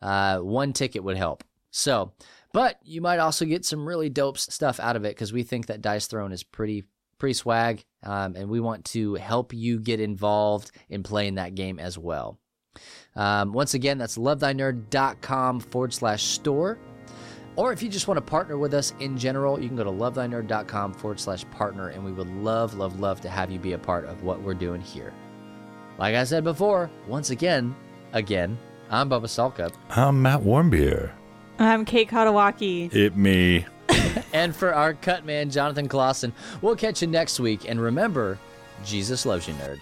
uh, 0.02 0.40
one 0.40 0.74
ticket 0.74 1.04
would 1.04 1.18
help. 1.18 1.44
So, 1.72 2.14
but 2.54 2.78
you 2.84 3.02
might 3.02 3.20
also 3.20 3.46
get 3.46 3.66
some 3.66 3.88
really 3.88 4.10
dope 4.10 4.38
stuff 4.38 4.80
out 4.80 4.96
of 4.96 5.06
it 5.06 5.16
because 5.16 5.34
we 5.34 5.44
think 5.44 5.68
that 5.68 5.82
Dice 5.82 6.08
Throne 6.08 6.32
is 6.32 6.44
pretty 6.44 6.84
pretty 7.20 7.34
swag, 7.34 7.84
um, 8.04 8.36
and 8.36 8.50
we 8.50 8.62
want 8.62 8.86
to 8.86 9.16
help 9.16 9.54
you 9.54 9.80
get 9.80 10.00
involved 10.00 10.72
in 10.90 11.04
playing 11.04 11.36
that 11.36 11.54
game 11.54 11.78
as 11.78 11.98
well. 11.98 12.40
Um, 13.16 13.54
once 13.54 13.74
again, 13.74 13.98
that's 13.98 14.18
lovethynerd.com 14.18 15.60
forward 15.60 15.94
slash 15.94 16.24
store. 16.24 16.78
Or 17.56 17.74
if 17.74 17.84
you 17.84 17.90
just 17.90 18.08
want 18.08 18.18
to 18.18 18.22
partner 18.22 18.58
with 18.58 18.74
us 18.74 18.94
in 19.00 19.18
general, 19.18 19.60
you 19.60 19.68
can 19.68 19.76
go 19.76 19.84
to 19.84 19.92
lovethynerd.com 19.92 20.94
forward 20.94 21.20
slash 21.20 21.44
partner, 21.52 21.90
and 21.90 22.06
we 22.06 22.12
would 22.12 22.30
love, 22.30 22.76
love, 22.76 23.00
love 23.00 23.20
to 23.22 23.30
have 23.30 23.52
you 23.52 23.60
be 23.60 23.74
a 23.74 23.78
part 23.78 24.06
of 24.06 24.24
what 24.24 24.42
we're 24.42 24.54
doing 24.54 24.80
here. 24.80 25.14
Like 25.98 26.16
I 26.16 26.24
said 26.24 26.46
before, 26.46 26.90
once 27.08 27.32
again, 27.32 27.76
again, 28.14 28.58
I'm 28.90 29.10
Bubba 29.10 29.26
Stallcup. 29.26 29.74
I'm 29.90 30.22
Matt 30.22 30.40
Warmbier. 30.40 31.12
I'm 31.58 31.84
Kate 31.84 32.10
Katawaki. 32.10 32.94
It 32.94 33.18
me. 33.18 33.66
And 34.32 34.56
for 34.56 34.74
our 34.74 34.94
cut 34.94 35.26
man, 35.26 35.50
Jonathan 35.50 35.88
Clausen, 35.88 36.34
we'll 36.62 36.76
catch 36.76 37.02
you 37.02 37.08
next 37.08 37.40
week. 37.40 37.68
And 37.68 37.82
remember, 37.82 38.38
Jesus 38.86 39.26
loves 39.26 39.48
you, 39.48 39.54
nerd. 39.56 39.82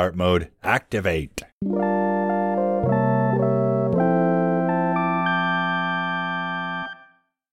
Cart 0.00 0.16
mode 0.16 0.48
activate. 0.62 1.42